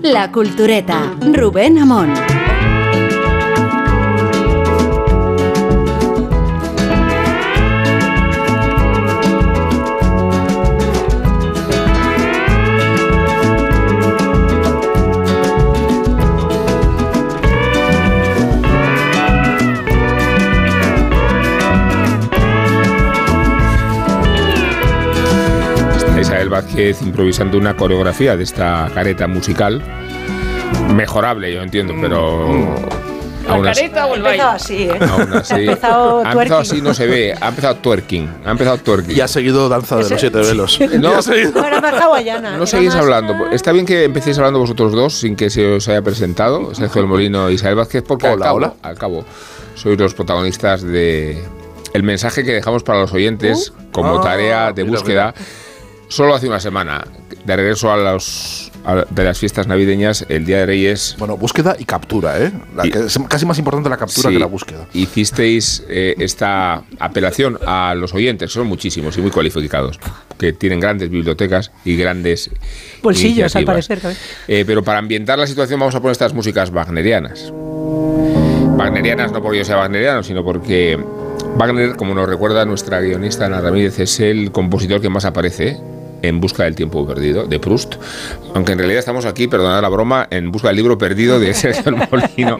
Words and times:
La 0.00 0.32
Cultureta, 0.32 1.14
Rubén 1.34 1.78
Amón. 1.78 2.14
Vázquez 26.64 27.00
improvisando 27.02 27.56
una 27.58 27.74
coreografía 27.76 28.36
de 28.36 28.44
esta 28.44 28.90
careta 28.94 29.26
musical. 29.26 29.82
Mejorable, 30.94 31.52
yo 31.52 31.62
entiendo, 31.62 31.94
pero. 32.00 32.74
¿La 33.46 33.54
aún 33.54 33.66
así- 33.66 33.80
careta 33.88 34.06
o 34.06 34.14
el 34.14 34.26
Ha 34.26 34.30
empezado 34.30 34.50
baile? 34.50 34.62
así, 34.62 34.82
¿eh? 34.82 34.98
Aún 35.10 35.32
así, 35.34 35.54
Ha 35.54 35.58
empezado 35.60 36.18
ha 36.18 36.32
empezado 36.32 36.32
twerking. 36.34 36.56
así, 36.60 36.82
no 36.82 36.94
se 36.94 37.06
ve. 37.06 37.34
Ha 37.40 37.48
empezado 37.48 37.74
twerking. 37.76 38.30
Ha 38.44 38.50
empezado 38.50 38.78
twerking. 38.78 39.16
Y 39.16 39.20
ha 39.20 39.28
seguido 39.28 39.68
Danza 39.68 39.96
de 39.96 40.08
los 40.10 40.20
Siete 40.20 40.38
Velos. 40.38 40.78
No, 40.98 41.12
Bueno, 41.60 41.80
más 41.80 41.94
hawaiana. 41.94 42.50
no 42.50 42.56
era 42.58 42.66
seguís 42.66 42.94
más- 42.94 43.02
hablando. 43.02 43.50
Está 43.50 43.72
bien 43.72 43.86
que 43.86 44.04
empecéis 44.04 44.36
hablando 44.38 44.58
vosotros 44.60 44.92
dos 44.92 45.14
sin 45.14 45.34
que 45.36 45.48
se 45.50 45.66
os 45.66 45.88
haya 45.88 46.02
presentado, 46.02 46.74
Sergio 46.74 47.00
del 47.02 47.08
Molino 47.08 47.48
e 47.48 47.54
Isabel 47.54 47.76
Vázquez, 47.76 48.04
porque 48.06 48.26
al, 48.26 48.34
Hola, 48.34 48.44
cabo, 48.44 48.56
hola. 48.58 48.74
al 48.82 48.98
cabo 48.98 49.24
sois 49.74 49.98
los 49.98 50.12
protagonistas 50.14 50.82
de 50.82 51.42
el 51.94 52.02
mensaje 52.04 52.44
que 52.44 52.52
dejamos 52.52 52.82
para 52.84 53.00
los 53.00 53.12
oyentes 53.12 53.72
como 53.90 54.18
Ah, 54.18 54.22
tarea 54.22 54.72
de 54.72 54.84
mira, 54.84 54.96
búsqueda 54.96 55.34
solo 56.10 56.34
hace 56.34 56.46
una 56.48 56.60
semana. 56.60 57.04
De 57.44 57.56
regreso 57.56 57.90
a 57.90 57.96
los 57.96 58.70
a- 58.84 59.04
de 59.10 59.24
las 59.24 59.38
fiestas 59.38 59.66
navideñas, 59.66 60.24
el 60.28 60.44
Día 60.44 60.58
de 60.58 60.66
Reyes 60.66 61.14
Bueno, 61.18 61.36
búsqueda 61.36 61.76
y 61.78 61.84
captura, 61.84 62.38
¿eh? 62.38 62.50
La 62.76 62.86
Y- 62.86 62.90
que 62.90 62.98
es 63.00 63.18
casi 63.28 63.44
más 63.46 63.58
importante 63.58 63.88
la 63.90 63.96
captura 63.96 64.28
Sí, 64.28 64.34
que 64.34 64.38
la 64.38 64.46
búsqueda. 64.46 64.86
Hicisteis 64.94 65.84
eh, 65.88 66.14
esta 66.18 66.82
apelación 66.98 67.58
a 67.66 67.94
los 67.94 68.12
oyentes, 68.14 68.52
son 68.52 68.66
muchísimos 68.66 69.16
y 69.18 69.20
muy 69.22 69.30
cualificados, 69.30 69.98
que 70.38 70.52
tienen 70.52 70.80
grandes 70.80 71.08
bibliotecas 71.10 71.72
y 71.84 71.96
grandes 71.96 72.50
Bolsillos, 73.02 73.54
al 73.56 73.64
parecer, 73.64 74.00
también. 74.00 74.20
Eh, 74.48 74.64
pero 74.66 74.82
para 74.82 74.98
ambientar 74.98 75.38
la 75.38 75.46
situación 75.46 75.78
vamos 75.80 75.94
a 75.94 76.00
poner 76.00 76.12
estas 76.12 76.32
músicas 76.34 76.70
wagnerianas. 76.70 77.52
Wagnerianas 78.76 79.32
no 79.32 79.42
porque 79.42 79.58
yo 79.58 79.64
sea 79.64 79.76
wagneriano, 79.76 80.22
sino 80.22 80.42
porque 80.44 80.98
Wagner, 81.56 81.96
como 81.96 82.14
nos 82.14 82.28
recuerda 82.28 82.64
nuestra 82.64 83.00
guionista 83.00 83.46
Ana 83.46 83.60
Ramírez, 83.60 83.98
es 83.98 84.20
el 84.20 84.52
compositor 84.52 85.00
que 85.00 85.10
más 85.10 85.24
aparece 85.26 85.78
en 86.22 86.40
Busca 86.40 86.64
del 86.64 86.74
Tiempo 86.74 87.06
Perdido, 87.06 87.44
de 87.44 87.58
Proust. 87.58 87.94
Aunque 88.54 88.72
en 88.72 88.78
realidad 88.78 88.98
estamos 89.00 89.24
aquí, 89.26 89.46
perdonad 89.48 89.82
la 89.82 89.88
broma, 89.88 90.26
en 90.30 90.50
busca 90.50 90.68
del 90.68 90.76
libro 90.76 90.98
perdido 90.98 91.38
de 91.40 91.54
Sergio 91.54 91.92
Molino, 92.10 92.58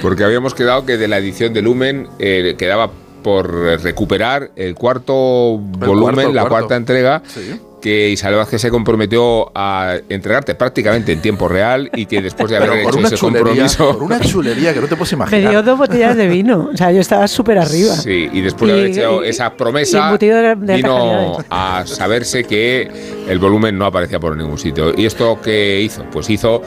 porque 0.00 0.24
habíamos 0.24 0.54
quedado 0.54 0.84
que 0.86 0.96
de 0.96 1.08
la 1.08 1.18
edición 1.18 1.52
de 1.52 1.62
Lumen 1.62 2.08
eh, 2.18 2.54
quedaba 2.58 2.90
por 3.22 3.52
recuperar 3.82 4.50
el 4.56 4.74
cuarto 4.74 5.12
volumen, 5.58 6.14
cuarto, 6.14 6.28
el 6.30 6.34
la 6.34 6.40
cuarto. 6.42 6.48
cuarta 6.66 6.76
entrega, 6.76 7.22
Sí. 7.28 7.60
Que 7.82 8.08
Isabel 8.10 8.38
Vázquez 8.38 8.60
se 8.62 8.70
comprometió 8.70 9.50
a 9.54 9.96
entregarte 10.08 10.54
prácticamente 10.54 11.12
en 11.12 11.20
tiempo 11.20 11.48
real 11.48 11.90
y 11.94 12.06
que 12.06 12.22
después 12.22 12.48
de 12.50 12.56
haber 12.58 12.78
hecho 12.80 12.98
ese 13.00 13.16
chulería, 13.16 13.42
compromiso... 13.42 13.92
por 13.94 14.02
una 14.04 14.20
chulería 14.20 14.72
que 14.72 14.80
no 14.80 14.86
te 14.86 14.96
puedes 14.96 15.12
Me 15.18 15.26
dio 15.26 15.38
imaginar. 15.40 15.64
dos 15.64 15.78
botellas 15.78 16.16
de 16.16 16.28
vino. 16.28 16.70
O 16.72 16.76
sea, 16.76 16.92
yo 16.92 17.00
estaba 17.00 17.26
súper 17.28 17.58
arriba. 17.58 17.94
Sí, 17.94 18.30
y 18.32 18.40
después 18.40 18.72
de 18.72 18.78
haber 18.78 18.90
hecho 18.92 19.24
y- 19.24 19.28
esa 19.28 19.54
promesa, 19.56 20.16
de- 20.16 20.54
de 20.56 20.76
vino 20.76 21.38
a 21.50 21.82
saberse 21.86 22.44
que 22.44 22.88
el 23.28 23.38
volumen 23.38 23.76
no 23.76 23.86
aparecía 23.86 24.20
por 24.20 24.36
ningún 24.36 24.58
sitio. 24.58 24.92
¿Y 24.96 25.04
esto 25.04 25.38
qué 25.42 25.80
hizo? 25.80 26.04
Pues 26.12 26.30
hizo 26.30 26.62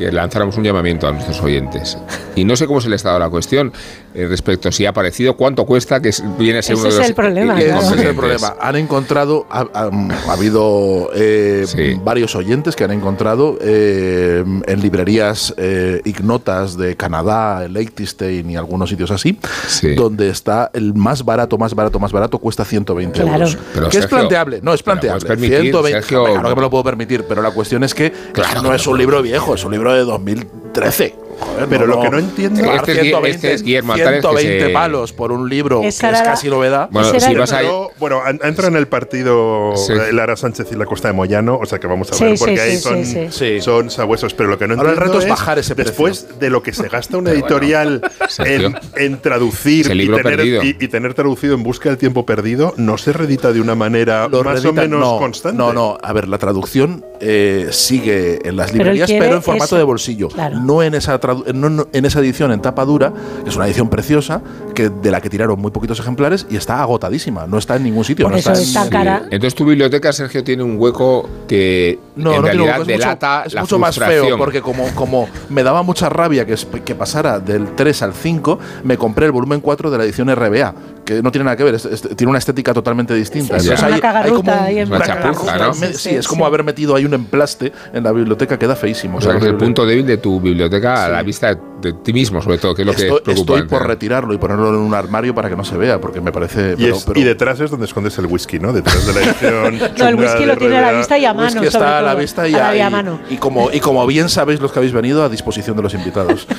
que 0.00 0.10
lanzáramos 0.10 0.56
un 0.56 0.64
llamamiento 0.64 1.06
a 1.06 1.12
nuestros 1.12 1.40
oyentes. 1.42 1.98
Y 2.34 2.44
no 2.44 2.56
sé 2.56 2.66
cómo 2.66 2.80
se 2.80 2.88
le 2.88 2.94
ha 2.94 2.96
estado 2.96 3.18
la 3.18 3.28
cuestión 3.28 3.70
eh, 4.14 4.26
respecto 4.26 4.68
a 4.70 4.72
si 4.72 4.86
ha 4.86 4.90
aparecido, 4.90 5.36
cuánto 5.36 5.64
cuesta, 5.66 6.00
que 6.00 6.08
es- 6.08 6.22
viene 6.38 6.58
a 6.58 6.62
ser 6.62 6.74
Ese 6.74 6.86
uno 6.86 6.94
de 6.96 7.02
es 7.02 7.08
el 7.10 7.14
problema, 7.14 7.60
eh, 7.60 7.64
claro. 7.66 7.80
Ese 7.82 7.94
es 7.94 8.00
el 8.00 8.14
problema. 8.16 8.56
Han 8.60 8.76
encontrado, 8.76 9.46
ha, 9.50 9.60
ha- 9.72 9.90
ha 10.28 10.32
habido 10.32 11.10
eh, 11.14 11.64
Sí. 11.66 12.00
varios 12.02 12.34
oyentes 12.34 12.74
que 12.74 12.82
han 12.84 12.90
encontrado 12.92 13.56
eh, 13.60 14.42
en 14.66 14.80
librerías 14.80 15.54
eh, 15.58 16.00
ignotas 16.04 16.76
de 16.76 16.96
Canadá, 16.96 17.64
el 17.66 17.74
Liechtenstein 17.74 18.50
y 18.50 18.56
algunos 18.56 18.88
sitios 18.90 19.10
así, 19.12 19.38
Sí. 19.68 19.94
donde 19.94 20.30
está 20.30 20.70
el 20.72 20.94
más 20.94 21.24
barato, 21.24 21.56
más 21.58 21.74
barato, 21.74 22.00
más 22.00 22.10
barato, 22.10 22.38
cuesta 22.38 22.64
120 22.64 23.20
Claro. 23.20 23.34
euros. 23.34 23.58
Pero, 23.74 23.88
que 23.90 23.98
es 23.98 24.06
planteable, 24.06 24.60
no, 24.62 24.72
es 24.74 24.82
planteable. 24.82 25.24
permitir, 25.26 25.60
120, 25.60 26.00
Sergio. 26.00 26.24
claro 26.24 26.48
que 26.48 26.54
me 26.56 26.62
lo 26.62 26.70
puedo 26.70 26.82
permitir, 26.84 27.24
pero 27.28 27.42
la 27.42 27.50
cuestión 27.52 27.84
es 27.84 27.94
que 27.94 28.10
Claro 28.32 28.62
no 28.62 28.74
es 28.74 28.86
un 28.88 28.98
libro 28.98 29.22
viejo, 29.22 29.54
es 29.54 29.64
un 29.64 29.70
libro 29.72 29.89
de 29.92 30.04
2013. 30.04 31.14
Joder, 31.40 31.66
Pero 31.68 31.86
lo 31.86 32.00
que 32.00 32.10
no 32.10 32.18
entiendo- 32.18 32.60
Este 32.72 32.92
es 32.92 32.98
Guille- 33.02 33.26
este 33.28 33.52
es 33.54 33.62
Guillermo 33.62 33.92
Altares, 33.94 34.20
que 34.20 34.28
120 34.28 34.66
se- 34.66 34.72
palos 34.72 35.12
por 35.12 35.32
un 35.32 35.48
libro 35.48 35.82
Esa 35.82 36.08
que 36.08 36.14
es 36.14 36.20
era 36.20 36.30
casi 36.30 36.48
novedad. 36.48 36.88
Bueno, 36.90 37.18
si 37.18 37.34
vas 37.34 37.52
a... 37.52 37.60
Bueno, 37.98 38.20
en- 38.28 38.40
entra 38.44 38.68
en 38.68 38.76
el 38.76 38.86
partido 38.88 39.74
Sí. 39.76 39.92
eh, 39.92 40.12
Lara 40.12 40.36
Sánchez 40.36 40.68
y 40.72 40.76
la 40.76 40.84
Costa 40.86 41.08
de 41.08 41.14
Moyano, 41.14 41.58
o 41.60 41.66
sea 41.66 41.78
que 41.78 41.86
vamos 41.86 42.10
a 42.12 42.16
ver, 42.24 42.36
sí, 42.36 42.44
porque 42.44 42.56
sí, 42.56 42.62
ahí 42.62 42.76
sí, 42.76 42.82
son, 42.82 43.04
sí. 43.04 43.26
Sí. 43.30 43.60
son 43.60 43.90
sabuesos. 43.90 44.34
Pero 44.34 44.48
lo 44.48 44.58
que 44.58 44.66
no 44.68 44.74
Ahora 44.74 44.90
el 44.90 44.94
entiendo 44.94 45.14
reto 45.18 45.24
es 45.24 45.30
bajar 45.30 45.58
ese 45.58 45.74
precio. 45.74 45.90
Después 45.90 46.38
de 46.38 46.50
lo 46.50 46.62
que 46.62 46.72
se 46.72 46.88
gasta 46.88 47.16
una 47.16 47.30
editorial 47.32 48.00
en, 48.38 48.76
en 48.96 49.18
traducir 49.20 49.90
y 49.90 49.94
libro 49.94 50.16
tener, 50.18 50.36
perdido. 50.36 50.62
y, 50.62 50.76
y 50.80 50.88
tener 50.88 51.14
traducido 51.14 51.54
en 51.54 51.62
busca 51.62 51.88
del 51.88 51.98
tiempo 51.98 52.24
perdido, 52.26 52.74
¿no 52.76 52.98
se 52.98 53.12
redita 53.12 53.52
de 53.52 53.60
una 53.60 53.74
manera 53.74 54.28
Lo 54.28 54.42
más 54.44 54.64
o 54.64 54.72
menos 54.72 55.00
no, 55.00 55.18
constante? 55.18 55.56
No, 55.58 55.72
no, 55.72 55.98
a 56.02 56.12
ver, 56.12 56.28
la 56.28 56.38
traducción 56.38 57.04
eh, 57.20 57.68
sigue 57.70 58.38
en 58.48 58.56
las 58.56 58.72
librerías, 58.72 59.10
pero, 59.10 59.36
en 59.36 59.42
formato 59.42 59.64
eso. 59.66 59.76
de 59.76 59.82
bolsillo. 59.84 60.28
Claro. 60.28 60.60
No, 60.60 60.82
en 60.82 60.94
esa 60.94 61.20
tradu- 61.20 61.29
en 61.46 62.04
esa 62.04 62.20
edición 62.20 62.52
en 62.52 62.60
tapa 62.62 62.84
dura, 62.84 63.12
que 63.42 63.50
es 63.50 63.56
una 63.56 63.66
edición 63.66 63.88
preciosa, 63.88 64.40
que 64.74 64.88
de 64.88 65.10
la 65.10 65.20
que 65.20 65.28
tiraron 65.30 65.60
muy 65.60 65.70
poquitos 65.70 65.98
ejemplares 66.00 66.46
y 66.50 66.56
está 66.56 66.80
agotadísima. 66.82 67.46
No 67.46 67.58
está 67.58 67.76
en 67.76 67.84
ningún 67.84 68.04
sitio. 68.04 68.24
Por 68.26 68.32
no 68.32 68.38
eso 68.38 68.50
está 68.52 68.62
en- 68.62 68.68
es 68.68 68.74
tan 68.74 68.84
Sí. 68.84 68.90
cara. 68.90 69.22
Entonces 69.30 69.54
tu 69.54 69.64
biblioteca, 69.64 70.12
Sergio, 70.12 70.42
tiene 70.44 70.62
un 70.62 70.76
hueco 70.78 71.28
que 71.48 71.98
No, 72.16 72.30
en 72.30 72.36
no 72.36 72.42
tiene 72.42 72.46
realidad 72.48 72.64
hueco, 72.78 72.82
es 72.82 72.88
mucho- 72.88 72.98
delata 72.98 73.42
es 73.46 73.54
la 73.54 73.60
mucho 73.62 73.78
más 73.78 73.98
feo 73.98 74.38
porque 74.38 74.60
como, 74.62 74.86
como 74.94 75.28
me 75.48 75.62
daba 75.62 75.82
mucha 75.82 76.08
rabia 76.08 76.44
que, 76.46 76.54
es- 76.54 76.66
que 76.84 76.94
pasara 76.94 77.40
del 77.40 77.74
3 77.74 78.02
al 78.02 78.14
5, 78.14 78.58
me 78.84 78.96
compré 78.96 79.26
el 79.26 79.32
volumen 79.32 79.60
4 79.60 79.90
de 79.90 79.98
la 79.98 80.04
edición 80.04 80.28
RBA, 80.30 80.74
que 81.16 81.22
no 81.22 81.32
tiene 81.32 81.44
nada 81.44 81.56
que 81.56 81.64
ver, 81.64 81.74
es- 81.74 81.84
es- 81.84 82.02
tiene 82.16 82.28
una 82.30 82.38
estética 82.38 82.72
totalmente 82.72 83.14
distinta. 83.14 83.58
Sí, 83.58 83.66
es 83.66 83.72
Entonces 83.72 83.94
hay- 83.94 84.00
cagarruta 84.00 84.28
hay 84.28 84.36
como 84.42 84.52
un- 84.52 84.58
ahí 84.66 84.78
en 84.78 84.88
Una 84.88 84.96
una 84.98 85.06
chapuza, 85.06 85.44
cagarruta 85.46 85.66
¿no? 85.66 85.74
Sí, 85.74 85.94
Sí, 85.94 86.08
es 86.16 86.24
sí. 86.24 86.28
como 86.28 86.46
haber 86.46 86.62
metido 86.64 86.94
ahí 86.94 87.04
un 87.04 87.14
emplaste 87.14 87.72
en 87.92 88.04
la 88.04 88.12
biblioteca, 88.12 88.58
queda 88.58 88.76
feísimo. 88.76 89.18
O 89.18 89.20
sea, 89.20 89.32
que 89.32 89.38
es 89.38 89.44
el 89.44 89.56
punto 89.56 89.84
débil 89.86 90.06
de 90.06 90.16
tu 90.18 90.40
biblioteca 90.40 91.04
a 91.06 91.08
la 91.08 91.22
vista 91.22 91.54
de 91.80 91.92
ti 91.94 92.12
mismo, 92.12 92.42
sobre 92.42 92.58
todo, 92.58 92.74
que 92.74 92.82
es 92.82 92.86
lo 92.86 92.92
que 92.92 93.02
Estoy, 93.02 93.16
es 93.18 93.22
preocupante. 93.22 93.62
estoy 93.64 93.68
por 93.78 93.86
retirarlo 93.88 94.34
y 94.34 94.38
ponerlo 94.38 94.68
en 94.68 94.74
un 94.76 94.94
armario 94.94 95.34
para 95.34 95.48
que 95.48 95.56
no 95.56 95.64
se 95.64 95.76
vea, 95.78 95.98
porque 96.00 96.20
me 96.20 96.30
parece. 96.30 96.74
Y, 96.78 96.82
pero- 96.84 96.96
es- 96.96 97.04
pero- 97.04 97.20
y 97.20 97.24
detrás 97.24 97.58
es 97.60 97.70
donde 97.70 97.86
escondes 97.86 98.16
el 98.18 98.26
whisky, 98.26 98.58
¿no? 98.58 98.72
Detrás 98.72 99.06
de 99.06 99.12
la 99.14 99.20
edición. 99.20 99.78
No, 99.98 100.08
el 100.08 100.14
whisky 100.14 100.44
lo 100.44 100.56
tiene 100.56 100.76
a 100.78 100.92
la 100.92 100.92
vista 100.98 101.18
y 101.18 101.24
a 101.24 101.34
mano. 101.34 101.50
sobre 101.50 101.68
está 101.68 101.98
a 101.98 102.02
la 102.02 102.14
vista 102.14 102.46
y, 102.48 102.54
a 102.54 102.76
y 102.76 102.80
a 102.80 102.90
mano. 102.90 103.18
y 103.30 103.36
como, 103.36 103.70
y 103.72 103.80
como 103.80 104.06
bien 104.06 104.28
sabéis 104.28 104.60
los 104.60 104.70
que 104.72 104.78
habéis 104.78 104.92
venido, 104.92 105.24
a 105.24 105.28
disposición 105.28 105.76
de 105.76 105.82
los 105.82 105.94
invitados. 105.94 106.46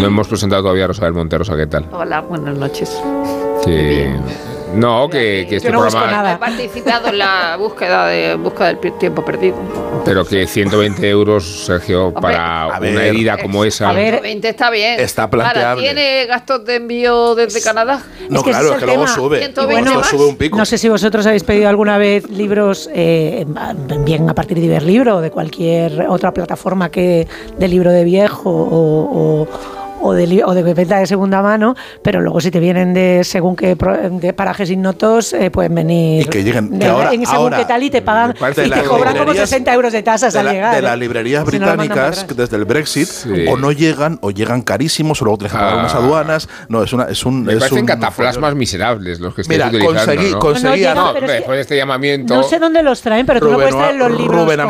No 0.00 0.06
hemos 0.06 0.28
presentado 0.28 0.62
todavía 0.62 0.84
a 0.84 0.88
Rosabel 0.88 1.12
Monterosa, 1.14 1.56
¿qué 1.56 1.66
tal? 1.66 1.86
Hola, 1.92 2.20
buenas 2.20 2.56
noches. 2.56 2.90
Que, 3.66 4.14
no, 4.74 5.08
que, 5.08 5.46
que 5.48 5.56
este 5.56 5.70
no 5.70 5.80
programa... 5.80 6.10
nada. 6.10 6.32
He 6.34 6.38
participado 6.38 7.08
en 7.08 7.18
la 7.18 7.56
búsqueda 7.58 8.06
de 8.06 8.34
búsqueda 8.36 8.74
del 8.74 8.92
tiempo 8.98 9.24
perdido. 9.24 9.56
Pero 10.04 10.24
que 10.24 10.46
120 10.46 11.08
euros, 11.08 11.64
Sergio, 11.66 12.12
para 12.12 12.66
una 12.68 12.78
ver, 12.78 12.98
herida 12.98 13.38
como 13.38 13.64
esa... 13.64 13.88
a 13.88 13.92
ver, 13.92 14.20
20 14.20 14.48
está 14.48 14.70
bien. 14.70 15.00
Está 15.00 15.28
planteable. 15.30 15.82
¿tiene 15.82 16.26
gastos 16.26 16.64
de 16.64 16.76
envío 16.76 17.34
desde 17.34 17.60
Canadá? 17.62 18.02
No, 18.28 18.42
que 18.42 18.50
claro, 18.50 18.72
es 18.74 18.78
que 18.78 18.86
luego 18.86 19.06
sube. 19.06 19.38
120 19.38 19.82
Esto 19.88 19.98
más. 20.00 20.08
sube 20.08 20.26
un 20.26 20.36
pico. 20.36 20.56
No 20.58 20.64
sé 20.64 20.78
si 20.78 20.88
vosotros 20.88 21.26
habéis 21.26 21.44
pedido 21.44 21.68
alguna 21.68 21.96
vez 21.98 22.28
libros, 22.30 22.88
eh, 22.92 23.44
bien 24.00 24.28
a 24.28 24.34
partir 24.34 24.58
de 24.58 24.66
Iberlibro 24.66 25.16
o 25.16 25.20
de 25.20 25.30
cualquier 25.30 26.06
otra 26.08 26.32
plataforma 26.32 26.90
que 26.90 27.26
de 27.58 27.68
libro 27.68 27.90
de 27.90 28.04
viejo 28.04 28.50
o, 28.50 29.42
o- 29.42 29.48
o 30.06 30.12
de, 30.14 30.26
li- 30.26 30.42
o 30.44 30.54
de 30.54 30.62
venta 30.74 30.98
de 30.98 31.06
segunda 31.06 31.42
mano, 31.42 31.74
pero 32.02 32.20
luego 32.20 32.40
si 32.40 32.50
te 32.50 32.60
vienen 32.60 32.94
de 32.94 33.22
según 33.24 33.56
qué 33.56 33.76
pro- 33.76 33.96
de 34.10 34.32
parajes 34.32 34.70
ignotos, 34.70 35.32
eh, 35.32 35.50
pueden 35.50 35.74
venir 35.74 36.22
Y 36.26 36.28
que 36.28 36.42
lleguen- 36.44 36.70
que 36.70 36.78
de- 36.78 36.86
ahora- 36.86 37.12
en 37.12 37.26
según 37.26 37.36
ahora, 37.44 37.56
qué 37.58 37.64
tal 37.64 37.82
y 37.82 37.90
te 37.90 38.02
pagan 38.02 38.34
y 38.38 38.54
te 38.54 38.66
las 38.68 38.82
cobran 38.84 39.12
como 39.16 39.32
librerías- 39.32 39.48
60 39.48 39.74
euros 39.74 39.92
de 39.92 40.02
tasas 40.02 40.32
de, 40.32 40.38
al 40.38 40.46
la- 40.46 40.52
llegar. 40.52 40.74
de 40.76 40.82
las 40.82 40.94
¿eh? 40.94 40.96
librerías 40.96 41.44
Si 41.48 41.58
lo 41.58 41.66
mandan 41.66 41.88
para 41.88 42.06
británicas 42.10 42.36
desde 42.36 42.56
el 42.56 42.64
Brexit 42.64 43.08
Sí. 43.08 43.46
o 43.48 43.56
no 43.56 43.72
llegan 43.72 44.18
o 44.22 44.30
llegan 44.30 44.62
carísimos 44.62 45.20
o 45.22 45.24
luego 45.24 45.38
tienes 45.38 45.52
que 45.52 45.58
pagar 45.58 45.74
Ah. 45.74 45.80
unas 45.80 45.94
aduanas 45.94 46.48
no 46.68 46.82
es 46.82 46.92
una 46.92 47.04
es 47.04 47.24
un 47.26 47.44
Me 47.44 47.52
es 47.54 47.58
parecen 47.58 47.80
un 47.80 47.86
cataplasmas 47.86 48.54
miserables 48.54 49.20
los 49.20 49.34
que 49.34 49.42
estáis 49.42 49.58
Mira, 49.58 49.68
utilizando, 49.68 50.00
conseguí- 50.00 50.30
¿no? 50.30 50.30
conseguí- 50.30 50.30
No, 50.30 50.36
no, 50.36 50.40
conseguía- 50.40 50.76
llega, 50.76 50.94
No, 50.94 51.12
pero 51.14 51.26
es 51.26 51.30
que- 51.32 51.36
después 51.38 51.56
de 51.56 51.60
este 51.62 51.76
llamamiento... 51.76 52.34
No 52.36 52.42
sé 52.42 52.58
dónde 52.58 52.82
los 52.82 53.00
traen, 53.02 53.26
pero 53.26 53.40
tú 53.40 53.46
no 53.50 53.54
puedes 53.54 53.72
Rubén, 53.72 53.84
traer 53.86 53.96
los 54.10 54.20
libros 54.20 54.44
Rubén. 54.44 54.60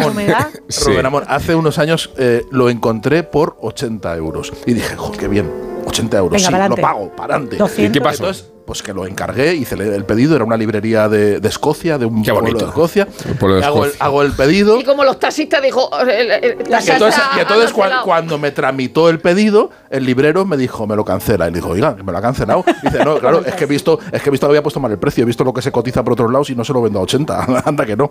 Sí. 0.69 0.85
Rubén 0.91 1.07
Amón, 1.07 1.25
hace 1.29 1.55
unos 1.55 1.79
años 1.79 2.11
eh, 2.19 2.43
lo 2.51 2.71
encontré 2.71 3.23
por 3.23 3.57
80 3.61 4.15
euros 4.17 4.53
y 4.67 4.75
dije, 4.75 4.97
"Jo, 4.97 5.13
qué 5.27 5.31
bien 5.31 5.51
80 5.85 6.19
euros, 6.19 6.43
Venga, 6.43 6.65
sí, 6.65 6.71
lo 6.71 6.77
pago, 6.77 7.11
para 7.17 7.35
adelante. 7.35 7.57
200. 7.57 7.89
¿Y 7.89 7.93
qué 7.93 8.01
pasó? 8.01 8.25
Entonces, 8.25 8.53
pues 8.67 8.83
que 8.83 8.93
lo 8.93 9.07
encargué, 9.07 9.55
hice 9.55 9.77
el- 9.77 9.83
el 9.83 10.05
pedido, 10.05 10.35
era 10.35 10.45
una 10.45 10.57
librería 10.57 11.09
de, 11.09 11.39
de 11.41 11.49
Escocia, 11.49 11.99
de 11.99 12.07
un 12.07 12.23
Qué 12.23 12.33
pueblo 12.33 12.49
bonito. 12.51 12.65
de 12.65 12.71
Escocia. 12.71 13.09
Un 13.29 13.37
pueblo 13.37 13.57
de 13.57 13.65
hago, 13.65 13.85
el, 13.85 13.91
Escocia. 13.91 14.05
hago 14.07 14.23
el 14.23 14.33
pedido. 14.33 14.81
Y 14.81 14.85
como 14.85 15.05
los 15.05 15.19
taxistas 15.21 15.63
dijo, 15.63 15.89
el, 16.01 16.09
el- 16.11 16.31
el 16.33 16.57
Y 16.85 16.91
entonces, 16.91 17.23
y 17.71 18.05
cuando 18.05 18.39
me 18.39 18.51
tramitó 18.51 19.09
el 19.09 19.21
pedido, 19.21 19.71
el 19.91 20.05
librero 20.05 20.45
me 20.45 20.57
dijo, 20.57 20.87
me 20.87 20.97
lo 20.97 21.05
cancela. 21.05 21.47
Y 21.49 21.53
le 21.53 21.57
dijo, 21.59 21.71
oiga, 21.71 21.97
me 22.05 22.11
lo 22.13 22.19
ha 22.19 22.23
cancelado. 22.23 22.65
Y 22.83 22.87
dice, 22.87 23.05
no, 23.05 23.19
claro, 23.19 23.45
es 23.47 23.55
que 23.55 23.65
he 23.65 23.69
visto, 23.69 23.99
es 24.13 24.21
que 24.23 24.31
he 24.31 24.33
visto 24.33 24.47
que 24.47 24.51
había 24.51 24.63
puesto 24.63 24.81
mal 24.81 24.91
el 24.91 24.99
precio, 24.99 25.23
he 25.23 25.27
visto 25.27 25.45
lo 25.45 25.53
que 25.55 25.63
se 25.63 25.71
cotiza 25.71 26.03
por 26.03 26.15
otros 26.15 26.31
lados 26.33 26.51
y 26.51 26.55
no 26.57 26.65
se 26.65 26.73
lo 26.73 26.83
vendo 26.83 26.99
a 26.99 27.03
80. 27.03 27.63
Anda 27.65 27.87
que 27.87 27.97
no. 27.97 28.11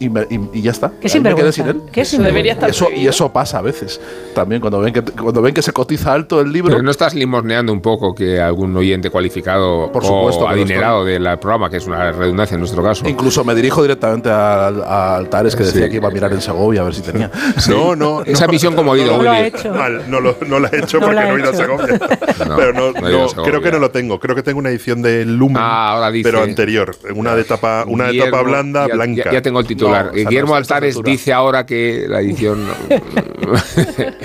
Y, 0.00 0.10
me- 0.10 0.26
y- 0.52 0.60
ya 0.60 0.70
está. 0.70 0.92
Qué 1.00 1.18
me 1.18 1.34
quedé 1.34 1.50
sin 1.50 1.66
él. 1.66 1.80
Qué 1.90 2.04
debería 2.04 2.52
estar 2.52 2.68
Y 2.68 2.72
eso, 2.72 2.84
y 2.84 2.88
prohibido. 2.88 3.10
eso 3.10 3.32
pasa 3.32 3.58
a 3.58 3.62
veces. 3.62 4.00
También 4.34 4.60
cuando 4.60 4.78
ven 4.80 4.92
que 4.92 5.02
cuando 5.02 5.40
ven 5.40 5.54
que 5.54 5.62
se 5.62 5.72
cotiza 5.72 6.12
alto 6.12 6.40
el 6.42 6.52
libro. 6.52 6.70
Pero 6.70 6.82
no 6.82 6.90
estás 6.90 7.14
limosneando 7.14 7.72
un 7.72 7.80
poco 7.80 8.14
que 8.14 8.38
algún 8.38 8.76
oyente 8.76 9.08
cualificado 9.08 9.61
Por 9.92 10.04
supuesto 10.04 10.44
o 10.44 10.48
adinerado 10.48 11.04
del 11.04 11.22
programa, 11.38 11.68
que 11.70 11.76
es 11.78 11.86
una 11.86 12.12
redundancia 12.12 12.54
en 12.54 12.60
nuestro 12.60 12.82
caso. 12.82 13.08
Incluso 13.08 13.44
me 13.44 13.54
dirijo 13.54 13.82
directamente 13.82 14.30
a 14.30 15.16
Altares 15.16 15.54
que 15.56 15.64
decía 15.64 15.84
Sí. 15.84 15.90
que 15.90 15.96
iba 15.96 16.08
a 16.08 16.10
mirar 16.10 16.32
en 16.32 16.40
Segovia 16.40 16.82
a 16.82 16.84
ver 16.84 16.94
si 16.94 17.02
tenía. 17.02 17.30
No, 17.68 17.96
no. 17.96 18.22
Esa 18.24 18.46
no. 18.46 18.52
misión 18.52 18.74
como 18.74 18.92
ha 18.92 18.98
ido 18.98 19.16
No 19.16 19.22
lo 19.22 19.30
ha 19.30 19.34
Willy. 19.34 19.46
hecho. 19.48 19.72
Mal, 19.72 20.02
no, 20.08 20.20
lo, 20.20 20.36
no 20.46 20.58
la 20.58 20.68
he 20.68 20.78
hecho 20.78 20.98
No 21.00 21.06
porque 21.06 21.20
no 21.20 21.36
he 21.36 21.40
ido 21.40 21.48
a 21.50 21.52
hecho. 21.52 21.56
Segovia. 21.62 21.98
No, 22.48 22.56
pero 22.56 22.72
no, 22.72 22.92
no 22.92 23.00
no, 23.00 23.28
Segovia. 23.28 23.50
creo 23.50 23.62
que 23.62 23.70
no 23.72 23.78
lo 23.78 23.90
tengo. 23.90 24.18
Creo 24.18 24.34
que 24.34 24.42
tengo 24.42 24.58
una 24.58 24.70
edición 24.70 25.00
de 25.02 25.24
Lumen, 25.24 25.56
Ah, 25.58 25.92
ahora 25.92 26.10
dice. 26.10 26.28
pero 26.30 26.42
anterior. 26.42 26.94
Una 27.14 27.34
de 27.36 27.44
tapa, 27.44 27.84
una 27.86 28.06
de 28.08 28.18
tapa 28.18 28.30
Guillermo- 28.38 28.44
blanda, 28.50 28.88
ya, 28.88 28.94
blanca. 28.94 29.22
Ya, 29.26 29.32
ya 29.32 29.42
tengo 29.42 29.60
el 29.60 29.66
titular. 29.66 30.06
No, 30.06 30.10
no, 30.12 30.28
Guillermo 30.28 30.54
Altares 30.54 30.98
dice 31.04 31.32
ahora 31.32 31.64
que 31.66 32.04
la 32.08 32.20
edición. 32.20 32.66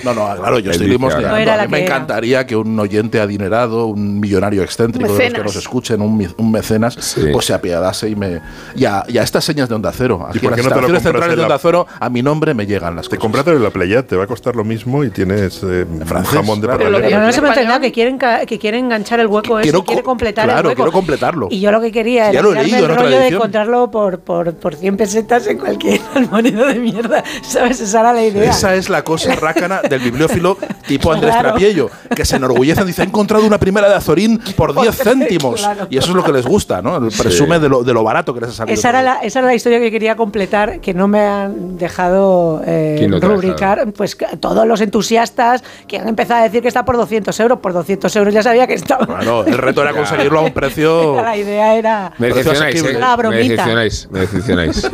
No, 0.03 0.13
no, 0.13 0.35
claro, 0.35 0.59
yo 0.59 0.71
estoy 0.71 0.87
limosneando. 0.87 1.63
No 1.63 1.69
me 1.69 1.83
encantaría 1.83 2.45
que 2.45 2.55
un 2.55 2.79
oyente 2.79 3.19
adinerado, 3.19 3.85
un 3.87 4.19
millonario 4.19 4.63
excéntrico 4.63 5.13
de 5.33 5.39
los 5.39 5.39
que 5.39 5.43
Mecenas. 5.43 5.55
nos 5.55 5.63
escuchen, 5.63 6.01
un, 6.01 6.33
un 6.37 6.51
mecenas, 6.51 6.93
Sí. 6.99 7.21
pues 7.31 7.45
se 7.45 7.53
apiadase 7.53 8.09
y 8.09 8.15
me. 8.15 8.41
Y 8.75 8.85
a, 8.85 9.03
y 9.07 9.17
a 9.17 9.23
estas 9.23 9.43
señas 9.45 9.69
de 9.69 9.75
Onda 9.75 9.91
Cero. 9.95 10.25
Aquí 10.27 10.37
¿Y 10.37 10.41
por 10.41 10.51
qué 10.55 10.57
las 10.63 10.65
no 10.65 10.75
te 10.75 10.81
compras 10.81 11.03
centrales 11.03 11.29
en 11.29 11.31
de 11.31 11.37
la- 11.37 11.43
Onda 11.43 11.59
Cero, 11.61 11.87
a 11.99 12.09
mi 12.09 12.21
nombre 12.21 12.53
me 12.53 12.65
llegan 12.65 12.95
las 12.95 13.05
Te 13.05 13.09
cosas. 13.17 13.21
comprátelo 13.21 13.57
en 13.57 13.63
la 13.63 13.69
Playat, 13.69 14.07
te 14.07 14.15
va 14.15 14.23
a 14.23 14.27
costar 14.27 14.55
lo 14.55 14.63
mismo 14.63 15.03
y 15.03 15.09
tienes 15.09 15.61
eh, 15.63 15.85
francés, 16.05 16.33
jamón 16.35 16.61
de 16.61 16.67
claro. 16.67 16.79
Pero. 16.83 16.97
Pero 16.99 17.19
no 17.21 17.31
se 17.31 17.41
me 17.41 17.47
¿En 17.47 17.53
entendido 17.53 17.79
que 17.81 17.91
quieren, 17.91 18.19
que 18.47 18.59
quieren 18.59 18.85
enganchar 18.85 19.19
el 19.19 19.27
hueco 19.27 19.59
ese, 19.59 19.63
Quiero 19.69 19.83
quiere 19.83 20.01
co- 20.01 20.09
completar 20.09 20.45
el 20.45 20.51
claro, 20.53 20.69
hueco. 20.69 20.75
quiero 20.83 20.91
completarlo. 20.91 21.47
Y 21.51 21.59
yo 21.59 21.71
lo 21.71 21.81
que 21.81 21.91
quería 21.91 22.31
Ya 22.31 22.39
era 22.39 22.41
lo 22.41 22.49
he 22.53 22.63
tirarme 22.63 22.71
leído 22.71 22.77
el 22.79 22.85
en 22.85 22.91
otra 22.91 23.03
rollo 23.03 23.19
de 23.19 23.27
encontrarlo 23.27 23.91
por, 23.91 24.19
por, 24.19 24.53
por 24.55 24.75
100 24.75 24.97
pesetas 24.97 25.47
en 25.47 25.57
cualquier 25.57 25.99
almonido 26.15 26.65
de 26.65 26.75
mierda. 26.75 27.23
¿Sabes? 27.41 27.79
Esa 27.81 28.01
era 28.01 28.13
la 28.13 28.23
idea. 28.25 28.51
Esa 28.51 28.75
es 28.75 28.89
la 28.89 29.03
cosa 29.03 29.35
rácana 29.35 29.81
del 29.81 29.99
bibliófilo 30.01 30.57
tipo 30.87 31.11
Andrés 31.11 31.31
Claro. 31.33 31.49
Trapiello, 31.49 31.89
que 32.15 32.25
se 32.25 32.35
enorgullecen, 32.37 32.85
dice, 32.87 33.01
he 33.01 33.05
encontrado 33.05 33.45
una 33.45 33.57
primera 33.59 33.87
de 33.89 33.95
Azorín 33.95 34.39
por 34.55 34.79
10 34.79 34.97
céntimos. 35.19 35.57
Claro. 35.67 35.87
Y 35.89 35.97
eso 35.97 36.09
es 36.09 36.15
lo 36.15 36.23
que 36.23 36.31
les 36.31 36.45
gusta, 36.45 36.81
¿no? 36.81 36.97
El 36.97 37.11
Presume 37.11 37.59
de, 37.59 37.67
lo, 37.67 37.83
de 37.83 37.93
lo 37.93 38.03
barato 38.03 38.33
que 38.33 38.41
les 38.41 38.49
ha 38.51 38.53
salido. 38.53 38.73
Esa 38.73 38.89
era, 38.89 39.01
la, 39.01 39.15
esa 39.17 39.39
era 39.39 39.47
la 39.47 39.55
historia 39.55 39.79
que 39.79 39.91
quería 39.91 40.15
completar, 40.15 40.79
que 40.79 40.93
no 40.93 41.07
me 41.07 41.19
han 41.19 41.77
dejado 41.77 42.61
eh, 42.65 42.95
¿Quién 42.99 43.11
no 43.11 43.19
te 43.19 43.25
ha 43.25 43.29
rubricar. 43.29 43.91
Pues 43.93 44.17
todos 44.39 44.67
los 44.67 44.79
entusiastas 44.81 45.63
que 45.87 45.97
han 45.97 46.07
empezado 46.07 46.41
a 46.41 46.43
decir 46.43 46.61
que 46.61 46.67
está 46.67 46.85
por 46.85 46.95
200 46.97 47.37
euros. 47.39 47.59
Por 47.59 47.73
200 47.73 48.15
euros 48.15 48.33
ya 48.33 48.43
sabía 48.43 48.67
que 48.67 48.75
estaba. 48.75 49.05
Claro, 49.05 49.45
el 49.45 49.57
reto 49.57 49.81
era 49.81 49.93
conseguirlo 49.95 50.39
a 50.39 50.41
un 50.43 50.53
precio. 50.53 51.15
la 51.21 51.35
idea 51.35 51.75
era. 51.75 52.13
Me 52.17 52.27
decepcionáis. 52.27 52.83
¿eh? 52.83 52.93
La 52.93 53.17
Me 53.17 53.35
decepcionáis, 53.37 54.07
me 54.11 54.19
decepcionáis. 54.19 54.89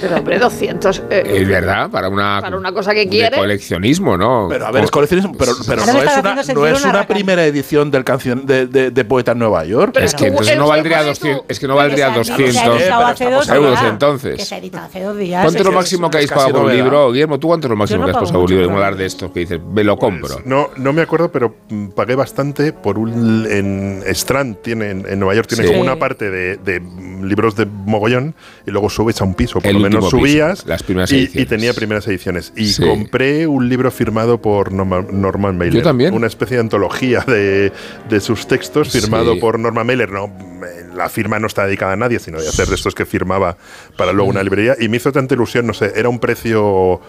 Pero 0.00 0.16
hombre, 0.16 0.38
200. 0.38 1.02
eh, 1.10 1.22
es 1.36 1.48
verdad, 1.48 1.90
para 1.90 2.08
una, 2.08 2.40
Para 2.40 2.56
una 2.56 2.72
cosa 2.72 2.92
que 2.92 3.00
de 3.00 3.08
quiere. 3.08 3.36
coleccionismo, 3.36 4.16
¿no? 4.16 4.46
Pero 4.48 4.66
a 4.66 4.70
ver, 4.70 4.84
es 4.84 4.90
coleccionismo, 4.90 5.34
pero, 5.38 5.52
pero 5.66 5.84
no 5.86 5.92
es 5.92 6.18
una, 6.18 6.34
no 6.54 6.66
es 6.66 6.84
una 6.84 7.06
primera 7.06 7.44
edición 7.44 7.90
del 7.90 8.04
canción 8.04 8.46
de, 8.46 8.66
de, 8.66 8.90
de 8.90 9.04
Poeta 9.04 9.32
en 9.32 9.38
Nueva 9.60 9.64
York. 9.70 9.90
Pero 9.94 10.06
es 10.06 10.14
que 10.14 10.26
entonces 10.26 10.56
no 10.56 10.68
valdría 10.68 11.00
de 11.00 11.06
200, 11.08 11.40
tu- 11.40 11.52
es 11.52 11.58
que 11.60 11.68
no 11.68 11.74
valdría 11.76 12.14
Que 12.14 12.24
se 12.24 12.32
ha- 12.32 12.36
que 12.36 12.52
se 12.52 12.58
ha 12.58 12.68
200 12.68 12.80
editado 12.80 12.98
pero 13.00 13.06
hace 13.08 13.24
estamos 13.24 13.46
dos 13.46 13.56
euros 13.56 13.80
entonces. 13.90 14.36
Que 14.36 14.44
se 14.44 14.54
ha 14.54 14.58
editado 14.58 14.84
hace 14.86 15.00
dos 15.02 15.16
días. 15.18 15.42
¿Cuánto 15.44 15.58
es 15.58 15.64
lo 15.64 15.72
máximo 15.72 16.10
que 16.10 16.16
habéis 16.18 16.30
pagado 16.30 16.52
por 16.52 16.62
un 16.64 16.72
libro? 16.76 17.12
Guillermo, 17.12 17.38
¿tú 17.38 17.48
cuánto 17.48 17.66
es 17.66 17.70
lo 17.70 17.76
máximo 17.76 18.00
no 18.00 18.04
que 18.06 18.18
has 18.18 18.32
por 18.32 18.40
un 18.42 18.50
libro? 18.50 18.64
En 18.66 18.72
hablar 18.72 18.96
de 18.96 19.06
esto, 19.06 19.32
que 19.32 19.40
dices, 19.40 19.60
me 19.72 19.84
lo 19.84 19.96
compro. 19.96 20.40
No, 20.44 20.70
no 20.76 20.92
me 20.92 21.02
acuerdo, 21.02 21.30
pero 21.32 21.54
mm, 21.68 21.88
pagué 21.88 22.14
bastante 22.14 22.72
por 22.72 22.98
un 22.98 23.46
en 23.50 24.02
Strand 24.14 24.56
tiene 24.62 24.90
en, 24.90 25.06
en 25.08 25.18
Nueva 25.18 25.34
York 25.34 25.48
tiene 25.48 25.64
Sí. 25.64 25.70
como 25.70 25.82
una 25.82 25.98
parte 25.98 26.30
de, 26.30 26.56
de, 26.56 26.80
libros 27.22 27.54
de 27.56 27.66
mogollón 27.66 28.34
y 28.66 28.70
luego 28.70 28.88
subes 28.90 29.20
a 29.20 29.24
un 29.24 29.34
piso, 29.34 29.54
por 29.60 29.66
El 29.66 29.74
lo 29.74 29.80
menos 29.80 30.04
piso, 30.06 30.10
subías 30.18 30.64
las 30.66 30.82
primeras 30.82 31.12
y, 31.12 31.16
ediciones. 31.18 31.42
y 31.42 31.46
tenía 31.46 31.74
primeras 31.74 32.06
ediciones 32.08 32.52
y 32.56 32.66
Sí. 32.68 32.82
compré 32.86 33.46
un 33.46 33.68
libro 33.68 33.90
firmado 33.90 34.40
por 34.40 34.72
Norma- 34.72 35.04
Norman 35.10 35.58
Mailer, 35.58 35.76
Yo 35.78 35.82
también. 35.82 36.14
una 36.14 36.26
especie 36.26 36.56
de 36.56 36.62
antología 36.62 37.20
de, 37.26 37.72
de 38.08 38.20
sus 38.20 38.46
textos 38.46 38.90
firmado 38.90 39.34
Sí. 39.34 39.39
Por 39.40 39.58
Norman 39.58 39.86
Mailer, 39.86 40.10
no 40.10 40.26
eh, 40.26 40.86
la 40.94 41.08
firma 41.08 41.38
no 41.38 41.46
está 41.46 41.64
dedicada 41.66 41.92
a 41.92 41.96
nadie, 41.96 42.18
sino 42.18 42.40
de 42.40 42.48
hacer 42.48 42.68
de 42.68 42.74
estos 42.74 42.94
que 42.94 43.06
firmaba 43.06 43.56
para 43.96 44.12
luego 44.12 44.30
una 44.30 44.42
librería 44.42 44.76
y 44.78 44.88
me 44.88 44.98
hizo 44.98 45.10
tanta 45.12 45.34
ilusión, 45.34 45.66
no 45.66 45.72
sé, 45.72 45.92
era 45.96 46.08
un 46.08 46.18
precio 46.18 47.00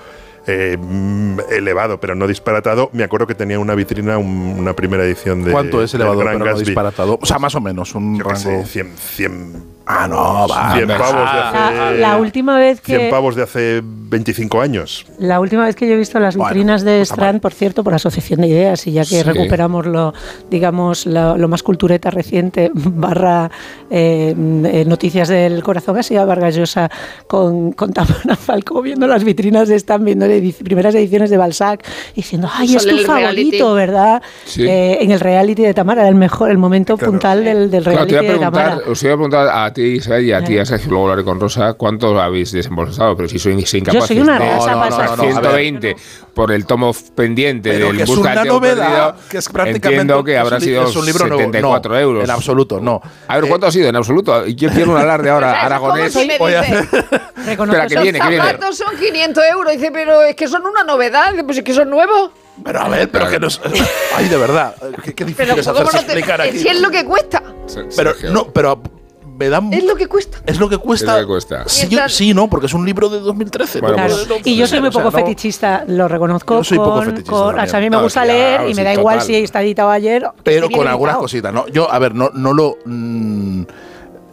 eh, 0.47 0.75
mm, 0.79 1.39
elevado, 1.51 1.99
pero 1.99 2.15
no 2.15 2.25
disparatado. 2.27 2.89
Me 2.93 3.03
acuerdo 3.03 3.27
que 3.27 3.35
tenía 3.35 3.59
una 3.59 3.75
vitrina, 3.75 4.17
un- 4.17 4.55
una 4.57 4.73
primera 4.75 5.03
edición 5.03 5.43
de. 5.43 5.51
¿Cuánto 5.51 5.83
es 5.83 5.93
Gran 5.93 6.39
pero 6.39 6.39
no 6.39 6.57
disparatado? 6.65 7.19
O 7.21 7.25
sea, 7.27 7.37
más 7.37 7.53
o 7.53 7.61
menos, 7.61 7.93
un 7.93 8.17
sé, 8.17 8.23
rango. 8.49 8.65
100, 8.65 8.91
100 8.97 9.63
Ah, 9.85 10.07
no, 10.07 10.47
va. 10.47 10.73
100 10.75 10.87
pavos 10.87 11.11
de 11.11 11.15
La, 11.39 11.67
hace. 11.89 11.97
la 11.97 12.17
última 12.17 12.57
vez 12.57 12.81
100 12.81 12.99
que 12.99 13.09
pavos 13.09 13.35
de 13.35 13.43
hace 13.43 13.81
25 13.83 14.61
años. 14.61 15.05
la 15.17 15.39
última 15.39 15.65
vez 15.65 15.75
que 15.75 15.87
yo 15.87 15.93
he 15.95 15.97
visto 15.97 16.19
las 16.19 16.35
Bueno, 16.37 16.49
vitrinas 16.53 16.83
de 16.83 16.97
no 16.97 17.01
está 17.01 17.15
Strand, 17.15 17.41
por 17.41 17.53
cierto, 17.53 17.83
por 17.83 17.93
asociación 17.93 18.41
de 18.41 18.47
ideas, 18.47 18.85
y 18.87 18.91
ya 18.93 19.01
que 19.01 19.07
Sí. 19.17 19.23
recuperamos 19.23 19.85
lo, 19.87 20.13
digamos, 20.49 21.05
lo, 21.05 21.35
lo 21.35 21.47
más 21.47 21.63
cultureta 21.63 22.09
reciente, 22.11 22.69
barra 22.73 23.49
eh, 23.89 24.33
eh, 24.37 24.85
noticias 24.87 25.27
del 25.27 25.61
corazón, 25.63 25.97
ha 25.97 26.03
sido 26.03 26.25
Vargas 26.25 26.55
Llosa 26.55 26.89
con, 27.27 27.71
con 27.73 27.91
Tamara 27.91 28.35
Falcó 28.35 28.81
viendo 28.81 29.07
las 29.07 29.23
vitrinas 29.23 29.67
de 29.67 29.75
Strand, 29.75 30.05
viendo 30.05 30.25
edi- 30.25 30.53
primeras 30.63 30.93
ediciones 30.95 31.29
de 31.29 31.37
Balzac, 31.37 31.83
diciendo, 32.15 32.47
ay, 32.53 32.75
es 32.75 32.85
tu 32.85 32.97
favorito, 32.99 33.15
reality. 33.15 33.61
¿verdad? 33.75 34.21
Sí. 34.45 34.63
Eh, 34.65 34.99
en 35.01 35.11
el 35.11 35.19
reality 35.19 35.63
de 35.63 35.73
Tamara, 35.73 36.01
era 36.01 36.09
el 36.09 36.15
mejor, 36.15 36.51
el 36.51 36.57
momento 36.59 36.95
Claro. 36.97 37.11
puntal 37.11 37.43
del, 37.43 37.71
del 37.71 37.83
Claro, 37.83 38.05
te 38.05 38.13
reality 38.13 38.25
iba 38.25 38.33
a 38.33 38.33
de 38.37 38.39
Tamara. 38.39 38.79
os 38.89 39.03
iba 39.03 39.13
a 39.13 39.15
preguntar 39.15 39.47
a 39.49 39.70
ti, 39.73 39.81
Isabel, 39.83 40.25
y 40.25 40.31
a 40.33 40.43
ti, 40.43 40.57
a 40.57 40.65
Sergio, 40.65 40.89
luego 40.89 41.05
hablaré 41.05 41.23
con 41.23 41.39
Rosa, 41.39 41.73
¿cuánto 41.73 42.19
habéis 42.21 42.51
desembolsado? 42.51 43.15
Pero 43.15 43.27
si 43.29 43.39
sois 43.39 43.73
incapaces 43.73 44.07
soy 44.07 44.19
una 44.19 44.39
de- 44.39 44.45
rasa 44.49 44.71
No, 44.71 44.77
no, 44.77 44.81
no, 44.81 44.87
esas 44.87 45.17
no, 45.17 45.23
no, 45.23 45.23
a 45.23 45.25
ver. 45.25 45.33
120 45.33 45.95
por 46.33 46.51
el 46.51 46.65
tomo 46.65 46.91
pendiente 47.15 47.77
del 47.77 47.97
que 47.97 48.03
es 48.03 48.09
Busca 48.09 48.31
una 48.31 48.45
novedad, 48.45 48.85
Perdido, 49.13 49.29
que 49.29 49.37
es 49.37 49.49
prácticamente 49.49 49.87
entiendo 50.01 50.23
que 50.23 50.33
es 50.33 50.39
habrá 50.39 50.59
sido 50.59 50.87
es 50.87 50.95
un 50.95 51.05
libro 51.05 51.27
nuevo. 51.27 51.41
74 51.43 51.93
No, 51.93 51.99
euros. 51.99 52.23
En 52.23 52.29
absoluto, 52.31 52.79
no. 52.79 53.01
A 53.27 53.35
ver, 53.35 53.45
Eh, 53.45 53.47
¿cuánto 53.49 53.67
ha 53.67 53.71
sido 53.71 53.89
en 53.89 53.95
absoluto? 53.95 54.45
Yo 54.47 54.69
quiero 54.69 54.91
un 54.91 54.97
alarde 54.97 55.29
ahora 55.29 55.61
aragonés. 55.65 56.13
si 56.13 56.29
Voy 56.39 56.53
a 56.53 56.61
Reconozco 56.61 57.01
Espera, 57.81 57.87
que 57.87 57.99
viene, 58.01 58.19
que 58.19 58.27
viene. 58.27 58.43
Los 58.43 58.51
zapatos 58.53 58.77
son 58.77 58.95
500 58.97 59.43
euros. 59.51 59.73
Dice, 59.73 59.91
pero 59.91 60.21
es 60.23 60.35
que 60.35 60.47
son 60.47 60.65
una 60.65 60.83
novedad. 60.83 61.33
Pues 61.45 61.57
es 61.57 61.63
que 61.63 61.73
son 61.73 61.89
nuevos. 61.89 62.31
Pero 62.63 62.79
a 62.81 62.89
ver, 62.89 63.09
pero 63.09 63.29
que 63.29 63.39
no 63.39 63.47
es. 63.47 63.59
Ay, 64.15 64.27
de 64.29 64.37
verdad. 64.37 64.75
Qué, 65.03 65.13
qué 65.15 65.25
difícil 65.25 65.47
Pero 65.47 65.59
es 65.61 65.67
¿cómo 65.67 65.79
hacerse 65.79 65.97
no 65.97 66.01
te- 66.03 66.05
explicar 66.19 66.41
aquí. 66.41 66.59
Si 66.59 66.67
es 66.67 66.79
lo 66.81 66.89
que 66.91 67.03
cuesta. 67.05 67.41
Pero 67.95 68.13
no, 68.31 68.47
pero 68.51 68.81
me 69.41 69.49
da. 69.49 69.61
Es 69.71 69.83
lo 69.83 69.95
que 69.95 70.07
cuesta. 70.07 70.37
Es 70.45 70.59
lo 70.59 70.69
que 70.69 70.77
cuesta. 70.77 71.13
Es 71.13 71.21
lo 71.21 71.21
que 71.21 71.27
cuesta. 71.27 72.09
Sí, 72.09 72.33
no, 72.33 72.47
porque 72.49 72.67
es 72.67 72.73
un 72.73 72.85
libro 72.85 73.09
de 73.09 73.19
2013. 73.19 73.81
Bueno, 73.81 73.97
no, 73.97 74.03
pues- 74.03 74.27
no, 74.29 74.35
y 74.43 74.55
yo 74.55 74.67
soy 74.67 74.79
muy 74.79 74.89
o 74.89 74.91
sea, 74.91 75.03
poco 75.03 75.17
no- 75.17 75.23
fetichista, 75.23 75.83
lo 75.87 76.07
reconozco. 76.07 76.57
Yo 76.57 76.63
soy 76.63 76.77
poco 76.77 76.91
con- 76.95 77.05
fetichista 77.05 77.31
con- 77.31 77.59
o 77.59 77.67
sea, 77.67 77.77
a 77.77 77.81
mí 77.81 77.89
me 77.89 77.97
No, 77.97 78.03
gusta 78.03 78.23
leer 78.25 78.69
y 78.69 78.73
me 78.73 78.83
da 78.83 78.93
igual 78.93 79.15
total. 79.19 79.27
si 79.27 79.35
está 79.35 79.61
editado 79.61 79.89
ayer. 79.89 80.27
pero 80.43 80.69
con 80.69 80.87
algunas 80.87 81.17
cositas, 81.17 81.53
¿no? 81.53 81.67
Yo, 81.67 81.91
a 81.91 81.97
ver, 81.99 82.13
no, 82.15 82.29
no 82.33 82.53
lo. 82.53 82.77
mm, 82.85 83.63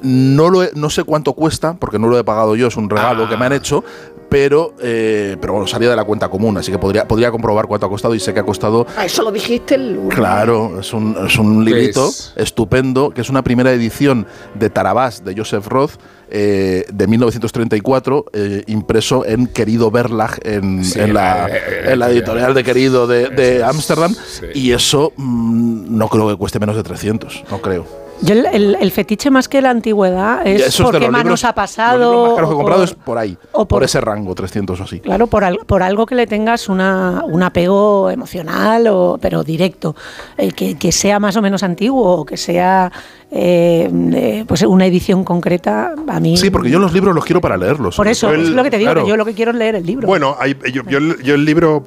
no, 0.02 0.48
lo 0.48 0.62
he- 0.62 0.70
no 0.74 0.90
sé 0.90 1.02
cuánto 1.04 1.32
cuesta, 1.32 1.74
porque 1.74 1.98
no 1.98 2.06
lo 2.08 2.18
he 2.18 2.24
pagado 2.24 2.54
yo, 2.54 2.68
es 2.68 2.76
un 2.76 2.88
regalo 2.88 3.24
Ah. 3.24 3.28
que 3.28 3.36
me 3.36 3.46
han 3.46 3.52
hecho, 3.52 3.82
pero, 4.28 4.74
eh, 4.80 5.36
pero 5.40 5.54
bueno, 5.54 5.66
salía 5.66 5.88
de 5.90 5.96
la 5.96 6.04
cuenta 6.04 6.28
común, 6.28 6.56
así 6.58 6.70
que 6.70 6.78
podría, 6.78 7.06
podría 7.08 7.30
comprobar 7.30 7.66
cuánto 7.66 7.86
ha 7.86 7.88
costado 7.88 8.14
y 8.14 8.20
sé 8.20 8.34
que 8.34 8.40
ha 8.40 8.44
costado 8.44 8.86
Ah, 8.96 9.04
eso 9.06 9.22
lo 9.22 9.32
dijiste 9.32 9.74
el 9.76 9.94
lunes. 9.94 10.14
Claro, 10.14 10.80
es 10.80 10.92
un, 10.92 11.16
es 11.26 11.38
un 11.38 11.64
librito 11.64 12.08
es? 12.08 12.32
estupendo, 12.36 13.10
que 13.10 13.20
es 13.22 13.30
una 13.30 13.42
primera 13.42 13.72
edición 13.72 14.26
de 14.54 14.70
Tarabás 14.70 15.24
de 15.24 15.34
Joseph 15.36 15.66
Roth 15.66 15.92
eh, 16.30 16.84
de 16.92 17.06
1934, 17.06 18.26
eh, 18.32 18.62
impreso 18.66 19.24
en 19.24 19.46
Querido 19.46 19.90
Verlag, 19.90 20.38
en, 20.42 20.84
Sí, 20.84 21.00
en 21.00 21.14
la, 21.14 21.48
eh, 21.48 21.92
en 21.92 21.98
la 21.98 22.10
eh, 22.10 22.12
editorial 22.12 22.52
de 22.52 22.64
Querido 22.64 23.06
de, 23.06 23.30
de 23.30 23.64
Ámsterdam, 23.64 24.12
sí. 24.14 24.46
y 24.54 24.72
eso 24.72 25.12
mm, 25.16 25.96
no 25.96 26.08
creo 26.08 26.28
que 26.28 26.36
cueste 26.36 26.58
menos 26.58 26.76
de 26.76 26.82
300, 26.82 27.44
no 27.50 27.62
creo. 27.62 28.07
Yo 28.20 28.34
el, 28.34 28.46
el- 28.46 28.76
el 28.80 28.90
fetiche 28.90 29.30
más 29.30 29.48
que 29.48 29.62
la 29.62 29.70
antigüedad 29.70 30.46
es 30.46 30.66
Eso 30.68 30.84
por 30.84 30.98
qué 30.98 31.08
manos 31.08 31.24
libros- 31.24 31.44
ha 31.44 31.54
pasado. 31.54 32.22
más 32.26 32.34
caros 32.34 32.48
que 32.50 32.54
he 32.54 32.56
comprado 32.56 32.80
por- 32.80 32.88
es 32.88 32.94
por 32.94 33.18
ahí, 33.18 33.38
o 33.52 33.58
por, 33.58 33.66
por- 33.68 33.84
ese 33.84 34.00
rango, 34.00 34.34
300 34.34 34.80
o 34.80 34.84
así. 34.84 35.00
Claro, 35.00 35.26
por, 35.28 35.44
al- 35.44 35.58
por 35.66 35.82
algo 35.82 36.04
que 36.06 36.14
le 36.14 36.26
tengas 36.26 36.68
una, 36.68 37.22
un 37.26 37.42
apego 37.42 38.10
emocional, 38.10 38.86
o, 38.88 39.18
pero 39.20 39.44
directo. 39.44 39.94
El 40.36 40.54
que, 40.54 40.76
que 40.76 40.90
sea 40.92 41.20
más 41.20 41.36
o 41.36 41.42
menos 41.42 41.62
antiguo 41.62 42.12
o 42.20 42.24
que 42.24 42.36
sea 42.36 42.90
eh, 43.30 44.44
pues 44.46 44.62
una 44.62 44.86
edición 44.86 45.22
concreta, 45.24 45.94
a 46.08 46.20
mí... 46.20 46.36
Sí, 46.36 46.50
porque 46.50 46.70
yo 46.70 46.78
los 46.78 46.92
libros 46.92 47.14
los 47.14 47.24
quiero 47.24 47.40
para 47.40 47.56
leerlos. 47.56 47.96
Por 47.96 48.08
eso, 48.08 48.30
el- 48.32 48.40
es 48.42 48.48
lo 48.50 48.62
que 48.64 48.70
te 48.70 48.78
digo, 48.78 48.90
claro. 48.92 49.04
que 49.04 49.10
yo 49.10 49.16
lo 49.16 49.24
que 49.24 49.34
quiero 49.34 49.50
es 49.50 49.56
leer 49.58 49.74
el 49.74 49.84
libro. 49.86 50.06
Bueno, 50.06 50.36
hay- 50.38 50.56
yo, 50.72 50.82
yo 50.88 50.98
el- 50.98 51.22
yo 51.22 51.34
el 51.34 51.44
libro 51.44 51.84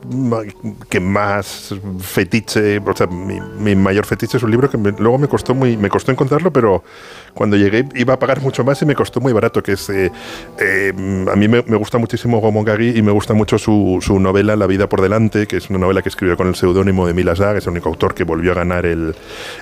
que 0.90 1.00
más 1.00 1.74
fetiche, 2.00 2.78
o 2.80 2.96
sea, 2.96 3.08
mi, 3.08 3.40
mi 3.60 3.76
mayor 3.76 4.06
fetiche 4.06 4.38
es 4.38 4.44
un 4.44 4.52
libro 4.52 4.70
que 4.70 4.78
me- 4.78 4.92
luego 4.92 5.18
me 5.18 5.28
costó 5.28 5.56
muy, 5.56 5.78
me 5.78 5.90
costó 5.90 6.12
encontrarlo, 6.12 6.52
pero 6.54 6.84
cuando 7.34 7.58
llegué 7.58 7.88
iba 7.96 8.14
a 8.14 8.20
pagar 8.20 8.42
mucho 8.42 8.64
más 8.64 8.82
y 8.82 8.86
me 8.86 8.96
costó 8.96 9.20
muy 9.20 9.34
barato, 9.34 9.62
que 9.64 9.74
es, 9.74 9.90
eh, 9.90 10.12
eh, 10.60 10.94
a 11.32 11.36
mí 11.36 11.48
me, 11.48 11.64
me 11.66 11.78
gusta 11.78 11.98
muchísimo 11.98 12.40
Gomón 12.40 12.66
Gagui 12.66 12.98
y 12.98 13.02
me 13.02 13.12
gusta 13.12 13.34
mucho 13.34 13.58
su, 13.58 14.00
su 14.02 14.20
novela 14.20 14.56
La 14.56 14.68
vida 14.68 14.88
por 14.88 15.02
delante, 15.02 15.48
que 15.48 15.58
es 15.58 15.70
una 15.70 15.80
novela 15.80 16.02
que 16.02 16.10
escribió 16.10 16.38
con 16.38 16.48
el 16.48 16.56
seudónimo 16.56 17.08
de 17.08 17.14
Milas 17.14 17.40
Dag, 17.40 17.58
es 17.58 17.66
el 17.66 17.72
único 17.72 17.90
autor 17.90 18.14
que 18.14 18.24
volvió 18.24 18.52
a 18.52 18.56
ganar 18.56 18.86
el, 18.86 19.16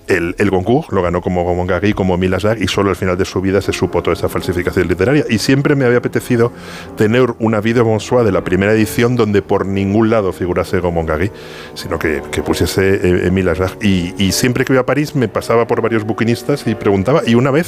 el, 0.08 0.36
el 0.38 0.50
Goncourt, 0.50 0.92
lo 0.92 1.02
ganó 1.02 1.22
como 1.22 1.44
Gomón 1.44 1.68
Gagui, 1.68 1.94
como 1.94 2.18
Milas 2.18 2.44
Dag, 2.44 2.62
y 2.62 2.68
solo 2.68 2.90
al 2.90 2.96
final 2.96 3.18
de 3.18 3.26
su 3.26 3.42
vida 3.42 3.62
se 3.62 3.74
supo 3.74 4.02
toda 4.02 4.16
esa 4.16 4.30
falsificación 4.30 4.88
literaria. 4.88 5.26
Y 5.30 5.38
siempre 5.40 5.76
me 5.76 5.86
había 5.86 5.98
apetecido 5.98 6.52
tener 6.98 7.34
una 7.40 7.62
vida 7.62 7.82
bonsoir 7.82 8.26
de 8.26 8.32
la 8.32 8.44
primera 8.44 8.74
edición 8.74 9.16
donde 9.16 9.42
por 9.42 9.66
ningún 9.66 10.10
lado 10.10 10.32
figurase 10.34 10.80
Gomón 10.80 11.06
Gagui, 11.06 11.32
sino 11.74 12.00
que, 12.00 12.22
que 12.32 12.42
pusiese 12.42 12.96
eh, 12.96 13.28
Émile 13.28 13.52
Ajar. 13.52 13.72
Y, 13.82 14.14
y 14.18 14.32
siempre 14.32 14.66
que 14.66 14.74
iba 14.74 14.82
a 14.82 14.86
París 14.86 15.16
me 15.16 15.28
pasaba 15.28 15.68
por 15.68 15.82
varios 15.82 16.04
buquinistas 16.04 16.66
y 16.68 16.76
preguntaba, 16.76 17.22
y 17.26 17.36
una 17.36 17.52
vez 17.52 17.59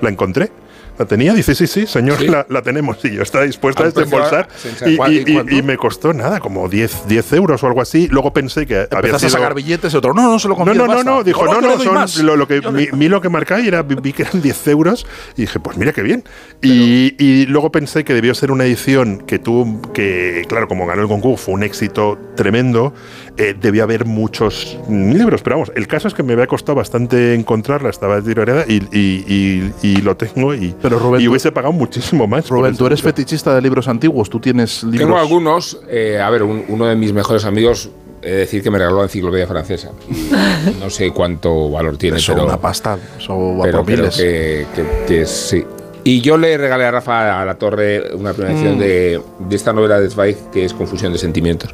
la 0.00 0.10
encontré. 0.10 0.50
¿La 0.98 1.06
tenía? 1.06 1.32
Dice, 1.32 1.54
sí, 1.54 1.66
sí, 1.66 1.86
señor, 1.86 2.18
Sí. 2.18 2.26
La, 2.28 2.44
la 2.50 2.60
tenemos. 2.60 3.02
Y 3.06 3.12
yo 3.14 3.22
estaba 3.22 3.44
dispuesta 3.44 3.84
¿A 3.84 3.86
desembolsar. 3.90 4.48
Y, 4.84 4.96
¿Cuál- 4.96 5.12
y- 5.14 5.24
y 5.50 5.58
y- 5.58 5.62
me 5.62 5.78
costó 5.78 6.12
nada, 6.12 6.40
como 6.40 6.68
10, 6.68 7.08
10 7.08 7.32
euros 7.32 7.62
o 7.62 7.66
algo 7.66 7.80
así. 7.80 8.06
Luego 8.08 8.34
pensé 8.34 8.66
que 8.66 8.74
había 8.74 8.88
Empezaste 8.98 9.16
a 9.26 9.28
sido... 9.30 9.40
sacar 9.40 9.54
billetes 9.54 9.94
y 9.94 9.96
otro, 9.96 10.12
no, 10.12 10.24
no, 10.30 10.38
se 10.38 10.46
lo 10.48 10.56
No, 10.58 10.74
no, 10.74 10.86
no, 10.86 11.02
no, 11.02 11.24
dijo, 11.24 11.46
no, 11.46 11.58
no, 11.62 11.76
más. 11.94 12.10
son 12.10 12.26
lo, 12.26 12.36
lo 12.36 12.46
que 12.46 12.60
mi, 12.70 12.88
mi 12.92 13.08
lo 13.08 13.22
que 13.22 13.30
marcaba 13.30 13.62
y 13.62 13.68
era, 13.68 13.80
vi, 13.82 14.12
que 14.12 14.24
eran 14.24 14.42
10 14.42 14.68
euros 14.68 15.06
y 15.38 15.42
dije, 15.42 15.58
pues 15.58 15.78
mira 15.78 15.94
qué 15.94 16.02
bien. 16.02 16.22
Y, 16.60 17.14
y 17.18 17.46
luego 17.46 17.72
pensé 17.72 18.04
que 18.04 18.12
debió 18.12 18.34
ser 18.34 18.50
una 18.50 18.64
edición 18.66 19.20
que 19.26 19.38
tuvo, 19.38 19.80
que 19.92 20.44
claro, 20.50 20.68
como 20.68 20.86
ganó 20.86 21.00
el 21.00 21.08
concurso, 21.08 21.44
fue 21.46 21.54
un 21.54 21.62
éxito 21.62 22.18
tremendo, 22.36 22.92
eh, 23.42 23.54
debía 23.58 23.84
haber 23.84 24.04
muchos 24.04 24.78
libros, 24.88 25.40
pero 25.42 25.56
vamos, 25.56 25.72
el 25.74 25.86
caso 25.86 26.08
es 26.08 26.14
que 26.14 26.22
me 26.22 26.34
había 26.34 26.46
costado 26.46 26.76
bastante 26.76 27.34
encontrarla, 27.34 27.88
estaba 27.88 28.20
tiroreada 28.20 28.64
y, 28.68 28.74
y, 28.92 29.24
y- 29.26 29.72
y 29.82 29.96
lo 30.02 30.16
tengo 30.16 30.54
y, 30.54 30.74
Pero, 30.82 30.98
Rubén, 30.98 31.26
hubiese 31.26 31.50
pagado 31.50 31.72
muchísimo 31.72 32.26
más. 32.26 32.48
Rubén, 32.50 32.76
tú 32.76 32.86
eres 32.86 33.00
fetichista 33.02 33.54
de 33.54 33.62
libros 33.62 33.88
antiguos, 33.88 34.28
tú 34.28 34.38
tienes 34.40 34.82
libros... 34.84 35.00
Tengo 35.00 35.18
algunos. 35.18 35.80
eh, 35.88 36.20
a 36.20 36.28
ver, 36.30 36.42
un- 36.42 36.64
uno 36.68 36.86
de 36.86 36.96
mis 36.96 37.12
mejores 37.12 37.44
amigos, 37.44 37.90
he 38.22 38.30
de 38.30 38.36
decir 38.36 38.62
que 38.62 38.70
me 38.70 38.76
regaló 38.78 38.98
la 38.98 39.04
enciclopedia 39.04 39.46
francesa. 39.46 39.90
No 40.78 40.90
sé 40.90 41.10
cuánto 41.10 41.70
valor 41.70 41.96
tiene, 41.96 42.18
Eso, 42.18 42.34
pero, 42.34 42.44
una 42.44 42.58
pasta, 42.60 42.98
eso 43.18 43.56
va 43.56 43.64
pero 43.64 43.78
por 43.78 43.86
creo 43.86 44.10
que, 44.10 44.66
que- 44.74 45.04
que 45.06 45.24
sí. 45.26 45.64
Y 46.04 46.20
yo 46.22 46.36
le 46.38 46.56
regalé 46.56 46.84
a 46.84 46.90
Rafa 46.90 47.40
a 47.40 47.44
la 47.44 47.54
Torre 47.56 48.14
una 48.14 48.32
primera 48.32 48.54
edición 48.54 48.76
Mm. 48.76 48.80
de, 48.80 49.20
de 49.48 49.56
esta 49.56 49.72
novela 49.72 50.00
de 50.00 50.08
Zweig, 50.10 50.36
que 50.52 50.64
es 50.64 50.72
Confusión 50.74 51.12
de 51.12 51.18
Sentimientos. 51.18 51.70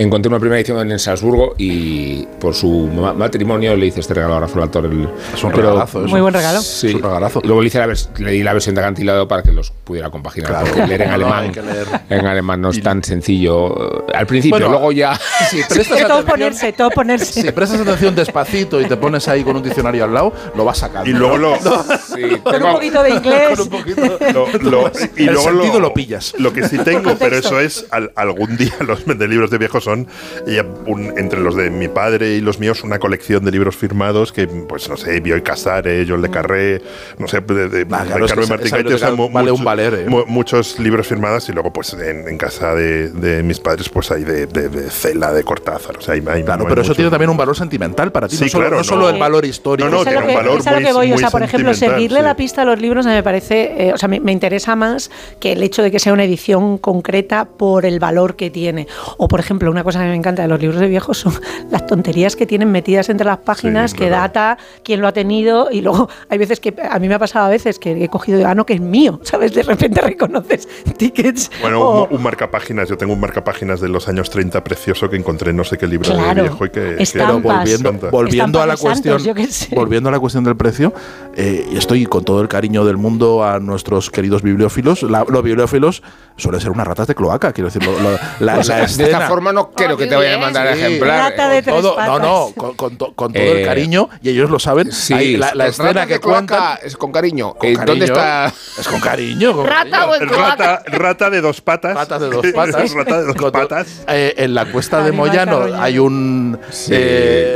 Encontré 0.00 0.30
una 0.30 0.38
primera 0.38 0.58
edición 0.58 0.90
en 0.90 0.98
Salzburgo 0.98 1.54
y 1.58 2.24
por 2.40 2.54
su 2.54 2.86
ma- 2.86 3.12
matrimonio 3.12 3.76
le 3.76 3.86
hice 3.86 4.00
este 4.00 4.14
regalo 4.14 4.36
a 4.36 4.40
Rafa 4.40 4.58
a 4.58 4.62
la 4.62 4.70
Torre. 4.70 4.88
El- 4.88 5.08
Es 5.34 5.44
un 5.44 5.50
pero- 5.50 5.62
regalazo 5.72 5.98
eso. 6.00 6.08
Muy 6.08 6.20
buen 6.22 6.32
regalo. 6.32 6.62
Sí. 6.62 6.88
Es 6.88 6.94
un 6.94 7.02
regalazo. 7.02 7.40
Y 7.44 7.46
luego 7.46 7.60
le, 7.60 7.66
hice 7.68 7.78
la 7.78 7.86
le 7.86 8.30
di 8.30 8.42
la 8.42 8.54
versión 8.54 8.74
de 8.74 8.80
acantilado 8.80 9.28
para 9.28 9.42
que 9.42 9.52
los 9.52 9.70
pudiera 9.72 10.08
compaginar. 10.08 10.48
Claro. 10.50 10.66
porque 10.68 10.86
leer 10.86 11.02
en 11.02 11.08
No, 11.10 11.14
alemán, 11.16 11.44
hay 11.44 11.50
que 11.50 11.60
leer. 11.62 11.86
en 12.08 12.26
alemán 12.26 12.60
no 12.62 12.70
es 12.70 12.82
tan 12.82 13.04
sencillo. 13.04 14.06
eh, 14.08 14.12
Al 14.14 14.26
principio, 14.26 14.56
Bueno, 14.56 14.70
luego 14.70 14.92
ya. 14.92 15.20
Si 15.50 15.56
prestas 15.68 15.86
todo 15.88 16.04
atención, 16.04 16.24
ponerse, 16.26 16.72
todo 16.72 16.90
ponerse. 16.90 17.42
si 17.42 17.52
prestas 17.52 17.80
atención 17.80 18.14
despacito 18.14 18.80
y 18.80 18.86
te 18.86 18.96
pones 18.96 19.28
ahí 19.28 19.44
con 19.44 19.54
un 19.56 19.62
diccionario 19.62 20.04
al 20.04 20.14
lado, 20.14 20.32
lo 20.56 20.64
vas 20.64 20.78
sacando. 20.78 21.10
Y 21.10 21.12
luego 21.12 21.36
lo, 21.36 21.56
Sí, 21.58 22.38
Con 22.42 22.52
tengo- 22.54 22.68
un 22.68 22.72
poquito 22.74 23.02
de 23.02 23.10
inglés. 23.10 23.48
Con 23.50 23.60
un 23.60 23.68
poquito. 23.68 24.00
lo- 24.32 24.48
lo- 24.70 24.92
y 25.16 25.26
El 25.26 25.34
luego 25.34 25.42
sentido 25.42 25.78
lo 25.80 25.92
pillas. 25.92 26.34
Lo 26.38 26.54
que 26.54 26.66
sí 26.66 26.78
tengo, 26.78 27.16
pero 27.18 27.36
eso 27.36 27.60
es 27.60 27.84
al- 27.90 28.12
algún 28.16 28.56
día 28.56 28.72
los 28.80 29.04
de 29.06 29.28
libros 29.28 29.50
de 29.50 29.58
viejos 29.58 29.86
son 29.90 30.06
y 30.46 30.58
un- 30.90 31.12
entre 31.18 31.40
los 31.40 31.54
de 31.56 31.70
mi 31.70 31.88
padre 31.88 32.34
y 32.34 32.40
los 32.40 32.58
míos 32.58 32.82
una 32.84 32.98
colección 32.98 33.44
de 33.44 33.50
libros 33.50 33.76
firmados 33.76 34.32
que 34.32 34.46
pues 34.46 34.88
no 34.88 34.96
sé 34.96 35.20
Bioy 35.20 35.42
Casares, 35.42 36.06
John 36.08 36.22
Le 36.22 36.30
Carré, 36.30 36.80
no 37.18 37.26
sé 37.28 37.40
de, 37.40 37.68
de 37.68 37.86
Ah, 37.90 38.04
claro, 38.06 38.24
esa- 38.26 38.36
Martín 38.36 38.66
esa 38.66 38.94
o 38.94 38.98
sea, 38.98 39.10
vale 39.10 39.50
un 39.50 39.58
mucho- 39.58 39.64
valer, 39.64 39.94
¿eh? 39.94 40.04
mu- 40.08 40.24
muchos 40.26 40.78
libros 40.78 41.06
firmados 41.06 41.48
y 41.48 41.52
luego 41.52 41.72
pues 41.72 41.92
en, 41.94 42.28
en 42.28 42.38
casa 42.38 42.74
de, 42.74 43.08
de 43.10 43.42
mis 43.42 43.58
padres 43.60 43.88
pues 43.88 44.10
hay 44.10 44.24
de, 44.24 44.46
de, 44.46 44.68
de 44.68 44.90
Cela, 44.90 45.32
de 45.32 45.42
Cortázar, 45.44 45.96
o 45.96 46.00
sea, 46.00 46.14
hay, 46.14 46.20
hay- 46.28 46.42
Claro, 46.44 46.62
hay 46.64 46.68
pero 46.70 46.82
eso 46.82 46.94
tiene 46.94 47.10
también 47.10 47.30
un 47.30 47.36
valor 47.36 47.56
sentimental 47.56 48.12
para 48.12 48.28
ti, 48.28 48.36
Sí, 48.36 48.44
no 48.44 48.50
solo, 48.50 48.62
claro, 48.64 48.76
no 48.76 48.82
no. 48.82 48.84
solo 48.84 49.10
el 49.10 49.18
valor 49.18 49.44
histórico. 49.44 49.88
No, 49.88 49.98
no, 49.98 50.02
tiene 50.04 50.18
un 50.18 50.26
que, 50.26 50.34
valor 50.34 50.58
es 50.60 50.66
a 50.66 50.70
lo 50.70 50.76
muy- 50.76 50.84
que 50.86 50.92
voy. 50.92 51.06
O 51.06 51.10
muy 51.10 51.18
sea, 51.18 51.30
por 51.30 51.42
ejemplo, 51.42 51.74
seguirle 51.74 52.18
sí. 52.20 52.24
la 52.24 52.36
pista 52.36 52.62
a 52.62 52.64
los 52.64 52.80
libros 52.80 53.06
me 53.06 53.22
parece, 53.22 53.88
eh, 53.88 53.92
o 53.92 53.98
sea, 53.98 54.08
me, 54.08 54.20
me 54.20 54.32
interesa 54.32 54.74
más 54.76 55.10
que 55.40 55.52
el 55.52 55.62
hecho 55.62 55.82
de 55.82 55.90
que 55.90 55.98
sea 55.98 56.12
una 56.12 56.24
edición 56.24 56.78
concreta 56.78 57.44
por 57.46 57.84
el 57.86 57.98
valor 58.00 58.36
que 58.36 58.50
tiene. 58.50 58.86
O, 59.18 59.28
por 59.28 59.40
ejemplo, 59.40 59.69
una 59.70 59.84
cosa 59.84 60.00
que 60.00 60.06
me 60.08 60.14
encanta 60.14 60.42
de 60.42 60.48
los 60.48 60.60
libros 60.60 60.80
de 60.80 60.86
viejos 60.88 61.18
son 61.18 61.32
las 61.70 61.86
tonterías 61.86 62.36
que 62.36 62.46
tienen 62.46 62.70
metidas 62.70 63.08
entre 63.08 63.26
las 63.26 63.38
páginas, 63.38 63.92
Sí, 63.92 63.96
que 63.98 64.04
verdad. 64.04 64.20
data, 64.22 64.58
quién 64.84 65.00
lo 65.00 65.08
ha 65.08 65.12
tenido, 65.12 65.68
y 65.70 65.80
luego 65.80 66.08
hay 66.28 66.38
veces 66.38 66.60
que 66.60 66.74
a 66.90 66.98
mí 66.98 67.08
me 67.08 67.14
ha 67.14 67.18
pasado 67.18 67.46
a 67.46 67.48
veces 67.48 67.78
que 67.78 68.04
he 68.04 68.08
cogido, 68.08 68.46
ah, 68.46 68.54
no, 68.54 68.66
que 68.66 68.74
es 68.74 68.80
mío, 68.80 69.20
¿sabes? 69.24 69.54
De 69.54 69.62
repente 69.62 70.00
reconoces 70.00 70.68
tickets. 70.96 71.50
Bueno, 71.60 71.80
o- 71.80 72.06
un, 72.08 72.16
un 72.16 72.22
marcapáginas, 72.22 72.88
yo 72.88 72.96
tengo 72.98 73.12
un 73.12 73.20
marcapáginas 73.20 73.80
de 73.80 73.88
los 73.88 74.08
años 74.08 74.30
30 74.30 74.62
precioso 74.64 75.08
que 75.08 75.16
encontré 75.16 75.50
en 75.50 75.56
no 75.56 75.64
sé 75.64 75.78
qué 75.78 75.86
libro 75.86 76.10
Claro, 76.12 76.34
de 76.42 76.48
viejo 76.48 76.66
y 76.66 76.70
que, 76.70 76.80
que- 76.96 77.02
estampas. 77.02 77.26
Pero 77.30 77.40
volviendo, 77.40 77.88
Estampas. 77.90 78.10
volviendo 78.10 78.62
a 78.62 78.66
la 78.66 78.76
santos, 78.76 78.90
cuestión, 79.02 79.18
yo 79.24 79.34
qué 79.34 79.46
sé. 79.46 79.74
volviendo 79.74 80.08
a 80.08 80.12
la 80.12 80.18
cuestión 80.20 80.44
del 80.44 80.56
precio, 80.56 80.92
eh, 81.36 81.66
estoy 81.74 82.06
con 82.06 82.24
todo 82.24 82.40
el 82.42 82.48
cariño 82.48 82.84
del 82.84 82.96
mundo 82.96 83.44
a 83.44 83.58
nuestros 83.60 84.10
queridos 84.10 84.42
bibliófilos. 84.42 85.02
La- 85.02 85.24
los 85.28 85.42
bibliófilos 85.42 86.02
suelen 86.36 86.60
ser 86.60 86.70
unas 86.70 86.86
ratas 86.86 87.06
de 87.06 87.14
cloaca, 87.14 87.52
quiero 87.52 87.68
decir, 87.68 87.84
lo- 87.84 87.92
lo- 88.00 88.18
la, 88.40 88.54
Pues, 88.56 88.68
la 88.68 88.76
de 88.76 88.84
esta 88.84 89.20
forma 89.28 89.52
no 89.52 89.59
creo 89.74 89.96
que 89.96 90.06
te 90.06 90.16
vayan 90.16 90.34
a 90.34 90.38
mandar 90.38 90.74
Sí. 90.74 90.80
ejemplar. 90.80 91.30
Rata 91.30 91.48
de 91.48 91.62
tres 91.62 91.74
todo, 91.76 91.90
no, 91.90 91.96
patas. 91.96 92.20
no, 92.20 92.52
con, 92.56 92.74
con 92.76 92.96
to- 92.96 93.12
con 93.14 93.32
todo 93.32 93.42
Eh, 93.42 93.60
el 93.60 93.66
cariño, 93.66 94.08
y 94.22 94.30
ellos 94.30 94.50
lo 94.50 94.58
saben. 94.58 94.90
Sí, 94.92 95.36
la, 95.36 95.66
escena 95.66 96.06
que 96.06 96.18
cuentan. 96.20 96.78
es 96.82 96.96
con 96.96 97.12
cariño. 97.12 97.54
con 97.54 97.68
Eh, 97.68 97.72
cariño, 97.74 97.86
¿Dónde 97.86 98.04
está? 98.06 98.46
Es 98.78 98.88
con 98.88 99.00
cariño. 99.00 99.52
Con 99.54 99.66
Rata 99.66 99.90
cariño. 100.08 100.32
o. 100.32 100.40
Rata, 100.40 100.82
rata 100.86 101.30
de 101.30 101.40
dos 101.40 101.60
patas. 101.60 101.94
Patas 101.94 102.20
de 102.20 102.30
dos 102.30 102.46
patas. 102.54 102.92
rata 102.94 103.20
de 103.22 103.32
dos 103.34 103.36
patas. 103.52 104.02
eh, 104.08 104.34
en 104.38 104.54
la 104.54 104.66
cuesta 104.70 105.02
de 105.02 105.12
Moyano 105.12 105.66
hay 105.78 105.98
un. 105.98 106.58
Sí, 106.70 106.94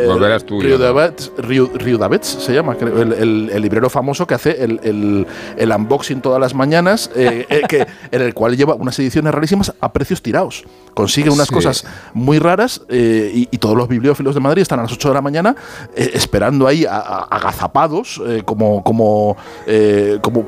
volverás 0.07 0.45
tú, 0.45 0.61
Río 0.61 0.79
ya. 0.79 0.85
Davets, 0.87 1.33
Río- 1.39 1.71
Río 1.75 1.99
Davets 1.99 2.27
se 2.27 2.53
llama, 2.53 2.77
creo, 2.77 3.01
el, 3.01 3.13
el- 3.13 3.51
el 3.53 3.63
librero 3.63 3.89
famoso 3.91 4.27
que 4.27 4.35
hace 4.35 4.63
el, 4.63 4.81
el- 4.83 5.27
el 5.57 5.71
unboxing 5.73 6.21
todas 6.21 6.41
las 6.41 6.55
mañanas, 6.55 7.11
eh, 7.17 7.47
eh, 7.49 7.63
que, 7.69 7.87
en 8.11 8.23
el 8.23 8.35
cual 8.35 8.57
lleva 8.57 8.75
unas 8.75 8.99
ediciones 8.99 9.33
rarísimas 9.35 9.73
a 9.81 9.93
precios 9.93 10.23
tirados. 10.23 10.65
Consigue 10.95 11.31
unas 11.31 11.49
Sí. 11.49 11.55
cosas 11.55 11.85
muy 12.13 12.39
raras 12.39 12.83
eh, 12.89 13.31
y, 13.35 13.49
y 13.51 13.59
todos 13.59 13.77
los 13.77 13.89
bibliófilos 13.89 14.35
de 14.35 14.41
Madrid 14.41 14.63
están 14.63 14.79
a 14.79 14.83
las 14.83 14.93
8 14.93 15.09
de 15.09 15.15
la 15.15 15.21
mañana 15.23 15.55
eh, 15.97 16.11
esperando 16.15 16.67
ahí 16.67 16.85
a- 16.85 16.97
a- 16.97 17.25
agazapados, 17.31 18.21
eh, 18.27 18.43
como, 18.45 18.83
como, 18.83 19.37
como 20.21 20.47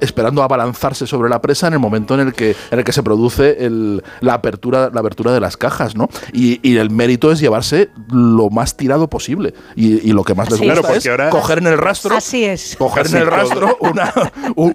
esperando 0.00 0.42
abalanzarse 0.42 1.06
sobre 1.06 1.28
la 1.28 1.40
presa 1.40 1.66
en 1.66 1.74
el 1.74 1.78
momento 1.78 2.14
en 2.14 2.20
el 2.20 2.32
que, 2.32 2.56
en 2.70 2.78
el 2.78 2.84
que 2.84 2.92
se 2.92 3.02
produce 3.02 3.64
el- 3.64 4.02
la, 4.20 4.34
apertura, 4.34 4.90
la 4.92 5.00
apertura 5.00 5.32
de 5.32 5.40
las 5.40 5.56
cajas, 5.56 5.96
¿no? 5.96 6.08
Y, 6.32 6.60
y 6.68 6.76
el 6.78 6.90
mérito 6.90 7.30
es 7.32 7.40
llevarse 7.40 7.90
lo 8.10 8.50
más 8.50 8.76
tirado 8.76 9.08
posible. 9.08 9.54
Y, 9.76 10.08
y 10.08 10.12
lo 10.12 10.24
que 10.24 10.34
más 10.34 10.50
les 10.50 10.58
gusta 10.60 10.72
es. 10.72 10.78
Claro, 10.80 10.94
es 10.96 11.02
porque 11.04 11.10
ahora- 11.10 11.30
coger 11.30 11.58
en 11.58 11.66
el 11.66 11.78
rastro 11.78 12.16
Así 12.16 12.44
es. 12.44 12.76
coger 12.78 13.06
en 13.08 13.16
el 13.16 13.26
rastro 13.26 13.76
una, 13.80 14.12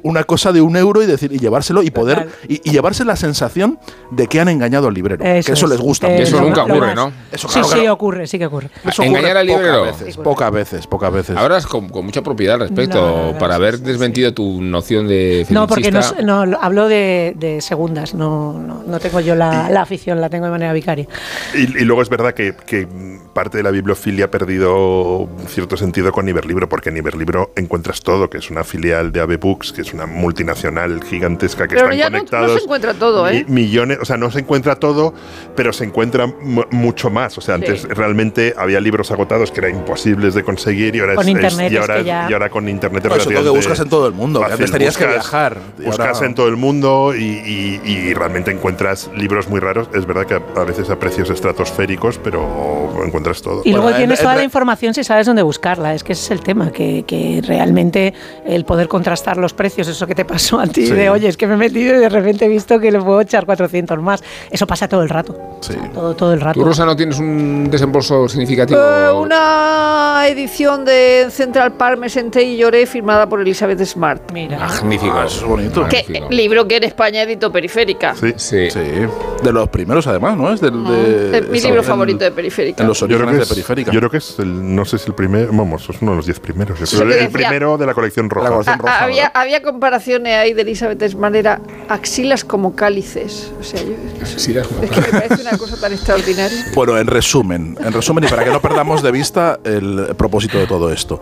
una 0.04 0.24
cosa 0.24 0.52
de 0.52 0.62
un 0.62 0.76
euro 0.76 1.02
y 1.02 1.06
decir 1.06 1.32
y 1.32 1.40
llevárselo 1.40 1.82
y 1.84 1.92
poder 1.92 2.30
y, 2.48 2.62
y 2.68 2.72
llevarse 2.72 3.06
la 3.06 3.16
sensación 3.16 3.80
de 4.12 4.28
que 4.28 4.40
han 4.40 4.50
engañado 4.50 4.88
al 4.88 4.94
librero 4.94 5.24
que 5.24 5.40
eso 5.40 5.66
es. 5.74 5.75
Les 5.76 5.82
gusta 5.84 6.08
Eh, 6.10 6.22
Eso 6.24 6.40
nunca 6.42 6.64
ocurre. 6.64 6.96
¿no? 6.96 7.12
Eso, 7.32 7.48
sí, 7.48 7.54
claro, 7.54 7.68
sí, 7.68 7.74
claro. 7.76 7.94
ocurre, 7.94 8.28
sí 8.28 8.40
que 8.40 8.46
ocurre. 8.46 8.70
Eso 8.88 9.04
Engañar 9.04 9.38
ocurre 9.38 9.40
al 9.40 9.48
librero. 9.48 9.80
pocas 9.86 10.00
veces, 10.00 10.18
pocas 10.18 10.52
veces 10.52 10.88
pocas 10.88 11.14
veces 11.14 11.38
Hablas 11.38 11.66
con, 11.68 11.90
con 11.90 12.06
mucha 12.06 12.22
propiedad 12.22 12.56
al 12.56 12.62
respecto, 12.62 13.00
No, 13.02 13.18
no, 13.28 13.32
no, 13.34 13.38
para 13.38 13.56
haber 13.56 13.78
sí, 13.78 13.84
desmentido 13.84 14.34
tu 14.34 14.62
noción 14.62 15.08
de 15.08 15.46
No, 15.50 15.68
porque 15.68 15.92
no, 15.92 16.00
no, 16.24 16.46
lo- 16.46 16.62
hablo 16.62 16.88
de, 16.88 17.34
de 17.38 17.62
segundas, 17.62 18.14
no, 18.14 18.54
no, 18.54 18.84
no 18.86 19.00
tengo 19.00 19.20
yo 19.20 19.36
la, 19.36 19.70
la 19.70 19.82
afición, 19.82 20.22
la 20.22 20.30
tengo 20.30 20.46
de 20.46 20.52
manera 20.52 20.74
vicaria. 20.74 21.08
Y, 21.54 21.64
y 21.64 21.86
luego 21.86 22.02
es 22.02 22.10
verdad 22.10 22.34
que, 22.34 22.56
que 22.66 22.88
parte 23.34 23.58
de 23.58 23.64
la 23.64 23.72
bibliofilia 23.72 24.26
ha 24.26 24.32
perdido 24.32 25.28
cierto 25.48 25.78
sentido 25.78 26.12
con 26.12 26.28
Iberlibro, 26.30 26.70
porque 26.70 26.90
en 26.90 26.98
Iberlibro 26.98 27.52
encuentras 27.56 28.02
todo, 28.02 28.30
que 28.30 28.38
es 28.38 28.50
una 28.50 28.64
filial 28.64 29.12
de 29.12 29.22
AB 29.22 29.38
Books, 29.40 29.74
que 29.74 29.82
es 29.82 29.94
una 29.94 30.06
multinacional 30.06 31.04
gigantesca 31.04 31.68
que 31.68 31.76
Pero 31.76 31.92
están 31.92 31.98
ya 31.98 32.06
no- 32.10 32.12
no 32.12 32.18
conectados. 32.20 32.58
se 32.58 32.64
encuentra 32.64 32.94
todo, 32.94 33.28
¿eh? 33.30 33.46
mi- 33.48 33.66
millones, 33.66 33.98
o 34.02 34.06
sea, 34.06 34.18
no 34.18 34.32
se 34.32 34.40
encuentra 34.40 34.76
todo, 34.78 35.14
pero 35.56 35.65
pero 35.66 35.74
se 35.74 35.84
encuentra 35.84 36.28
mu- 36.28 36.62
mucho 36.70 37.10
más. 37.10 37.36
O 37.40 37.42
sea, 37.42 37.56
antes 37.56 37.82
Sí. 37.82 37.88
realmente 37.88 38.54
había 38.56 38.80
libros 38.80 39.10
agotados 39.10 39.50
que 39.52 39.62
eran 39.62 39.72
imposibles 39.78 40.36
de 40.36 40.44
conseguir 40.44 40.96
y 40.96 41.00
ahora, 41.00 41.16
Con 41.16 41.24
es- 41.28 41.30
es- 41.36 41.42
internet 41.42 41.72
y 41.72 41.76
es 41.78 41.88
que 41.88 42.04
ya- 42.04 42.28
y 42.30 42.34
ahora 42.34 42.50
con 42.52 42.70
internet 42.70 43.04
es 43.06 43.10
No, 43.12 43.20
sobre 43.20 43.36
todo 43.38 43.52
que 43.52 43.58
buscas 43.58 43.80
en 43.80 43.90
todo 43.90 44.06
el 44.08 44.14
mundo, 44.14 44.42
fácil. 44.42 44.54
antes 44.54 44.72
tenías 44.72 44.96
que 44.96 45.08
viajar, 45.08 45.58
y 45.80 45.86
Buscas 45.86 46.18
ahora- 46.18 46.28
en 46.28 46.36
todo 46.36 46.48
el 46.50 46.56
mundo 46.56 47.14
y, 47.18 47.24
y- 47.24 47.82
y 47.84 48.14
realmente 48.14 48.52
encuentras 48.52 49.10
libros 49.16 49.50
muy 49.50 49.60
raros. 49.60 49.90
Es 49.96 50.06
verdad 50.06 50.28
que 50.28 50.36
a, 50.36 50.42
a 50.62 50.64
veces 50.66 50.88
a 50.92 51.00
precios 51.00 51.32
estratosféricos, 51.32 52.20
pero 52.20 52.94
encuentras 53.04 53.42
todo. 53.42 53.62
Y 53.66 53.70
luego 53.72 53.86
Bueno, 53.86 53.98
tienes 53.98 54.20
en- 54.20 54.24
toda 54.24 54.34
en- 54.36 54.38
la 54.40 54.44
información 54.44 54.94
si 54.94 55.04
sabes 55.04 55.26
dónde 55.26 55.42
buscarla. 55.42 55.96
Es 55.96 56.04
que 56.04 56.14
ese 56.14 56.26
es 56.26 56.32
el 56.32 56.42
tema, 56.42 56.72
que, 56.72 57.06
que 57.08 57.42
realmente 57.44 58.14
el 58.46 58.66
poder 58.66 58.88
contrastar 58.88 59.38
los 59.38 59.54
precios, 59.54 59.88
eso 59.88 60.06
que 60.06 60.14
te 60.14 60.26
pasó 60.26 60.60
a 60.60 60.68
ti, 60.68 60.86
Sí. 60.86 60.94
de 60.94 61.10
oye, 61.10 61.28
es 61.28 61.38
que 61.38 61.48
me 61.48 61.56
he 61.56 61.58
metido 61.58 61.96
y 61.96 62.00
de 62.00 62.10
repente 62.10 62.46
he 62.46 62.50
visto 62.50 62.80
que 62.80 62.92
le 62.92 63.02
puedo 63.02 63.20
echar 63.22 63.48
400 63.48 64.00
más. 64.00 64.24
Eso 64.52 64.68
pasa 64.68 64.88
todo 64.88 65.02
el 65.02 65.10
rato. 65.10 65.55
Sí. 65.62 65.74
Todo, 65.94 66.16
todo 66.16 66.34
el 66.34 66.42
rato. 66.42 66.60
¿Tú, 66.60 66.66
Rosa, 66.66 66.86
no 66.86 66.96
tienes 66.96 67.18
un 67.20 67.70
desembolso 67.72 68.28
significativo? 68.30 68.80
Eh, 68.80 69.12
una 69.12 70.24
edición 70.28 70.86
de 70.86 71.28
Central 71.32 71.74
Park 71.74 71.98
me 72.00 72.10
senté 72.10 72.44
y 72.44 72.58
lloré 72.58 72.86
firmada 72.86 73.28
por 73.28 73.42
Elizabeth 73.42 73.84
Smart. 73.84 74.32
Mira. 74.32 74.60
Magnífico. 74.60 75.14
Ah, 75.16 75.26
eso 75.28 75.42
es 75.42 75.44
bonito. 75.48 75.88
Que, 75.88 75.98
Magnífico. 76.04 76.28
libro 76.30 76.68
que 76.68 76.78
en 76.78 76.84
España 76.84 77.24
editó 77.24 77.52
Periférica. 77.52 78.16
Sí. 78.16 78.34
Sí. 78.38 78.70
Sí, 78.70 78.80
de 78.80 79.52
los 79.52 79.70
primeros 79.70 80.06
además, 80.08 80.38
¿no? 80.38 80.52
Es 80.54 80.62
del, 80.62 80.84
de, 80.84 81.38
Es 81.40 81.50
mi 81.50 81.60
libro 81.60 81.80
en- 81.82 81.86
favorito 81.86 82.24
de 82.24 82.32
Periférica. 82.32 82.82
En 82.84 82.88
los 82.90 83.00
Yo 83.00 83.08
creo, 83.08 83.20
orígenes 83.20 83.34
que 83.34 83.38
de 83.38 83.44
es, 83.44 83.50
Periférica. 83.50 83.92
yo 83.92 84.00
creo 84.00 84.10
que 84.12 84.18
es 84.18 84.40
el, 84.40 84.76
no 84.76 84.86
sé 84.86 84.98
si 84.98 85.08
el 85.08 85.16
primero, 85.16 85.48
vamos, 85.52 85.88
es 85.90 86.02
uno 86.02 86.12
de 86.12 86.18
los 86.18 86.26
diez 86.26 86.40
primeros. 86.40 86.80
el 86.80 87.08
decía- 87.10 87.30
primero 87.32 87.78
de 87.78 87.86
la 87.86 87.94
colección 87.94 88.30
roja. 88.30 88.50
La 88.50 88.54
colección 88.56 88.76
Ah, 88.76 88.82
roja, 88.82 89.04
había, 89.04 89.24
¿verdad? 89.24 89.32
había 89.42 89.62
comparaciones 89.62 90.36
ahí 90.36 90.54
de 90.54 90.62
Elizabeth 90.64 91.08
Smart, 91.10 91.36
era 91.36 91.62
axilas 91.90 92.44
como 92.44 92.76
cálices. 92.76 93.52
O 93.60 93.64
sea, 93.64 93.82
yo, 93.82 93.94
Axilas 94.22 94.68
como 94.68 94.84
es 94.84 94.90
que 94.92 95.02
me 95.02 95.08
parece 95.08 95.44
una 95.48 95.58
cosa 95.58 95.78
tan 95.78 95.94
extraordinaria. 95.94 96.66
Bueno, 96.74 96.98
en 96.98 97.08
resumen, 97.08 97.78
en 97.84 97.94
resumen, 97.94 98.24
y 98.24 98.28
para 98.28 98.44
que 98.44 98.52
no 98.52 98.62
perdamos 98.62 99.02
de 99.04 99.12
vista 99.12 99.60
el 99.64 100.16
propósito 100.18 100.58
de 100.58 100.68
todo 100.68 100.92
esto. 100.92 101.20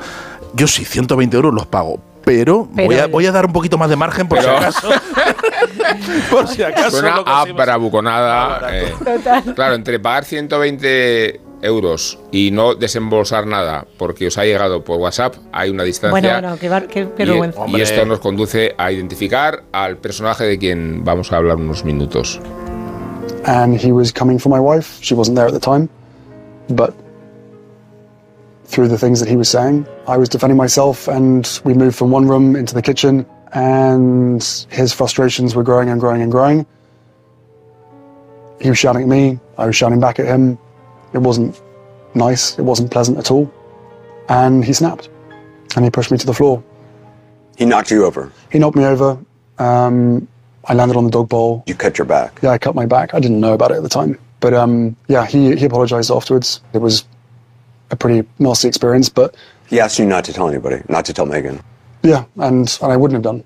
Yo 0.54 0.68
sí, 0.68 0.86
120 0.86 1.36
euros 1.36 1.54
los 1.54 1.66
pago, 1.66 2.00
pero, 2.24 2.68
Pero 2.76 2.88
voy, 2.88 2.96
a, 2.98 3.08
voy 3.08 3.26
a 3.26 3.32
dar 3.32 3.46
un 3.46 3.54
poquito 3.54 3.78
más 3.78 3.90
de 3.90 3.96
margen 3.96 4.28
por 4.28 4.38
Pero- 4.40 4.52
si 4.52 4.58
acaso. 4.58 4.90
por 6.32 6.48
si 6.48 6.64
acaso. 6.64 6.92
Suena 6.92 7.16
lo 7.16 7.22
a 7.22 7.26
conseguimos. 7.26 7.66
bravuconada. 7.66 8.68
eh. 8.78 8.94
Claro, 9.56 9.76
entre 9.76 10.00
pagar 10.00 10.24
120 10.26 11.42
euros 11.64 12.20
y 12.32 12.52
no 12.52 12.76
desembolsar 12.76 13.48
nada 13.48 13.86
porque 13.98 14.28
os 14.28 14.38
ha 14.38 14.44
llegado 14.44 14.84
por 14.84 15.00
WhatsApp, 15.00 15.36
hay 15.52 15.70
una 15.70 15.84
distancia. 15.84 16.12
Bueno, 16.12 16.30
bueno, 16.42 16.58
qué, 16.60 16.70
bar- 16.70 16.88
qué- 16.88 17.08
qué 17.16 17.24
y, 17.24 17.26
vergüenza. 17.26 17.60
y 17.62 17.64
Hombre. 17.64 17.82
esto 17.84 18.06
nos 18.06 18.20
conduce 18.20 18.76
a 18.78 18.92
identificar 18.92 19.64
al 19.72 19.98
personaje 19.98 20.44
de 20.44 20.58
quien 20.60 21.04
vamos 21.06 21.32
a 21.32 21.38
hablar 21.38 21.56
unos 21.58 21.84
minutos. 21.86 22.40
And 23.46 23.80
he 23.80 23.92
was 23.92 24.12
coming 24.12 24.40
for 24.40 24.50
my 24.50 24.60
wife. 24.60 25.02
She 25.02 25.14
wasn't 25.14 25.36
there 25.36 25.48
at 25.48 25.54
the 25.54 25.60
time, 25.60 25.90
but 26.70 26.96
through 28.66 28.88
the 28.88 28.98
things 28.98 29.20
that 29.20 29.30
he 29.30 29.36
was 29.36 29.50
saying, 29.50 29.86
I 30.08 30.18
was 30.18 30.30
defending 30.30 30.58
myself, 30.58 31.08
and 31.08 31.60
we 31.64 31.74
moved 31.74 31.96
from 31.96 32.12
one 32.12 32.28
room 32.28 32.56
into 32.56 32.74
the 32.74 32.82
kitchen, 32.82 33.26
and 33.54 34.44
his 34.70 34.94
frustrations 34.94 35.56
were 35.56 35.64
growing 35.64 35.90
and 35.90 36.00
growing 36.00 36.22
and 36.22 36.32
growing. 36.32 36.66
He 38.62 38.70
was 38.70 38.80
shouting 38.80 39.04
at 39.04 39.08
me, 39.08 39.40
I 39.58 39.66
was 39.66 39.76
shouting 39.76 40.00
back 40.00 40.20
at 40.20 40.26
him. 40.26 40.58
It 41.14 41.20
wasn't 41.20 41.62
nice, 42.16 42.58
it 42.58 42.64
wasn't 42.64 42.92
pleasant 42.92 43.18
at 43.18 43.30
all, 43.30 43.52
and 44.30 44.64
he 44.64 44.74
snapped, 44.74 45.10
and 45.76 45.86
he 45.86 45.92
pushed 45.92 46.12
me 46.12 46.18
to 46.18 46.26
the 46.26 46.34
floor. 46.34 46.64
He 47.58 47.66
knocked 47.66 47.92
you 47.92 48.06
over. 48.06 48.32
He 48.52 48.58
knocked 48.58 48.78
me 48.78 48.86
over. 48.86 49.20
Um, 49.60 50.28
I 50.66 50.74
landed 50.74 50.96
on 50.98 51.04
the 51.06 51.10
dog 51.12 51.30
bowl. 51.30 51.64
You 51.68 51.76
cut 51.76 51.98
your 51.98 52.06
back. 52.06 52.40
Yeah, 52.42 52.52
I 52.52 52.58
cut 52.58 52.74
my 52.76 52.86
back. 52.86 53.14
I 53.14 53.20
didn't 53.20 53.40
know 53.40 53.54
about 53.54 53.72
it 53.72 53.76
at 53.78 53.84
the 53.84 53.90
time. 53.90 54.18
But 54.40 54.54
um, 54.54 54.96
yeah, 55.08 55.26
he, 55.26 55.56
he 55.56 55.66
apologized 55.66 56.10
afterwards. 56.12 56.62
It 56.74 56.78
was 56.80 57.06
a 57.92 57.96
pretty 57.96 58.28
nasty 58.40 58.68
experience, 58.68 59.10
but 59.10 59.36
He 59.68 59.80
asked 59.80 60.00
you 60.00 60.06
not 60.06 60.24
to 60.26 60.34
tell 60.34 60.48
anybody, 60.50 60.82
not 60.90 61.06
to 61.06 61.14
tell 61.14 61.26
Megan. 61.26 61.62
yeah, 62.02 62.26
and, 62.38 62.78
and 62.82 62.92
I 62.92 62.98
wouldn't 62.98 63.16
have 63.16 63.24
done. 63.24 63.44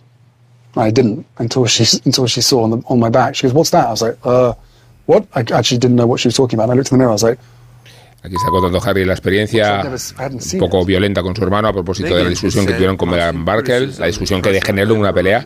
I 0.75 0.91
didn't 0.91 1.25
until 1.39 1.65
she 1.65 1.85
until 2.05 2.27
she 2.27 2.41
saw 2.41 2.63
on 2.63 2.69
the 2.69 2.77
on 2.87 2.99
my 2.99 3.09
back. 3.09 3.35
She 3.35 3.43
goes, 3.43 3.53
"What's 3.53 3.71
that?" 3.71 3.87
I 3.87 3.89
was 3.91 4.01
like, 4.03 4.17
"Uh, 4.23 4.53
what?" 5.07 5.25
I 5.33 5.39
actually 5.51 5.79
didn't 5.79 5.95
know 5.97 6.05
what 6.05 6.19
she 6.19 6.27
was 6.27 6.35
talking 6.35 6.57
about. 6.59 6.69
I 6.69 6.73
looked 6.73 6.91
in 6.91 6.97
the 6.97 6.99
mirror. 6.99 7.09
I 7.09 7.13
was 7.13 7.23
like, 7.23 7.39
Aquí 8.27 8.35
está 8.35 8.49
contando 8.49 8.81
Harry 8.83 9.05
la 9.05 9.13
experiencia 9.13 9.89
un 10.19 10.59
poco 10.59 10.83
violenta 10.83 11.23
con 11.23 11.33
su 11.33 11.41
hermano 11.43 11.69
a 11.69 11.73
propósito 11.73 12.13
de 12.13 12.25
la 12.25 12.29
discusión 12.29 12.65
que 12.65 12.73
tuvieron 12.73 12.97
con 12.97 13.09
Meghan 13.09 13.37
Markle, 13.37 13.87
la 13.97 14.07
discusión 14.07 14.41
que 14.41 14.51
degeneró 14.51 14.95
en 14.95 14.99
una 14.99 15.13
pelea. 15.13 15.45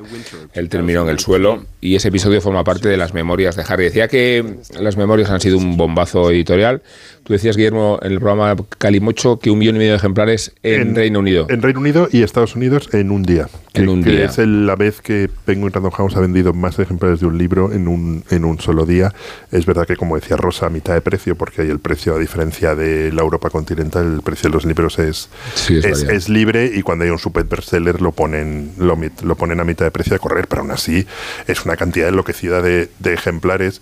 Él 0.53 0.67
terminó 0.67 1.03
en 1.03 1.09
el 1.09 1.19
suelo 1.19 1.63
y 1.79 1.93
ese 1.93 2.07
episodio 2.07 2.41
forma 2.41 2.63
parte 2.63 2.89
de 2.89 2.97
las 2.97 3.13
memorias 3.13 3.55
de 3.55 3.63
Harry. 3.67 3.83
Decía 3.83 4.07
que 4.07 4.55
las 4.79 4.97
memorias 4.97 5.29
han 5.29 5.39
sido 5.41 5.59
un 5.59 5.77
bombazo 5.77 6.31
editorial. 6.31 6.81
Tú 7.23 7.33
decías, 7.33 7.55
Guillermo, 7.55 7.99
en 8.01 8.13
el 8.13 8.19
programa 8.19 8.55
Calimocho 8.79 9.37
que 9.37 9.51
un 9.51 9.59
millón 9.59 9.75
y 9.75 9.79
medio 9.79 9.91
de 9.91 9.97
ejemplares 9.97 10.53
en, 10.63 10.95
Reino 10.95 11.19
Unido. 11.19 11.45
En 11.49 11.61
Reino 11.61 11.79
Unido 11.79 12.09
y 12.11 12.23
Estados 12.23 12.55
Unidos 12.55 12.89
en 12.93 13.11
un 13.11 13.21
día. 13.21 13.47
En 13.75 13.85
Que- 13.85 13.89
un 13.91 14.03
que 14.03 14.09
día. 14.09 14.25
Es 14.25 14.39
el- 14.39 14.65
la 14.65 14.75
vez 14.75 15.01
que 15.01 15.29
Penguin 15.45 15.71
Random 15.71 15.91
House 15.91 16.15
ha 16.15 16.19
vendido 16.19 16.51
más 16.53 16.79
ejemplares 16.79 17.19
de 17.19 17.27
un 17.27 17.37
libro 17.37 17.71
en 17.71 17.87
un, 17.87 18.23
en 18.31 18.43
un 18.43 18.59
solo 18.59 18.87
día. 18.87 19.13
Es 19.51 19.67
verdad 19.67 19.85
que, 19.85 19.95
como 19.95 20.15
decía 20.15 20.35
Rosa, 20.35 20.65
a 20.65 20.69
mitad 20.71 20.95
de 20.95 21.01
precio, 21.01 21.35
porque 21.35 21.61
hay 21.61 21.69
el 21.69 21.79
precio, 21.79 22.15
a 22.15 22.19
diferencia 22.19 22.70
de 22.75 23.11
la 23.11 23.21
Europa 23.21 23.49
continental, 23.49 24.13
el 24.15 24.21
precio 24.21 24.49
de 24.49 24.53
los 24.55 24.65
libros 24.65 24.99
es, 24.99 25.29
Sí, 25.55 25.77
es 25.77 25.85
es, 25.85 25.91
variable. 25.91 26.15
es 26.17 26.29
libre 26.29 26.71
y 26.73 26.81
cuando 26.81 27.03
hay 27.05 27.11
un 27.11 27.19
super 27.19 27.43
bestseller 27.45 28.01
lo 28.01 28.11
ponen, 28.11 28.73
lo, 28.77 28.97
lo 29.23 29.35
ponen 29.35 29.59
a 29.59 29.63
mitad 29.63 29.85
de 29.85 29.91
precio 29.91 30.13
de 30.13 30.19
correr, 30.19 30.47
pero 30.47 30.61
aún 30.61 30.71
así 30.71 31.05
es 31.47 31.65
una 31.65 31.75
cantidad 31.77 32.09
enloquecida 32.09 32.61
de, 32.61 32.89
de 32.99 33.13
ejemplares. 33.13 33.81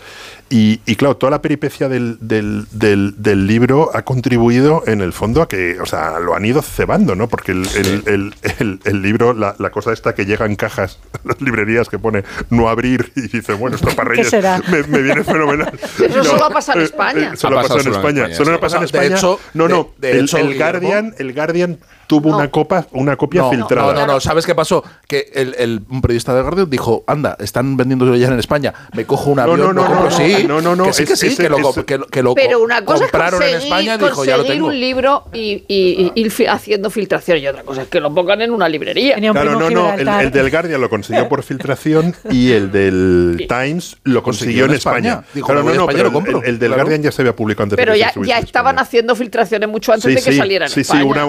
Y, 0.51 0.81
y 0.87 0.95
claro, 0.95 1.15
toda 1.17 1.29
la 1.31 1.41
peripecia 1.43 1.89
del, 1.89 2.17
del, 2.21 2.65
del- 2.71 3.13
del 3.17 3.45
libro 3.45 3.91
ha 3.93 4.01
contribuido 4.01 4.83
en 4.87 5.01
el 5.01 5.13
fondo 5.13 5.43
a 5.43 5.47
que, 5.47 5.79
o 5.79 5.85
sea, 5.85 6.19
lo 6.19 6.35
han 6.35 6.43
ido 6.43 6.61
cebando, 6.63 7.13
¿no? 7.15 7.27
Porque 7.29 7.51
el, 7.51 7.67
el- 7.75 8.03
el- 8.07 8.33
el- 8.59 8.79
el 8.83 9.01
libro, 9.03 9.33
la, 9.33 9.55
la 9.59 9.69
cosa 9.69 9.93
esta 9.93 10.15
que 10.15 10.25
llega 10.25 10.47
en 10.47 10.55
cajas, 10.55 10.97
las 11.23 11.39
librerías 11.39 11.87
que 11.87 11.99
pone 11.99 12.23
no 12.49 12.67
abrir 12.67 13.11
y 13.15 13.27
dice, 13.27 13.53
bueno, 13.53 13.75
esto 13.75 13.89
para 13.95 14.09
¿Qué 14.09 14.15
Reyes 14.17 14.29
será? 14.31 14.59
Me, 14.71 14.81
me 14.83 15.01
viene 15.03 15.23
fenomenal. 15.23 15.71
Eso 15.99 16.23
solo 16.23 16.45
ha 16.45 16.49
pasado 16.49 16.79
en 16.79 16.83
eh, 16.83 16.85
España. 16.85 17.31
eh, 17.33 17.37
solo 17.37 17.59
Ha 17.59 17.61
pasado 17.61 17.79
en 17.81 17.83
pasado 17.83 17.83
solo 17.83 17.89
en 17.89 17.95
España. 17.99 18.21
España, 18.23 18.35
Solo 18.37 18.49
sí. 18.49 18.55
ha 18.55 18.59
pasado 18.59 18.78
en 18.83 18.91
de 18.91 19.15
hecho- 19.17 19.39
no, 19.53 19.67
no, 19.67 19.89
de- 19.97 20.07
de 20.11 20.19
el, 20.19 20.25
hecho, 20.25 20.37
el 20.37 20.57
Guardian, 20.57 21.15
el 21.17 21.33
Guardian 21.33 21.79
tuvo 22.09 22.31
No. 22.31 22.37
una 22.37 22.47
copa, 22.49 22.87
una 22.93 23.15
copia 23.15 23.41
No, 23.43 23.51
filtrada. 23.51 23.93
no, 23.93 23.99
no, 24.07 24.13
no, 24.13 24.19
¿sabes 24.19 24.43
qué 24.47 24.55
pasó? 24.55 24.83
Que 25.07 25.29
el, 25.35 25.55
el- 25.59 25.81
un 25.91 26.01
periodista 26.01 26.33
de 26.33 26.41
Guardian 26.41 26.67
dijo, 26.67 27.03
anda, 27.05 27.37
están 27.39 27.77
vendiendo 27.77 28.15
ya 28.15 28.27
en 28.29 28.39
España, 28.39 28.73
me 28.93 29.05
cojo 29.05 29.29
un 29.29 29.35
No, 29.35 29.43
avión, 29.43 29.59
no, 29.59 29.73
no, 29.73 29.81
lo 29.83 29.87
compro". 29.87 30.09
no, 30.09 30.17
sí, 30.17 30.45
no, 30.47 30.59
no, 30.59 30.75
no, 30.75 30.85
que 30.85 30.93
sí, 30.93 31.05
que 31.05 31.13
es- 31.13 31.19
sí, 31.19 31.27
es- 31.27 31.37
que, 31.37 31.47
lo, 31.49 31.57
es- 31.69 31.75
que, 31.85 31.99
que 32.11 32.23
lo 32.23 32.33
Pero 32.33 32.63
una 32.63 32.83
cosa 32.83 33.05
es 33.05 33.11
compraron 33.11 33.43
en 33.43 33.55
España, 33.57 33.97
dijo, 33.99 34.25
ya 34.25 34.37
lo 34.37 34.43
tengo. 34.43 34.67
un 34.69 34.79
libro 34.79 35.25
y, 35.33 35.63
y- 35.67 36.11
y 36.15 36.45
haciendo 36.47 36.89
filtración 36.89 37.37
y 37.37 37.47
otra 37.47 37.61
cosa 37.61 37.83
es 37.83 37.89
que 37.89 37.99
lo 37.99 38.11
pongan 38.11 38.41
en 38.41 38.51
una 38.51 38.67
librería. 38.67 39.13
Tenía 39.13 39.31
un 39.31 39.35
Claro, 39.37 39.59
no, 39.59 39.69
no, 39.69 39.93
el, 39.93 40.07
el 40.07 40.31
del 40.31 40.49
Guardian 40.49 40.81
lo 40.81 40.89
consiguió 40.89 41.29
por 41.29 41.43
filtración 41.43 42.15
y 42.31 42.53
el 42.53 42.71
del 42.71 43.45
Times 43.47 43.97
lo 44.03 44.23
consiguió 44.23 44.65
en 44.65 44.71
España. 44.71 45.21
Dijo, 45.35 45.45
Claro, 45.45 45.61
no, 45.61 45.69
a 45.69 45.73
no, 45.75 45.85
pero 45.85 46.05
lo 46.05 46.13
compro. 46.13 46.41
el, 46.41 46.49
el 46.49 46.59
del 46.59 46.69
Claro. 46.69 46.81
Guardian 46.83 47.03
ya 47.03 47.11
se 47.11 47.21
había 47.21 47.35
publicado 47.35 47.65
antes 47.65 47.77
de 47.77 47.83
Pero 47.83 47.93
que 47.93 48.27
ya, 48.27 48.39
estaban 48.39 48.79
haciendo 48.79 49.15
filtraciones 49.15 49.69
mucho 49.69 49.93
antes 49.93 50.15
de 50.15 50.21
que 50.23 50.35
salieran 50.35 50.69
sí, 50.69 50.83
sí, 50.83 50.97
una, 51.03 51.25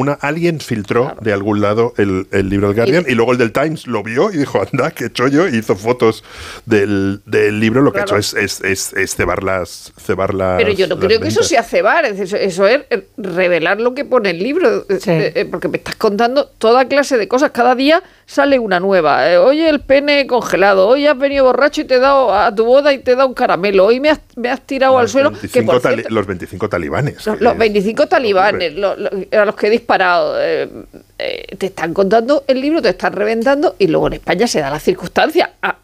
una, 0.00 0.12
alguien 0.14 0.60
filtró 0.60 1.14
de 1.20 1.32
algún 1.32 1.60
lado 1.60 1.94
el, 1.96 2.26
el 2.32 2.48
libro 2.48 2.68
del 2.68 2.76
Guardian 2.76 3.04
y, 3.08 3.14
luego 3.14 3.32
el 3.32 3.38
del 3.38 3.52
Times 3.52 3.86
lo 3.86 4.02
vio 4.02 4.30
y 4.32 4.36
dijo, 4.38 4.60
anda, 4.72 4.90
qué 4.90 5.10
chollo, 5.12 5.48
y 5.48 5.56
hizo 5.56 5.76
fotos 5.76 6.24
del, 6.66 7.20
del 7.26 7.60
libro, 7.60 7.82
lo 7.82 7.92
que 7.92 8.00
ha 8.00 8.02
hecho 8.02 8.16
es, 8.16 8.34
es, 8.34 8.60
es, 8.62 8.92
es 8.94 9.14
cebar 9.14 9.42
las, 9.42 9.92
cebar 10.00 10.34
las 10.34 10.58
Pero 10.58 10.72
yo 10.72 10.86
no 10.86 10.98
creo 10.98 11.20
que 11.20 11.28
eso 11.28 11.42
sea 11.42 11.62
cebar, 11.62 12.04
es 12.04 12.18
eso, 12.20 12.36
eso 12.36 12.66
es 12.66 12.82
eh, 12.90 13.06
revelar 13.16 13.80
lo 13.80 13.94
que 13.94 14.04
pone 14.04 14.30
el 14.30 14.38
libro, 14.42 14.84
eh, 14.88 14.98
Sí. 15.00 15.10
eh, 15.12 15.46
porque 15.50 15.68
me 15.68 15.78
estás 15.78 15.96
contando 15.96 16.46
toda 16.58 16.86
clase 16.86 17.16
de 17.16 17.28
cosas, 17.28 17.50
cada 17.50 17.74
día 17.74 18.02
sale 18.26 18.58
una 18.58 18.78
nueva. 18.80 19.30
Eh, 19.30 19.38
Oye, 19.38 19.68
el 19.68 19.80
pene 19.80 20.26
congelado, 20.26 20.86
hoy 20.88 21.06
has 21.06 21.18
venido 21.18 21.44
borracho 21.44 21.80
y 21.80 21.84
te 21.84 21.94
he 21.96 21.98
dado 21.98 22.34
a 22.34 22.54
tu 22.54 22.64
boda 22.64 22.92
y 22.92 22.98
te 22.98 23.12
he 23.12 23.16
dado 23.16 23.28
un 23.28 23.34
caramelo, 23.34 23.86
hoy 23.86 24.00
me 24.00 24.10
has, 24.10 24.20
me 24.36 24.48
has 24.50 24.60
tirado 24.66 24.98
al 24.98 25.04
Los 25.04 25.12
suelo, 25.12 25.30
que 25.30 25.36
25 25.48 25.72
por 25.72 25.80
tali- 25.82 25.94
cierto, 25.96 26.14
los 26.14 26.26
25 26.26 26.68
talibanes. 26.68 27.26
los, 27.26 27.40
los 27.40 27.52
es- 27.52 27.58
25 27.58 28.06
talibanes, 28.06 28.74
lo- 28.74 28.96
lo- 28.96 29.10
a 29.32 29.44
los 29.44 29.54
que 29.56 29.68
disparado, 29.90 30.36
eh, 30.40 30.68
eh, 31.18 31.56
te 31.58 31.66
están 31.66 31.92
contando 31.92 32.44
el 32.46 32.60
libro, 32.60 32.80
te 32.80 32.90
están 32.90 33.12
reventando 33.12 33.74
y 33.78 33.88
luego 33.88 34.06
en 34.06 34.14
España 34.14 34.46
se 34.46 34.60
da 34.60 34.70
la 34.70 34.78
circunstancia, 34.78 35.52
ah, 35.62 35.78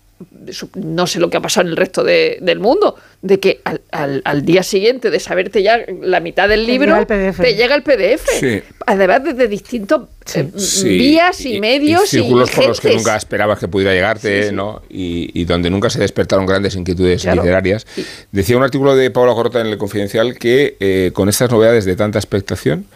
no 0.76 1.06
sé 1.06 1.18
lo 1.20 1.28
que 1.28 1.36
ha 1.36 1.40
pasado 1.40 1.66
en 1.66 1.72
el 1.72 1.76
resto 1.76 2.02
de- 2.04 2.38
del 2.40 2.58
mundo, 2.60 2.94
de 3.20 3.38
que 3.40 3.60
al, 3.64 3.80
al- 3.90 4.22
al 4.24 4.44
día 4.46 4.62
siguiente 4.62 5.10
de 5.10 5.18
saberte 5.20 5.62
ya 5.62 5.80
la 6.00 6.20
mitad 6.20 6.48
del 6.48 6.64
Te 6.64 6.72
libro, 6.72 6.86
llega 6.86 7.00
el 7.00 7.06
PDF. 7.06 7.40
te 7.42 7.54
llega 7.54 7.74
el 7.74 7.82
PDF. 7.82 8.24
Sí. 8.40 8.62
Además, 8.86 9.24
desde 9.24 9.48
distintos 9.48 10.02
eh, 10.34 10.48
Sí, 10.56 10.88
vías 10.88 11.44
y, 11.44 11.60
medios 11.60 12.04
y, 12.14 12.18
círculos 12.18 12.50
por 12.50 12.68
los 12.68 12.80
que 12.80 12.94
nunca 12.94 13.16
esperabas 13.16 13.58
que 13.58 13.68
pudiera 13.68 13.92
llegarte, 13.92 14.44
Sí, 14.44 14.48
sí. 14.50 14.54
¿no? 14.54 14.82
Y, 14.88 15.30
y 15.38 15.44
donde 15.44 15.68
nunca 15.68 15.90
se 15.90 15.98
despertaron 15.98 16.46
grandes 16.46 16.76
inquietudes 16.76 17.22
Claro. 17.22 17.42
literarias. 17.42 17.86
Decía 18.32 18.56
un 18.56 18.62
artículo 18.62 18.94
de 18.96 19.10
Pablo 19.10 19.34
Corota 19.34 19.60
en 19.60 19.66
el 19.66 19.76
Confidencial 19.76 20.38
que 20.38 20.76
eh, 20.80 21.10
con 21.12 21.28
estas 21.28 21.50
novedades 21.50 21.84
de 21.84 21.94
tanta 21.96 22.18
expectación, 22.20 22.86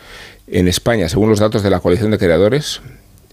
en 0.51 0.69
España, 0.69 1.09
según 1.09 1.29
los 1.31 1.39
datos 1.41 1.63
de 1.63 1.71
la 1.71 1.81
coalición 1.81 2.11
de 2.11 2.19
creadores, 2.19 2.81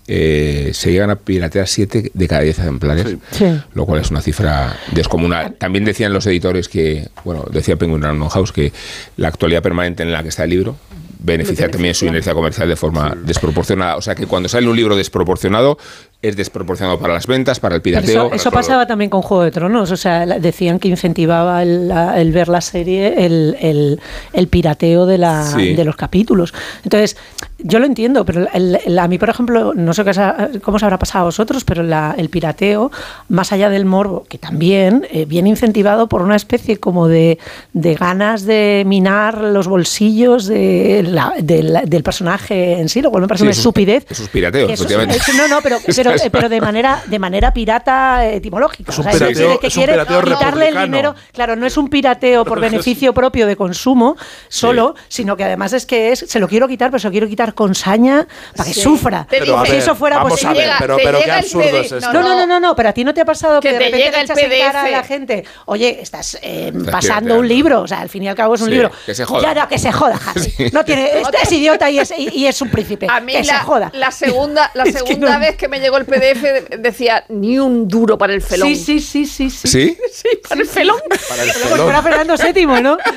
eh, 0.09 0.71
se 0.73 0.91
llegan 0.91 1.09
a 1.09 1.17
piratear 1.17 1.67
7 1.67 2.11
de 2.13 2.27
cada 2.27 2.41
10 2.41 2.59
ejemplares, 2.59 3.17
Sí. 3.31 3.45
lo 3.73 3.85
cual 3.85 3.99
es 4.01 4.09
una 4.09 4.21
cifra 4.21 4.77
descomunal. 4.93 5.55
También 5.55 5.83
decían 5.83 6.13
los 6.13 6.25
editores 6.27 6.69
que, 6.69 7.09
bueno, 7.25 7.45
decía 7.51 7.75
Penguin 7.75 8.01
Random 8.01 8.29
House 8.29 8.51
que 8.53 8.71
la 9.17 9.27
actualidad 9.27 9.61
permanente 9.61 10.03
en 10.03 10.11
la 10.13 10.23
que 10.23 10.29
está 10.29 10.45
el 10.45 10.51
libro 10.51 10.77
beneficia 11.19 11.69
también 11.69 11.93
su 11.95 12.05
inercia 12.05 12.33
comercial 12.33 12.69
de 12.69 12.75
forma 12.75 13.17
desproporcionada. 13.25 13.97
O 13.97 14.01
sea 14.01 14.15
que 14.15 14.27
cuando 14.27 14.47
sale 14.47 14.67
un 14.69 14.75
libro 14.77 14.95
desproporcionado, 14.95 15.77
es 16.19 16.35
desproporcionado 16.35 16.97
para 16.99 17.13
las 17.13 17.27
ventas, 17.27 17.59
para 17.59 17.75
el 17.75 17.81
Pero 17.81 17.99
pirateo. 18.01 18.09
eso, 18.21 18.23
para 18.25 18.35
eso 18.35 18.49
todo. 18.49 18.59
pasaba 18.59 18.87
también 18.87 19.09
con 19.09 19.21
Juego 19.21 19.43
de 19.43 19.51
Tronos, 19.51 19.91
o 19.91 19.97
sea, 19.97 20.25
decían 20.25 20.79
que 20.79 20.87
incentivaba 20.87 21.61
el, 21.61 21.91
el 22.15 22.31
ver 22.31 22.47
la 22.47 22.59
serie, 22.61 23.23
el, 23.25 23.55
el- 23.61 24.01
el 24.33 24.47
pirateo 24.47 25.05
de, 25.05 25.19
la, 25.19 25.45
Sí. 25.45 25.75
de 25.75 25.85
los 25.85 25.95
capítulos. 25.95 26.53
Entonces, 26.83 27.17
yo 27.59 27.77
lo 27.79 27.85
entiendo, 27.85 28.25
pero 28.25 28.47
a 28.51 29.07
mí, 29.07 29.17
por 29.19 29.29
ejemplo, 29.29 29.73
no 29.75 29.93
sé 29.93 30.03
qué 30.03 30.59
cómo 30.61 30.77
os 30.77 30.83
habrá 30.83 30.97
pasado 30.97 31.23
a 31.23 31.25
vosotros, 31.25 31.63
pero 31.63 31.83
la- 31.83 32.15
el 32.17 32.29
pirateo, 32.29 32.91
más 33.29 33.51
allá 33.51 33.69
del 33.69 33.85
morbo, 33.85 34.25
que 34.27 34.39
también 34.39 35.07
eh, 35.11 35.25
viene 35.25 35.49
incentivado 35.49 36.07
por 36.07 36.23
una 36.23 36.35
especie 36.35 36.77
como 36.77 37.07
de, 37.07 37.37
de 37.73 37.93
ganas 37.93 38.43
de 38.43 38.83
minar 38.87 39.39
los 39.39 39.67
bolsillos 39.67 40.47
de 40.47 41.03
la- 41.07 41.33
de 41.39 41.61
la- 41.63 41.81
del 41.83 42.01
personaje 42.03 42.79
en 42.79 42.89
sí, 42.89 43.01
lo 43.03 43.11
cual 43.11 43.21
me 43.21 43.27
parece 43.27 43.41
Sí, 43.41 43.45
una 43.45 43.51
eso 43.51 43.59
es- 43.59 43.65
estupidez. 43.65 44.05
eso 44.09 44.23
es 44.23 44.29
pirateo, 44.29 44.65
eso 44.65 44.73
es- 44.73 44.79
efectivamente. 44.81 45.17
eso- 45.17 45.33
no, 45.37 45.47
no, 45.47 45.59
pero, 45.61 45.77
pero, 45.95 46.06
Eso 46.15 46.25
es- 46.25 46.31
pero 46.31 46.49
de 46.49 46.61
manera 46.61 47.01
de 47.05 47.19
manera 47.19 47.53
pirata 47.53 48.25
eh, 48.25 48.35
etimológica. 48.37 48.91
Es 48.91 48.97
un 48.99 49.07
O 49.07 49.11
sea, 49.11 49.19
pirateo- 49.19 49.27
decir, 49.27 49.59
que 49.59 49.67
es 49.67 49.75
un 49.75 49.83
quiere 49.83 49.93
pirateo 49.93 50.21
quitarle 50.23 50.67
el 50.69 50.77
dinero. 50.83 51.15
Claro, 51.33 51.55
no 51.55 51.65
es 51.65 51.77
un 51.77 51.89
pirateo 51.89 52.45
por 52.45 52.59
beneficio 52.87 53.13
propio 53.13 53.47
de 53.47 53.55
consumo 53.55 54.15
solo, 54.49 54.95
sino 55.07 55.35
que 55.37 55.43
además 55.43 55.73
es 55.73 55.85
que 55.85 56.11
es 56.11 56.19
se 56.27 56.39
lo 56.39 56.47
quiero 56.47 56.67
quitar, 56.67 56.89
pero 56.89 56.99
se 56.99 57.07
lo 57.07 57.11
quiero 57.11 57.27
quitar 57.27 57.53
con 57.53 57.75
saña 57.75 58.27
para 58.55 58.67
que 58.67 58.73
Sí. 58.73 58.81
sufra. 58.81 59.27
Pero 59.29 59.63
si 59.65 59.71
ver, 59.71 59.79
eso 59.81 59.95
fuera 59.95 60.17
vamos 60.17 60.31
posible. 60.33 60.49
a 60.51 60.53
ver, 60.53 60.63
llega- 60.65 60.77
pero, 60.79 60.97
te 60.97 61.03
pero 61.03 61.19
qué 61.23 61.31
absurdo 61.31 61.63
es 61.79 61.91
esto. 61.91 62.13
No, 62.13 62.21
no, 62.21 62.35
no, 62.35 62.45
no, 62.47 62.59
no, 62.59 62.75
pero 62.75 62.89
a 62.89 62.93
ti 62.93 63.03
no 63.03 63.13
te 63.13 63.21
ha 63.21 63.25
pasado 63.25 63.59
que, 63.59 63.69
Que 63.69 63.73
de 63.73 63.79
te 63.79 63.85
repente 63.85 64.05
llega 64.05 64.17
le 64.17 64.23
el 64.23 64.25
echas 64.25 64.37
en 64.37 64.61
cara 64.73 64.83
a 64.83 64.89
la 64.89 65.03
gente, 65.03 65.43
oye, 65.65 65.99
estás 66.01 66.37
eh, 66.41 66.71
pasando 66.91 67.35
un 67.39 67.47
libro, 67.47 67.81
o 67.81 67.87
sea, 67.87 67.99
al 67.99 68.09
fin 68.09 68.23
y 68.23 68.27
al 68.27 68.35
cabo 68.35 68.55
es 68.55 68.61
un 68.61 68.67
Sí, 68.67 68.73
libro. 68.73 68.91
que 69.05 69.13
se 69.15 69.25
joda. 69.25 69.41
Ya, 69.41 69.53
no, 69.61 69.67
que 69.67 69.77
se 69.77 69.91
joda, 69.91 70.19
Harry. 70.25 70.69
No 70.71 70.83
tiene, 70.85 71.19
este 71.19 71.37
es 71.43 71.51
idiota 71.51 71.89
y 71.89 71.99
es, 71.99 72.13
y, 72.17 72.29
y 72.33 72.47
es 72.47 72.61
un 72.61 72.69
príncipe. 72.69 73.07
A 73.09 73.19
mí 73.19 73.33
que 73.33 73.43
se 73.43 73.51
la, 73.53 73.59
joda. 73.59 73.89
la 73.93 74.11
segunda, 74.11 74.71
la 74.73 74.83
Es 74.87 74.93
que 74.93 74.99
segunda 74.99 75.33
no- 75.33 75.39
vez 75.39 75.55
que 75.57 75.67
me 75.67 75.79
llegó 75.79 75.96
el 75.97 76.05
PDF 76.05 76.41
de- 76.41 76.77
decía 76.79 77.23
ni 77.29 77.59
un 77.59 77.87
duro 77.87 78.17
para 78.17 78.33
el 78.33 78.41
felón. 78.41 78.67
Sí, 78.69 78.75
sí, 78.75 78.99
sí, 78.99 79.25
sí, 79.25 79.49
sí. 79.49 79.67
¿Sí? 79.67 79.97
Sí, 80.13 80.29
para 80.47 80.61
el 80.61 80.67
felón. 80.67 80.99
Para 81.29 81.43
el 81.43 81.51
felón. 81.51 81.79
fuera 81.79 82.01
Fernando 82.01 82.35
VII, 82.35 82.65
¿no? 82.81 82.97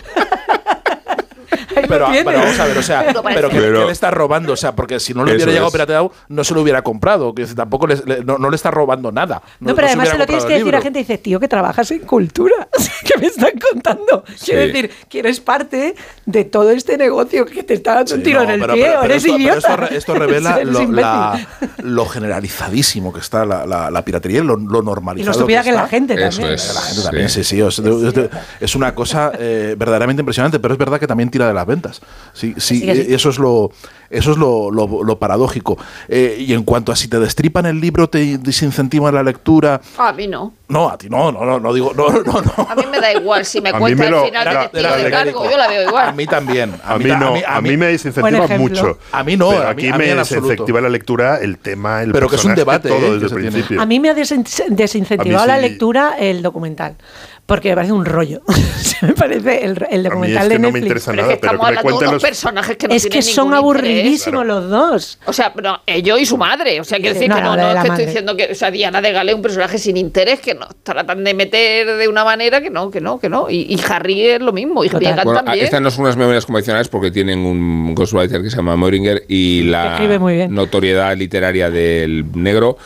Pero, 1.89 2.07
tienes. 2.07 2.25
pero 2.25 2.39
vamos 2.39 2.59
a 2.61 2.65
ver, 2.67 2.79
o 2.79 2.83
sea, 2.83 3.05
Pero 3.07 3.23
que, 3.49 3.57
Pero- 3.61 3.81
que 3.81 3.87
le 3.87 3.93
está 3.93 4.11
robando, 4.11 4.53
o 4.53 4.57
sea, 4.57 4.75
porque 4.77 5.01
si 5.01 5.15
no 5.15 5.25
le 5.25 5.31
Eso 5.33 5.37
hubiera 5.39 5.53
llegado 5.53 5.69
es. 5.69 5.73
pirateado, 5.73 6.13
no 6.29 6.45
se 6.45 6.55
lo 6.55 6.63
hubiera 6.63 6.83
comprado, 6.83 7.35
que 7.35 7.45
tampoco 7.47 7.87
le- 7.87 7.97
le- 8.05 8.25
no, 8.25 8.39
no 8.39 8.51
le 8.51 8.57
está 8.57 8.71
robando 8.71 9.11
nada. 9.13 9.43
No, 9.61 9.75
pero 9.75 9.89
se 9.89 9.93
además 9.95 10.09
se 10.11 10.19
lo 10.19 10.27
tienes 10.27 10.45
que 10.45 10.55
decir 10.59 10.77
a 10.77 10.81
gente 10.81 10.99
dice, 11.01 11.19
tío, 11.19 11.41
que 11.41 11.49
trabajas 11.49 11.91
en 11.91 12.01
cultura. 12.01 12.69
¿Qué 13.05 13.19
me 13.21 13.27
están 13.27 13.53
contando? 13.73 14.25
Quiero 14.45 14.61
Sí. 14.63 14.67
decir, 14.69 14.91
que 15.09 15.19
eres 15.21 15.41
parte 15.41 15.95
de 16.27 16.45
todo 16.45 16.71
este 16.71 16.97
negocio 16.99 17.45
que 17.47 17.63
te 17.63 17.75
está 17.75 17.95
dando 17.95 18.15
un 18.15 18.21
Sí, 18.21 18.25
tiro 18.25 18.39
no, 18.41 18.45
en 18.45 18.51
el 18.51 18.61
pero- 18.61 18.75
pie, 18.75 18.83
pero- 18.85 18.99
o 18.99 19.01
pero 19.03 19.13
eres 19.13 19.25
esto, 19.25 19.39
idiota. 19.39 19.59
esto 19.75 19.95
esto 19.95 20.15
revela 20.15 20.61
lo, 20.65 20.87
la- 20.93 21.47
lo 21.83 22.07
generalizadísimo 22.07 23.13
que 23.13 23.21
está 23.21 23.45
la, 23.45 23.67
la- 23.67 23.91
la 23.91 24.05
piratería 24.05 24.41
y 24.41 24.45
lo, 24.45 24.57
lo 24.57 24.83
normalizado. 24.83 25.23
Y 25.23 25.25
lo 25.27 25.33
estúpida 25.33 25.63
que, 25.63 25.71
está. 25.71 25.83
la 25.83 25.89
gente 25.89 26.15
Eso 26.15 26.39
también. 26.39 26.55
es. 26.55 26.75
La 26.75 26.81
gente 26.81 27.03
también, 27.03 27.29
Sí. 27.29 27.45
sí, 27.45 27.57
sí. 27.65 27.81
de- 27.83 28.31
es 28.61 28.75
una 28.75 28.95
cosa 28.95 29.33
eh, 29.39 29.75
verdaderamente 29.79 30.21
impresionante, 30.21 30.59
pero 30.59 30.75
es 30.75 30.79
verdad 30.79 30.99
que 30.99 31.07
también 31.07 31.31
tira 31.41 31.49
de 31.49 31.55
las 31.55 31.67
ventas. 31.67 32.01
Sí, 32.33 32.55
sí, 32.59 32.81
Sí 32.81 32.87
que 32.87 32.95
sí. 32.95 33.01
eh, 33.03 33.15
eso 33.15 33.31
es 33.31 33.39
lo, 33.39 33.73
eso 34.11 34.31
es 34.33 34.37
lo, 34.39 34.71
lo- 34.71 35.03
lo 35.03 35.19
paradójico. 35.19 35.77
Eh, 36.09 36.37
y 36.47 36.53
en 36.53 36.63
cuanto 36.65 36.93
a 36.93 36.97
si 36.97 37.09
te 37.09 37.19
destripan 37.19 37.67
el 37.67 37.81
libro, 37.81 38.09
te 38.09 38.39
desincentivan 38.39 39.15
la 39.15 39.23
lectura. 39.23 39.81
A 39.99 40.13
mí 40.13 40.27
no. 40.29 40.55
No, 40.69 40.89
a 40.89 40.97
ti 40.97 41.09
no, 41.11 41.33
no, 41.33 41.45
no, 41.45 41.59
no 41.59 41.75
digo, 41.75 41.93
no, 41.97 42.09
no, 42.11 42.23
no. 42.23 42.67
A 42.69 42.75
mí 42.77 42.85
me 42.91 43.01
da 43.01 43.13
igual 43.13 43.45
si 43.45 43.61
me 43.61 43.71
A 43.71 43.73
mí 43.73 43.79
cuenta 43.81 44.09
me 44.11 44.17
al 44.17 44.25
final 44.27 44.47
era- 44.47 44.69
de 44.73 44.79
era 44.81 44.97
de 44.97 45.03
mecánico. 45.05 45.39
cargo. 45.41 45.51
Yo 45.51 45.59
la 45.59 45.69
veo 45.69 45.89
igual. 45.89 46.09
A 46.09 46.13
mí 46.13 46.27
también. 46.27 46.75
A 46.85 46.99
mí 46.99 47.09
ta- 47.09 47.19
no, 47.19 47.35
a 47.47 47.61
mí, 47.61 47.71
me 47.71 47.77
Buen 47.79 47.93
desincentiva 47.93 48.45
ejemplo. 48.45 48.59
mucho. 48.59 48.99
A 49.11 49.25
mí 49.25 49.37
no, 49.37 49.51
Pero 49.51 49.63
a 49.67 49.71
aquí 49.71 49.83
mí- 49.83 49.89
a 49.89 49.99
mí 49.99 50.05
me 50.07 50.15
desincentiva 50.15 50.81
la 50.81 50.89
lectura 50.89 51.39
el 51.41 51.59
tema, 51.59 52.03
el 52.03 52.13
Pero 52.13 52.29
que 52.29 52.37
es 52.37 52.45
un 52.45 52.55
debate, 52.55 52.89
todo 52.89 52.99
¿eh? 52.99 53.19
desde 53.19 53.27
que 53.35 53.35
el 53.35 53.51
principio. 53.51 53.81
A 53.81 53.87
mí 53.87 53.99
me 53.99 54.11
ha 54.11 54.15
desin- 54.15 54.45
desincentivado 54.69 55.43
A 55.43 55.47
mí 55.47 55.53
la 55.53 55.59
lectura 55.69 56.15
el 56.19 56.43
documental. 56.43 56.95
Porque 57.51 57.71
me 57.71 57.75
parece 57.75 57.93
un 57.93 58.05
rollo. 58.05 58.43
Se 58.81 59.07
me 59.07 59.13
parece 59.13 59.65
el, 59.65 59.85
el 59.91 60.07
a 60.07 60.15
mí 60.15 60.29
es 60.29 60.35
documental 60.37 60.49
que 60.49 60.55
de 60.55 60.59
no 60.61 60.71
me 60.71 60.81
Netflix. 60.81 60.83
interesa 60.83 61.11
Pero 61.11 61.23
es 61.23 61.27
nada, 61.27 61.35
que 61.35 61.41
pero 61.41 61.53
estamos 61.53 61.69
que 61.83 61.89
me 62.01 62.07
de 62.07 62.13
los... 62.13 62.23
personajes 62.23 62.77
que 62.77 62.87
no 62.89 62.95
es 62.95 63.07
que 63.09 63.23
son 63.23 63.55
aburridísimos 63.55 64.47
los 64.47 64.71
dos. 64.71 65.19
O 65.27 65.33
sea, 65.33 65.53
no, 65.61 65.81
ellos 65.85 66.21
y 66.21 66.27
su 66.27 66.37
madre. 66.37 66.81
O 66.81 66.85
sea, 66.85 66.99
quiero 66.99 67.15
Sí, 67.15 67.21
decir 67.21 67.29
no, 67.31 67.35
que 67.37 67.43
no, 67.43 67.49
no, 67.51 67.57
de 67.57 67.63
no, 67.63 67.73
la 67.75 67.81
es 67.81 67.83
que 67.83 67.89
madre. 67.89 68.03
estoy 68.05 68.07
diciendo 68.07 68.37
que, 68.37 68.53
o 68.53 68.55
sea, 68.55 68.71
Diana 68.71 69.01
de 69.03 69.11
Gale 69.11 69.33
es 69.33 69.37
un 69.37 69.43
personaje 69.43 69.79
sin 69.79 69.97
interés 69.97 70.39
que 70.39 70.55
nos 70.55 70.69
tratan 70.85 71.25
de 71.25 71.35
meter 71.35 71.97
de 71.97 72.07
una 72.07 72.25
manera 72.25 72.61
que 72.61 72.71
no, 72.71 72.89
que 72.89 73.01
no, 73.01 73.19
que 73.19 73.29
no. 73.29 73.51
Y, 73.51 73.67
y 73.75 73.81
Harry 73.89 74.27
es 74.29 74.41
lo 74.41 74.53
mismo, 74.53 74.85
y 74.85 74.89
Bueno, 74.89 75.33
también. 75.33 75.65
estas 75.65 75.81
no 75.81 75.91
son 75.91 76.05
unas 76.05 76.17
memorias 76.17 76.47
convencionales 76.47 76.87
porque 76.89 77.11
tienen 77.11 77.41
un 77.41 77.97
ghostwriter 77.97 78.43
que 78.43 78.51
se 78.51 78.57
llama 78.59 78.77
Moiringer 78.77 79.25
y 79.27 79.63
la 79.65 79.95
escribe 79.95 80.21
muy 80.21 80.35
bien. 80.35 80.55
notoriedad 80.55 81.17
literaria 81.17 81.69
del 81.69 82.27
negro 82.35 82.77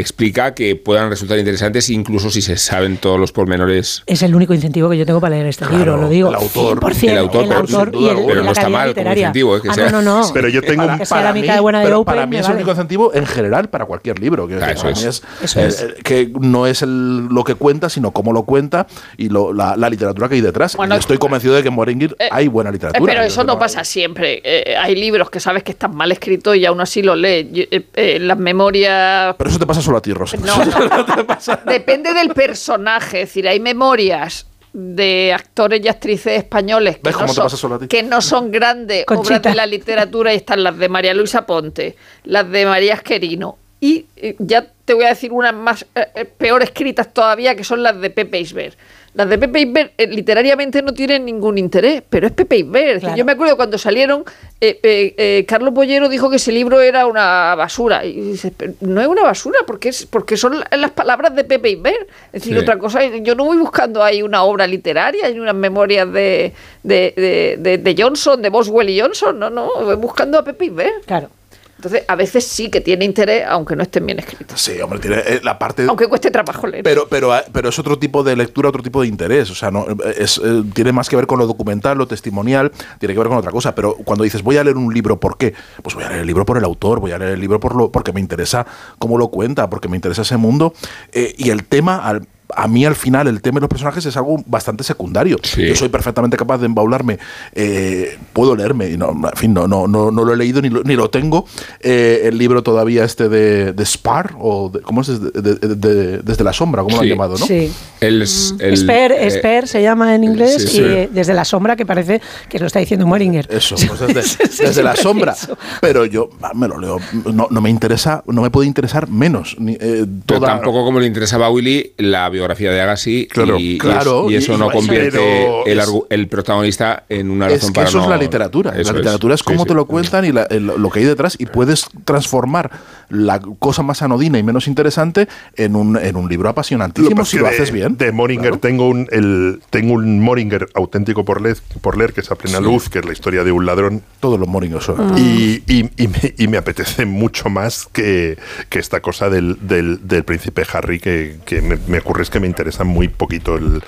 explica 0.00 0.54
que 0.54 0.76
puedan 0.76 1.10
resultar 1.10 1.38
interesantes 1.38 1.90
incluso 1.90 2.30
si 2.30 2.42
se 2.42 2.56
saben 2.56 2.96
todos 2.96 3.18
los 3.20 3.32
pormenores. 3.32 4.02
Es 4.06 4.22
el 4.22 4.34
único 4.34 4.54
incentivo 4.54 4.88
que 4.90 4.98
yo 4.98 5.06
tengo 5.06 5.20
para 5.20 5.34
leer 5.36 5.46
este 5.46 5.64
Claro, 5.64 5.78
libro, 5.78 5.96
lo 5.98 6.08
digo. 6.08 6.28
el 6.30 6.34
autor. 6.36 6.80
100%, 6.80 7.10
El 7.12 7.18
autor, 7.18 7.42
el 7.42 7.48
pero 7.48 7.60
autor 7.60 7.90
y 7.94 8.08
el, 8.08 8.44
no 8.44 8.52
está 8.52 8.68
mal 8.68 8.94
como 8.94 9.10
incentivo, 9.12 9.56
¿eh? 9.56 9.62
que 9.62 9.68
ah, 9.70 9.74
sea- 9.74 9.90
no, 9.90 10.02
no, 10.02 10.20
no. 10.22 10.32
Pero 10.32 10.48
yo 10.48 10.62
tengo 10.62 10.82
que 10.98 11.04
de 11.52 11.60
buena 11.60 11.80
de 11.80 11.84
pero 11.86 12.00
Open, 12.00 12.14
para 12.14 12.26
mí 12.26 12.30
me 12.30 12.40
es 12.40 12.46
el 12.46 12.52
vale. 12.52 12.56
único 12.56 12.70
incentivo 12.70 13.14
en 13.14 13.26
general 13.26 13.68
para 13.68 13.84
cualquier 13.86 14.18
libro. 14.18 14.46
Quiero 14.46 14.64
Ah, 14.64 14.70
eso 14.72 14.82
para 14.82 14.94
mí 14.94 15.04
es. 15.04 15.22
Eso 15.42 15.60
eh, 15.60 15.66
es. 15.66 15.80
eh, 15.82 15.94
que 16.02 16.32
no 16.40 16.66
es 16.66 16.82
el- 16.82 17.26
lo 17.26 17.44
que 17.44 17.54
cuenta, 17.54 17.88
sino 17.88 18.10
cómo 18.12 18.32
lo 18.32 18.42
cuenta 18.44 18.86
y 19.16 19.28
lo- 19.28 19.52
la, 19.52 19.76
la 19.76 19.88
literatura 19.90 20.28
que 20.28 20.34
hay 20.36 20.40
detrás. 20.40 20.76
Bueno, 20.76 20.94
y 20.96 20.98
estoy 20.98 21.18
convencido 21.18 21.54
de 21.54 21.62
que 21.62 21.68
en 21.68 21.74
Moringir 21.74 22.16
eh, 22.18 22.28
hay 22.30 22.48
buena 22.48 22.70
Eh, 22.70 22.74
literatura. 22.74 23.12
Pero 23.12 23.24
eso 23.26 23.44
no 23.44 23.58
pasa 23.58 23.84
siempre. 23.84 24.40
Eh, 24.44 24.76
hay 24.76 24.94
libros 24.94 25.30
que 25.30 25.40
sabes 25.40 25.62
que 25.62 25.72
están 25.72 25.94
mal 25.94 26.10
escritos 26.12 26.56
y 26.56 26.64
aún 26.66 26.80
así 26.80 27.02
los 27.02 27.16
lees. 27.16 27.46
Eh, 27.52 27.86
eh, 27.94 28.18
las 28.20 28.38
memorias 28.38 29.34
Pero 29.38 29.50
eso 29.50 29.58
te 29.58 29.66
pasa 29.66 29.80
solo 29.86 29.98
a 29.98 30.02
ti, 30.02 30.12
Rosa. 30.12 30.36
No, 30.36 30.64
no. 30.64 31.70
Depende 31.70 32.12
del 32.12 32.30
personaje. 32.30 33.22
Es 33.22 33.28
decir, 33.28 33.48
hay 33.48 33.60
memorias 33.60 34.46
de 34.72 35.32
actores 35.32 35.80
y 35.82 35.88
actrices 35.88 36.38
españoles 36.38 36.96
que, 36.96 37.02
¿Ves 37.04 37.16
no 37.16 37.48
son, 37.48 37.88
que 37.88 38.02
no 38.02 38.50
grandes 38.50 39.06
obras 39.08 39.40
de 39.40 39.54
la 39.54 39.64
literatura 39.64 40.34
y 40.34 40.36
están 40.36 40.62
las 40.62 40.76
de 40.76 40.88
María 40.90 41.14
Luisa 41.14 41.46
Ponte, 41.46 41.96
las 42.24 42.50
de 42.50 42.66
María 42.66 42.94
Esquerino 42.94 43.56
y 43.80 44.06
eh, 44.16 44.36
ya 44.38 44.66
te 44.84 44.94
voy 44.94 45.04
a 45.04 45.08
decir 45.08 45.32
unas 45.32 45.54
más 45.54 45.84
eh, 45.94 46.06
eh, 46.14 46.24
peor 46.24 46.62
escritas 46.62 47.12
todavía 47.12 47.54
que 47.54 47.64
son 47.64 47.82
las 47.82 48.00
de 48.00 48.10
Pepe 48.10 48.38
Isbert. 48.40 48.76
Las 49.14 49.30
de 49.30 49.38
Pepe 49.38 49.60
Isbert 49.60 49.92
eh, 49.96 50.06
literariamente 50.08 50.82
no 50.82 50.92
tienen 50.92 51.24
ningún 51.24 51.56
interés, 51.56 52.02
pero 52.08 52.26
es 52.26 52.32
Pepe 52.34 52.58
Isbert. 52.58 53.00
Claro. 53.00 53.16
Yo 53.16 53.24
me 53.24 53.32
acuerdo 53.32 53.56
cuando 53.56 53.78
salieron, 53.78 54.24
eh, 54.60 54.78
eh, 54.82 55.14
eh, 55.16 55.44
Carlos 55.48 55.72
Bollero 55.72 56.10
dijo 56.10 56.28
que 56.28 56.36
ese 56.36 56.52
libro 56.52 56.80
era 56.82 57.06
una 57.06 57.54
basura. 57.54 58.04
Y 58.04 58.12
dices, 58.20 58.52
"Pero 58.54 58.74
no 58.80 59.00
es 59.00 59.06
una 59.06 59.22
basura, 59.22 59.60
porque, 59.66 59.88
es, 59.88 60.04
porque 60.04 60.36
son 60.36 60.60
la- 60.60 60.76
las 60.76 60.90
palabras 60.90 61.34
de 61.34 61.44
Pepe 61.44 61.70
Isbert. 61.70 62.08
Es 62.32 62.42
decir, 62.42 62.52
Sí. 62.54 62.58
otra 62.60 62.78
cosa, 62.78 63.04
yo 63.06 63.34
no 63.34 63.46
voy 63.46 63.56
buscando 63.56 64.02
ahí 64.04 64.22
una 64.22 64.42
obra 64.42 64.66
literaria, 64.66 65.30
ni 65.30 65.40
unas 65.40 65.54
memorias 65.54 66.12
de, 66.12 66.52
de, 66.82 67.14
de- 67.16 67.56
de- 67.58 67.78
de 67.78 67.94
Johnson, 68.02 68.42
de 68.42 68.50
Boswell 68.50 68.90
y 68.90 69.00
Johnson. 69.00 69.38
No, 69.38 69.48
no, 69.48 69.70
voy 69.82 69.96
buscando 69.96 70.38
a 70.38 70.44
Pepe 70.44 70.66
Isbert. 70.66 71.06
Claro. 71.06 71.30
Entonces, 71.76 72.04
a 72.08 72.16
veces 72.16 72.44
sí 72.46 72.70
que 72.70 72.80
tiene 72.80 73.04
interés, 73.04 73.44
aunque 73.46 73.76
no 73.76 73.82
estén 73.82 74.06
bien 74.06 74.18
escritos. 74.18 74.58
Sí, 74.60 74.80
hombre, 74.80 74.98
tiene 74.98 75.18
eh, 75.18 75.40
la 75.42 75.58
parte. 75.58 75.84
Aunque 75.86 76.08
cueste 76.08 76.30
trabajo 76.30 76.66
leer. 76.66 76.82
Pero, 76.82 77.06
pero, 77.08 77.36
eh, 77.36 77.42
pero 77.52 77.68
es 77.68 77.78
otro 77.78 77.98
tipo 77.98 78.22
de 78.22 78.34
lectura, 78.34 78.70
otro 78.70 78.82
tipo 78.82 79.02
de 79.02 79.08
interés. 79.08 79.50
O 79.50 79.54
sea, 79.54 79.70
no, 79.70 79.86
es, 80.16 80.40
eh, 80.42 80.62
tiene 80.74 80.92
más 80.92 81.08
que 81.10 81.16
ver 81.16 81.26
con 81.26 81.38
lo 81.38 81.46
documental, 81.46 81.98
lo 81.98 82.06
testimonial, 82.06 82.72
tiene 82.98 83.12
que 83.14 83.18
ver 83.18 83.28
con 83.28 83.36
otra 83.36 83.50
cosa. 83.50 83.74
Pero 83.74 83.94
cuando 83.96 84.24
dices, 84.24 84.42
voy 84.42 84.56
a 84.56 84.64
leer 84.64 84.76
un 84.78 84.92
libro, 84.94 85.20
¿por 85.20 85.36
qué? 85.36 85.52
Pues 85.82 85.94
voy 85.94 86.04
a 86.04 86.08
leer 86.08 86.20
el 86.22 86.26
libro 86.26 86.46
por 86.46 86.56
el 86.56 86.64
autor, 86.64 86.98
voy 86.98 87.12
a 87.12 87.18
leer 87.18 87.32
el 87.32 87.40
libro 87.40 87.60
por 87.60 87.76
lo, 87.76 87.92
porque 87.92 88.12
me 88.12 88.20
interesa 88.20 88.66
cómo 88.98 89.18
lo 89.18 89.28
cuenta, 89.28 89.68
porque 89.68 89.88
me 89.88 89.96
interesa 89.96 90.22
ese 90.22 90.38
mundo. 90.38 90.72
Eh, 91.12 91.34
y 91.36 91.50
el 91.50 91.64
tema, 91.64 91.96
al- 91.98 92.26
a 92.54 92.68
mí 92.68 92.84
al 92.84 92.94
final, 92.94 93.26
el 93.28 93.40
tema 93.42 93.56
de 93.56 93.62
los 93.62 93.68
personajes 93.70 94.04
es 94.06 94.16
algo 94.16 94.42
bastante 94.46 94.84
secundario. 94.84 95.38
Sí. 95.42 95.66
Yo 95.66 95.74
soy 95.74 95.88
perfectamente 95.88 96.36
capaz 96.36 96.58
de 96.58 96.66
embaularme. 96.66 97.18
eh, 97.54 98.18
puedo 98.32 98.54
leerme, 98.54 98.90
y 98.90 98.96
no, 98.96 99.10
en 99.10 99.36
fin, 99.36 99.54
no, 99.54 99.66
no, 99.66 99.86
no, 99.88 100.10
no 100.10 100.24
lo 100.24 100.32
he 100.32 100.36
leído 100.36 100.60
ni 100.62 100.68
lo, 100.68 100.82
ni 100.82 100.94
lo 100.94 101.10
tengo. 101.10 101.46
eh, 101.80 102.22
el 102.24 102.38
libro 102.38 102.62
todavía 102.62 103.04
este 103.04 103.28
de, 103.28 103.72
de 103.72 103.84
Spar, 103.86 104.34
o 104.38 104.68
de- 104.70 104.80
¿cómo 104.80 105.00
es? 105.00 105.06
Desde, 105.08 105.30
de- 105.42 105.54
de- 105.54 105.74
de- 105.76 106.18
desde 106.18 106.44
la 106.44 106.52
sombra, 106.52 106.82
¿cómo 106.82 106.96
lo 106.96 107.02
Sí. 107.02 107.08
han 107.08 107.10
llamado? 107.10 107.36
¿no? 107.38 107.46
Sí. 107.46 107.72
El, 108.00 108.22
Esper, 108.22 109.12
eh, 109.12 109.26
Esper 109.26 109.66
se 109.68 109.82
llama 109.82 110.14
en 110.14 110.24
inglés 110.24 110.62
sí, 110.62 110.68
sí. 110.68 110.80
y 110.82 111.06
desde 111.06 111.34
la 111.34 111.44
sombra 111.44 111.76
que 111.76 111.86
parece 111.86 112.20
que 112.48 112.58
lo 112.58 112.66
está 112.66 112.78
diciendo 112.78 113.06
Moringer. 113.06 113.46
Eso, 113.50 113.76
pues 113.86 114.00
desde, 114.14 114.64
desde 114.66 114.82
la 114.82 114.94
sombra. 114.96 115.32
Eso. 115.32 115.56
Pero 115.80 116.04
yo 116.04 116.28
ah, 116.42 116.52
me 116.54 116.68
lo 116.68 116.78
leo. 116.78 116.98
No, 117.32 117.48
no 117.50 117.60
me 117.60 117.70
interesa, 117.70 118.22
no 118.26 118.42
me 118.42 118.50
puede 118.50 118.66
interesar 118.68 119.08
menos. 119.08 119.56
Ni, 119.58 119.72
eh, 119.74 120.04
Pero 120.26 120.40
toda- 120.40 120.48
tampoco 120.56 120.84
como 120.84 121.00
le 121.00 121.06
interesaba 121.06 121.46
a 121.46 121.50
Willy 121.50 121.92
la 121.98 122.28
biografía 122.36 122.70
de 122.70 122.80
Agassi 122.80 123.26
Claro, 123.30 123.58
y, 123.58 123.72
y 123.72 123.78
claro, 123.78 124.26
es- 124.26 124.32
y 124.32 124.36
eso 124.36 124.54
y- 124.54 124.58
no 124.58 124.68
y- 124.68 124.72
convierte 124.72 125.62
el, 125.70 125.78
es- 125.80 125.90
el 126.10 126.28
protagonista 126.28 127.04
en 127.08 127.30
una 127.30 127.46
Es 127.48 127.54
razón 127.54 127.72
que 127.72 127.74
para 127.74 127.88
eso 127.88 127.98
no- 127.98 128.04
es 128.04 128.10
la 128.10 128.16
literatura. 128.16 128.70
La 128.72 128.92
literatura 128.92 129.34
es, 129.34 129.40
Sí, 129.40 129.44
cómo 129.46 129.62
sí. 129.62 129.68
te 129.68 129.74
lo 129.74 129.86
cuentan 129.86 130.24
y 130.24 130.32
la- 130.32 130.44
el- 130.44 130.66
lo 130.66 130.90
que 130.90 131.00
hay 131.00 131.04
detrás 131.06 131.36
y 131.38 131.46
puedes 131.46 131.86
transformar 132.04 132.70
la 133.08 133.40
cosa 133.58 133.82
más 133.82 134.02
anodina 134.02 134.38
y 134.38 134.42
menos 134.42 134.66
interesante 134.68 135.28
en 135.56 135.76
un, 135.76 135.96
en 135.96 136.16
un 136.16 136.28
libro 136.28 136.48
apasionantísimo 136.48 137.16
pasa 137.16 137.30
si 137.30 137.36
es 137.36 137.42
lo 137.42 137.48
haces 137.48 137.70
bien. 137.72 137.96
De 137.96 138.10
Moringer 138.12 138.46
Claro. 138.50 138.58
tengo 138.60 138.88
un 138.88 139.06
el, 139.12 139.60
tengo 139.70 139.94
un 139.94 140.20
Moringer 140.20 140.66
auténtico 140.74 141.24
por 141.24 141.40
leer, 141.40 141.56
por 141.80 141.96
leer 141.96 142.12
que 142.12 142.20
es 142.20 142.30
a 142.30 142.34
plena 142.36 142.60
luz, 142.60 142.88
que 142.88 142.98
es 142.98 143.04
la 143.04 143.12
historia 143.12 143.44
de 143.44 143.52
un 143.52 143.64
ladrón. 143.66 144.02
Todos 144.20 144.38
los 144.40 144.48
moringos 144.48 144.84
son. 144.84 144.96
Ah. 145.00 145.14
Y, 145.18 145.62
y- 145.66 145.90
y 145.96 146.08
me, 146.08 146.34
y 146.36 146.48
me 146.48 146.56
apetece 146.58 147.06
mucho 147.06 147.48
más 147.48 147.86
que, 147.92 148.36
que 148.68 148.78
esta 148.78 149.00
cosa 149.00 149.30
del, 149.30 149.56
del- 149.60 150.06
del 150.06 150.24
príncipe 150.24 150.64
Harry, 150.72 150.98
que, 150.98 151.36
que 151.44 151.62
me, 151.62 151.78
me 151.86 151.98
ocurre 151.98 152.22
es 152.26 152.30
que 152.30 152.40
me 152.40 152.46
interesa 152.48 152.84
muy 152.84 153.08
poquito 153.08 153.56
el, 153.56 153.82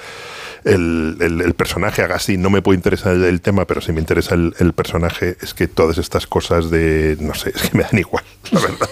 el, 0.69 1.17
el- 1.21 1.41
el 1.41 1.55
personaje. 1.55 2.03
Agassi 2.03 2.37
no 2.37 2.51
me 2.51 2.63
puede 2.63 2.77
interesar 2.77 3.15
el, 3.15 3.25
el 3.25 3.41
tema, 3.41 3.65
pero 3.67 3.81
si 3.81 3.93
me 3.93 4.01
interesa 4.01 4.35
el, 4.35 4.55
el 4.59 4.73
personaje, 4.73 5.37
es 5.41 5.55
que 5.55 5.67
todas 5.69 5.99
estas 5.99 6.27
cosas 6.27 6.71
de. 6.71 7.17
No 7.21 7.35
sé, 7.35 7.51
es 7.55 7.71
que 7.71 7.77
me 7.77 7.85
dan 7.85 7.99
igual, 7.99 8.25
la 8.53 8.61
verdad. 8.61 8.89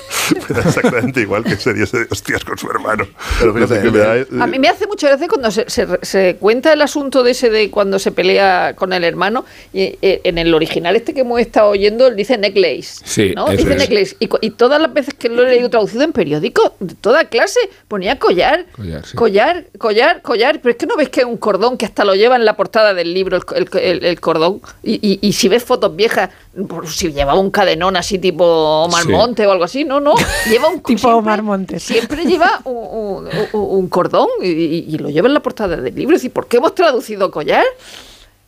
Me 0.49 0.55
da 0.57 0.63
exactamente 0.69 1.21
igual 1.21 1.45
que 1.45 1.57
se 1.57 1.73
diese 1.75 1.99
de 2.01 2.07
hostias 2.11 2.45
con 2.45 2.59
su 2.59 2.69
hermano. 2.71 3.07
Pero 3.39 3.53
No 3.53 3.67
sé 3.67 3.81
me 3.91 3.99
da, 3.99 4.17
eh, 4.17 4.27
A 4.41 4.47
mí 4.47 4.59
me 4.59 4.69
hace 4.69 4.87
mucha 4.87 5.09
gracia 5.09 5.29
cuando 5.29 5.51
se, 5.51 5.69
se- 5.71 5.87
se 6.03 6.37
cuenta 6.41 6.73
el 6.73 6.83
asunto 6.83 7.23
de 7.23 7.31
ese 7.33 7.51
de 7.51 7.71
cuando 7.71 7.99
se 7.99 8.11
pelea 8.13 8.75
con 8.77 8.93
el 8.93 9.05
hermano. 9.05 9.45
Y 9.73 9.97
eh, 10.03 10.21
en 10.25 10.39
el 10.39 10.53
original 10.55 10.97
este 10.97 11.15
que 11.15 11.21
hemos 11.21 11.41
estado 11.41 11.71
oyendo, 11.71 12.07
él 12.07 12.17
dice 12.17 12.37
necklace. 12.39 13.01
Sí, 13.05 13.33
¿no? 13.37 13.49
Dice 13.49 13.73
es. 13.73 13.79
necklace. 13.79 14.17
Y, 14.21 14.29
y 14.41 14.51
todas 14.51 14.81
las 14.81 14.93
veces 14.93 15.15
que 15.15 15.29
lo 15.29 15.45
he 15.47 15.51
leído 15.51 15.71
traducido 15.71 16.03
en 16.05 16.13
periódico, 16.13 16.75
de 16.81 16.95
toda 16.95 17.25
clase, 17.27 17.61
ponía 17.89 18.19
collar. 18.19 18.67
Collar, 18.73 19.07
sí. 19.07 19.17
collar, 19.17 19.67
collar, 19.79 20.23
collar. 20.23 20.61
Pero 20.61 20.71
es 20.73 20.77
que 20.77 20.87
no 20.87 20.97
ves 20.97 21.09
que 21.09 21.21
es 21.21 21.27
un 21.27 21.37
cordón 21.37 21.66
que 21.77 21.87
hasta 21.87 22.05
lo 22.05 22.15
lleva 22.15 22.37
en 22.37 22.45
la 22.45 22.55
portada 22.57 22.95
del 22.95 23.13
libro, 23.13 23.37
el, 23.37 23.43
el- 23.57 23.81
el- 23.81 24.05
el 24.05 24.21
cordón. 24.21 24.61
Y, 24.83 24.95
y- 25.03 25.19
y 25.21 25.33
si 25.33 25.49
ves 25.49 25.65
fotos 25.65 25.97
viejas, 25.97 26.31
por 26.69 26.87
si 26.89 27.13
llevaba 27.13 27.41
un 27.41 27.51
cadenón 27.51 27.97
así 27.97 28.19
tipo 28.19 28.45
Omar 28.45 29.03
Sí. 29.03 29.09
Monte 29.09 29.47
o 29.47 29.51
algo 29.53 29.65
así, 29.65 29.85
no, 29.85 29.99
no. 30.01 30.15
Lleva 30.49 30.69
un 30.69 30.81
Tipo 30.83 30.99
siempre- 30.99 31.11
Omar 31.19 31.43
Montes. 31.43 31.83
Siempre 31.83 32.25
lleva 32.25 32.61
un, 32.65 32.75
un- 32.75 33.29
un- 33.53 33.79
un 33.79 33.89
cordón 33.89 34.29
y, 34.43 34.49
y- 34.49 34.85
y 34.89 34.99
lo 34.99 35.09
lleva 35.11 35.27
en 35.29 35.35
la 35.35 35.41
portada 35.41 35.77
del 35.77 35.95
libro. 35.95 36.15
Es 36.15 36.23
decir, 36.23 36.33
¿por 36.33 36.47
qué 36.47 36.59
hemos 36.59 36.75
traducido 36.75 37.31
collar? 37.31 37.65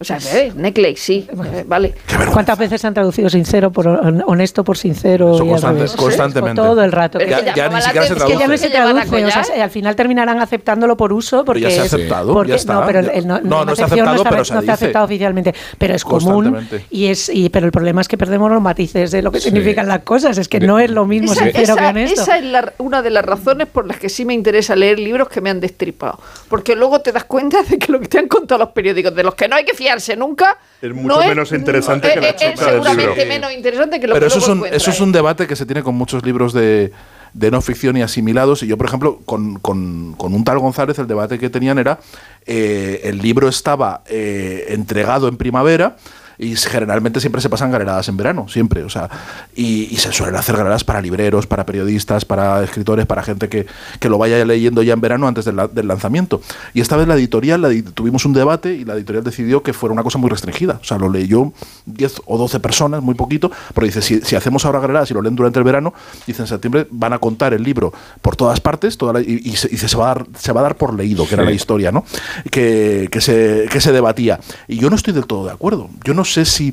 O 0.00 0.04
sea, 0.04 0.18
eh, 0.32 0.52
necklace, 0.54 0.94
sí, 0.96 1.26
eh, 1.52 1.64
vale. 1.66 1.92
¿Cuántas 2.32 2.56
veces 2.56 2.84
han 2.84 2.94
traducido 2.94 3.28
sincero 3.28 3.72
por 3.72 3.88
hon- 3.88 4.22
honesto 4.28 4.62
por 4.62 4.78
sincero? 4.78 5.34
Eso 5.34 5.44
y 5.44 5.48
constante- 5.48 5.96
constantemente. 5.96 6.54
Todo 6.62 6.84
el 6.84 6.92
rato. 6.92 7.18
Pero 7.18 7.30
Ya- 7.32 7.38
que 7.40 7.46
ya 7.46 7.54
llamaba 7.56 7.78
ni 7.78 7.82
siquiera 7.82 8.06
se 8.06 8.12
atención 8.12 8.30
Es 8.30 8.38
que 8.38 8.38
ya 8.38 8.38
no 8.38 8.44
traduce. 8.44 8.58
se 8.58 8.68
que 8.68 8.72
traduce, 8.76 9.40
o 9.40 9.44
sea, 9.54 9.64
al 9.64 9.70
final 9.70 9.96
terminarán 9.96 10.38
aceptándolo 10.40 10.96
por 10.96 11.12
uso 11.12 11.44
porque 11.44 11.62
ya 11.62 11.70
se 11.72 11.80
ha 11.80 11.84
aceptado, 11.84 12.32
porque- 12.32 12.50
ya 12.50 12.54
está. 12.54 12.74
No, 12.74 12.86
pero 12.86 13.00
el, 13.00 13.26
no, 13.26 13.40
No, 13.40 13.64
no 13.64 13.72
está 13.72 13.86
acepción 13.86 14.06
aceptado, 14.08 14.16
está- 14.18 14.30
pero 14.30 14.44
se 14.44 14.54
no 14.54 14.60
está 14.60 14.72
dice. 14.72 14.84
aceptado 14.84 15.04
oficialmente, 15.04 15.54
pero 15.78 15.94
es 15.96 16.04
común 16.04 16.68
y 16.90 17.06
es 17.06 17.28
y 17.28 17.48
pero 17.48 17.66
el 17.66 17.72
problema 17.72 18.00
es 18.00 18.06
que 18.06 18.16
perdemos 18.16 18.52
los 18.52 18.62
matices 18.62 19.10
de 19.10 19.20
lo 19.22 19.32
que 19.32 19.40
significan 19.40 19.88
las 19.88 20.02
cosas, 20.02 20.38
es 20.38 20.48
que 20.48 20.60
no 20.60 20.78
es 20.78 20.92
lo 20.92 21.06
mismo 21.06 21.32
Esa, 21.32 21.42
sincero 21.42 21.74
que 21.74 21.80
esa- 21.80 21.88
honesto. 21.90 22.22
esa 22.22 22.38
es 22.38 22.44
la- 22.44 22.72
una 22.78 23.02
de 23.02 23.10
las 23.10 23.24
razones 23.24 23.66
por 23.66 23.84
las 23.88 23.96
que 23.98 24.08
sí 24.08 24.24
me 24.24 24.34
interesa 24.34 24.76
leer 24.76 25.00
libros 25.00 25.28
que 25.28 25.40
me 25.40 25.50
han 25.50 25.58
destripado. 25.58 26.20
Porque 26.48 26.76
luego 26.76 27.00
te 27.00 27.10
das 27.10 27.24
cuenta 27.24 27.64
de 27.64 27.78
que 27.80 27.90
lo 27.90 27.98
que 27.98 28.06
te 28.06 28.18
han 28.20 28.28
contado 28.28 28.60
los 28.60 28.68
periódicos, 28.70 29.12
de 29.12 29.24
los 29.24 29.34
que 29.34 29.48
no 29.48 29.56
hay 29.56 29.64
que 29.64 29.74
nunca, 30.16 30.58
Es 30.82 30.92
mucho 30.94 31.18
menos 31.20 31.52
interesante 31.52 32.12
que 32.12 32.20
la 32.20 32.28
es- 32.28 32.34
es 32.34 32.40
chapa 32.40 32.64
del 32.64 32.82
seguramente 32.82 33.10
libro. 33.16 33.28
menos 33.28 33.52
interesante 33.52 34.00
que 34.00 34.06
lo 34.06 34.14
Pero 34.14 34.26
que 34.26 34.32
eso 34.32 34.38
es, 34.38 34.48
un, 34.48 34.66
eso 34.66 34.90
es 34.90 35.00
¿eh? 35.00 35.02
un 35.02 35.12
debate 35.12 35.46
que 35.46 35.56
se 35.56 35.66
tiene 35.66 35.82
con 35.82 35.94
muchos 35.94 36.24
libros 36.24 36.52
de, 36.52 36.92
de 37.32 37.50
no 37.50 37.60
ficción 37.60 37.96
y 37.96 38.02
asimilados. 38.02 38.62
Y 38.62 38.66
yo, 38.66 38.76
por 38.76 38.86
ejemplo, 38.86 39.20
con, 39.24 39.58
con- 39.58 40.14
con 40.14 40.34
un 40.34 40.44
tal 40.44 40.58
González, 40.58 40.98
el 40.98 41.06
debate 41.06 41.38
que 41.38 41.50
tenían 41.50 41.78
era, 41.78 41.98
eh, 42.46 43.00
el 43.04 43.18
libro 43.18 43.48
estaba 43.48 44.02
eh, 44.06 44.66
entregado 44.68 45.28
en 45.28 45.36
primavera 45.36 45.96
y 46.38 46.54
generalmente 46.56 47.20
siempre 47.20 47.40
se 47.42 47.48
pasan 47.48 47.70
galeradas 47.72 48.08
en 48.08 48.16
verano, 48.16 48.46
siempre. 48.48 48.84
O 48.84 48.88
sea, 48.88 49.08
y, 49.56 49.88
y 49.92 49.96
se 49.96 50.12
suelen 50.12 50.36
hacer 50.36 50.56
galeradas 50.56 50.84
para 50.84 51.00
libreros, 51.02 51.46
para 51.46 51.66
periodistas, 51.66 52.24
para 52.24 52.62
escritores, 52.62 53.06
para 53.06 53.22
gente 53.22 53.48
que, 53.48 53.66
que 53.98 54.08
lo 54.08 54.18
vaya 54.18 54.44
leyendo 54.44 54.82
ya 54.82 54.92
en 54.94 55.00
verano 55.00 55.26
antes 55.26 55.44
del, 55.44 55.56
la- 55.56 55.68
del 55.68 55.88
lanzamiento. 55.88 56.40
Y 56.74 56.80
esta 56.80 56.96
vez 56.96 57.08
la 57.08 57.14
editorial, 57.14 57.62
la 57.62 57.70
tuvimos 57.94 58.24
un 58.24 58.32
debate 58.34 58.72
y 58.74 58.84
la 58.84 58.94
editorial 58.94 59.24
decidió 59.24 59.62
que 59.62 59.72
fuera 59.72 59.92
una 59.92 60.02
cosa 60.02 60.18
muy 60.18 60.30
restringida. 60.30 60.78
O 60.80 60.84
sea, 60.84 60.98
lo 60.98 61.08
leyó 61.08 61.52
10 61.86 62.22
o 62.26 62.38
12 62.38 62.60
personas, 62.60 63.02
muy 63.02 63.14
poquito, 63.14 63.50
pero 63.74 63.86
dice, 63.86 64.00
si, 64.02 64.20
si 64.20 64.36
hacemos 64.36 64.64
ahora 64.64 64.80
galeradas 64.80 65.10
y 65.10 65.14
lo 65.14 65.22
leen 65.22 65.34
durante 65.34 65.58
el 65.58 65.64
verano, 65.64 65.92
dice 66.26 66.42
en 66.42 66.48
septiembre 66.48 66.86
van 66.90 67.12
a 67.12 67.18
contar 67.18 67.52
el 67.54 67.62
libro 67.62 67.92
por 68.22 68.36
todas 68.36 68.60
partes 68.60 68.96
toda 68.96 69.12
la- 69.14 69.20
y, 69.20 69.40
y 69.44 69.56
se, 69.56 69.68
y 69.74 69.76
se 69.76 69.96
va 69.96 70.04
a 70.12 70.14
dar, 70.14 70.26
se 70.38 70.52
va 70.52 70.60
a 70.60 70.62
dar 70.64 70.76
por 70.76 70.94
leído, 70.94 71.26
que 71.26 71.34
era 71.34 71.42
la 71.44 71.52
historia, 71.52 71.90
¿no? 71.90 72.04
Que, 72.50 73.08
que, 73.10 73.20
se, 73.20 73.66
que 73.70 73.80
se 73.80 73.92
debatía. 73.92 74.38
Y 74.68 74.76
yo 74.78 74.90
no 74.90 74.96
estoy 74.96 75.12
del 75.14 75.26
todo 75.26 75.46
de 75.46 75.52
acuerdo. 75.52 75.90
Yo 76.04 76.14
no 76.14 76.24
sé 76.28 76.44
si 76.44 76.72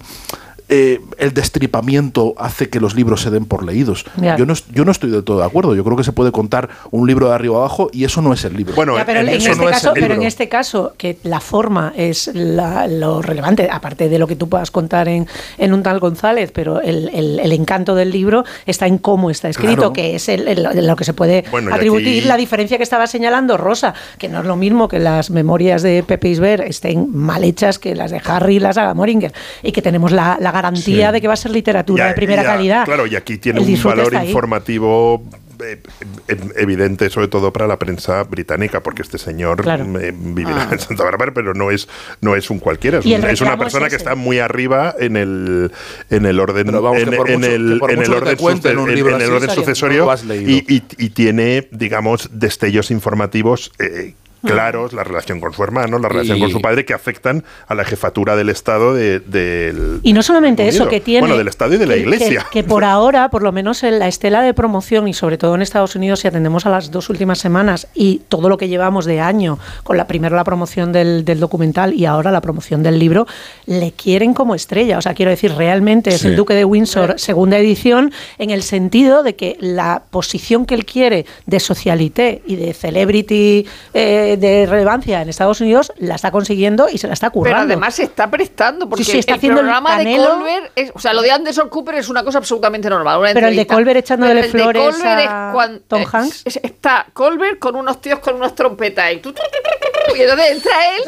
eh, 0.70 1.00
el 1.18 1.34
destripamiento 1.34 2.34
hace 2.38 2.70
que 2.70 2.80
los 2.80 2.96
libros 2.96 3.22
se 3.22 3.30
den 3.30 3.46
por 3.46 3.64
leídos. 3.66 4.06
Yo, 4.38 4.46
no, 4.46 4.54
est- 4.54 4.66
yo 4.72 4.86
no 4.86 4.92
estoy 4.92 5.10
del 5.12 5.24
todo 5.24 5.40
de 5.40 5.46
acuerdo. 5.46 5.76
Yo 5.76 5.84
creo 5.84 5.98
que 5.98 6.04
se 6.04 6.12
puede 6.12 6.32
contar 6.32 6.70
un 6.92 7.08
libro 7.08 7.28
de 7.30 7.36
arriba 7.36 7.58
abajo 7.58 7.90
y 7.92 8.04
eso 8.04 8.22
no 8.22 8.34
es 8.34 8.44
el 8.46 8.56
libro. 8.56 8.76
Bueno, 8.76 8.98
Ya, 8.98 9.06
pero 9.06 9.20
en 9.22 9.30
en, 9.30 9.36
eso 9.36 9.52
este 9.52 9.64
no 9.64 9.70
es 9.70 9.76
caso, 9.76 9.94
el 9.96 10.02
pero 10.02 10.14
en 10.16 10.24
este 10.24 10.50
caso, 10.50 10.94
que 10.98 11.18
la 11.24 11.40
forma 11.40 11.94
es 11.96 12.30
la- 12.34 12.88
lo 12.88 13.22
relevante, 13.22 13.68
aparte 13.72 14.10
de 14.10 14.20
lo 14.20 14.28
que 14.28 14.36
tú 14.36 14.50
puedas 14.50 14.72
contar 14.72 15.08
en, 15.08 15.28
en 15.58 15.74
un 15.74 15.84
tal 15.84 16.00
González, 16.00 16.52
pero 16.54 16.82
el, 16.82 17.10
el- 17.14 17.40
el 17.40 17.52
encanto 17.52 17.96
del 17.96 18.12
libro 18.12 18.44
está 18.66 18.88
en 18.88 18.98
cómo 18.98 19.30
está 19.30 19.50
escrito, 19.50 19.76
Claro. 19.76 19.94
que 19.94 20.16
es 20.16 20.30
el- 20.30 20.48
el- 20.48 20.88
lo 20.88 20.96
que 20.96 21.04
se 21.04 21.14
puede 21.14 21.44
Bueno, 21.52 21.74
atribuir. 21.74 22.08
aquí- 22.08 22.22
La 22.28 22.38
diferencia 22.38 22.78
que 22.78 22.84
estaba 22.84 23.08
señalando 23.08 23.58
Rosa, 23.58 23.94
que 24.18 24.30
no 24.30 24.40
es 24.40 24.46
lo 24.46 24.56
mismo 24.56 24.88
que 24.88 25.00
las 25.00 25.30
memorias 25.30 25.82
de 25.84 26.04
Pepe 26.04 26.30
Isber 26.30 26.62
estén 26.62 27.16
mal 27.16 27.44
hechas 27.44 27.80
que 27.80 27.96
las 27.96 28.12
de 28.12 28.22
Harry 28.26 28.56
y 28.56 28.60
las 28.60 28.76
de 28.76 28.94
Moringer, 28.94 29.34
y 29.64 29.72
que 29.72 29.82
tenemos 29.82 30.12
la, 30.12 30.38
la 30.40 30.52
garantía 30.56 31.08
Sí. 31.10 31.14
de 31.14 31.22
que 31.22 31.28
va 31.28 31.34
a 31.34 31.38
ser 31.38 31.52
literatura 31.52 32.08
de 32.08 32.14
primera 32.14 32.44
calidad. 32.44 32.86
Claro, 32.86 33.06
y 33.08 33.16
aquí 33.16 33.38
tiene 33.38 33.62
El 33.62 33.68
un 33.76 33.84
valor 33.84 34.14
informativo 34.14 35.24
eh, 35.64 35.82
eh, 36.28 36.38
evidente, 36.58 37.10
sobre 37.10 37.30
todo 37.30 37.54
para 37.54 37.66
la 37.66 37.80
prensa 37.80 38.24
británica, 38.24 38.82
porque 38.84 39.02
este 39.04 39.18
señor 39.18 39.62
Claro. 39.62 39.86
eh, 40.02 40.14
vivirá 40.14 40.68
en 40.70 40.80
Santa 40.80 41.06
Bárbara, 41.06 41.32
pero 41.34 41.54
no 41.54 41.72
es, 41.72 41.88
no 42.20 42.36
es 42.36 42.50
un 42.50 42.60
cualquiera. 42.60 43.00
Es, 43.00 43.40
una 43.42 43.58
persona 43.58 43.86
es 43.88 43.92
que 43.92 43.96
está 43.96 44.16
muy 44.16 44.40
arriba 44.40 44.94
en 45.00 45.16
el, 45.16 45.72
en 46.10 46.26
el 46.26 46.40
orden, 46.42 46.68
en, 46.68 46.76
el, 47.46 47.80
orden, 47.82 49.50
sucesorio 49.56 50.14
y, 50.34 50.76
y- 50.76 50.84
y 50.98 51.10
tiene, 51.12 51.70
digamos, 51.72 52.30
destellos 52.34 52.92
informativos. 52.92 53.72
eh, 53.80 54.14
claros, 54.46 54.94
la 54.94 55.04
relación 55.04 55.40
con 55.40 55.54
su 55.54 55.64
hermano, 55.64 56.00
la 56.00 56.10
relación 56.10 56.38
Y- 56.38 56.42
con 56.42 56.50
su 56.52 56.62
padre, 56.62 56.86
que 56.86 56.94
afectan 56.94 57.44
a 57.68 57.76
la 57.76 57.84
jefatura 57.86 58.36
del 58.36 58.50
Estado 58.50 58.94
de- 58.94 59.20
del 59.20 60.00
Y 60.04 60.14
no 60.14 60.24
solamente 60.24 60.68
eso, 60.68 60.88
que 60.88 61.00
tiene. 61.02 61.22
Bueno, 61.22 61.38
del 61.38 61.48
Estado 61.48 61.74
y 61.74 61.78
de 61.78 61.86
la 61.88 61.94
que- 61.96 62.00
Iglesia. 62.02 62.46
Que, 62.52 62.62
que 62.62 62.68
por 62.68 62.84
ahora, 62.84 63.30
por 63.30 63.44
lo 63.44 63.52
menos 63.52 63.84
en 63.84 64.00
la 64.00 64.08
estela 64.08 64.42
de 64.42 64.54
promoción 64.54 65.08
y 65.08 65.14
sobre 65.14 65.38
todo 65.38 65.56
en 65.56 65.62
Estados 65.62 65.96
Unidos, 65.96 66.20
si 66.22 66.28
atendemos 66.28 66.66
a 66.66 66.70
las 66.70 66.92
dos 66.92 67.10
últimas 67.10 67.40
semanas 67.40 67.88
y 67.94 68.22
todo 68.30 68.50
lo 68.50 68.58
que 68.58 68.68
llevamos 68.68 69.06
de 69.06 69.20
año, 69.20 69.60
con 69.84 69.98
la 69.98 70.08
primero 70.08 70.36
la 70.36 70.44
promoción 70.44 70.92
del, 70.92 71.26
del 71.26 71.40
documental 71.40 71.94
y 71.94 72.06
ahora 72.06 72.32
la 72.32 72.42
promoción 72.42 72.84
del 72.84 73.00
libro, 73.00 73.28
le 73.66 73.92
quieren 73.92 74.34
como 74.34 74.56
estrella. 74.56 74.98
O 74.98 75.02
sea, 75.02 75.14
quiero 75.14 75.32
decir, 75.32 75.54
realmente 75.54 76.10
es 76.12 76.22
Sí. 76.22 76.28
el 76.28 76.36
Duque 76.36 76.54
de 76.54 76.66
Windsor, 76.66 77.16
segunda 77.20 77.58
edición, 77.58 78.12
en 78.38 78.50
el 78.52 78.64
sentido 78.64 79.24
de 79.24 79.36
que 79.36 79.58
la 79.60 80.04
posición 80.10 80.66
que 80.66 80.76
él 80.76 80.86
quiere 80.86 81.26
de 81.46 81.60
socialité 81.60 82.42
y 82.46 82.56
de 82.56 82.74
celebrity 82.74 83.66
eh, 83.94 84.35
de 84.38 84.66
relevancia 84.66 85.22
en 85.22 85.30
Estados 85.30 85.62
Unidos 85.62 85.92
la 85.98 86.16
está 86.16 86.32
consiguiendo 86.32 86.88
y 86.90 86.98
se 86.98 87.08
la 87.08 87.14
está 87.14 87.30
currando. 87.30 87.58
Pero 87.60 87.72
además 87.74 87.96
se 87.96 88.04
está 88.04 88.30
prestando, 88.30 88.88
porque 88.90 89.04
Sí, 89.04 89.12
sí, 89.14 89.18
está 89.20 89.34
el 89.34 89.38
haciendo 89.38 89.60
el 89.62 89.66
programa 89.66 89.98
de 89.98 90.04
Canelo. 90.04 90.30
Colbert, 90.36 90.72
es- 90.76 90.92
o 90.94 91.00
sea, 91.00 91.14
lo 91.14 91.22
de 91.22 91.32
Anderson 91.32 91.70
Cooper 91.70 91.96
es 91.96 92.10
una 92.10 92.24
cosa 92.24 92.38
absolutamente 92.38 92.90
normal. 92.90 93.20
una 93.20 93.34
Pero 93.34 93.48
el 93.48 93.56
de. 93.56 93.68
Colbert 93.68 93.98
echándole 94.00 94.32
el 94.32 94.42
de 94.44 94.50
flores 94.50 94.84
Colbert 94.96 95.20
es 95.22 95.28
a 95.30 95.52
cuan- 95.54 95.82
Tom 95.88 96.04
Hanks. 96.12 96.42
es- 96.46 96.60
está 96.64 97.06
Colbert 97.14 97.60
con 97.60 97.76
unos 97.76 98.02
tíos 98.02 98.20
con 98.20 98.36
unas 98.36 98.54
trompetas 98.56 99.12
y, 99.12 99.16
y 99.16 100.22
entonces 100.22 100.52
entra 100.52 100.72
él 100.96 101.04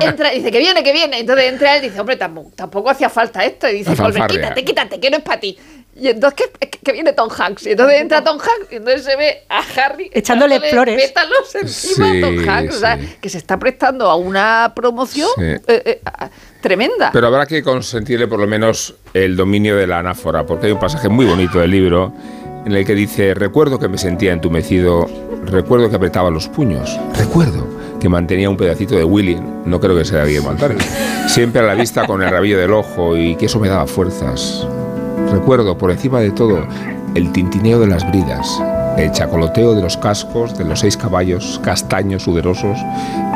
y 0.00 0.04
entra, 0.04 0.32
y 0.32 0.38
dice 0.38 0.50
que 0.50 0.58
viene, 0.58 0.82
que 0.82 0.92
viene. 0.92 1.18
Entonces 1.20 1.44
entra 1.46 1.76
él 1.76 1.84
y 1.84 1.88
dice, 1.88 2.00
hombre, 2.00 2.16
tampoco, 2.16 2.50
tampoco 2.54 2.90
hacía 2.90 3.08
falta 3.08 3.44
esto. 3.44 3.68
Y 3.68 3.74
dice 3.78 3.96
Colbert, 3.96 4.30
quítate, 4.30 4.64
quítate, 4.64 5.00
que 5.00 5.10
no 5.10 5.18
es 5.18 5.22
para 5.22 5.40
ti. 5.40 5.58
Y 6.00 6.08
entonces 6.08 6.48
que, 6.58 6.68
que 6.70 6.92
viene 6.92 7.12
Tom 7.12 7.28
Hanks. 7.36 7.66
Y 7.66 7.72
entonces 7.72 8.00
entra 8.00 8.24
Tom 8.24 8.38
Hanks 8.38 8.72
y 8.72 8.76
entonces 8.76 9.04
se 9.04 9.16
ve 9.16 9.42
a 9.50 9.62
Harry 9.76 10.10
Echándole 10.14 10.58
flores. 10.60 11.00
pétalos 11.00 11.54
encima 11.54 12.10
Sí, 12.12 12.18
a 12.18 12.20
Tom 12.26 12.48
Hanks. 12.48 12.76
O 12.76 12.78
sea, 12.80 12.98
sí. 12.98 13.08
que 13.20 13.28
se 13.28 13.38
está 13.38 13.58
prestando 13.58 14.08
a 14.10 14.16
una 14.16 14.72
promoción 14.74 15.28
Sí. 15.36 15.42
eh, 15.44 15.60
eh, 15.68 16.00
a- 16.06 16.30
tremenda. 16.62 17.10
Pero 17.12 17.26
habrá 17.26 17.44
que 17.46 17.62
consentirle 17.62 18.26
por 18.28 18.38
lo 18.40 18.46
menos 18.46 18.94
el 19.14 19.36
dominio 19.36 19.76
de 19.76 19.86
la 19.86 19.98
anáfora, 19.98 20.46
porque 20.46 20.66
hay 20.66 20.72
un 20.72 20.80
pasaje 20.80 21.08
muy 21.08 21.26
bonito 21.26 21.58
del 21.60 21.70
libro 21.70 22.12
en 22.66 22.72
el 22.72 22.84
que 22.84 22.94
dice, 22.94 23.32
recuerdo 23.34 23.78
que 23.78 23.88
me 23.88 23.96
sentía 23.98 24.32
entumecido, 24.32 25.06
recuerdo 25.46 25.88
que 25.90 25.96
apretaba 25.96 26.30
los 26.30 26.48
puños, 26.48 26.98
recuerdo 27.16 27.66
que 27.98 28.08
mantenía 28.10 28.50
un 28.50 28.56
pedacito 28.58 28.94
de 28.96 29.04
Willy, 29.04 29.40
no 29.64 29.80
creo 29.80 29.96
que 29.96 30.04
sea 30.04 30.24
Guillermo 30.24 30.50
Altares, 30.50 30.78
siempre 31.28 31.60
a 31.62 31.64
la 31.64 31.74
vista 31.74 32.06
con 32.06 32.22
el 32.22 32.30
rabillo 32.30 32.58
del 32.58 32.72
ojo 32.74 33.16
y 33.16 33.36
que 33.36 33.46
eso 33.46 33.58
me 33.58 33.68
daba 33.68 33.86
fuerzas. 33.86 34.66
Recuerdo, 35.30 35.76
por 35.76 35.90
encima 35.90 36.20
de 36.20 36.30
todo, 36.30 36.66
el 37.14 37.32
tintineo 37.32 37.80
de 37.80 37.86
las 37.86 38.08
bridas, 38.10 38.60
el 39.00 39.12
chacoloteo 39.12 39.74
de 39.74 39.82
los 39.82 39.96
cascos 39.96 40.56
de 40.58 40.64
los 40.64 40.80
seis 40.80 40.96
caballos 40.96 41.60
castaños 41.64 42.22
sudorosos, 42.24 42.78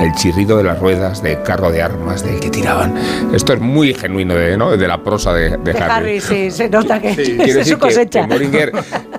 el 0.00 0.12
chirrido 0.14 0.56
de 0.58 0.64
las 0.64 0.78
ruedas 0.78 1.22
del 1.22 1.42
carro 1.42 1.70
de 1.70 1.80
armas 1.82 2.22
del 2.24 2.38
que 2.40 2.50
tiraban. 2.50 2.94
Esto 3.34 3.54
es 3.54 3.60
muy 3.60 3.94
genuino 3.94 4.34
de, 4.34 4.56
¿no? 4.56 4.76
de 4.76 4.88
la 4.88 5.02
prosa 5.02 5.32
de, 5.32 5.50
de 5.56 5.72
De 5.72 5.78
Harry. 5.78 5.90
Harry, 5.90 6.20
sí, 6.20 6.50
se 6.50 6.68
nota 6.68 7.00
que 7.00 7.14
Quiero 7.14 7.42
es 7.44 7.54
decir 7.54 7.74
su 7.74 7.78
cosecha. 7.78 8.22
que 8.22 8.26
Moringer 8.28 8.72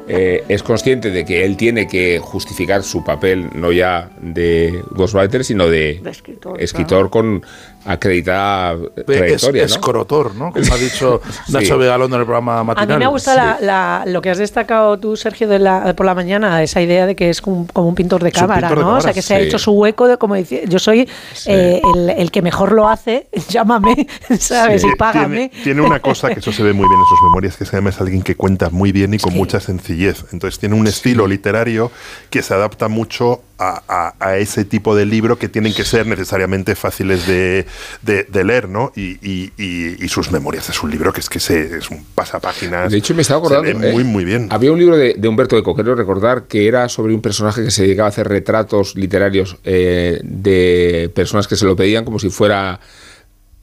eh, 0.08 0.44
es 0.48 0.62
consciente 0.64 1.10
de 1.10 1.26
que 1.26 1.46
él 1.46 1.58
tiene 1.58 1.88
que 1.88 2.20
justificar 2.20 2.84
su 2.84 3.04
papel 3.04 3.50
no 3.56 3.72
ya 3.72 4.10
de 4.22 4.84
ghostwriter, 4.92 5.44
sino 5.44 5.66
de, 5.68 6.00
De 6.04 6.10
escritor, 6.12 6.62
escritor 6.62 7.10
con 7.10 7.42
acreditada 7.88 8.74
Es, 8.96 9.06
trayectoria. 9.06 9.62
¿no? 9.62 9.66
escrotor, 9.68 10.36
¿no? 10.36 10.52
Como 10.52 10.74
ha 10.74 10.78
dicho 10.78 11.22
Sí. 11.46 11.54
Nacho 11.54 11.78
Vegalón 11.78 12.12
en 12.14 12.20
el 12.20 12.26
programa 12.26 12.60
A 12.60 12.64
matinal. 12.64 12.88
mí 12.98 13.00
me 13.00 13.06
ha 13.06 13.10
gustado 13.10 13.38
la- 13.38 13.58
la- 13.62 14.04
lo 14.08 14.22
que 14.22 14.30
has 14.32 14.38
destacado 14.40 14.98
tú, 15.00 15.16
Sergio, 15.16 15.48
de 15.48 15.60
la, 15.60 15.94
por 15.96 16.06
la 16.06 16.16
mañana, 16.16 16.35
esa 16.44 16.82
idea 16.82 17.06
de 17.06 17.16
que 17.16 17.30
es 17.30 17.42
como, 17.42 17.68
como 17.72 17.88
un 17.90 17.96
pintor 17.96 18.24
de 18.24 18.32
cámara, 18.32 18.68
pintor 18.70 18.78
de 18.78 18.84
¿no? 18.92 18.98
o 18.98 19.02
sea, 19.02 19.14
que 19.14 19.22
se 19.22 19.36
ha 19.36 19.40
hecho 19.40 19.58
su 19.60 19.72
hueco 19.72 20.08
de 20.08 20.18
como 20.18 20.36
decir, 20.36 20.68
yo 20.68 20.80
soy 20.80 21.08
eh, 21.46 21.82
el, 21.96 22.10
el 22.10 22.32
que 22.32 22.42
mejor 22.42 22.72
lo 22.72 22.88
hace, 22.90 23.28
llámame, 23.50 24.08
¿sabes? 24.40 24.82
Sí. 24.82 24.88
Y 24.92 24.96
págame. 24.96 25.50
Tiene, 25.50 25.64
tiene 25.64 25.82
una 25.82 26.00
cosa 26.02 26.30
que 26.30 26.40
eso 26.40 26.52
se 26.52 26.64
ve 26.64 26.74
muy 26.74 26.88
bien 26.88 27.00
en 27.00 27.06
sus 27.08 27.22
memorias, 27.24 27.58
que 27.58 27.66
se 27.66 27.76
llama 27.78 27.90
es 27.90 28.02
alguien 28.02 28.22
que 28.22 28.36
cuenta 28.36 28.70
muy 28.70 28.92
bien 28.92 29.14
y 29.14 29.18
con 29.20 29.32
Sí. 29.34 29.38
mucha 29.38 29.60
sencillez. 29.60 30.26
Entonces 30.34 30.60
tiene 30.60 30.76
un 30.76 30.88
estilo 30.88 31.28
literario 31.28 31.92
que 32.30 32.42
se 32.42 32.54
adapta 32.54 32.88
mucho 32.88 33.42
a, 33.58 33.82
a- 33.88 34.14
a 34.20 34.38
ese 34.38 34.66
tipo 34.66 34.96
de 34.98 35.06
libro 35.06 35.38
que 35.40 35.48
tienen 35.48 35.74
que 35.74 35.86
ser 35.86 36.06
necesariamente 36.08 36.76
fáciles 36.76 37.26
de, 37.26 37.66
de- 38.02 38.24
de 38.26 38.44
leer, 38.44 38.68
¿no? 38.68 38.92
Y, 38.98 39.12
y- 39.26 39.54
y- 39.58 40.04
y 40.04 40.08
sus 40.10 40.30
memorias 40.32 40.70
es 40.70 40.84
un 40.84 40.92
libro 40.92 41.14
que 41.14 41.22
es 41.22 41.30
que 41.30 41.40
se- 41.40 41.78
es 41.78 41.90
un 41.90 42.04
pasapáginas. 42.16 42.92
De 42.92 42.98
hecho, 42.98 43.14
me 43.16 43.22
estaba 43.22 43.40
Se 43.48 43.56
acordando. 43.56 43.80
muy, 43.92 44.02
eh, 44.02 44.06
muy 44.06 44.26
bien. 44.26 44.48
Había 44.52 44.72
un 44.74 44.80
libro 44.80 44.98
de, 44.98 45.14
de 45.18 45.28
Humberto 45.28 45.58
Eco, 45.58 45.74
creo 45.74 45.96
recordar, 45.96 46.15
que 46.48 46.68
era 46.68 46.90
sobre 46.90 47.14
un 47.14 47.22
personaje 47.22 47.64
que 47.64 47.72
se 47.72 47.84
dedicaba 47.84 48.08
a 48.08 48.10
hacer 48.10 48.28
retratos 48.28 48.96
literarios 48.96 49.58
eh, 49.64 50.20
de 50.24 51.12
personas 51.14 51.48
que 51.48 51.56
se 51.56 51.66
lo 51.66 51.76
pedían 51.76 52.06
como 52.06 52.20
si 52.20 52.30
fuera. 52.30 52.80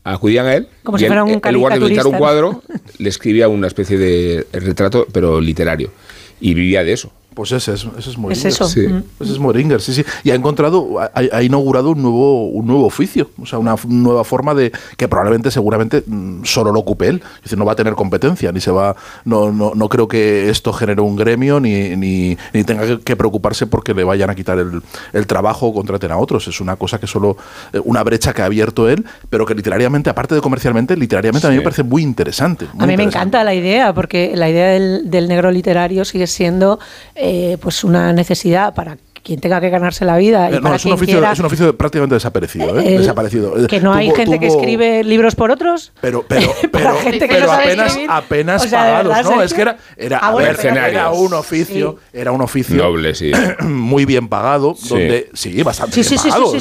Acudían 0.05 0.47
a 0.47 0.55
él. 0.57 0.69
Como 0.83 0.97
y 0.97 1.01
si 1.01 1.07
fuera 1.07 1.23
un 1.23 1.41
En 1.45 1.55
lugar 1.55 1.79
de 1.79 1.87
pintar 1.87 2.09
un 2.09 2.19
cuadro, 2.19 2.63
le 2.99 3.09
escribía 3.09 3.47
una 3.47 3.69
especie 3.69 3.97
de 3.97 4.47
retrato, 4.53 5.07
pero 5.13 5.41
literario. 5.41 5.93
Y 6.41 6.55
vivía 6.55 6.83
de 6.83 6.93
eso. 6.93 7.13
Pues 7.35 7.53
ese 7.53 7.75
es, 7.75 7.87
ese 7.99 8.11
es 8.11 8.19
Moringer. 8.19 8.47
Es 8.47 8.55
eso. 8.55 8.69
Sí. 8.69 8.87
mm. 8.87 9.05
Ese 9.21 9.33
es 9.33 9.39
Moringer, 9.39 9.81
sí, 9.81 9.95
sí. 9.95 10.05
Y 10.23 10.31
ha 10.31 10.35
encontrado, 10.35 11.01
ha, 11.01 11.11
ha 11.15 11.43
inaugurado 11.43 11.91
un 11.91 12.03
nuevo, 12.03 12.49
un 12.49 12.67
nuevo 12.67 12.85
oficio, 12.87 13.31
o 13.41 13.47
sea, 13.47 13.59
una 13.59 13.75
nueva 13.87 14.25
forma 14.25 14.55
de 14.55 14.73
que 14.97 15.09
probablemente, 15.09 15.51
seguramente, 15.51 16.03
mm, 16.07 16.45
solo 16.45 16.73
lo 16.73 16.81
ocupe 16.81 17.09
él. 17.09 17.23
Es 17.37 17.43
decir, 17.45 17.59
no 17.59 17.65
va 17.65 17.73
a 17.73 17.77
tener 17.77 17.95
competencia, 17.95 18.53
ni 18.53 18.61
se 18.61 18.71
va, 18.71 18.95
no, 19.25 19.51
no, 19.51 19.73
no 19.75 19.89
creo 19.89 20.09
que 20.09 20.51
esto 20.51 20.73
genere 20.73 21.01
un 21.01 21.17
gremio, 21.17 21.61
ni, 21.61 21.97
ni, 21.97 22.37
ni 22.53 22.65
tenga 22.65 22.99
que, 22.99 23.17
preocuparse 23.17 23.67
porque 23.67 23.95
le 23.95 24.05
vayan 24.05 24.31
a 24.31 24.35
quitar 24.35 24.59
el, 24.59 24.83
el 25.13 25.27
trabajo 25.27 25.69
o 25.69 25.75
contraten 25.75 26.11
a 26.13 26.19
otros. 26.19 26.49
Es 26.49 26.61
una 26.61 26.77
cosa 26.77 26.99
que 26.99 27.07
solo, 27.07 27.37
eh, 27.73 27.81
una 27.85 28.03
brecha 28.03 28.33
que 28.33 28.43
ha 28.43 28.47
abierto 28.47 28.89
él, 28.89 29.05
pero 29.31 29.47
que 29.47 29.55
literariamente, 29.55 30.11
aparte 30.11 30.35
de 30.35 30.41
comercialmente, 30.41 30.97
literariamente 30.97 31.47
a 31.47 31.51
mí 31.51 31.57
me 31.57 31.63
parece 31.63 31.83
muy 31.83 32.03
interesante. 32.03 32.67
muy 32.73 32.85
A 32.85 32.87
mí 32.87 32.97
me 32.97 33.05
encanta 33.05 33.45
la 33.45 33.55
idea, 33.55 33.95
porque 33.95 34.33
la 34.35 34.51
idea 34.51 34.69
del, 34.69 35.11
del 35.11 35.29
negro 35.29 35.51
literario 35.51 36.05
sigue 36.05 36.27
siendo 36.27 36.79
eh, 37.15 37.22
pues 37.61 37.85
una 37.85 38.13
necesidad 38.13 38.75
para 38.75 38.97
quien 39.25 39.39
tenga 39.39 39.61
que 39.61 39.71
ganarse 39.71 40.05
la 40.05 40.17
vida 40.17 40.51
y 40.51 40.55
Eh, 40.55 40.57
no, 40.57 40.63
para 40.63 40.75
es 40.75 40.85
un, 40.85 40.89
quien 40.91 40.95
oficio, 40.95 41.19
quiera 41.19 41.33
es 41.33 41.39
un 41.39 41.45
oficio 41.47 41.77
prácticamente 41.79 42.17
desaparecido. 42.17 42.77
¿eh? 42.81 42.95
el- 42.97 42.99
desaparecido. 43.03 43.57
Eh, 43.57 43.69
que 43.69 43.79
no 43.81 43.95
hay 43.95 44.09
tuvo- 44.09 44.17
gente 44.17 44.41
que 44.41 44.49
tuvo- 44.49 44.57
escribe 44.59 45.05
libros 45.05 45.37
por 45.37 45.53
otros. 45.53 45.93
Pero, 46.01 46.25
pero, 46.27 46.53
Para 46.73 46.91
pero, 46.91 46.97
gente 46.97 47.21
que 47.29 47.35
pero 47.35 47.47
no 47.47 47.53
sabe 47.53 47.63
apenas, 47.67 47.87
escribir. 47.91 48.11
apenas 48.11 48.65
O 48.65 48.69
sea, 48.69 48.79
pagados, 48.81 49.07
verdad, 49.17 49.31
¿no? 49.31 49.43
Es 49.45 49.55
que 49.55 49.63
era, 49.63 49.77
era, 49.97 50.19
Ah, 50.19 50.33
bueno, 50.33 50.49
ver, 50.61 50.67
era 50.77 51.11
un 51.13 51.33
oficio, 51.35 51.99
era 52.13 52.33
un 52.33 52.41
oficio 52.41 52.77
Noble, 52.83 53.15
sí. 53.15 53.31
muy 53.61 54.05
bien 54.07 54.27
pagado, 54.29 54.75
Sí. 54.77 54.89
donde 54.89 55.31
sí, 55.35 55.63
bastante 55.63 55.93
Sí, 55.93 56.01
bien 56.01 56.09
sí, 56.09 56.19
sí, 56.19 56.29
pagado. 56.29 56.53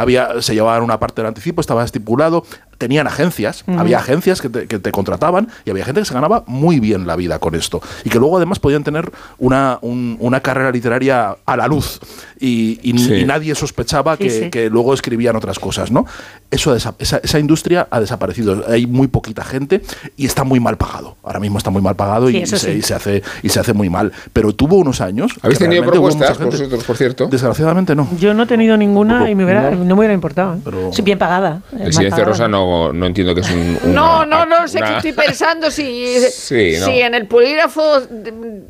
Había, 0.00 0.40
se 0.42 0.54
llevaban 0.54 0.82
una 0.82 0.98
parte 0.98 1.20
del 1.22 1.28
anticipo, 1.28 1.60
estaba 1.60 1.84
estipulado, 1.84 2.44
tenían 2.78 3.06
agencias, 3.06 3.64
había 3.76 3.98
agencias 3.98 4.40
que 4.40 4.48
te, 4.48 4.66
que 4.66 4.78
te 4.78 4.90
contrataban 4.90 5.48
y 5.66 5.70
había 5.70 5.84
gente 5.84 6.00
que 6.00 6.06
se 6.06 6.14
ganaba 6.14 6.44
muy 6.46 6.80
bien 6.80 7.06
la 7.06 7.14
vida 7.16 7.38
con 7.38 7.54
esto 7.54 7.80
y 8.04 8.08
que 8.10 8.18
luego 8.18 8.38
además 8.38 8.58
podían 8.58 8.84
tener 8.84 9.10
una, 9.38 9.78
un- 9.82 10.16
una 10.20 10.40
carrera 10.40 10.70
literaria 10.70 11.36
a 11.44 11.56
la 11.56 11.66
luz 11.68 12.00
y, 12.38 12.78
y- 12.82 12.98
Sí. 12.98 13.14
y 13.14 13.24
nadie 13.24 13.54
sospechaba 13.54 14.16
Sí, 14.16 14.24
que, 14.24 14.30
sí. 14.30 14.50
que 14.50 14.70
luego 14.70 14.94
escribían 14.94 15.36
otras 15.36 15.58
cosas, 15.58 15.90
¿no? 15.90 16.06
Eso 16.50 16.74
esa, 16.74 16.94
esa 16.98 17.38
industria 17.38 17.86
ha 17.90 18.00
desaparecido. 18.00 18.64
Hay 18.68 18.86
muy 18.86 19.08
poquita 19.08 19.44
gente 19.44 19.82
y 20.16 20.26
está 20.26 20.42
muy 20.44 20.58
mal 20.58 20.76
pagado. 20.76 21.16
Ahora 21.22 21.38
mismo 21.38 21.58
está 21.58 21.70
muy 21.70 21.82
mal 21.82 21.96
pagado 21.96 22.28
Sí, 22.28 22.38
y, 22.38 22.46
se, 22.46 22.58
sí. 22.58 22.70
y 22.70 22.82
se 22.82 22.94
hace 22.94 23.22
y 23.42 23.48
se 23.50 23.60
hace 23.60 23.72
muy 23.74 23.88
mal. 23.90 24.10
Pero 24.32 24.54
tuvo 24.54 24.76
unos 24.76 25.00
años. 25.00 25.32
¿Habéis 25.42 25.58
tenido 25.58 25.84
propuestas 25.84 26.38
vosotros, 26.38 26.82
por 26.84 26.96
cierto? 26.96 27.26
Desgraciadamente 27.26 27.94
no. 27.94 28.08
Yo 28.18 28.32
no 28.34 28.44
he 28.44 28.46
tenido 28.46 28.76
ninguna 28.76 29.30
y 29.30 29.34
me 29.34 29.44
hubiera- 29.44 29.70
no. 29.72 29.89
Me 29.94 30.00
hubiera 30.00 30.14
importado. 30.14 30.54
¿eh? 30.54 30.58
Pero- 30.64 30.92
Sí, 30.92 31.02
bien 31.02 31.18
pagada. 31.18 31.60
eh, 31.72 31.76
El 31.76 31.78
mal 31.84 31.92
silencio 31.92 32.10
pagada. 32.10 32.24
rosa 32.24 32.48
no, 32.48 32.92
no 32.92 33.06
entiendo 33.06 33.34
que 33.34 33.40
es 33.42 33.50
un. 33.50 33.78
No, 33.94 34.22
una- 34.22 34.44
no, 34.44 34.46
no, 34.46 34.68
sé 34.68 34.78
que 34.78 34.84
una- 34.84 34.96
estoy 34.98 35.12
pensando 35.26 35.70
si, 35.70 36.18
Sí, 36.30 36.76
no. 36.78 36.86
si 36.86 37.00
en 37.00 37.14
el 37.14 37.26
polígrafo 37.26 38.00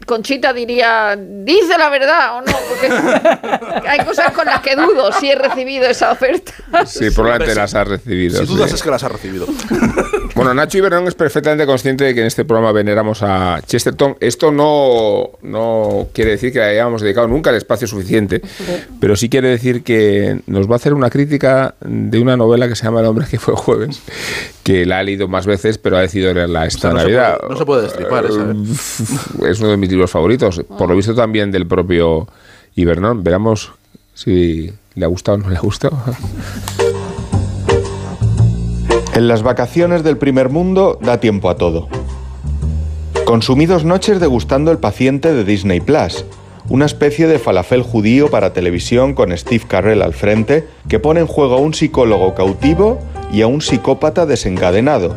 Conchita 0.06 0.52
diría, 0.52 1.16
dice 1.18 1.76
la 1.78 1.88
verdad 1.88 2.36
o 2.36 2.40
no, 2.42 2.52
porque 2.68 3.88
hay 3.88 4.04
cosas 4.04 4.32
con 4.32 4.46
las 4.46 4.60
que 4.60 4.76
dudo 4.76 5.12
si 5.12 5.30
he 5.30 5.34
recibido 5.36 5.86
esa 5.86 6.12
oferta. 6.12 6.52
Sí, 6.86 7.10
probablemente 7.10 7.54
las 7.54 7.74
has 7.74 7.86
recibido. 7.88 8.40
Si 8.40 8.46
dudas 8.46 8.72
es 8.72 8.82
que 8.82 8.90
las 8.90 9.02
ha 9.04 9.08
recibido. 9.08 9.46
Bueno, 10.36 10.54
Nacho 10.54 10.78
Iberón 10.78 11.06
es 11.06 11.14
perfectamente 11.14 11.66
consciente 11.66 12.04
de 12.04 12.14
que 12.14 12.20
en 12.20 12.26
este 12.26 12.44
programa 12.44 12.72
veneramos 12.72 13.22
a 13.22 13.60
Chesterton. 13.66 14.16
Esto 14.20 14.50
no, 14.52 15.30
no 15.42 16.06
quiere 16.14 16.30
decir 16.32 16.52
que 16.52 16.60
le 16.60 16.66
hayamos 16.66 17.02
dedicado 17.02 17.28
nunca 17.28 17.50
el 17.50 17.56
espacio 17.56 17.86
suficiente, 17.86 18.40
pero 19.00 19.16
sí 19.16 19.28
quiere 19.28 19.48
decir 19.48 19.82
que 19.82 20.40
nos 20.46 20.66
va 20.68 20.74
a 20.74 20.76
hacer 20.76 20.94
una 20.94 21.10
crítica 21.10 21.74
de 21.80 22.20
una 22.20 22.36
novela 22.36 22.68
que 22.68 22.76
se 22.76 22.84
llama 22.84 23.00
El 23.00 23.06
hombre 23.06 23.26
que 23.30 23.38
fue 23.38 23.54
jueves, 23.54 24.00
que 24.62 24.86
la 24.86 25.00
ha 25.00 25.02
leído 25.02 25.28
más 25.28 25.46
veces, 25.46 25.76
pero 25.78 25.98
ha 25.98 26.00
decidido 26.00 26.32
leerla 26.32 26.64
esta 26.64 26.80
sea, 26.80 26.90
no 26.92 26.98
se 27.00 27.04
Navidad. 27.04 27.36
puede- 27.38 27.52
no 27.52 27.58
se 27.58 27.64
puede 27.66 27.82
destripar 27.82 28.24
esa, 28.26 28.40
¿eh? 28.52 29.50
Es 29.50 29.60
uno 29.60 29.70
de 29.70 29.76
mis 29.76 29.90
libros 29.90 30.10
favoritos, 30.10 30.62
por 30.78 30.88
lo 30.88 30.96
visto 30.96 31.14
también 31.14 31.50
del 31.50 31.66
propio 31.66 32.28
Ibernón. 32.76 33.22
Veremos 33.24 33.72
si 34.14 34.72
le 34.94 35.04
ha 35.04 35.08
gustado 35.08 35.36
o 35.38 35.40
no 35.40 35.50
le 35.50 35.56
ha 35.56 35.60
gustado. 35.60 35.98
En 39.14 39.26
las 39.26 39.42
vacaciones 39.42 40.04
del 40.04 40.18
primer 40.18 40.50
mundo 40.50 40.96
da 41.02 41.18
tiempo 41.18 41.50
a 41.50 41.56
todo. 41.56 41.88
Consumí 43.24 43.66
dos 43.66 43.84
noches 43.84 44.20
degustando 44.20 44.70
El 44.70 44.78
paciente 44.78 45.34
de 45.34 45.44
Disney 45.44 45.80
Plus, 45.80 46.24
una 46.68 46.86
especie 46.86 47.26
de 47.26 47.40
falafel 47.40 47.82
judío 47.82 48.30
para 48.30 48.52
televisión 48.52 49.14
con 49.14 49.36
Steve 49.36 49.64
Carell 49.66 50.02
al 50.02 50.14
frente 50.14 50.68
que 50.88 51.00
pone 51.00 51.20
en 51.20 51.26
juego 51.26 51.56
a 51.56 51.60
un 51.60 51.74
psicólogo 51.74 52.34
cautivo 52.34 53.00
y 53.32 53.42
a 53.42 53.48
un 53.48 53.60
psicópata 53.60 54.26
desencadenado. 54.26 55.16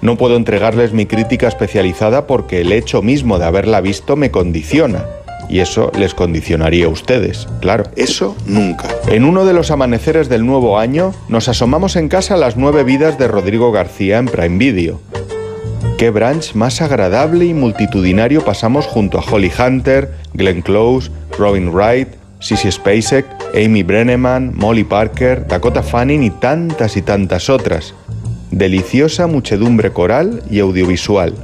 No 0.00 0.16
puedo 0.16 0.36
entregarles 0.36 0.92
mi 0.92 1.06
crítica 1.06 1.48
especializada 1.48 2.28
porque 2.28 2.60
el 2.60 2.72
hecho 2.72 3.02
mismo 3.02 3.38
de 3.38 3.46
haberla 3.46 3.80
visto 3.80 4.14
me 4.14 4.30
condiciona. 4.30 5.04
Y 5.48 5.60
eso 5.60 5.90
les 5.98 6.14
condicionaría 6.14 6.86
a 6.86 6.88
ustedes, 6.88 7.46
claro. 7.60 7.84
Eso 7.96 8.36
nunca. 8.46 8.88
En 9.08 9.24
uno 9.24 9.44
de 9.44 9.52
los 9.52 9.70
amaneceres 9.70 10.28
del 10.28 10.46
nuevo 10.46 10.78
año, 10.78 11.12
nos 11.28 11.48
asomamos 11.48 11.96
en 11.96 12.08
casa 12.08 12.34
a 12.34 12.38
las 12.38 12.56
nueve 12.56 12.84
vidas 12.84 13.18
de 13.18 13.28
Rodrigo 13.28 13.72
García 13.72 14.18
en 14.18 14.26
Prime 14.26 14.58
Video. 14.58 15.00
Qué 15.98 16.10
brunch 16.10 16.54
más 16.54 16.82
agradable 16.82 17.44
y 17.44 17.54
multitudinario 17.54 18.44
pasamos 18.44 18.86
junto 18.86 19.18
a 19.18 19.22
Holly 19.22 19.52
Hunter, 19.56 20.10
Glenn 20.34 20.62
Close, 20.62 21.10
Robin 21.38 21.70
Wright, 21.70 22.08
Sissy 22.40 22.72
Spacek, 22.72 23.24
Amy 23.54 23.84
Brenneman, 23.84 24.52
Molly 24.56 24.82
Parker, 24.82 25.46
Dakota 25.46 25.82
Fanning 25.82 26.24
y 26.24 26.30
tantas 26.30 26.96
y 26.96 27.02
tantas 27.02 27.48
otras. 27.48 27.94
Deliciosa 28.50 29.28
muchedumbre 29.28 29.92
coral 29.92 30.42
y 30.50 30.58
audiovisual. 30.58 31.34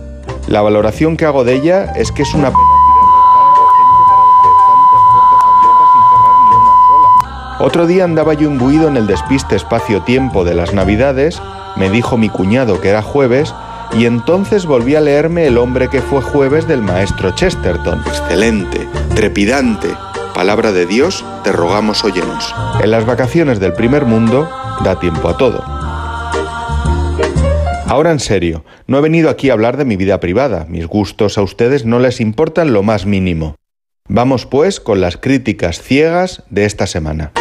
La 0.48 0.61
valoración 0.61 1.16
que 1.16 1.24
hago 1.24 1.44
de 1.44 1.54
ella 1.54 1.92
es 1.94 2.11
que 2.11 2.22
es 2.22 2.34
una 2.34 2.50
pena 2.50 2.77
Otro 7.61 7.88
día 7.88 8.05
andaba 8.05 8.35
yo 8.35 8.49
imbuido 8.49 8.87
en 8.87 8.97
el 8.97 9.09
despiste 9.09 9.57
espacio-tiempo 9.57 10.44
de 10.44 10.55
las 10.55 10.73
Navidades, 10.73 11.42
me 11.75 11.90
dijo 11.90 12.16
mi 12.16 12.29
cuñado 12.29 12.81
que 12.81 12.90
era 12.90 13.03
jueves, 13.03 13.53
y 13.97 14.05
entonces 14.07 14.64
volví 14.64 14.94
a 14.94 15.01
leerme 15.01 15.47
El 15.47 15.59
hombre 15.59 15.88
que 15.88 16.01
fue 16.01 16.23
jueves 16.23 16.68
del 16.68 16.83
maestro 16.83 17.33
Chesterton. 17.33 18.01
Excelente, 18.07 18.87
trepidante. 19.16 19.88
Palabra 20.35 20.71
de 20.71 20.87
Dios, 20.87 21.25
te 21.42 21.51
rogamos 21.51 22.05
óyenos. 22.05 22.55
En 22.81 22.92
las 22.92 23.05
vacaciones 23.05 23.59
del 23.59 23.73
primer 23.73 24.05
mundo 24.05 24.49
da 24.85 25.01
tiempo 25.01 25.29
a 25.29 25.37
todo. 25.37 25.64
Ahora 27.88 28.12
en 28.12 28.21
serio, 28.21 28.64
no 28.87 28.99
he 28.99 29.01
venido 29.01 29.31
aquí 29.31 29.51
a 29.51 29.55
hablar 29.55 29.77
de 29.77 29.85
mi 29.85 29.97
vida 29.97 30.21
privada, 30.21 30.66
mis 30.68 30.87
gustos 30.87 31.38
a 31.38 31.42
ustedes 31.42 31.85
no 31.85 31.99
les 31.99 32.21
importan 32.21 32.73
lo 32.73 32.85
más 32.85 33.05
mínimo. 33.05 33.57
Vamos 34.07 34.47
pues 34.47 34.79
con 34.79 35.01
las 35.01 35.16
críticas 35.16 35.83
ciegas 35.83 36.44
de 36.51 36.66
esta 36.66 36.87
semana. 36.87 37.33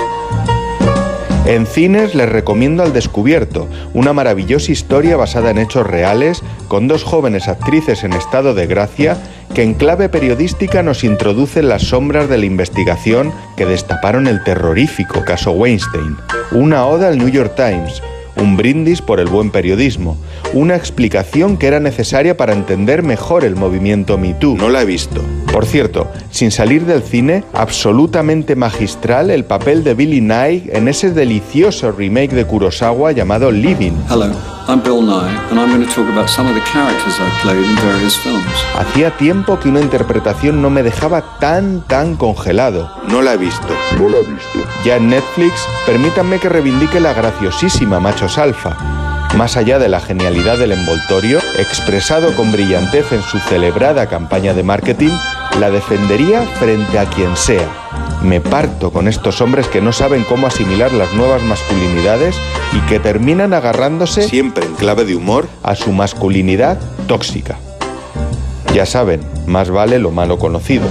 En 1.48 1.66
cines 1.66 2.14
les 2.14 2.28
recomiendo 2.28 2.84
Al 2.84 2.92
Descubierto, 2.92 3.70
una 3.94 4.12
maravillosa 4.12 4.70
historia 4.74 5.16
basada 5.16 5.50
en 5.50 5.58
hechos 5.58 5.88
reales, 5.88 6.44
con 6.68 6.90
dos 6.90 7.06
jóvenes 7.06 7.48
actrices 7.48 8.04
en 8.04 8.12
estado 8.12 8.54
de 8.54 8.68
gracia 8.68 9.18
que 9.54 9.64
en 9.64 9.74
clave 9.74 10.10
periodística 10.10 10.84
nos 10.84 11.06
introducen 11.06 11.70
las 11.70 11.84
sombras 11.84 12.28
de 12.28 12.38
la 12.38 12.46
investigación 12.46 13.32
que 13.56 13.66
destaparon 13.66 14.28
el 14.28 14.44
terrorífico 14.44 15.24
caso 15.24 15.52
Weinstein. 15.54 16.18
Una 16.52 16.86
oda 16.86 17.08
al 17.08 17.18
New 17.18 17.30
York 17.30 17.54
Times, 17.56 18.04
un 18.40 18.58
brindis 18.58 19.02
por 19.02 19.20
el 19.20 19.28
buen 19.28 19.52
periodismo, 19.52 20.18
una 20.54 20.76
explicación 20.76 21.58
que 21.58 21.68
era 21.68 21.80
necesaria 21.80 22.38
para 22.38 22.54
entender 22.54 23.04
mejor 23.04 23.44
el 23.44 23.56
movimiento 23.56 24.18
Me 24.18 24.34
Too. 24.34 24.58
No 24.58 24.70
la 24.70 24.82
he 24.82 24.86
visto. 24.86 25.22
Por 25.52 25.66
cierto, 25.66 26.08
sin 26.30 26.52
salir 26.52 26.86
del 26.86 27.02
cine, 27.02 27.44
absolutamente 27.54 28.56
magistral 28.56 29.32
el 29.32 29.46
papel 29.46 29.84
de 29.84 29.94
Billy 29.96 30.22
Nye 30.22 30.70
en 30.72 30.88
ese 30.88 31.12
delicioso 31.12 31.92
remake 31.92 32.36
de 32.36 32.46
Kurosawa 32.46 33.12
llamado 33.12 33.52
Living. 33.52 33.94
Hello, 34.10 34.32
I'm 34.68 34.84
Bill 34.84 35.02
Nye, 35.02 35.36
and 35.50 35.60
I'm 35.60 35.70
going 35.70 35.88
to 35.88 35.92
talk 35.94 36.08
about 36.10 36.30
some 36.30 36.48
of 36.48 36.54
the 36.54 36.62
characters 36.72 37.20
I've 37.20 37.42
played 37.42 37.64
in 37.64 37.76
various 37.78 38.18
films. 38.18 38.46
Hacía 38.76 39.16
tiempo 39.18 39.60
que 39.60 39.70
una 39.70 39.80
interpretación 39.80 40.62
no 40.62 40.70
me 40.70 40.84
dejaba 40.84 41.40
tan, 41.40 41.82
tan 41.88 42.18
congelado. 42.18 42.92
No 43.08 43.22
la 43.22 43.34
he 43.34 43.38
visto. 43.38 43.74
No 43.98 44.10
la 44.10 44.18
he 44.18 44.24
visto. 44.24 44.60
Ya 44.86 44.98
en 44.98 45.10
Netflix, 45.10 45.54
permítanme 45.86 46.40
que 46.40 46.50
reivindique 46.50 47.00
la 47.00 47.14
graciosísima 47.14 48.00
Alfa. 48.36 48.76
Más 49.38 49.56
allá 49.56 49.80
de 49.80 49.88
la 49.88 50.00
genialidad 50.00 50.58
del 50.58 50.74
envoltorio, 50.74 51.40
expresado 51.58 52.36
con 52.36 52.52
brillantez 52.52 53.12
en 53.14 53.22
su 53.22 53.40
celebrada 53.40 54.08
campaña 54.08 54.54
de 54.54 54.64
marketing, 54.64 55.12
la 55.60 55.70
defendería 55.70 56.42
frente 56.60 57.00
a 57.00 57.06
quien 57.06 57.36
sea. 57.38 57.68
Me 58.22 58.42
parto 58.42 58.92
con 58.92 59.08
estos 59.08 59.40
hombres 59.42 59.68
que 59.68 59.82
no 59.82 59.94
saben 59.94 60.24
cómo 60.24 60.48
asimilar 60.48 60.92
las 60.92 61.14
nuevas 61.14 61.44
masculinidades 61.44 62.36
y 62.74 62.80
que 62.90 63.00
terminan 63.00 63.54
agarrándose, 63.54 64.28
siempre 64.28 64.66
en 64.66 64.76
clave 64.76 65.06
de 65.06 65.16
humor, 65.16 65.48
a 65.64 65.76
su 65.76 65.92
masculinidad 65.92 66.78
tóxica. 67.08 67.58
Ya 68.74 68.86
saben, 68.86 69.22
más 69.46 69.70
vale 69.70 70.00
lo 70.00 70.12
malo 70.12 70.38
conocido. 70.38 70.88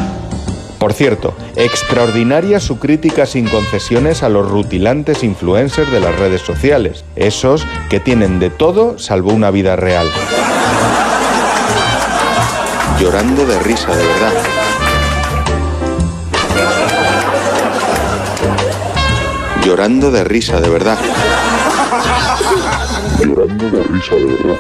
Por 0.79 0.93
cierto, 0.93 1.35
extraordinaria 1.57 2.61
su 2.61 2.79
crítica 2.79 3.25
sin 3.25 3.49
concesiones 3.49 4.23
a 4.23 4.29
los 4.29 4.49
rutilantes 4.49 5.25
influencers 5.25 5.91
de 5.91 6.01
las 6.01 6.19
redes 6.19 6.43
sociales, 6.43 7.05
esos 7.17 7.67
que 7.89 7.99
tienen 7.99 8.39
de 8.39 8.51
todo 8.51 8.99
salvo 8.99 9.33
una 9.33 9.51
vida 9.51 9.77
real. 9.77 10.07
Llorando 13.01 13.47
de 13.47 13.59
risa, 13.61 13.95
de 13.95 14.07
verdad. 14.07 14.33
Llorando 19.65 20.11
de 20.11 20.25
risa, 20.25 20.61
de 20.61 20.69
verdad. 20.69 20.99
Llorando 23.19 23.71
de 23.71 23.83
risa, 23.83 24.15
de 24.15 24.25
verdad. 24.25 24.57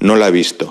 No 0.00 0.16
la 0.16 0.28
he 0.28 0.30
visto. 0.30 0.70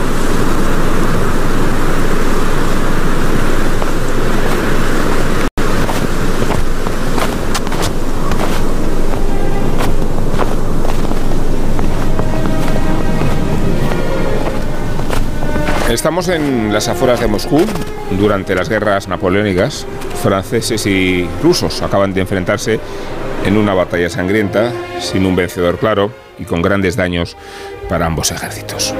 Estamos 16.01 16.29
en 16.29 16.73
las 16.73 16.87
afueras 16.87 17.19
de 17.19 17.27
Moscú 17.27 17.63
durante 18.17 18.55
las 18.55 18.69
guerras 18.69 19.07
napoleónicas. 19.07 19.85
Franceses 20.23 20.87
y 20.87 21.29
rusos 21.43 21.83
acaban 21.83 22.11
de 22.11 22.21
enfrentarse 22.21 22.79
en 23.45 23.55
una 23.55 23.75
batalla 23.75 24.09
sangrienta, 24.09 24.71
sin 24.99 25.27
un 25.27 25.35
vencedor 25.35 25.77
claro 25.77 26.11
y 26.39 26.45
con 26.45 26.63
grandes 26.63 26.95
daños 26.95 27.37
para 27.87 28.07
ambos 28.07 28.31
ejércitos. 28.31 28.95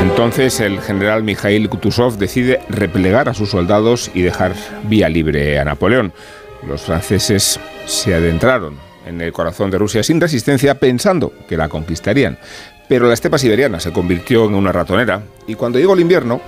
Entonces 0.00 0.60
el 0.60 0.80
general 0.80 1.24
Mikhail 1.24 1.68
Kutuzov 1.68 2.16
decide 2.16 2.62
replegar 2.70 3.28
a 3.28 3.34
sus 3.34 3.50
soldados 3.50 4.10
y 4.14 4.22
dejar 4.22 4.54
vía 4.84 5.10
libre 5.10 5.58
a 5.58 5.66
Napoleón. 5.66 6.14
Los 6.66 6.80
franceses 6.80 7.60
se 7.84 8.14
adentraron 8.14 8.78
en 9.04 9.20
el 9.20 9.30
corazón 9.30 9.70
de 9.70 9.76
Rusia 9.76 10.02
sin 10.02 10.22
resistencia 10.22 10.76
pensando 10.76 11.34
que 11.46 11.58
la 11.58 11.68
conquistarían. 11.68 12.38
Pero 12.88 13.08
la 13.08 13.14
estepa 13.14 13.38
siberiana 13.38 13.80
se 13.80 13.92
convirtió 13.92 14.44
en 14.44 14.54
una 14.54 14.72
ratonera 14.72 15.22
y 15.46 15.54
cuando 15.54 15.78
llegó 15.78 15.94
el 15.94 16.00
invierno, 16.00 16.40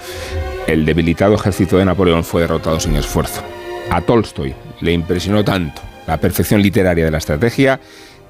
el 0.66 0.84
debilitado 0.84 1.34
ejército 1.34 1.78
de 1.78 1.84
Napoleón 1.84 2.24
fue 2.24 2.43
derrotado 2.43 2.78
sin 2.78 2.95
esfuerzo. 2.97 3.43
A 3.91 4.01
Tolstoy 4.03 4.55
le 4.80 4.93
impresionó 4.93 5.43
tanto 5.45 5.82
la 6.07 6.18
perfección 6.18 6.62
literaria 6.62 7.05
de 7.05 7.11
la 7.11 7.18
estrategia 7.18 7.80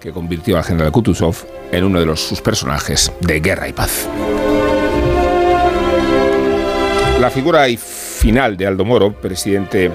que 0.01 0.13
convirtió 0.13 0.57
al 0.57 0.65
general 0.65 0.93
Kutuzov 0.93 1.37
en 1.73 1.85
uno 1.85 2.01
de 2.01 2.07
los, 2.07 2.21
sus 2.21 2.41
personajes 2.41 3.13
de 3.21 3.41
Guerra 3.41 3.69
y 3.69 3.73
Paz. 3.73 4.09
La 7.21 7.31
figura 7.31 7.67
final 7.77 8.57
de 8.57 8.67
Aldo 8.67 8.85
Moro, 8.85 9.13
presidente 9.13 9.91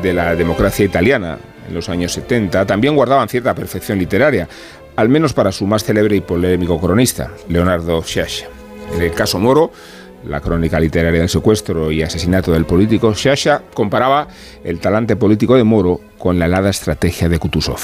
de 0.00 0.12
la 0.14 0.36
democracia 0.36 0.84
italiana 0.84 1.38
en 1.66 1.74
los 1.74 1.88
años 1.88 2.12
70, 2.12 2.64
también 2.66 2.94
guardaban 2.94 3.28
cierta 3.28 3.54
perfección 3.54 3.98
literaria, 3.98 4.48
al 4.98 5.08
menos 5.08 5.32
para 5.32 5.52
su 5.52 5.64
más 5.64 5.84
célebre 5.84 6.16
y 6.16 6.20
polémico 6.20 6.80
cronista, 6.80 7.30
Leonardo 7.48 8.02
Sciascia. 8.02 8.48
En 8.92 9.00
el 9.00 9.12
caso 9.12 9.38
Moro, 9.38 9.70
la 10.24 10.40
crónica 10.40 10.80
literaria 10.80 11.20
del 11.20 11.28
secuestro 11.28 11.92
y 11.92 12.02
asesinato 12.02 12.50
del 12.50 12.64
político, 12.64 13.14
Sciascia 13.14 13.62
comparaba 13.74 14.26
el 14.64 14.80
talante 14.80 15.14
político 15.14 15.54
de 15.54 15.62
Moro 15.62 16.00
con 16.18 16.40
la 16.40 16.46
helada 16.46 16.70
estrategia 16.70 17.28
de 17.28 17.38
Kutuzov. 17.38 17.78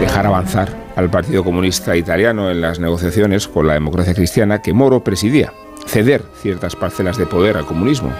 Dejar 0.00 0.26
avanzar 0.26 0.68
al 0.96 1.08
Partido 1.08 1.42
Comunista 1.42 1.96
Italiano 1.96 2.50
en 2.50 2.60
las 2.60 2.78
negociaciones 2.78 3.48
con 3.48 3.66
la 3.66 3.72
democracia 3.72 4.12
cristiana 4.12 4.60
que 4.60 4.74
Moro 4.74 5.02
presidía, 5.02 5.50
ceder 5.86 6.24
ciertas 6.40 6.76
parcelas 6.76 7.16
de 7.16 7.26
poder 7.26 7.56
al 7.56 7.66
comunismo, 7.66 8.12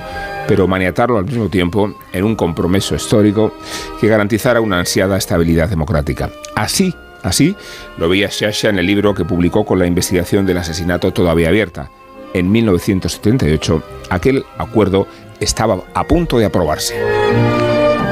pero 0.49 0.67
maniatarlo 0.67 1.19
al 1.19 1.25
mismo 1.25 1.49
tiempo 1.49 1.95
en 2.13 2.25
un 2.25 2.37
compromiso 2.37 2.95
histórico 2.95 3.53
que 4.01 4.09
garantizara 4.09 4.61
una 4.61 4.79
ansiada 4.79 5.17
estabilidad 5.17 5.69
democrática. 5.69 6.31
Así, 6.55 6.95
así 7.23 7.57
lo 7.99 8.09
veía 8.09 8.31
Sciascia 8.31 8.71
en 8.71 8.79
el 8.79 8.87
libro 8.87 9.15
que 9.15 9.25
publicó 9.25 9.65
con 9.65 9.79
la 9.79 9.87
investigación 9.87 10.47
del 10.47 10.59
asesinato 10.59 11.13
todavía 11.13 11.49
abierta. 11.49 11.91
En 12.33 12.51
1978, 12.51 13.83
aquel 14.11 14.45
acuerdo 14.59 15.07
estaba 15.41 15.83
a 15.95 16.05
punto 16.05 16.39
de 16.39 16.45
aprobarse. 16.45 16.95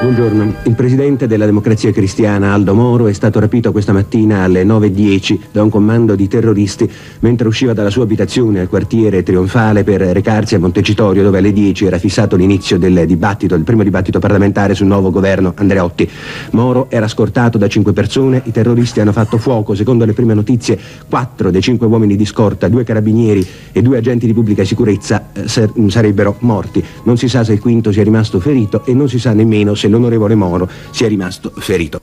Buongiorno, 0.04 0.56
il 0.64 0.74
presidente 0.74 1.26
della 1.26 1.46
democrazia 1.46 1.90
cristiana 1.90 2.52
Aldo 2.52 2.74
Moro 2.74 3.06
è 3.06 3.12
stato 3.14 3.40
rapito 3.40 3.72
questa 3.72 3.94
mattina 3.94 4.42
alle 4.42 4.62
9.10 4.62 5.38
da 5.50 5.62
un 5.62 5.70
comando 5.70 6.14
di 6.14 6.28
terroristi 6.28 6.86
mentre 7.20 7.48
usciva 7.48 7.72
dalla 7.72 7.88
sua 7.88 8.02
abitazione 8.02 8.60
al 8.60 8.68
quartiere 8.68 9.22
Trionfale 9.22 9.82
per 9.82 10.02
recarsi 10.02 10.56
a 10.56 10.58
Montecitorio 10.58 11.22
dove 11.22 11.38
alle 11.38 11.54
10 11.54 11.86
era 11.86 11.96
fissato 11.96 12.36
l'inizio 12.36 12.76
del 12.76 13.06
dibattito, 13.06 13.54
il 13.54 13.64
primo 13.64 13.82
dibattito 13.82 14.18
parlamentare 14.18 14.74
sul 14.74 14.88
nuovo 14.88 15.10
governo 15.10 15.54
Andreotti. 15.56 16.06
Moro 16.50 16.90
era 16.90 17.08
scortato 17.08 17.56
da 17.56 17.66
cinque 17.66 17.94
persone, 17.94 18.42
i 18.44 18.52
terroristi 18.52 19.00
hanno 19.00 19.12
fatto 19.12 19.38
fuoco, 19.38 19.74
secondo 19.74 20.04
le 20.04 20.12
prime 20.12 20.34
notizie 20.34 20.78
quattro 21.08 21.50
dei 21.50 21.62
cinque 21.62 21.86
uomini 21.86 22.14
di 22.14 22.26
scorta, 22.26 22.68
due 22.68 22.84
carabinieri 22.84 23.46
e 23.72 23.80
due 23.80 23.96
agenti 23.96 24.26
di 24.26 24.34
pubblica 24.34 24.64
sicurezza 24.64 25.30
eh, 25.32 25.48
sarebbero 25.88 26.36
morti. 26.40 26.84
Non 27.04 27.16
si 27.16 27.26
sa 27.26 27.42
se 27.42 27.54
il 27.54 27.60
quinto 27.60 27.90
sia 27.90 28.04
rimasto 28.04 28.38
ferito 28.38 28.84
e 28.84 28.92
non 28.92 29.08
si 29.08 29.18
sa 29.18 29.32
nemmeno 29.32 29.74
se 29.74 29.92
l'onorevole 29.94 30.34
Moro 30.34 30.68
sia 30.90 31.08
rimasto 31.08 31.52
ferito. 31.56 31.98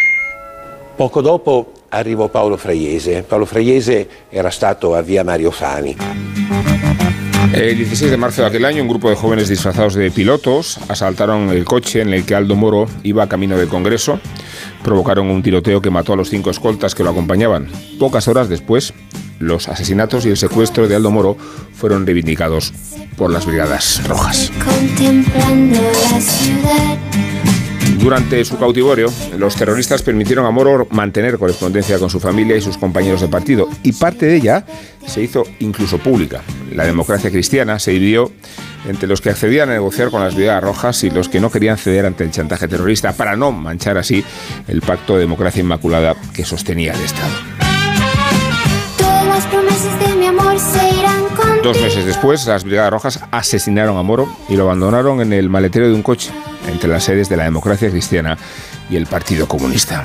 Poco 0.96 1.22
dopo 1.22 1.72
arrivò 1.90 2.30
Paolo 2.30 2.58
Fraiese. 2.58 3.24
Paolo 3.24 3.46
Fraiese 3.46 4.08
era 4.30 4.50
stato 4.50 4.96
a 4.96 5.02
via 5.02 5.24
Mario 5.24 5.52
Fani. 5.52 5.96
El 7.54 7.76
16 7.76 8.12
de 8.12 8.18
marzo 8.18 8.42
de 8.42 8.48
aquel 8.48 8.64
año, 8.64 8.82
un 8.82 8.88
grupo 8.88 9.10
de 9.10 9.16
jóvenes 9.16 9.50
disfrazados 9.50 9.94
de 9.96 10.10
pilotos 10.10 10.80
asaltaron 10.88 11.50
el 11.50 11.66
coche 11.66 12.02
en 12.02 12.14
el 12.14 12.24
que 12.24 12.34
Aldo 12.34 12.56
Moro 12.56 12.88
iba 13.04 13.28
camino 13.28 13.58
del 13.58 13.68
Congreso. 13.68 14.20
Provocaron 14.84 15.30
un 15.30 15.44
tiroteo 15.44 15.82
que 15.82 15.90
mató 15.90 16.14
a 16.14 16.16
los 16.16 16.30
cinco 16.30 16.50
escoltas 16.50 16.96
que 16.96 17.04
lo 17.04 17.10
acompañaban. 17.10 17.68
Pocas 18.00 18.30
horas 18.30 18.48
después, 18.48 18.94
los 19.40 19.68
asesinatos 19.68 20.26
y 20.26 20.30
el 20.30 20.38
secuestro 20.38 20.88
de 20.88 20.96
Aldo 20.96 21.12
Moro 21.12 21.36
fueron 21.74 22.06
reivindicados 22.06 22.74
por 23.18 23.32
las 23.32 23.46
Brigadas 23.46 24.08
Rojas. 24.08 24.50
Contemplando 24.64 25.82
la 25.82 26.22
ciudad. 26.22 26.51
Durante 28.02 28.44
su 28.46 28.58
cautiverio, 28.58 29.14
los 29.38 29.56
terroristas 29.56 30.02
permitieron 30.02 30.48
a 30.48 30.52
Moro 30.52 30.88
mantener 30.90 31.38
correspondencia 31.38 32.00
con 32.00 32.10
su 32.10 32.20
familia 32.20 32.58
y 32.58 32.62
sus 32.62 32.76
compañeros 32.76 33.22
de 33.22 33.28
partido, 33.28 33.70
y 33.84 33.92
parte 33.92 34.26
de 34.26 34.38
ella 34.38 34.66
se 35.06 35.22
hizo 35.22 35.44
incluso 35.60 36.00
pública. 36.00 36.42
La 36.74 36.84
democracia 36.84 37.30
cristiana 37.30 37.78
se 37.78 37.92
dividió 37.92 38.32
entre 38.88 39.08
los 39.08 39.22
que 39.22 39.30
accedían 39.30 39.70
a 39.70 39.74
negociar 39.74 40.10
con 40.10 40.24
las 40.24 40.34
Brigadas 40.34 40.64
Rojas 40.64 41.04
y 41.04 41.12
los 41.12 41.30
que 41.30 41.40
no 41.40 41.52
querían 41.52 41.78
ceder 41.78 42.08
ante 42.08 42.24
el 42.24 42.32
chantaje 42.32 42.68
terrorista 42.68 43.14
para 43.14 43.36
no 43.36 43.52
manchar 43.52 44.00
así 44.00 44.26
el 44.68 44.82
pacto 44.82 45.14
de 45.14 45.20
democracia 45.20 45.62
inmaculada 45.62 46.16
que 46.34 46.44
sostenía 46.44 46.94
el 46.94 47.02
Estado. 47.02 47.34
Todas 48.98 49.28
las 49.28 49.46
promesas 49.46 50.00
de 50.00 50.16
mi 50.16 50.26
amor 50.26 50.58
se 50.60 51.00
irán 51.00 51.24
con 51.36 51.62
Dos 51.62 51.80
meses 51.80 52.04
después, 52.04 52.48
las 52.48 52.64
Brigadas 52.64 52.92
Rojas 52.92 53.20
asesinaron 53.30 53.96
a 53.98 54.02
Moro 54.02 54.28
y 54.50 54.56
lo 54.56 54.64
abandonaron 54.64 55.22
en 55.22 55.34
el 55.34 55.50
maletero 55.50 55.88
de 55.88 55.94
un 55.94 56.02
coche 56.02 56.32
entre 56.68 56.90
las 56.90 57.04
sedes 57.04 57.30
de 57.30 57.38
la 57.38 57.44
democracia 57.44 57.90
cristiana 57.90 58.38
y 58.90 58.96
el 58.96 59.08
Partido 59.08 59.48
Comunista. 59.48 60.04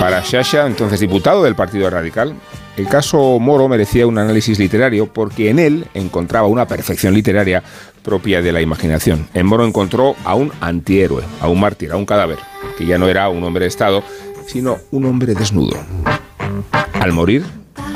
Para 0.00 0.20
Shasha, 0.20 0.66
entonces 0.66 1.00
diputado 1.00 1.42
del 1.42 1.54
Partido 1.54 1.88
Radical, 1.90 2.34
el 2.76 2.88
caso 2.88 3.38
Moro 3.40 3.68
merecía 3.68 4.06
un 4.06 4.18
análisis 4.18 4.58
literario 4.58 5.06
porque 5.06 5.48
en 5.48 5.58
él 5.58 5.86
encontraba 5.94 6.46
una 6.46 6.66
perfección 6.66 7.14
literaria 7.14 7.62
propia 8.02 8.42
de 8.42 8.52
la 8.52 8.60
imaginación. 8.60 9.28
En 9.34 9.46
Moro 9.46 9.66
encontró 9.66 10.14
a 10.24 10.34
un 10.34 10.52
antihéroe, 10.60 11.24
a 11.40 11.48
un 11.48 11.58
mártir, 11.58 11.92
a 11.92 11.96
un 11.96 12.06
cadáver, 12.06 12.38
que 12.76 12.84
ya 12.84 12.98
no 12.98 13.08
era 13.08 13.28
un 13.30 13.42
hombre 13.44 13.64
de 13.64 13.68
Estado, 13.68 14.02
sino 14.46 14.76
un 14.90 15.06
hombre 15.06 15.34
desnudo. 15.34 15.76
Al 16.92 17.12
morir, 17.12 17.44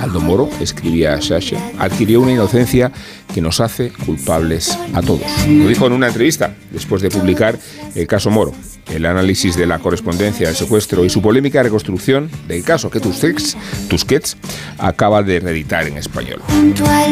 Aldo 0.01 0.20
Moro, 0.20 0.48
escribía 0.61 1.18
Shasha, 1.20 1.59
adquirió 1.78 2.20
una 2.20 2.32
inocencia 2.32 2.90
que 3.32 3.40
nos 3.40 3.61
hace 3.61 3.90
culpables 3.90 4.76
a 4.94 5.03
todos. 5.03 5.26
Lo 5.46 5.68
dijo 5.68 5.86
en 5.86 5.92
una 5.92 6.09
entrevista 6.09 6.55
después 6.70 7.03
de 7.03 7.11
publicar 7.11 7.59
el 7.94 8.07
caso 8.07 8.30
Moro, 8.30 8.53
el 8.90 9.07
análisis 9.07 9.57
de 9.57 9.66
la 9.66 9.78
correspondencia 9.78 10.46
del 10.46 10.57
secuestro 10.57 11.05
y 11.05 11.11
su 11.11 11.22
polémica 11.22 11.62
reconstrucción 11.62 12.30
del 12.48 12.64
caso 12.64 12.90
que 12.90 13.01
Tusquets, 13.01 13.57
Tusquets 13.88 14.36
acaba 14.78 15.22
de 15.22 15.40
reeditar 15.40 15.86
en 15.86 15.96
español. 15.96 16.40
A. 16.48 17.05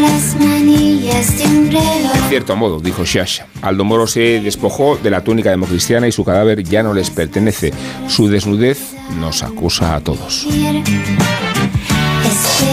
En 2.14 2.28
cierto 2.28 2.56
modo, 2.56 2.80
dijo 2.80 3.04
Shasha, 3.04 3.46
Aldo 3.62 3.84
Moro 3.84 4.06
se 4.06 4.40
despojó 4.40 4.96
de 4.96 5.10
la 5.10 5.22
túnica 5.22 5.50
democristiana 5.50 6.08
y 6.08 6.12
su 6.12 6.24
cadáver 6.24 6.62
ya 6.64 6.82
no 6.82 6.94
les 6.94 7.10
pertenece. 7.10 7.72
Su 8.08 8.28
desnudez 8.28 8.94
nos 9.18 9.42
acusa 9.42 9.94
a 9.94 10.00
todos. 10.00 10.46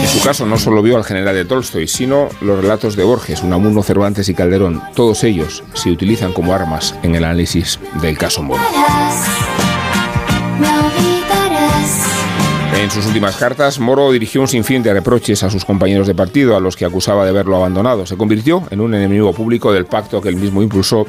En 0.02 0.08
su 0.08 0.22
caso 0.22 0.46
no 0.46 0.58
solo 0.58 0.82
vio 0.82 0.96
al 0.96 1.04
general 1.04 1.34
de 1.34 1.44
Tolstoy, 1.44 1.88
sino 1.88 2.28
los 2.40 2.60
relatos 2.60 2.96
de 2.96 3.04
Borges, 3.04 3.42
Unamuno, 3.42 3.82
Cervantes 3.82 4.28
y 4.28 4.34
Calderón. 4.34 4.82
Todos 4.94 5.24
ellos 5.24 5.64
se 5.74 5.90
utilizan 5.90 6.32
como 6.32 6.52
armas 6.52 6.94
en 7.02 7.14
el 7.14 7.24
análisis 7.24 7.78
del 8.00 8.18
caso 8.18 8.42
Moro. 8.42 8.62
En 12.86 12.92
sus 12.92 13.06
últimas 13.06 13.34
cartas, 13.34 13.80
Moro 13.80 14.12
dirigió 14.12 14.40
un 14.40 14.46
sinfín 14.46 14.80
de 14.84 14.94
reproches 14.94 15.42
a 15.42 15.50
sus 15.50 15.64
compañeros 15.64 16.06
de 16.06 16.14
partido, 16.14 16.56
a 16.56 16.60
los 16.60 16.76
que 16.76 16.84
acusaba 16.84 17.24
de 17.24 17.30
haberlo 17.30 17.56
abandonado. 17.56 18.06
Se 18.06 18.16
convirtió 18.16 18.62
en 18.70 18.80
un 18.80 18.94
enemigo 18.94 19.32
público 19.32 19.72
del 19.72 19.86
pacto 19.86 20.22
que 20.22 20.28
él 20.28 20.36
mismo 20.36 20.62
impulsó, 20.62 21.04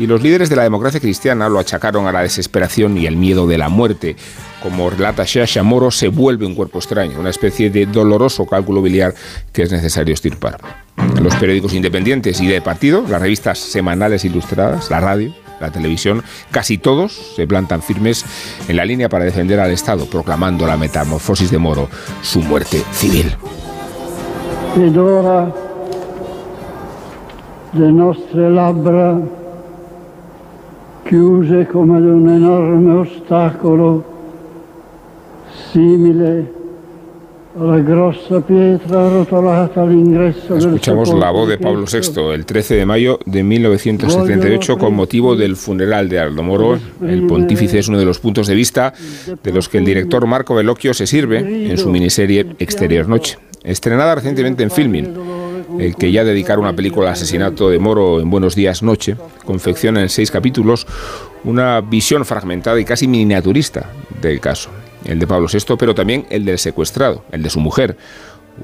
y 0.00 0.08
los 0.08 0.20
líderes 0.24 0.50
de 0.50 0.56
la 0.56 0.64
democracia 0.64 0.98
cristiana 0.98 1.48
lo 1.48 1.60
achacaron 1.60 2.08
a 2.08 2.12
la 2.12 2.22
desesperación 2.22 2.98
y 2.98 3.06
el 3.06 3.14
miedo 3.14 3.46
de 3.46 3.58
la 3.58 3.68
muerte. 3.68 4.16
Como 4.60 4.90
relata 4.90 5.22
Shasha, 5.24 5.62
Moro 5.62 5.92
se 5.92 6.08
vuelve 6.08 6.46
un 6.46 6.56
cuerpo 6.56 6.80
extraño, 6.80 7.20
una 7.20 7.30
especie 7.30 7.70
de 7.70 7.86
doloroso 7.86 8.44
cálculo 8.44 8.82
biliar 8.82 9.14
que 9.52 9.62
es 9.62 9.70
necesario 9.70 10.14
estirpar. 10.14 10.58
Los 11.22 11.36
periódicos 11.36 11.74
independientes 11.74 12.40
y 12.40 12.48
de 12.48 12.60
partido, 12.60 13.04
las 13.08 13.22
revistas 13.22 13.60
semanales 13.60 14.24
ilustradas, 14.24 14.90
la 14.90 14.98
radio, 14.98 15.32
la 15.60 15.70
televisión, 15.70 16.22
casi 16.50 16.78
todos 16.78 17.12
se 17.36 17.46
plantan 17.46 17.82
firmes 17.82 18.24
en 18.68 18.76
la 18.76 18.84
línea 18.84 19.08
para 19.08 19.24
defender 19.24 19.60
al 19.60 19.70
Estado, 19.70 20.06
proclamando 20.06 20.66
la 20.66 20.76
metamorfosis 20.76 21.50
de 21.50 21.58
Moro, 21.58 21.88
su 22.22 22.40
muerte 22.40 22.82
civil. 22.92 23.34
Ora 24.96 25.52
le 27.72 27.92
nostre 27.92 28.50
labbra 28.50 29.20
chiuse 31.04 31.66
come 31.66 31.96
ad 31.96 32.04
un 32.04 32.28
enorme 32.28 32.94
ostacolo 32.94 34.04
simile 35.72 36.59
Escuchamos 40.56 41.12
la 41.12 41.30
voz 41.30 41.48
de 41.48 41.58
Pablo. 41.58 41.84
VI 41.90 42.32
el 42.32 42.46
13 42.46 42.76
de 42.76 42.86
mayo 42.86 43.18
de 43.26 43.42
1978 43.42 44.78
con 44.78 44.94
motivo 44.94 45.34
del 45.34 45.56
funeral 45.56 46.08
de 46.08 46.20
Aldo 46.20 46.44
Moro. 46.44 46.78
El 47.02 47.26
pontífice 47.26 47.80
es 47.80 47.88
uno 47.88 47.98
de 47.98 48.04
los 48.04 48.20
puntos 48.20 48.46
de 48.46 48.54
vista 48.54 48.94
de 49.42 49.52
los 49.52 49.68
que 49.68 49.78
el 49.78 49.84
director 49.84 50.26
Marco 50.26 50.54
Bellocchio 50.54 50.94
se 50.94 51.08
sirve 51.08 51.70
en 51.70 51.76
su 51.76 51.90
miniserie 51.90 52.54
Exterior 52.60 53.08
Noche. 53.08 53.38
Estrenada 53.64 54.14
recientemente 54.14 54.62
en 54.62 54.70
Filmin, 54.70 55.12
el 55.78 55.96
que 55.96 56.12
ya 56.12 56.24
dedicar 56.24 56.58
una 56.60 56.74
película 56.74 57.08
al 57.08 57.14
asesinato 57.14 57.68
de 57.68 57.78
Moro 57.78 58.20
en 58.20 58.30
Buenos 58.30 58.54
Días 58.54 58.82
Noche, 58.82 59.16
confecciona 59.44 60.00
en 60.00 60.08
seis 60.08 60.30
capítulos 60.30 60.86
una 61.44 61.80
visión 61.80 62.24
fragmentada 62.24 62.80
y 62.80 62.84
casi 62.84 63.08
miniaturista 63.08 63.90
del 64.22 64.40
caso. 64.40 64.70
El 65.04 65.18
de 65.18 65.26
Pablo 65.26 65.48
VI, 65.52 65.76
pero 65.78 65.94
también 65.94 66.26
el 66.30 66.44
del 66.44 66.58
secuestrado, 66.58 67.24
el 67.32 67.42
de 67.42 67.50
su 67.50 67.60
mujer, 67.60 67.96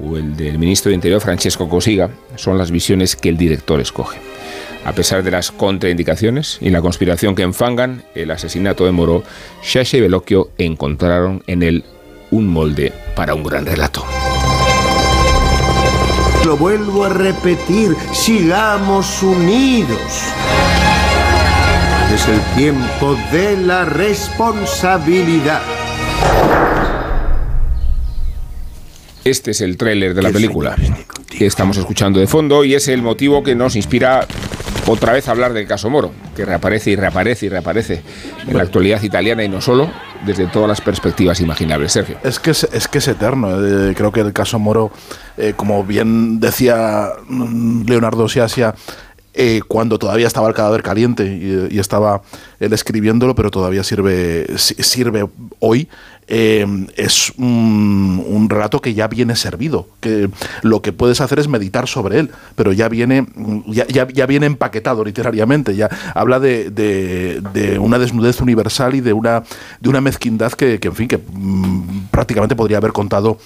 o 0.01 0.17
el 0.17 0.35
del 0.35 0.59
ministro 0.59 0.89
de 0.89 0.95
Interior 0.95 1.21
Francesco 1.21 1.67
Cosiga, 1.67 2.09
son 2.35 2.57
las 2.57 2.71
visiones 2.71 3.15
que 3.15 3.29
el 3.29 3.37
director 3.37 3.79
escoge. 3.79 4.19
A 4.85 4.93
pesar 4.93 5.23
de 5.23 5.31
las 5.31 5.51
contraindicaciones 5.51 6.59
y 6.61 6.69
la 6.69 6.81
conspiración 6.81 7.35
que 7.35 7.43
enfangan 7.43 8.03
el 8.15 8.31
asesinato 8.31 8.85
de 8.85 8.91
Moro, 8.91 9.23
Shasha 9.63 9.97
y 9.97 10.01
Bellocchio 10.01 10.51
encontraron 10.57 11.43
en 11.47 11.63
él 11.63 11.83
un 12.31 12.47
molde 12.47 12.93
para 13.15 13.33
un 13.33 13.43
gran 13.43 13.65
relato. 13.65 14.05
Lo 16.45 16.55
vuelvo 16.55 17.03
a 17.03 17.09
repetir, 17.09 17.95
sigamos 18.13 19.21
unidos. 19.21 19.99
Es 22.13 22.25
el 22.29 22.39
tiempo 22.55 23.17
de 23.33 23.57
la 23.57 23.83
responsabilidad. 23.83 25.61
Este 29.29 29.51
es 29.51 29.61
el 29.61 29.75
tráiler 29.77 30.13
de 30.13 30.21
la 30.21 30.29
película 30.31 30.75
que 31.29 31.45
estamos 31.45 31.75
escuchando 31.77 32.19
de 32.19 32.27
fondo 32.27 32.63
y 32.63 32.75
es 32.75 32.87
el 32.87 33.01
motivo 33.01 33.43
que 33.43 33.55
nos 33.55 33.75
inspira 33.75 34.25
otra 34.87 35.11
vez 35.11 35.27
a 35.27 35.31
hablar 35.31 35.51
del 35.51 35.67
caso 35.67 35.89
Moro, 35.89 36.13
que 36.33 36.45
reaparece 36.45 36.91
y 36.91 36.95
reaparece 36.95 37.47
y 37.47 37.49
reaparece 37.49 38.01
en 38.47 38.55
la 38.55 38.63
actualidad 38.63 39.03
italiana 39.03 39.43
y 39.43 39.49
no 39.49 39.59
solo, 39.59 39.91
desde 40.25 40.47
todas 40.47 40.69
las 40.69 40.79
perspectivas 40.79 41.41
imaginables. 41.41 41.91
Sergio. 41.91 42.17
Es 42.23 42.39
que 42.39 42.51
es, 42.51 42.63
es 42.71 42.87
que 42.87 42.99
es 42.99 43.07
eterno. 43.09 43.49
eh, 43.89 43.93
creo 43.97 44.13
que 44.13 44.21
el 44.21 44.31
caso 44.31 44.59
Moro, 44.59 44.91
eh, 45.37 45.53
como 45.57 45.83
bien 45.83 46.39
decía 46.39 47.09
mm, 47.27 47.85
Leonardo 47.85 48.29
Siasia, 48.29 48.75
eh, 49.33 49.59
cuando 49.67 49.99
todavía 49.99 50.25
estaba 50.25 50.47
el 50.47 50.53
cadáver 50.55 50.81
caliente 50.83 51.25
y, 51.25 51.75
y 51.75 51.79
estaba 51.79 52.21
él 52.61 52.71
escribiéndolo, 52.71 53.35
pero 53.35 53.51
todavía 53.51 53.83
sirve, 53.83 54.47
si- 54.55 54.75
sirve 54.81 55.27
hoy. 55.59 55.89
Eh, 56.27 56.65
es 56.95 57.31
un, 57.37 58.23
un 58.27 58.49
relato 58.49 58.81
que 58.81 58.93
ya 58.93 59.07
viene 59.07 59.35
servido, 59.35 59.87
que 60.01 60.29
lo 60.61 60.81
que 60.81 60.91
puedes 60.93 61.21
hacer 61.21 61.39
es 61.39 61.47
meditar 61.47 61.87
sobre 61.87 62.19
él, 62.19 62.31
pero 62.55 62.73
ya 62.73 62.89
viene, 62.89 63.25
ya, 63.67 63.87
ya- 63.87 64.07
ya 64.07 64.25
viene 64.25 64.45
empaquetado 64.45 65.03
literariamente, 65.03 65.75
ya 65.75 65.89
habla 66.13 66.39
de, 66.39 66.69
de- 66.69 67.41
de 67.53 67.79
una 67.79 67.97
desnudez 67.99 68.41
universal 68.41 68.95
y 68.95 69.01
de 69.01 69.13
una, 69.13 69.43
de 69.79 69.89
una 69.89 70.01
mezquindad 70.01 70.51
que, 70.53 70.79
que, 70.79 70.87
en 70.89 70.95
fin, 70.95 71.07
que 71.07 71.17
mm, 71.17 72.07
prácticamente 72.11 72.55
podría 72.55 72.77
haber 72.77 72.91
contado 72.91 73.37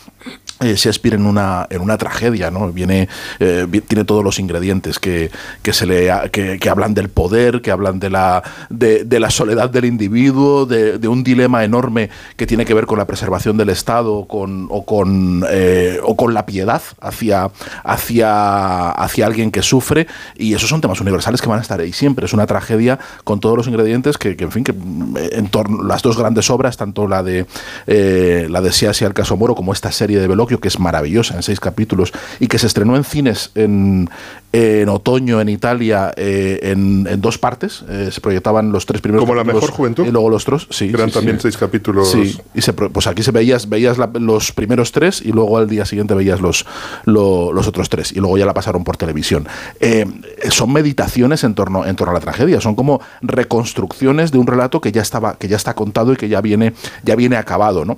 eh, 0.59 0.75
Shakespeare 0.75 1.15
en 1.15 1.25
una, 1.25 1.67
en 1.69 1.81
una 1.81 1.97
tragedia, 1.97 2.51
¿no? 2.51 2.71
Viene, 2.71 3.09
eh, 3.39 3.65
tiene 3.87 4.05
todos 4.05 4.23
los 4.23 4.37
ingredientes 4.39 4.99
que, 4.99 5.31
que 5.63 5.73
se 5.73 5.85
le 5.87 6.09
que, 6.31 6.59
que 6.59 6.69
hablan 6.69 6.93
del 6.93 7.09
poder, 7.09 7.61
que 7.61 7.71
hablan 7.71 7.99
de 7.99 8.09
la, 8.11 8.43
de, 8.69 9.03
de 9.03 9.19
la 9.19 9.29
soledad 9.31 9.69
del 9.69 9.85
individuo, 9.85 10.65
de, 10.67 10.99
de 10.99 11.07
un 11.07 11.23
dilema 11.23 11.63
enorme 11.63 12.09
que 12.37 12.45
tiene 12.45 12.65
que 12.65 12.70
ver 12.73 12.85
con 12.85 12.97
la 12.97 13.05
preservación 13.05 13.57
del 13.57 13.69
Estado 13.69 14.25
con, 14.25 14.67
o, 14.69 14.85
con, 14.85 15.45
eh, 15.49 15.99
o 16.03 16.15
con 16.15 16.33
la 16.33 16.45
piedad 16.45 16.81
hacia, 16.99 17.49
hacia, 17.83 18.89
hacia 18.91 19.25
alguien 19.25 19.51
que 19.51 19.61
sufre. 19.61 20.07
Y 20.35 20.53
esos 20.53 20.69
son 20.69 20.81
temas 20.81 21.01
universales 21.01 21.41
que 21.41 21.49
van 21.49 21.59
a 21.59 21.61
estar 21.61 21.79
ahí 21.79 21.93
siempre. 21.93 22.25
Es 22.25 22.33
una 22.33 22.47
tragedia 22.47 22.99
con 23.23 23.39
todos 23.39 23.57
los 23.57 23.67
ingredientes 23.67 24.17
que, 24.17 24.35
que, 24.35 24.43
en 24.43 24.51
fin, 24.51 24.63
que 24.63 24.73
mm, 24.73 25.17
en 25.31 25.47
torno 25.49 25.83
las 25.83 26.01
dos 26.01 26.17
grandes 26.17 26.49
obras, 26.49 26.77
tanto 26.77 27.07
la 27.07 27.23
de 27.23 27.45
eh, 27.87 28.47
la 28.49 28.61
de 28.61 28.71
Siasia 28.71 29.07
al 29.07 29.13
caso 29.13 29.37
Moro 29.37 29.55
como 29.55 29.73
esta 29.73 29.91
serie 29.91 30.19
de 30.19 30.27
Veloquio, 30.27 30.59
que 30.59 30.67
es 30.67 30.79
maravillosa 30.79 31.35
en 31.35 31.43
seis 31.43 31.59
capítulos 31.59 32.11
y 32.39 32.47
que 32.47 32.59
se 32.59 32.67
estrenó 32.67 32.95
en 32.95 33.03
cines 33.03 33.51
en, 33.55 34.09
en 34.53 34.89
otoño 34.89 35.39
en 35.39 35.47
Italia 35.49 36.11
eh, 36.17 36.59
en, 36.63 37.07
en 37.09 37.21
dos 37.21 37.37
partes. 37.37 37.83
Eh, 37.89 38.09
se 38.11 38.19
proyectaban 38.21 38.71
los 38.71 38.85
tres 38.85 39.01
primeros 39.01 39.23
Como 39.25 39.35
la 39.35 39.43
mejor 39.43 39.71
juventud. 39.71 40.05
Y 40.05 40.11
luego 40.11 40.29
los 40.29 40.43
otros, 40.43 40.67
sí. 40.69 40.89
Eran 40.93 41.07
sí, 41.09 41.13
también 41.13 41.37
sí. 41.37 41.43
seis 41.43 41.57
capítulos. 41.57 42.11
Sí, 42.11 42.37
y 42.53 42.61
se, 42.61 42.73
pues 42.73 43.07
aquí 43.07 43.23
se 43.23 43.31
veías, 43.31 43.69
veías 43.69 43.97
la- 43.97 44.09
los 44.13 44.51
primeros 44.51 44.91
tres 44.91 45.21
y 45.21 45.31
luego 45.31 45.57
al 45.57 45.69
día 45.69 45.85
siguiente 45.85 46.13
veías 46.13 46.41
los, 46.41 46.65
lo- 47.05 47.53
los 47.53 47.67
otros 47.67 47.89
tres 47.89 48.11
y 48.11 48.15
luego 48.19 48.37
ya 48.37 48.45
la 48.45 48.53
pasaron 48.53 48.83
por 48.83 48.97
televisión. 48.97 49.47
Eh, 49.79 50.05
son 50.49 50.73
meditaciones 50.73 51.43
en 51.43 51.55
torno, 51.55 51.85
en 51.85 51.95
torno 51.95 52.11
a 52.11 52.15
la 52.15 52.19
tragedia, 52.19 52.59
son 52.61 52.75
como 52.75 53.01
reconstrucciones 53.21 54.31
de 54.31 54.37
un 54.37 54.47
relato 54.47 54.81
que 54.81 54.91
ya 54.91 55.01
estaba, 55.01 55.35
que 55.37 55.47
ya 55.47 55.55
está 55.57 55.73
contado 55.75 56.13
y 56.13 56.15
que 56.15 56.29
ya 56.29 56.41
viene, 56.41 56.73
ya 57.03 57.15
viene 57.15 57.37
acabado, 57.37 57.85
¿no? 57.85 57.97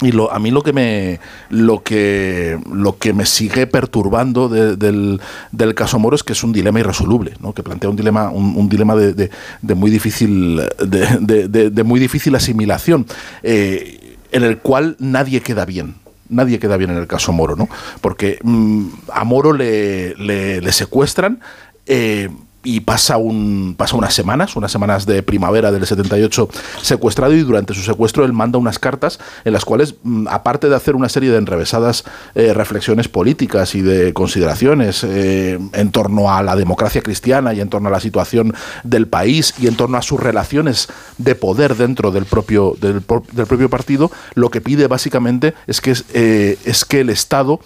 Y 0.00 0.12
lo, 0.12 0.30
a 0.32 0.38
mí 0.38 0.52
lo 0.52 0.62
que 0.62 0.72
me 0.72 1.18
lo 1.50 1.82
que 1.82 2.56
lo 2.72 2.98
que 2.98 3.12
me 3.12 3.26
sigue 3.26 3.66
perturbando 3.66 4.48
de- 4.48 4.76
del, 4.76 5.20
del 5.50 5.74
caso 5.74 5.98
Moro 5.98 6.14
es 6.14 6.22
que 6.22 6.34
es 6.34 6.44
un 6.44 6.52
dilema 6.52 6.78
irresoluble, 6.78 7.34
¿no? 7.40 7.52
que 7.52 7.64
plantea 7.64 7.90
un 7.90 7.96
dilema 7.96 8.30
un, 8.30 8.54
un 8.56 8.68
dilema 8.68 8.94
de, 8.94 9.12
de- 9.14 9.74
muy 9.74 9.90
difícil 9.90 10.62
de, 10.78 11.48
de- 11.48 11.82
muy 11.82 11.98
difícil 11.98 12.34
asimilación, 12.36 13.06
eh, 13.42 14.16
en 14.30 14.44
el 14.44 14.58
cual 14.58 14.94
nadie 15.00 15.40
queda 15.40 15.64
bien. 15.64 15.96
Nadie 16.28 16.58
queda 16.60 16.76
bien 16.76 16.90
en 16.90 16.98
el 16.98 17.06
caso 17.06 17.32
Moro, 17.32 17.56
¿no? 17.56 17.68
Porque 18.00 18.38
mm, 18.42 18.86
a 19.12 19.24
Moro 19.24 19.52
le, 19.52 20.14
le- 20.14 20.60
le 20.60 20.72
secuestran. 20.72 21.40
eh, 21.86 22.28
y 22.64 22.80
pasa, 22.80 23.16
un, 23.16 23.74
pasa 23.78 23.96
unas 23.96 24.14
semanas, 24.14 24.56
unas 24.56 24.72
semanas 24.72 25.06
de 25.06 25.22
primavera 25.22 25.70
del 25.70 25.86
78 25.86 26.48
secuestrado 26.82 27.32
y 27.34 27.40
durante 27.40 27.72
su 27.72 27.82
secuestro 27.82 28.24
él 28.24 28.32
manda 28.32 28.58
unas 28.58 28.78
cartas 28.78 29.20
en 29.44 29.52
las 29.52 29.64
cuales, 29.64 29.94
mm, 30.02 30.26
aparte 30.28 30.68
de 30.68 30.74
hacer 30.74 30.96
una 30.96 31.08
serie 31.08 31.30
de 31.30 31.38
enrevesadas 31.38 32.04
eh, 32.34 32.52
reflexiones 32.52 33.08
políticas 33.08 33.74
y 33.74 33.82
de 33.82 34.12
consideraciones 34.12 35.04
eh, 35.04 35.58
en 35.72 35.90
torno 35.92 36.32
a 36.32 36.42
la 36.42 36.56
democracia 36.56 37.00
cristiana 37.00 37.54
y 37.54 37.60
en 37.60 37.68
torno 37.68 37.88
a 37.88 37.92
la 37.92 38.00
situación 38.00 38.54
del 38.82 39.06
país 39.06 39.54
y 39.60 39.68
en 39.68 39.76
torno 39.76 39.96
a 39.96 40.02
sus 40.02 40.20
relaciones 40.20 40.88
de 41.16 41.34
poder 41.36 41.76
dentro 41.76 42.10
del 42.10 42.24
propio, 42.24 42.76
del, 42.80 43.02
del 43.32 43.46
propio 43.46 43.70
partido, 43.70 44.10
lo 44.34 44.50
que 44.50 44.60
pide 44.60 44.88
básicamente 44.88 45.54
es 45.66 45.80
que, 45.80 45.92
es, 45.92 46.04
eh, 46.12 46.58
es 46.64 46.84
que 46.84 47.00
el 47.00 47.10
Estado 47.10 47.60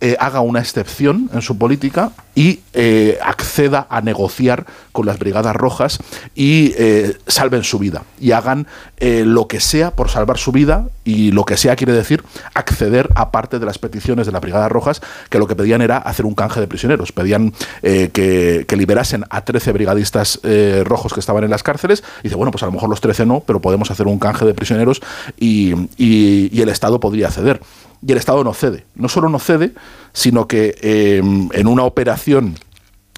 eh, 0.00 0.16
haga 0.18 0.40
una 0.40 0.60
excepción 0.60 1.30
en 1.32 1.42
su 1.42 1.58
política 1.58 2.12
y 2.34 2.60
eh, 2.72 3.18
acceda 3.22 3.86
a 3.90 4.00
negociar 4.00 4.64
con 4.92 5.06
las 5.06 5.18
brigadas 5.18 5.54
rojas 5.56 5.98
y 6.34 6.72
eh, 6.78 7.16
salven 7.26 7.64
su 7.64 7.78
vida 7.78 8.04
y 8.20 8.30
hagan 8.32 8.66
eh, 8.98 9.24
lo 9.26 9.48
que 9.48 9.58
sea 9.60 9.90
por 9.92 10.08
salvar 10.08 10.38
su 10.38 10.52
vida 10.52 10.86
y 11.04 11.32
lo 11.32 11.44
que 11.44 11.56
sea 11.56 11.74
quiere 11.76 11.92
decir 11.92 12.22
acceder 12.54 13.08
a 13.16 13.30
parte 13.32 13.58
de 13.58 13.66
las 13.66 13.78
peticiones 13.78 14.26
de 14.26 14.32
las 14.32 14.40
brigadas 14.40 14.70
rojas 14.70 15.00
que 15.30 15.38
lo 15.38 15.46
que 15.48 15.56
pedían 15.56 15.82
era 15.82 15.96
hacer 15.98 16.26
un 16.26 16.34
canje 16.34 16.60
de 16.60 16.68
prisioneros. 16.68 17.10
Pedían 17.12 17.52
que, 17.82 18.66
liberasen 18.76 19.24
a 19.30 19.44
13 19.44 19.72
brigadistas 19.72 20.40
rojos 20.84 21.12
que 21.12 21.20
estaban 21.20 21.42
en 21.44 21.50
las 21.50 21.62
cárceles. 21.62 22.04
Y 22.20 22.24
dice 22.24 22.36
bueno 22.36 22.50
pues 22.52 22.62
a 22.62 22.66
lo 22.66 22.72
mejor 22.72 22.88
los 22.88 23.00
13 23.00 23.26
no 23.26 23.40
pero 23.44 23.60
podemos 23.60 23.90
hacer 23.90 24.06
un 24.06 24.18
canje 24.18 24.44
de 24.44 24.54
prisioneros 24.54 25.00
y, 25.38 25.72
y- 25.96 26.48
y 26.52 26.62
el 26.62 26.68
Estado 26.68 27.00
podría 27.00 27.30
ceder 27.30 27.60
y 28.06 28.12
el 28.12 28.18
Estado 28.18 28.44
no 28.44 28.54
cede. 28.54 28.86
No 28.94 29.08
solo 29.08 29.28
no 29.28 29.38
cede, 29.38 29.72
sino 30.12 30.46
que 30.46 30.76
eh, 30.80 31.18
en 31.18 31.66
una 31.66 31.84
operación 31.84 32.56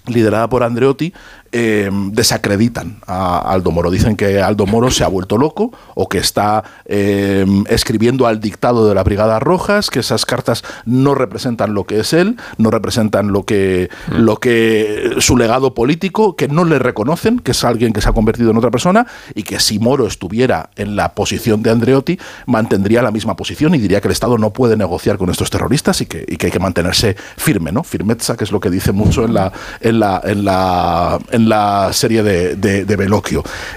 liderada 0.07 0.49
por 0.49 0.63
Andreotti, 0.63 1.13
eh, 1.53 1.91
desacreditan 2.13 2.99
a 3.07 3.39
Aldo 3.39 3.71
Moro. 3.71 3.91
Dicen 3.91 4.17
que 4.17 4.41
Aldo 4.41 4.67
Moro 4.67 4.91
se 4.91 5.05
ha 5.05 5.09
vuelto 5.09 5.37
loco 5.37 5.73
o 5.95 6.09
que 6.09 6.19
está 6.19 6.65
eh, 6.85 7.45
escribiendo 7.69 8.27
al 8.27 8.41
dictado 8.41 8.89
de 8.89 8.95
las 8.95 9.05
Brigadas 9.05 9.43
Rojas, 9.43 9.91
que 9.91 10.01
esas 10.01 10.27
cartas 10.27 10.63
no 10.85 11.15
representan 11.15 11.75
lo 11.75 11.85
que 11.85 12.01
es 12.01 12.13
él, 12.13 12.37
no 12.59 12.71
representan 12.71 13.33
lo 13.33 13.45
que, 13.45 13.91
lo 14.09 14.37
que 14.37 15.17
su 15.19 15.37
legado 15.37 15.75
político, 15.75 16.37
que 16.37 16.49
no 16.49 16.65
le 16.65 16.79
reconocen, 16.79 17.39
que 17.39 17.53
es 17.53 17.65
alguien 17.65 17.93
que 17.93 18.01
se 18.01 18.09
ha 18.09 18.13
convertido 18.13 18.51
en 18.51 18.57
otra 18.57 18.71
persona 18.71 19.07
y 19.35 19.43
que 19.43 19.61
si 19.61 19.79
Moro 19.79 20.07
estuviera 20.07 20.71
en 20.77 20.97
la 20.97 21.15
posición 21.15 21.63
de 21.63 21.71
Andreotti, 21.71 22.19
mantendría 22.47 23.03
la 23.03 23.11
misma 23.11 23.37
posición 23.37 23.75
y 23.75 23.79
diría 23.79 24.01
que 24.01 24.09
el 24.09 24.13
Estado 24.13 24.39
no 24.39 24.53
puede 24.53 24.77
negociar 24.77 25.19
con 25.19 25.31
estos 25.31 25.51
terroristas 25.51 26.01
y 26.01 26.07
que, 26.07 26.25
y 26.29 26.37
que 26.37 26.47
hay 26.47 26.53
que 26.53 26.59
mantenerse 26.59 27.17
firme, 27.37 27.73
¿no? 27.73 27.83
Firmeza, 27.83 28.37
que 28.37 28.45
es 28.45 28.53
lo 28.53 28.61
que 28.61 28.71
dice 28.71 28.93
mucho 28.93 29.25
en 29.25 29.35
la, 29.35 29.53
en 29.81 30.01
la, 30.01 30.21
en 30.25 30.45
la, 30.45 31.19
en 31.31 31.40
la 31.49 31.93
serie 31.93 32.23
de, 32.23 32.57
de. 32.57 32.85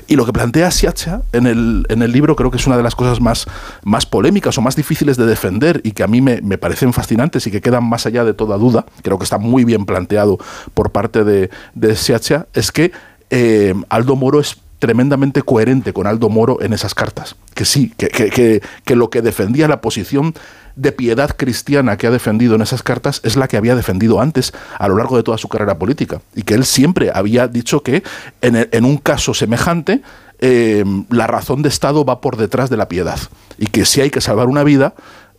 Y 0.08 0.16
lo 0.16 0.26
que 0.26 0.34
plantea 0.34 0.70
Siacha 0.72 1.22
en 1.32 1.48
el, 1.48 1.86
en 1.90 2.02
el 2.02 2.12
libro 2.12 2.36
creo 2.36 2.52
que 2.52 2.58
es 2.58 2.68
una 2.68 2.78
de 2.78 2.84
las 2.84 2.96
cosas 2.96 3.22
más, 3.22 3.46
más 3.84 4.06
polémicas 4.06 4.58
o 4.58 4.62
más 4.62 4.76
difíciles 4.76 5.18
de 5.18 5.26
defender 5.26 5.82
y 5.84 5.92
que 5.92 6.04
a 6.04 6.08
mí 6.08 6.22
me, 6.22 6.42
me 6.42 6.58
parecen 6.58 6.94
fascinantes 6.94 7.48
y 7.48 7.52
que 7.52 7.62
quedan 7.62 7.84
más 7.88 8.06
allá 8.06 8.24
de 8.24 8.34
toda 8.34 8.58
duda, 8.58 8.86
creo 9.02 9.18
que 9.18 9.24
está 9.24 9.38
muy 9.38 9.64
bien 9.64 9.86
planteado 9.86 10.38
por 10.74 10.92
parte 10.92 11.24
de, 11.24 11.50
de 11.74 11.96
Siacha, 11.96 12.48
es 12.54 12.72
que 12.72 12.92
eh, 13.30 13.74
Aldo 13.90 14.16
Moro 14.16 14.40
es 14.40 14.58
tremendamente 14.80 15.42
coherente 15.42 15.94
con 15.94 16.08
Aldo 16.08 16.30
Moro 16.30 16.62
en 16.62 16.74
esas 16.74 16.94
cartas. 16.94 17.36
Que 17.54 17.64
sí, 17.66 17.94
que- 17.98 18.10
que- 18.10 18.62
que 18.84 18.96
lo 18.96 19.10
que 19.10 19.22
defendía 19.22 19.68
la 19.68 19.80
posición 19.80 20.34
de 20.76 20.92
piedad 20.92 21.36
cristiana 21.36 21.98
que 21.98 22.08
ha 22.08 22.12
defendido 22.12 22.56
en 22.56 22.62
esas 22.62 22.84
cartas 22.84 23.22
es 23.24 23.36
la 23.36 23.48
que 23.48 23.58
había 23.58 23.76
defendido 23.76 24.22
antes 24.22 24.54
a 24.78 24.88
lo 24.88 24.98
largo 24.98 25.18
de 25.18 25.24
toda 25.24 25.38
su 25.38 25.50
carrera 25.50 25.78
política. 25.78 26.22
Y 26.36 26.44
que 26.44 26.56
él 26.56 26.66
siempre 26.66 27.12
había 27.14 27.48
dicho 27.48 27.84
que 27.84 28.04
en, 28.42 28.86
un 28.86 28.98
caso 28.98 29.34
semejante 29.34 30.02
eh, 30.40 30.84
la 31.10 31.28
razón 31.28 31.62
de 31.62 31.70
Estado 31.70 32.06
va 32.06 32.22
por 32.22 32.38
detrás 32.38 32.70
de 32.70 32.78
la 32.78 32.90
piedad. 32.90 33.20
Y 33.58 33.68
que 33.68 33.86
si 33.86 34.02
hay 34.02 34.10
que 34.10 34.22
salvar 34.22 34.48
una 34.48 34.64
vida, 34.64 34.94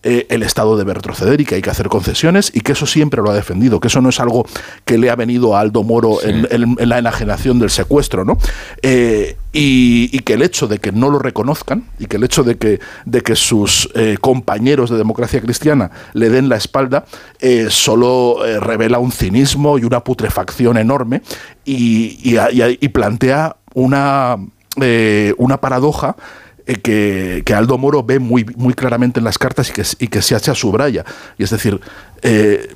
eh, 0.04 0.26
el 0.28 0.42
Estado 0.42 0.76
debe 0.76 0.94
retroceder 0.94 1.40
y 1.40 1.44
que 1.44 1.56
hay 1.56 1.62
que 1.62 1.70
hacer 1.70 1.88
concesiones 1.88 2.50
y 2.54 2.60
que 2.60 2.72
eso 2.72 2.86
siempre 2.86 3.20
lo 3.22 3.30
ha 3.30 3.34
defendido, 3.34 3.80
que 3.80 3.88
eso 3.88 4.00
no 4.00 4.10
es 4.10 4.20
algo 4.20 4.46
que 4.84 4.98
le 4.98 5.10
ha 5.10 5.16
venido 5.16 5.56
a 5.56 5.60
Aldo 5.60 5.82
Moro 5.82 6.22
en, 6.22 6.46
en- 6.50 6.76
en 6.78 6.88
la 6.88 6.98
enajenación 6.98 7.58
del 7.58 7.70
secuestro, 7.70 8.24
¿no? 8.24 8.38
Eh, 8.82 9.36
y, 9.52 10.10
y 10.12 10.18
que 10.20 10.34
el 10.34 10.42
hecho 10.42 10.66
de 10.66 10.78
que 10.78 10.90
no 10.92 11.10
lo 11.10 11.18
reconozcan 11.18 11.84
y 11.98 12.06
que 12.06 12.16
el 12.16 12.24
hecho 12.24 12.42
de 12.42 12.56
que, 12.58 12.80
de 13.04 13.20
que 13.22 13.36
sus 13.36 13.88
eh, 13.94 14.16
compañeros 14.20 14.90
de 14.90 14.96
democracia 14.98 15.40
cristiana 15.40 15.90
le 16.12 16.28
den 16.28 16.48
la 16.48 16.56
espalda 16.56 17.04
solo 17.68 18.38
revela 18.60 18.98
un 18.98 19.12
cinismo 19.12 19.78
y 19.78 19.84
una 19.84 20.00
putrefacción 20.02 20.76
enorme 20.76 21.22
y, 21.64 22.18
y- 22.80 22.88
plantea 22.88 23.56
una, 23.74 24.36
una 25.38 25.60
paradoja 25.60 26.16
que, 26.66 27.42
que 27.44 27.54
Aldo 27.54 27.78
Moro 27.78 28.02
ve 28.02 28.18
muy, 28.18 28.44
muy 28.56 28.74
claramente 28.74 29.20
en 29.20 29.24
las 29.24 29.38
cartas 29.38 29.68
y 29.70 29.72
que, 29.72 29.82
y 29.98 30.08
que 30.08 30.22
se 30.22 30.34
hacha 30.34 30.54
subraya. 30.54 31.04
Y 31.38 31.42
es 31.44 31.50
decir, 31.50 31.80
eh, 32.22 32.74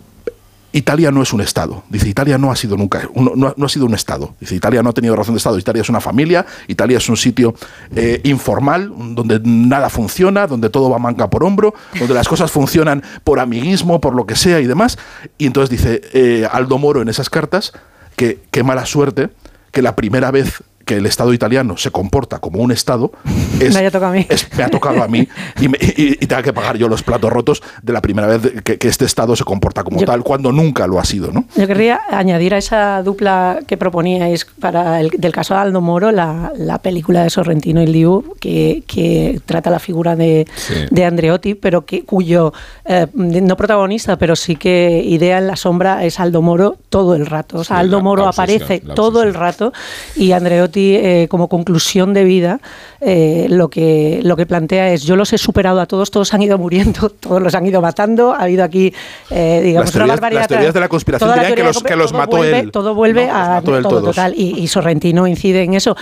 Italia 0.70 1.10
no 1.10 1.22
es 1.22 1.32
un 1.32 1.40
Estado. 1.40 1.82
Dice, 1.88 2.06
Italia 2.08 2.36
no 2.36 2.52
ha 2.52 2.56
sido 2.56 2.76
nunca, 2.76 3.08
un- 3.14 3.32
no, 3.36 3.54
no 3.56 3.66
ha 3.66 3.68
sido 3.70 3.86
un 3.86 3.94
Estado. 3.94 4.34
Dice, 4.38 4.54
Italia 4.54 4.82
no 4.82 4.90
ha 4.90 4.92
tenido 4.92 5.16
razón 5.16 5.34
de 5.34 5.38
Estado. 5.38 5.58
Italia 5.58 5.80
es 5.80 5.88
una 5.88 6.00
familia, 6.00 6.44
Italia 6.66 6.98
es 6.98 7.08
un 7.08 7.16
sitio 7.16 7.54
eh, 7.96 8.20
informal, 8.24 8.92
donde 9.14 9.40
nada 9.42 9.88
funciona, 9.88 10.46
donde 10.46 10.68
todo 10.68 10.90
va 10.90 10.98
manca 10.98 11.30
por 11.30 11.42
hombro, 11.42 11.72
donde 11.98 12.12
las 12.12 12.28
cosas 12.28 12.50
funcionan 12.52 13.02
por 13.24 13.40
amiguismo, 13.40 14.00
por 14.00 14.14
lo 14.14 14.26
que 14.26 14.36
sea 14.36 14.60
y 14.60 14.66
demás. 14.66 14.98
Y 15.38 15.46
entonces 15.46 15.70
dice 15.70 16.02
eh, 16.12 16.46
Aldo 16.52 16.76
Moro 16.76 17.00
en 17.00 17.08
esas 17.08 17.30
cartas 17.30 17.72
que 18.14 18.40
qué 18.50 18.62
mala 18.62 18.84
suerte 18.84 19.30
que 19.72 19.80
la 19.80 19.96
primera 19.96 20.30
vez 20.30 20.62
que 20.88 20.96
el 20.96 21.04
Estado 21.04 21.34
italiano 21.34 21.76
se 21.76 21.90
comporta 21.90 22.38
como 22.38 22.60
un 22.62 22.72
Estado 22.72 23.12
es, 23.60 23.74
Me 23.74 23.86
a 23.86 24.10
mí. 24.10 24.26
es- 24.28 24.48
me 24.56 24.64
ha 24.64 24.70
tocado 24.70 25.02
a 25.02 25.06
mí 25.08 25.28
y, 25.60 25.68
me- 25.68 25.76
y- 25.80 26.16
y 26.18 26.26
tenga 26.26 26.42
que 26.42 26.54
pagar 26.54 26.78
yo 26.78 26.88
los 26.88 27.02
platos 27.02 27.30
rotos 27.30 27.62
de 27.82 27.92
la 27.92 28.00
primera 28.00 28.26
vez 28.26 28.62
que, 28.64 28.78
que 28.78 28.88
este 28.88 29.04
Estado 29.04 29.36
se 29.36 29.44
comporta 29.44 29.84
como 29.84 30.00
Yo- 30.00 30.06
tal, 30.06 30.22
cuando 30.24 30.50
nunca 30.50 30.86
lo 30.86 30.98
ha 30.98 31.04
sido, 31.04 31.30
¿no? 31.30 31.44
Yo 31.56 31.66
querría 31.66 32.00
añadir 32.10 32.54
a 32.54 32.58
esa 32.58 33.02
dupla 33.02 33.60
que 33.66 33.76
proponíais 33.76 34.46
para 34.46 35.00
el 35.00 35.10
del 35.10 35.32
caso 35.32 35.52
de 35.54 35.60
Aldo 35.60 35.82
Moro 35.82 36.10
la, 36.10 36.52
la 36.56 36.78
película 36.78 37.22
de 37.22 37.28
Sorrentino 37.30 37.82
y 37.82 37.86
Liu 37.86 38.34
que, 38.40 38.82
que 38.86 39.40
trata 39.44 39.68
la 39.68 39.78
figura 39.80 40.16
de, 40.16 40.46
Sí. 40.56 40.72
de 40.90 41.04
Andreotti, 41.04 41.54
pero 41.54 41.84
que 41.84 42.04
cuyo 42.04 42.54
eh, 42.86 43.06
no 43.14 43.56
protagonista, 43.58 44.16
pero 44.16 44.34
sí 44.36 44.56
que 44.56 45.02
idea 45.04 45.36
en 45.38 45.46
la 45.48 45.56
sombra 45.56 46.04
es 46.04 46.18
Aldo 46.18 46.40
Moro 46.40 46.76
todo 46.88 47.14
el 47.14 47.26
rato. 47.26 47.58
O 47.58 47.64
sea, 47.64 47.78
Aldo 47.78 48.00
Moro 48.00 48.22
la 48.22 48.30
obsesión, 48.30 48.62
aparece 48.62 48.94
todo 48.94 49.22
el 49.22 49.34
rato 49.34 49.72
y 50.16 50.32
Andreotti 50.32 50.77
Eh, 50.96 51.26
como 51.28 51.48
conclusión 51.48 52.14
de 52.14 52.24
vida 52.24 52.60
eh, 53.00 53.46
lo, 53.48 53.68
que, 53.68 54.20
lo 54.22 54.36
que 54.36 54.46
plantea 54.46 54.92
es 54.92 55.02
yo 55.04 55.16
los 55.16 55.32
he 55.32 55.38
superado 55.38 55.80
a 55.80 55.86
todos, 55.86 56.10
todos 56.10 56.32
han 56.34 56.42
ido 56.42 56.58
muriendo, 56.58 57.10
todos 57.20 57.42
los 57.42 57.54
han 57.54 57.66
ido 57.66 57.80
matando, 57.80 58.32
ha 58.32 58.42
habido 58.42 58.64
aquí, 58.64 58.92
eh, 59.30 59.60
digamos, 59.64 59.88
Las 59.88 59.96
una 59.96 60.06
barbaridad. 60.06 60.40
las 60.42 60.48
teorías 60.48 60.74
de 60.74 60.80
la 60.80 60.88
conspiración 60.88 61.32
dirían 61.34 61.54
que 61.54 61.62
los- 61.62 61.82
que 61.82 61.96
mató 62.16 62.36
vuelve- 62.38 62.60
él. 62.60 62.70
Todo 62.72 62.94
vuelve 62.94 63.26
No, 63.26 63.34
a 63.34 63.60
todo, 63.62 63.82
todos. 63.82 64.04
total, 64.04 64.34
y, 64.36 64.58
y 64.58 64.66
Sorrentino 64.68 65.26
incide 65.26 65.62
en 65.62 65.74
eso. 65.74 65.96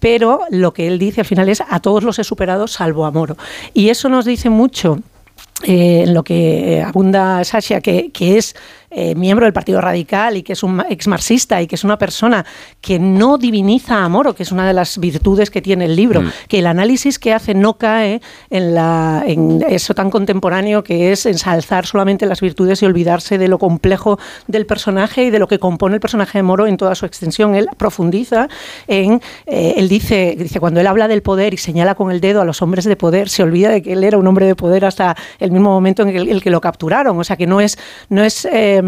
Pero 0.00 0.40
lo 0.50 0.72
que 0.74 0.86
él 0.86 0.98
dice 0.98 1.22
al 1.22 1.26
final 1.26 1.48
es 1.48 1.62
a 1.66 1.80
todos 1.80 2.04
los 2.04 2.18
he 2.18 2.24
superado 2.24 2.66
salvo 2.68 3.06
a 3.06 3.10
Moro. 3.10 3.36
Y 3.72 3.88
eso 3.88 4.08
nos 4.10 4.24
dice 4.26 4.50
mucho 4.50 4.98
eh, 5.62 6.02
en 6.04 6.14
lo 6.14 6.24
que 6.24 6.82
abunda 6.84 7.44
Sasha, 7.44 7.80
que, 7.80 8.10
que 8.10 8.38
es 8.38 8.54
eh, 8.96 9.14
miembro 9.16 9.44
del 9.44 9.52
Partido 9.52 9.80
Radical 9.80 10.36
y 10.36 10.44
que 10.44 10.52
es 10.52 10.62
un 10.62 10.80
ex 10.88 11.08
marxista 11.08 11.60
y 11.60 11.66
que 11.66 11.74
es 11.74 11.82
una 11.82 11.98
persona 11.98 12.46
que 12.80 13.00
no 13.00 13.38
diviniza 13.38 14.04
a 14.04 14.08
Moro, 14.08 14.34
que 14.34 14.44
es 14.44 14.52
una 14.52 14.68
de 14.68 14.72
las 14.72 14.98
virtudes 14.98 15.50
que 15.50 15.60
tiene 15.60 15.86
el 15.86 15.96
libro, 15.96 16.22
Mm. 16.22 16.30
que 16.48 16.60
el 16.60 16.66
análisis 16.66 17.18
que 17.18 17.32
hace 17.32 17.54
no 17.54 17.74
cae 17.74 18.20
en, 18.50 18.74
la, 18.74 19.24
en 19.26 19.64
eso 19.68 19.94
tan 19.94 20.10
contemporáneo 20.10 20.84
que 20.84 21.10
es 21.10 21.26
ensalzar 21.26 21.86
solamente 21.86 22.24
las 22.26 22.40
virtudes 22.40 22.82
y 22.82 22.86
olvidarse 22.86 23.36
de 23.36 23.48
lo 23.48 23.58
complejo 23.58 24.18
del 24.46 24.64
personaje 24.64 25.24
y 25.24 25.30
de 25.30 25.40
lo 25.40 25.48
que 25.48 25.58
compone 25.58 25.96
el 25.96 26.00
personaje 26.00 26.38
de 26.38 26.42
Moro 26.42 26.68
en 26.68 26.76
toda 26.76 26.94
su 26.94 27.04
extensión. 27.04 27.56
Él 27.56 27.68
profundiza 27.76 28.48
en, 28.86 29.20
eh, 29.46 29.74
él 29.76 29.88
dice, 29.88 30.36
dice, 30.38 30.60
cuando 30.60 30.80
él 30.80 30.86
habla 30.86 31.08
del 31.08 31.22
poder 31.22 31.52
y 31.52 31.56
señala 31.56 31.96
con 31.96 32.12
el 32.12 32.20
dedo 32.20 32.40
a 32.40 32.44
los 32.44 32.62
hombres 32.62 32.84
de 32.84 32.94
poder, 32.94 33.28
se 33.28 33.42
olvida 33.42 33.70
de 33.70 33.82
que 33.82 33.94
él 33.94 34.04
era 34.04 34.18
un 34.18 34.26
hombre 34.28 34.46
de 34.46 34.54
poder 34.54 34.84
hasta 34.84 35.16
el 35.44 35.52
mismo 35.52 35.70
momento 35.70 36.02
en 36.02 36.08
el, 36.08 36.28
el 36.28 36.42
que 36.42 36.50
lo 36.50 36.60
capturaron. 36.60 37.18
O 37.18 37.24
sea, 37.24 37.36
que 37.36 37.46
no 37.46 37.60
es, 37.60 37.78
no 38.08 38.24
es, 38.24 38.44
eh, 38.46 38.82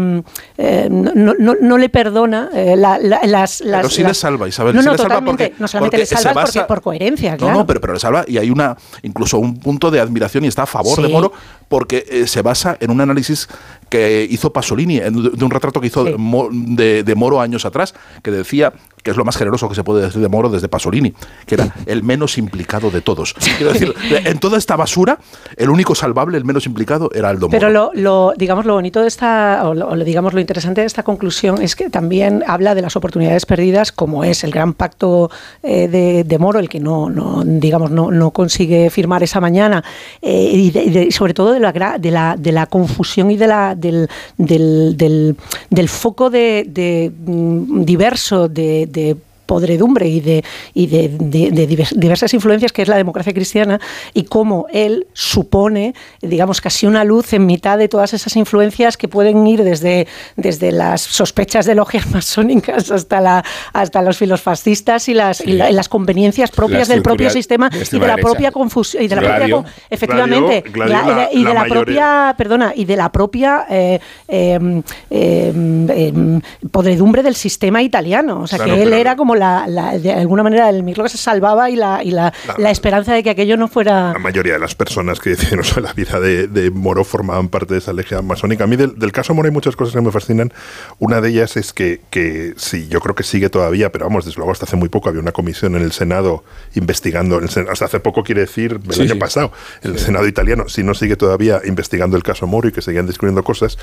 eh, 0.57 0.87
no, 0.91 1.33
no- 1.37 1.55
no 1.59 1.77
le 1.77 1.89
perdona 1.89 2.49
eh, 2.53 2.75
la- 2.75 2.97
la- 2.97 3.21
las, 3.25 3.61
las- 3.61 3.81
Pero 3.81 3.89
sí 3.89 4.01
las- 4.01 4.09
le 4.11 4.13
salva, 4.15 4.47
Isabel. 4.47 4.75
No, 4.75 4.81
sí 4.81 4.85
no, 4.85 4.91
le 4.93 4.97
salva 4.97 5.15
totalmente. 5.15 5.47
porque- 5.49 5.61
no 5.61 5.67
solamente 5.67 5.97
le 5.97 6.05
salva 6.05 6.33
basa- 6.33 6.53
porque, 6.53 6.67
por 6.67 6.81
coherencia, 6.81 7.31
No, 7.31 7.37
claro. 7.37 7.53
no, 7.59 7.65
pero, 7.67 7.79
pero 7.81 7.93
le 7.93 7.99
salva 7.99 8.25
y 8.27 8.37
hay 8.37 8.49
una 8.49 8.75
incluso 9.03 9.39
un 9.39 9.57
punto 9.59 9.91
de 9.91 9.99
admiración 9.99 10.43
y 10.45 10.47
está 10.47 10.63
a 10.63 10.67
favor 10.67 10.99
de 11.01 11.07
Sí. 11.07 11.11
Moro 11.13 11.31
porque 11.67 12.05
eh, 12.09 12.27
se 12.27 12.41
basa 12.41 12.77
en 12.79 12.91
un 12.91 13.01
análisis 13.01 13.47
que 13.89 14.27
hizo 14.29 14.51
Pasolini, 14.51 14.99
de 14.99 15.45
un 15.45 15.51
retrato 15.51 15.79
que 15.79 15.87
hizo 15.87 16.03
de 16.03 17.13
Moro 17.15 17.39
años 17.41 17.65
atrás, 17.65 17.93
que 18.23 18.31
decía 18.31 18.73
que 19.07 19.11
es 19.11 19.15
lo 19.17 19.23
más 19.23 19.37
generoso 19.37 19.69
que 19.69 19.75
se 19.75 19.85
puede 19.85 20.03
decir 20.03 20.21
de 20.21 20.27
Moro 20.27 20.49
desde 20.49 20.67
Pasolini, 20.67 21.13
que 21.45 21.55
era 21.55 21.73
el 21.85 22.03
menos 22.03 22.37
implicado 22.37 22.91
de 22.91 22.99
todos. 22.99 23.33
Quiero 23.57 23.71
decir, 23.71 23.93
en 24.11 24.37
toda 24.37 24.57
esta 24.57 24.75
basura, 24.75 25.17
el 25.55 25.69
único 25.69 25.95
salvable, 25.95 26.37
el 26.37 26.43
menos 26.43 26.65
implicado, 26.65 27.09
era 27.15 27.29
Aldo 27.29 27.47
Moro. 27.47 27.57
Pero 27.57 27.69
lo, 27.69 27.91
lo- 27.93 28.33
digamos, 28.35 28.65
lo 28.65 28.73
bonito 28.73 29.01
de 29.01 29.07
esta, 29.07 29.61
o, 29.63 29.73
lo, 29.73 29.95
digamos, 30.03 30.33
lo 30.33 30.41
interesante 30.41 30.81
de 30.81 30.87
esta 30.87 31.03
conclusión 31.03 31.61
es 31.61 31.77
que 31.77 31.89
también 31.89 32.43
habla 32.47 32.75
de 32.75 32.81
las 32.81 32.97
oportunidades 32.97 33.45
perdidas, 33.45 33.93
como 33.93 34.25
es 34.25 34.43
el 34.43 34.51
gran 34.51 34.73
pacto 34.73 35.31
eh, 35.63 35.87
de, 35.87 36.25
de 36.25 36.37
Moro, 36.37 36.59
el 36.59 36.67
que 36.67 36.81
no, 36.81 37.09
no 37.09 37.43
digamos, 37.45 37.89
no, 37.89 38.11
no 38.11 38.31
consigue 38.31 38.89
firmar 38.89 39.23
esa 39.23 39.39
mañana, 39.39 39.85
eh, 40.21 40.51
y, 40.53 40.71
de- 40.71 40.89
de- 40.91 41.11
sobre 41.13 41.33
todo 41.33 41.53
de 41.53 41.61
la, 41.61 41.71
de 41.97 42.11
la, 42.11 42.35
de 42.37 42.51
la 42.51 42.65
confusión 42.65 43.31
y 43.31 43.37
de 43.37 43.47
la, 43.47 43.73
del, 43.73 44.09
del, 44.37 44.97
del- 44.97 45.37
del 45.69 45.87
foco 45.87 46.29
de, 46.29 46.65
de, 46.67 47.09
mm, 47.25 47.83
diverso 47.85 48.49
de, 48.49 48.85
de 48.97 49.15
podredumbre 49.47 50.07
y 50.07 50.19
de, 50.19 50.43
y 50.75 50.85
de, 50.87 51.09
de- 51.09 51.49
de 51.51 51.67
divers- 51.67 51.95
diversas 51.95 52.33
influencias 52.35 52.71
que 52.71 52.83
es 52.83 52.87
la 52.87 52.97
democracia 52.97 53.33
cristiana 53.33 53.79
y 54.13 54.23
cómo 54.25 54.67
él 54.71 55.07
supone, 55.13 55.95
digamos, 56.21 56.61
casi 56.61 56.85
una 56.85 57.03
luz 57.03 57.33
en 57.33 57.45
mitad 57.47 57.77
de 57.79 57.87
todas 57.87 58.13
esas 58.13 58.35
influencias 58.35 58.97
que 58.97 59.07
pueden 59.07 59.47
ir 59.47 59.63
desde, 59.63 60.07
desde 60.35 60.71
las 60.71 61.01
sospechas 61.01 61.65
de 61.65 61.73
logias 61.73 62.05
masónicas 62.11 62.91
hasta, 62.91 63.21
la, 63.21 63.43
hasta 63.73 64.01
los 64.03 64.17
filos 64.17 64.41
fascistas 64.41 65.09
y 65.09 65.13
las, 65.15 65.41
y 65.41 65.53
la- 65.53 65.71
y 65.71 65.73
las 65.73 65.89
conveniencias 65.89 66.51
propias 66.51 66.89
La 66.89 66.93
del 66.95 67.03
propio 67.03 67.29
sistema 67.29 67.69
de 67.69 67.77
y 67.91 67.99
de 67.99 68.07
la 68.07 68.17
propia 68.17 68.51
confusión 68.51 69.01
y 69.03 69.07
de 69.07 69.15
la 69.15 69.21
Gladio. 69.21 69.61
propia 69.63 69.73
efectivamente 69.89 70.63
Gladio- 70.69 70.73
Gladio 71.03 71.15
la- 71.15 71.29
y 71.33 71.43
de- 71.43 71.53
la- 71.53 71.65
propia 71.65 72.35
perdona 72.37 72.73
y 72.75 72.85
de 72.85 72.95
la 72.97 73.11
propia 73.11 73.65
eh, 73.69 73.99
eh, 74.27 74.81
eh, 75.09 75.53
eh, 75.89 76.39
podredumbre 76.71 77.23
del 77.23 77.35
sistema 77.35 77.81
italiano. 77.81 78.41
O 78.41 78.47
sea 78.47 78.57
Claro, 78.59 78.75
que 78.75 78.83
él 78.83 78.93
era 78.93 79.15
como 79.15 79.35
la, 79.37 79.67
la- 79.67 79.97
de 79.97 80.11
alguna 80.11 80.43
manera 80.43 80.69
el 80.69 80.83
micro 80.83 81.03
que 81.03 81.09
se 81.09 81.17
salvaba 81.17 81.69
y 81.69 81.75
la, 81.75 82.03
y 82.03 82.11
la, 82.11 82.33
la 82.57 82.71
esperanza 82.71 83.13
de 83.13 83.23
que 83.23 83.29
aquello 83.29 83.57
no 83.57 83.67
fuera 83.67 84.13
La 84.13 84.19
mayoría 84.19 84.53
de 84.53 84.59
las 84.59 84.75
personas 84.75 85.19
que 85.19 85.31
deciden 85.31 85.63
sobre 85.63 85.83
la 85.87 85.93
vida 85.93 86.19
de, 86.19 86.47
de 86.47 86.71
Moro 86.71 87.03
formaban 87.03 87.47
parte 87.49 87.73
de 87.73 87.79
esa 87.79 87.93
legión 87.93 88.25
masónica. 88.27 88.63
A 88.63 88.67
mí 88.67 88.75
del, 88.75 88.97
del 88.97 89.11
caso 89.11 89.33
Moro 89.33 89.47
hay 89.47 89.53
muchas 89.53 89.75
cosas 89.75 89.93
que 89.95 90.01
me 90.01 90.11
fascinan. 90.11 90.51
Una 90.99 91.21
de 91.21 91.29
ellas 91.29 91.57
es 91.57 91.73
que, 91.73 92.01
que 92.09 92.53
sí, 92.57 92.87
yo 92.89 92.99
creo 93.01 93.15
que 93.15 93.23
sigue 93.23 93.49
todavía, 93.49 93.91
pero 93.91 94.05
vamos, 94.05 94.25
desde 94.25 94.37
luego 94.37 94.51
hasta 94.51 94.65
hace 94.65 94.75
muy 94.75 94.89
poco 94.89 95.09
había 95.09 95.21
una 95.21 95.31
comisión 95.31 95.75
en 95.75 95.81
el 95.83 95.91
Senado 95.91 96.43
investigando, 96.75 97.39
el 97.39 97.49
Sen- 97.49 97.67
hasta 97.69 97.85
hace 97.85 97.99
poco 97.99 98.23
quiere 98.23 98.41
decir 98.41 98.79
el 98.85 98.93
Sí, 98.93 99.01
año 99.03 99.13
sí. 99.13 99.19
pasado, 99.19 99.51
el 99.81 99.97
Senado 99.99 100.27
italiano, 100.27 100.69
si 100.69 100.83
no 100.83 100.93
sigue 100.93 101.15
todavía 101.15 101.61
investigando 101.65 102.17
el 102.17 102.23
caso 102.23 102.47
Moro 102.47 102.67
y 102.69 102.71
que 102.71 102.81
seguían 102.81 103.05
descubriendo 103.07 103.43
cosas. 103.43 103.77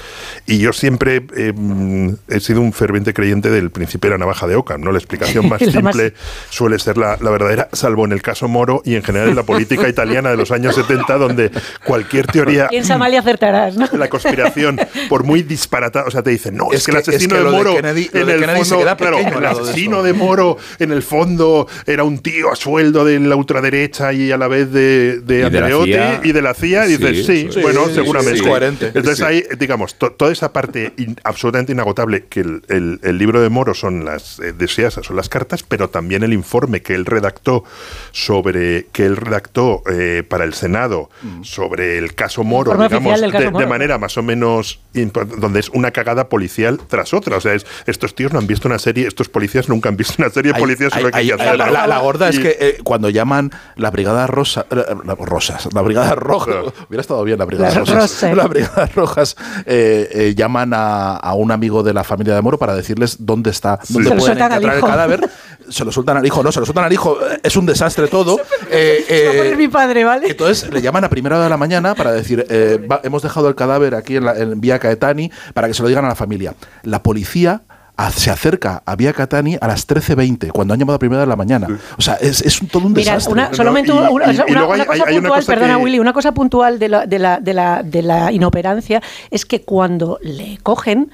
Y 0.46 0.58
yo 0.58 0.72
siempre 0.72 1.26
eh, 1.36 1.52
mm, 1.54 2.10
he 2.28 2.40
sido 2.40 2.60
un 2.60 2.72
ferviente 2.72 3.12
creyente 3.14 3.50
del 3.50 3.70
principio 3.70 4.10
de 4.10 4.14
la 4.14 4.18
navaja 4.18 4.46
de 4.46 4.56
Ockham, 4.56 4.80
¿no? 4.80 4.92
La 4.92 4.98
explicación 4.98 5.43
más 5.48 5.60
simple 5.60 6.14
suele 6.50 6.78
ser 6.78 6.96
la, 6.98 7.16
la 7.20 7.30
verdadera, 7.30 7.68
salvo 7.72 8.04
en 8.04 8.12
el 8.12 8.22
caso 8.22 8.48
Moro 8.48 8.82
y 8.84 8.94
en 8.96 9.02
general 9.02 9.28
en 9.28 9.36
la 9.36 9.42
política 9.42 9.88
italiana 9.88 10.30
de 10.30 10.36
los 10.36 10.50
años 10.50 10.74
70, 10.74 11.16
donde 11.18 11.50
cualquier 11.84 12.26
teoría 12.26 12.68
piensa 12.70 12.98
mal 12.98 13.12
y 13.12 13.16
acertarás 13.16 13.76
¿no? 13.76 13.86
de 13.88 13.98
la 13.98 14.08
conspiración, 14.08 14.78
por 15.08 15.24
muy 15.24 15.42
disparatada, 15.42 16.06
o 16.06 16.10
sea, 16.10 16.22
te 16.22 16.30
dicen, 16.30 16.56
no, 16.56 16.72
es, 16.72 16.80
Es 16.80 16.86
que 16.86 16.90
el 16.92 16.96
que- 16.96 17.00
es 17.02 17.08
asesino 17.08 17.34
que 17.34 17.38
de 17.38 17.44
lo 17.44 17.50
de 17.50 17.56
Moro, 17.56 17.74
Kennedy- 17.76 18.10
en 18.12 18.26
de 18.26 18.32
el 18.34 18.40
Kennedy 18.40 18.64
fondo, 18.64 18.96
claro, 18.96 19.18
el 19.18 19.40
de 19.40 19.46
asesino 19.46 19.96
eso. 19.98 20.02
de 20.04 20.12
Moro, 20.12 20.56
en 20.78 20.92
el 20.92 21.02
fondo, 21.02 21.66
era 21.86 22.04
un 22.04 22.18
tío 22.18 22.50
a 22.52 22.56
sueldo 22.56 23.04
de 23.04 23.18
la 23.20 23.36
ultraderecha 23.36 24.12
y 24.12 24.32
a 24.32 24.36
la 24.36 24.48
vez 24.48 24.70
de, 24.72 25.20
de 25.20 25.34
Y 25.34 25.38
de 25.38 25.40
la 25.40 25.46
Andreotti 25.46 25.92
CIA. 25.92 26.20
y 26.24 26.32
de 26.32 26.42
la 26.42 26.54
CIA, 26.54 26.86
y 26.86 26.96
dices, 26.96 27.26
sí, 27.26 27.34
Sí, 27.34 27.48
sí, 27.52 27.60
bueno, 27.62 27.86
sí, 27.88 27.94
seguramente. 27.94 28.36
sí, 28.38 28.42
es 28.44 28.48
coherente. 28.48 28.86
Entonces 28.94 29.20
ahí, 29.22 29.44
digamos, 29.58 29.96
to- 29.96 30.12
toda 30.12 30.32
esa 30.32 30.52
parte 30.52 30.92
in- 30.98 31.16
absolutamente 31.24 31.72
inagotable, 31.72 32.24
que 32.28 32.40
el, 32.40 32.62
el- 32.68 33.00
el 33.02 33.18
libro 33.18 33.40
de 33.42 33.48
Moro 33.48 33.74
son 33.74 34.04
las 34.04 34.38
eh, 34.40 34.52
deseadas, 34.56 34.94
son 35.02 35.16
las 35.16 35.28
cartas, 35.34 35.64
pero 35.64 35.90
también 35.90 36.22
el 36.22 36.32
informe 36.32 36.80
que 36.80 36.94
él 36.94 37.06
redactó 37.06 37.64
sobre, 38.12 38.86
que 38.92 39.04
él 39.04 39.16
redactó 39.16 39.82
eh, 39.90 40.22
para 40.28 40.44
el 40.44 40.54
Senado 40.54 41.10
sobre 41.42 41.98
el 41.98 42.14
caso 42.14 42.44
Moro, 42.44 42.70
digamos, 42.80 43.20
caso 43.20 43.32
de, 43.32 43.38
de 43.40 43.50
Moro. 43.50 43.66
manera 43.66 43.98
más 43.98 44.16
o 44.16 44.22
menos, 44.22 44.78
donde 44.94 45.60
es 45.60 45.68
una 45.70 45.90
cagada 45.90 46.28
policial 46.28 46.80
tras 46.88 47.12
otra. 47.14 47.36
O 47.36 47.40
sea, 47.40 47.54
es, 47.54 47.66
estos 47.86 48.14
tíos 48.14 48.32
no 48.32 48.38
han 48.38 48.46
visto 48.46 48.68
una 48.68 48.78
serie, 48.78 49.06
estos 49.06 49.28
policías 49.28 49.68
nunca 49.68 49.88
han 49.88 49.96
visto 49.96 50.14
una 50.18 50.30
serie 50.30 50.52
de 50.52 50.58
policías, 50.58 50.92
hay- 50.94 51.04
hay 51.12 51.30
hay- 51.32 51.56
la, 51.58 51.70
la- 51.70 51.86
la 51.86 51.98
gorda 51.98 52.28
es 52.28 52.38
que 52.38 52.56
eh, 52.60 52.78
cuando 52.84 53.10
llaman 53.10 53.50
la 53.76 53.90
brigada 53.90 54.26
rosa, 54.26 54.66
eh, 54.70 54.76
la- 55.04 55.14
rosas, 55.16 55.68
la 55.74 55.82
brigada 55.82 56.14
roja, 56.14 56.52
hubiera 56.88 57.00
estado 57.00 57.22
bien 57.24 57.38
la 57.38 57.44
brigada 57.44 57.70
La 57.70 57.78
rosas, 57.80 57.96
rosa. 57.96 58.34
la 58.34 58.46
brigada 58.46 58.86
rojas 58.94 59.36
eh, 59.66 60.08
eh, 60.12 60.34
llaman 60.36 60.72
a, 60.74 61.16
a 61.16 61.34
un 61.34 61.50
amigo 61.50 61.82
de 61.82 61.92
la 61.92 62.04
familia 62.04 62.34
de 62.34 62.42
Moro 62.42 62.58
para 62.58 62.74
decirles 62.74 63.16
dónde 63.18 63.50
está, 63.50 63.80
dónde 63.88 64.08
Se 64.10 64.14
lo 64.14 64.20
pueden 64.20 64.20
sueltan 64.38 64.52
al 64.52 64.62
encontrar 64.64 64.76
el 64.76 64.84
cadáver. 64.96 65.30
Se 65.68 65.84
lo 65.84 65.90
sueltan 65.92 66.16
al 66.16 66.26
hijo, 66.26 66.42
no, 66.42 66.52
se 66.52 66.60
lo 66.60 66.66
sueltan 66.66 66.84
al 66.84 66.92
hijo. 66.92 67.18
eh, 67.26 67.38
Es 67.42 67.56
un 67.56 67.66
desastre 67.66 68.08
todo. 68.08 68.38
Eh, 68.70 69.04
Se 69.06 69.24
va 69.24 69.30
a 69.30 69.34
eh, 69.34 69.38
poner 69.38 69.56
mi 69.56 69.68
padre 69.68 70.04
vale 70.04 70.26
entonces 70.28 70.72
le 70.72 70.80
llaman 70.82 71.04
a 71.04 71.08
primera 71.08 71.36
hora 71.36 71.44
de 71.44 71.50
la 71.50 71.56
mañana 71.56 71.94
para 71.94 72.12
decir, 72.12 72.44
eh, 72.48 72.84
va- 72.90 73.00
hemos 73.04 73.22
dejado 73.22 73.48
el 73.48 73.54
cadáver 73.54 73.94
aquí 73.94 74.16
en, 74.16 74.24
la, 74.24 74.36
en 74.36 74.60
Vía 74.60 74.78
Caetani 74.78 75.30
para 75.52 75.68
que 75.68 75.74
se 75.74 75.82
lo 75.82 75.88
digan 75.88 76.04
a 76.04 76.08
la 76.08 76.14
familia. 76.14 76.54
La 76.82 77.02
policía 77.02 77.62
a- 77.96 78.10
se 78.10 78.30
acerca 78.30 78.82
a 78.84 78.96
Vía 78.96 79.12
Caetani 79.12 79.56
a 79.60 79.68
las 79.68 79.86
13.20, 79.86 80.50
cuando 80.50 80.74
han 80.74 80.80
llamado 80.80 80.96
a 80.96 80.98
primera 80.98 81.18
hora 81.22 81.26
de 81.26 81.30
la 81.30 81.36
mañana. 81.36 81.68
O 81.96 82.02
sea, 82.02 82.14
es, 82.14 82.40
es 82.42 82.60
un- 82.60 82.66
todo 82.68 82.86
un 82.86 82.92
Mira, 82.92 83.12
desastre. 83.12 83.32
una, 83.32 83.48
No, 83.50 83.54
solamente 83.54 83.92
y- 83.92 83.94
una, 83.96 84.10
una- 84.10 84.32
y- 84.32 84.36
y 84.36 84.40
una- 84.40 84.44
luego 84.58 84.72
hay- 84.72 84.80
una 84.80 84.86
cosa 84.86 84.92
hay- 84.94 85.00
hay 85.08 85.18
una 85.18 85.28
puntual, 85.28 85.40
cosa 85.40 85.52
perdona 85.52 85.76
que- 85.76 85.82
Willy, 85.84 85.98
una 86.00 86.12
cosa 86.12 86.32
puntual 86.32 86.78
de 86.80 86.88
la, 86.88 87.06
de, 87.06 87.18
la, 87.20 87.40
de, 87.40 87.54
la, 87.54 87.82
de 87.84 88.02
la 88.02 88.32
inoperancia 88.32 89.00
es 89.30 89.44
que 89.46 89.62
cuando 89.62 90.18
le 90.22 90.58
cogen, 90.64 91.10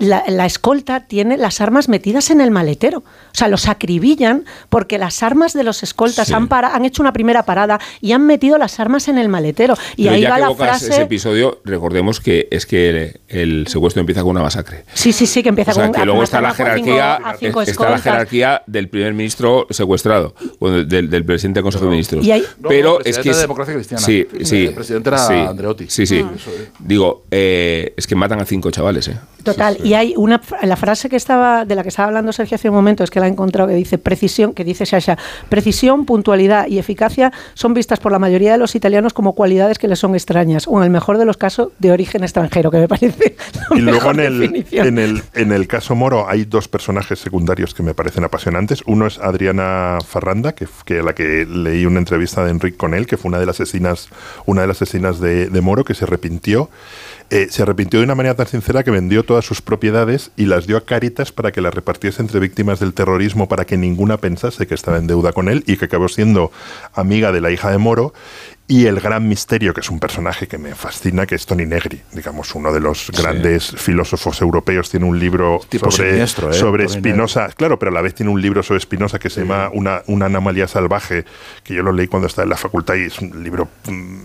la, 0.00 0.24
la 0.26 0.46
escolta 0.46 1.06
tiene 1.06 1.36
las 1.36 1.60
armas 1.60 1.88
metidas 1.88 2.30
en 2.30 2.40
el 2.40 2.50
maletero. 2.50 2.98
O 2.98 3.04
sea, 3.34 3.46
los 3.48 3.68
acribillan 3.68 4.44
porque 4.68 4.98
las 4.98 5.22
armas 5.22 5.52
de 5.52 5.62
los 5.62 5.82
escoltas 5.82 6.26
Sí. 6.28 6.34
han, 6.34 6.48
para- 6.48 6.74
han 6.74 6.84
hecho 6.84 7.02
una 7.02 7.12
primera 7.12 7.44
parada 7.44 7.78
y 8.00 8.12
han 8.12 8.26
metido 8.26 8.58
las 8.58 8.80
armas 8.80 9.06
en 9.08 9.18
el 9.18 9.28
maletero. 9.28 9.74
Y 9.96 10.04
Pero 10.04 10.14
ahí 10.16 10.22
ya 10.22 10.30
va 10.30 10.34
que 10.36 10.40
la 10.42 10.54
frase. 10.54 10.88
ese 10.88 11.02
episodio, 11.02 11.60
recordemos 11.64 12.18
que 12.20 12.48
es 12.50 12.66
que 12.66 12.90
el, 12.90 13.20
el 13.28 13.66
secuestro 13.68 14.00
empieza 14.00 14.22
con 14.22 14.30
una 14.30 14.42
masacre. 14.42 14.84
Sí, 14.94 15.12
sí, 15.12 15.26
sí, 15.26 15.42
que 15.42 15.48
empieza 15.50 15.70
O 15.70 15.74
sea, 15.74 15.84
con 15.84 15.92
que 15.94 16.00
a 16.00 16.04
luego 16.04 16.22
está 16.24 16.40
la 16.40 16.48
a 16.48 16.52
cinco- 16.54 16.64
jerarquía, 16.70 17.14
a 17.14 17.36
cinco 17.36 17.62
está 17.62 17.90
la 17.90 17.98
jerarquía 17.98 18.62
del 18.66 18.88
primer 18.88 19.14
ministro 19.14 19.66
secuestrado, 19.70 20.34
del, 20.60 21.08
del 21.10 21.24
presidente 21.24 21.58
del 21.58 21.64
Consejo 21.64 21.84
de 21.84 21.90
Ministros. 21.90 22.24
Y 22.26 22.32
hay- 22.32 22.44
No, 22.58 22.68
Pero 22.68 22.94
no, 22.94 23.04
es 23.04 23.18
que 23.18 23.30
de 23.32 23.36
Democracia 23.38 23.74
Cristiana. 23.74 24.02
Sí, 24.04 24.26
sí. 24.42 24.66
El 24.66 24.74
presidente 24.74 25.08
era 25.10 25.18
sí, 25.18 25.34
Andreotti. 25.34 25.86
Sí, 25.88 26.06
sí. 26.06 26.24
Ah. 26.24 26.30
Digo, 26.78 27.24
eh, 27.30 27.92
es 27.96 28.06
que 28.06 28.14
matan 28.14 28.40
a 28.40 28.44
cinco 28.46 28.70
chavales, 28.70 29.08
¿eh? 29.08 29.16
Total, 29.42 29.78
y 29.82 29.89
Y 29.90 29.94
hay 29.94 30.14
una 30.16 30.40
la 30.62 30.76
frase 30.76 31.08
que 31.08 31.16
estaba 31.16 31.64
de 31.64 31.74
la 31.74 31.82
que 31.82 31.88
estaba 31.88 32.06
hablando 32.06 32.32
Sergio 32.32 32.54
hace 32.54 32.68
un 32.68 32.76
momento 32.76 33.02
es 33.02 33.10
que 33.10 33.18
la 33.18 33.26
he 33.26 33.28
encontrado 33.28 33.68
que 33.68 33.74
dice 33.74 33.98
precisión, 33.98 34.52
que 34.54 34.62
dice 34.62 34.86
Sasha, 34.86 35.18
precisión, 35.48 36.04
puntualidad 36.04 36.68
y 36.68 36.78
eficacia 36.78 37.32
son 37.54 37.74
vistas 37.74 37.98
por 37.98 38.12
la 38.12 38.20
mayoría 38.20 38.52
de 38.52 38.58
los 38.58 38.76
italianos 38.76 39.12
como 39.12 39.32
cualidades 39.32 39.80
que 39.80 39.88
les 39.88 39.98
son 39.98 40.14
extrañas 40.14 40.68
o 40.68 40.78
en 40.78 40.84
el 40.84 40.90
mejor 40.90 41.18
de 41.18 41.24
los 41.24 41.36
casos 41.36 41.72
de 41.80 41.90
origen 41.90 42.22
extranjero, 42.22 42.70
que 42.70 42.78
me 42.78 42.86
parece 42.86 43.36
la 43.70 43.76
Y 43.76 43.80
luego 43.80 44.12
mejor 44.12 44.20
en 44.20 44.42
el, 44.42 44.66
en, 44.70 44.98
el, 45.00 45.22
en 45.34 45.50
el 45.50 45.66
caso 45.66 45.96
Moro 45.96 46.28
hay 46.28 46.44
dos 46.44 46.68
personajes 46.68 47.18
secundarios 47.18 47.74
que 47.74 47.82
me 47.82 47.92
parecen 47.92 48.22
apasionantes. 48.22 48.84
Uno 48.86 49.08
es 49.08 49.18
Adriana 49.18 49.98
Farranda, 50.06 50.52
que, 50.52 50.68
que 50.84 51.00
a 51.00 51.02
la 51.02 51.16
que 51.16 51.44
leí 51.46 51.84
una 51.84 51.98
entrevista 51.98 52.44
de 52.44 52.52
Enrique 52.52 52.76
con 52.76 52.94
él, 52.94 53.08
que 53.08 53.16
fue 53.16 53.28
una 53.28 53.40
de 53.40 53.46
las 53.46 53.60
asesinas, 53.60 54.08
una 54.46 54.60
de 54.60 54.68
las 54.68 54.80
asesinas 54.80 55.18
de, 55.18 55.50
de 55.50 55.60
Moro, 55.60 55.82
que 55.82 55.94
se 55.94 56.04
arrepintió. 56.04 56.70
Eh, 57.32 57.46
se 57.48 57.62
arrepintió 57.62 58.00
de 58.00 58.04
una 58.04 58.16
manera 58.16 58.34
tan 58.34 58.48
sincera 58.48 58.82
que 58.82 58.90
vendió 58.90 59.24
todas 59.24 59.44
sus 59.44 59.62
propiedades 59.62 60.32
y 60.36 60.46
las 60.46 60.66
dio 60.66 60.76
a 60.76 60.84
Caritas 60.84 61.30
para 61.30 61.52
que 61.52 61.60
las 61.60 61.72
repartiese 61.72 62.20
entre 62.20 62.40
víctimas 62.40 62.80
del 62.80 62.92
terrorismo 62.92 63.46
para 63.46 63.64
que 63.66 63.76
ninguna 63.76 64.16
pensase 64.16 64.66
que 64.66 64.74
estaba 64.74 64.98
en 64.98 65.06
deuda 65.06 65.32
con 65.32 65.48
él 65.48 65.62
y 65.68 65.76
que 65.76 65.84
acabó 65.84 66.08
siendo 66.08 66.50
amiga 66.92 67.30
de 67.30 67.40
la 67.40 67.52
hija 67.52 67.70
de 67.70 67.78
Moro. 67.78 68.12
Y 68.70 68.86
el 68.86 69.00
gran 69.00 69.26
misterio, 69.26 69.74
que 69.74 69.80
es 69.80 69.90
un 69.90 69.98
personaje 69.98 70.46
que 70.46 70.56
me 70.56 70.76
fascina, 70.76 71.26
que 71.26 71.34
es 71.34 71.44
Tony 71.44 71.66
Negri, 71.66 72.02
digamos, 72.12 72.54
uno 72.54 72.72
de 72.72 72.78
los 72.78 73.10
grandes 73.10 73.74
filósofos 73.76 74.40
europeos, 74.40 74.88
tiene 74.88 75.06
un 75.06 75.18
libro 75.18 75.60
Tipo 75.68 75.90
sobre, 75.90 76.22
¿eh? 76.22 76.26
sobre 76.28 76.88
Spinoza, 76.88 77.48
claro, 77.48 77.80
pero 77.80 77.90
a 77.90 77.94
la 77.94 78.00
vez 78.00 78.14
tiene 78.14 78.30
un 78.30 78.40
libro 78.40 78.62
sobre 78.62 78.78
Spinoza 78.78 79.18
que 79.18 79.28
se 79.28 79.40
llama 79.40 79.70
una, 79.72 80.02
una 80.06 80.26
anomalía 80.26 80.68
salvaje, 80.68 81.24
que 81.64 81.74
yo 81.74 81.82
lo 81.82 81.90
leí 81.90 82.06
cuando 82.06 82.28
estaba 82.28 82.44
en 82.44 82.50
la 82.50 82.56
facultad 82.56 82.94
y 82.94 83.06
es 83.06 83.18
un 83.18 83.42
libro 83.42 83.66
mm, 83.88 84.20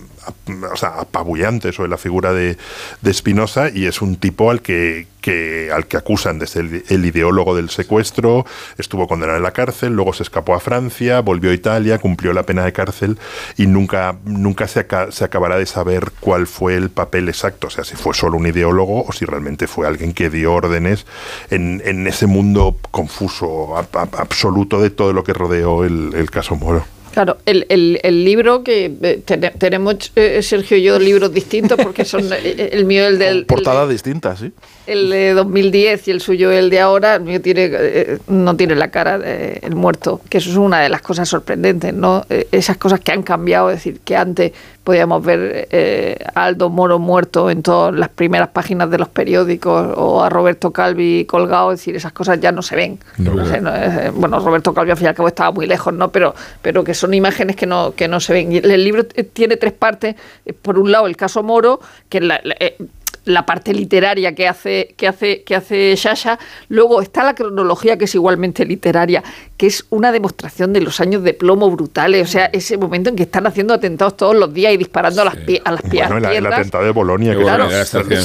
o 0.71 0.75
sea, 0.75 0.89
apabullante 0.99 1.71
sobre 1.71 1.89
la 1.89 1.97
figura 1.97 2.31
de, 2.31 2.55
de 3.01 3.13
Spinoza 3.15 3.69
y 3.69 3.87
es 3.87 3.99
un 4.03 4.15
tipo 4.17 4.51
al 4.51 4.61
que, 4.61 5.07
que, 5.25 5.71
al 5.73 5.87
que 5.87 5.97
acusan 5.97 6.37
de 6.37 6.45
ser 6.45 6.65
el, 6.65 6.83
el 6.87 7.03
ideólogo 7.03 7.55
del 7.55 7.71
secuestro, 7.71 8.45
estuvo 8.77 9.07
condenado 9.07 9.37
en 9.37 9.43
la 9.43 9.51
cárcel, 9.53 9.93
luego 9.93 10.13
se 10.13 10.21
escapó 10.21 10.53
a 10.53 10.59
Francia, 10.59 11.19
volvió 11.21 11.49
a 11.49 11.53
Italia, 11.55 11.97
cumplió 11.97 12.31
la 12.31 12.43
pena 12.43 12.63
de 12.63 12.71
cárcel 12.73 13.17
y 13.57 13.65
nunca, 13.65 14.17
nunca 14.25 14.67
se, 14.67 14.81
aca- 14.81 15.11
se 15.11 15.23
acabará 15.25 15.57
de 15.57 15.65
saber 15.65 16.11
cuál 16.19 16.45
fue 16.45 16.75
el 16.75 16.91
papel 16.91 17.27
exacto, 17.27 17.67
o 17.67 17.69
sea, 17.71 17.83
si 17.83 17.95
fue 17.95 18.13
solo 18.13 18.37
un 18.37 18.45
ideólogo 18.45 19.03
o 19.03 19.11
si 19.13 19.25
realmente 19.25 19.65
fue 19.65 19.87
alguien 19.87 20.13
que 20.13 20.29
dio 20.29 20.53
órdenes 20.53 21.07
en, 21.49 21.81
en 21.85 22.05
ese 22.05 22.27
mundo 22.27 22.77
confuso, 22.91 23.69
ab- 23.75 23.89
ab- 23.93 24.19
absoluto 24.19 24.79
de 24.79 24.91
todo 24.91 25.11
lo 25.11 25.23
que 25.23 25.33
rodeó 25.33 25.83
el, 25.85 26.11
el 26.13 26.29
caso 26.29 26.55
Moro. 26.55 26.85
Claro, 27.13 27.37
el, 27.45 27.65
el- 27.69 27.99
el 28.03 28.25
libro 28.25 28.61
que 28.63 28.93
eh, 29.01 29.21
tene- 29.25 29.51
tenemos, 29.57 30.11
eh, 30.17 30.41
Sergio 30.43 30.75
y 30.77 30.83
yo, 30.83 30.99
libros 30.99 31.33
distintos 31.33 31.79
porque 31.81 32.03
son 32.05 32.29
eh, 32.33 32.69
el 32.73 32.85
mío, 32.85 33.07
el 33.07 33.17
del... 33.17 33.37
el- 33.37 33.45
Portadas 33.45 33.89
distintas, 33.89 34.39
¿sí? 34.39 34.51
El 34.87 35.09
de 35.09 35.33
2010 35.33 36.07
y 36.07 36.11
el 36.11 36.21
suyo 36.21 36.51
el 36.51 36.69
de 36.69 36.79
ahora 36.79 37.15
el 37.15 37.21
mío 37.21 37.41
tiene 37.41 37.69
eh, 37.73 38.17
no 38.27 38.55
tiene 38.55 38.75
la 38.75 38.89
cara 38.91 39.17
del 39.17 39.75
muerto 39.75 40.21
que 40.29 40.37
eso 40.37 40.49
es 40.49 40.57
una 40.57 40.79
de 40.81 40.89
las 40.89 41.01
cosas 41.01 41.27
sorprendentes 41.29 41.93
no 41.93 42.25
Eh, 42.29 42.47
esas 42.51 42.77
cosas 42.77 42.99
que 42.99 43.11
han 43.11 43.23
cambiado 43.23 43.69
es 43.69 43.77
decir 43.77 43.99
que 44.03 44.15
antes 44.15 44.51
podíamos 44.83 45.23
ver 45.25 45.67
eh, 45.71 46.17
a 46.35 46.45
Aldo 46.45 46.69
Moro 46.69 46.99
muerto 46.99 47.49
en 47.49 47.63
todas 47.63 47.93
las 47.95 48.09
primeras 48.09 48.49
páginas 48.49 48.89
de 48.91 48.99
los 48.99 49.09
periódicos 49.09 49.93
o 49.97 50.23
a 50.23 50.29
Roberto 50.29 50.69
Calvi 50.71 51.25
colgado 51.25 51.71
es 51.71 51.79
decir 51.79 51.95
esas 51.95 52.11
cosas 52.13 52.39
ya 52.39 52.51
no 52.51 52.61
se 52.61 52.75
ven. 52.75 52.99
No. 53.17 53.33
No 53.33 53.45
sé, 53.47 53.61
no, 53.61 53.71
bueno 54.13 54.39
Roberto 54.39 54.73
Calvi 54.75 54.91
al 54.91 54.97
fin 54.97 55.05
y 55.05 55.09
al 55.09 55.15
cabo 55.15 55.27
estaba 55.27 55.51
muy 55.51 55.65
lejos 55.65 55.91
no 55.93 56.11
pero 56.11 56.35
pero 56.61 56.83
que 56.83 56.93
son 56.93 57.13
imágenes 57.15 57.55
que 57.55 57.65
no 57.65 57.93
que 57.95 58.07
no 58.07 58.19
se 58.19 58.33
ven. 58.33 58.51
Y 58.51 58.57
el 58.57 58.83
libro 58.83 59.03
tiene 59.05 59.57
tres 59.57 59.73
partes. 59.73 60.15
Por 60.61 60.77
un 60.77 60.91
lado 60.91 61.07
el 61.07 61.17
caso 61.17 61.41
Moro 61.41 61.79
que 62.09 62.19
es 62.19 62.23
la- 62.23 62.41
la- 62.43 62.55
eh, 62.59 62.77
la 63.25 63.45
parte 63.45 63.73
literaria 63.73 64.35
que 64.35 64.47
hace 64.47 64.93
que 64.97 65.07
hace 65.07 65.43
que 65.43 65.55
hace 65.55 65.95
Shasha, 65.95 66.37
luego 66.69 67.01
está 67.01 67.23
la 67.23 67.33
cronología 67.35 67.97
que 67.97 68.05
es 68.05 68.13
igualmente 68.15 68.65
literaria, 68.65 69.23
que 69.57 69.67
es 69.67 69.85
una 69.89 70.11
demostración 70.11 70.73
de 70.73 70.81
los 70.81 70.99
años 70.99 71.23
de 71.23 71.33
plomo 71.33 71.69
brutales, 71.71 72.27
o 72.27 72.31
sea, 72.31 72.45
ese 72.53 72.77
momento 72.77 73.09
en 73.09 73.15
que 73.15 73.23
están 73.23 73.47
haciendo 73.47 73.73
atentados 73.73 74.15
todos 74.15 74.35
los 74.35 74.53
días 74.53 74.73
y 74.73 74.77
disparando 74.77 75.23
a 75.23 75.25
las 75.25 75.35
pie- 75.37 75.61
a 75.65 75.71
las 75.71 75.81
Bueno, 75.81 76.29
el, 76.29 76.45
atentado 76.45 76.83
de 76.83 76.91
Bolonia, 76.91 77.35
que 77.35 77.41
Claro, 77.41 77.67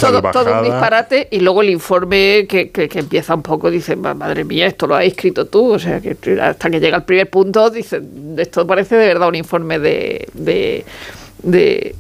todo, 0.01 0.23
todo 0.33 0.59
un 0.59 0.65
disparate 0.65 1.29
y 1.31 1.41
luego 1.41 1.63
el 1.63 1.71
informe 1.71 2.47
que, 2.49 2.71
que- 2.71 2.89
que 2.89 2.99
empieza 2.99 3.35
un 3.35 3.43
poco, 3.43 3.71
dice, 3.71 3.97
"Ma- 3.97 4.15
madre 4.15 4.45
mía, 4.45 4.67
esto 4.67 4.87
lo 4.87 4.97
has 4.97 5.05
escrito 5.05 5.47
tú, 5.47 5.73
o 5.75 5.79
sea, 5.79 6.01
que 6.01 6.17
hasta 6.41 6.69
que 6.71 6.79
llega 6.79 6.97
el 6.99 7.05
primer 7.05 7.31
punto, 7.31 7.71
dice, 7.71 8.03
esto 8.37 8.67
parece 8.67 8.97
de 8.97 9.07
verdad 9.07 9.29
un 9.29 9.35
informe 9.37 9.79
de, 9.79 10.29
de, 10.35 10.85
de, 11.43 11.95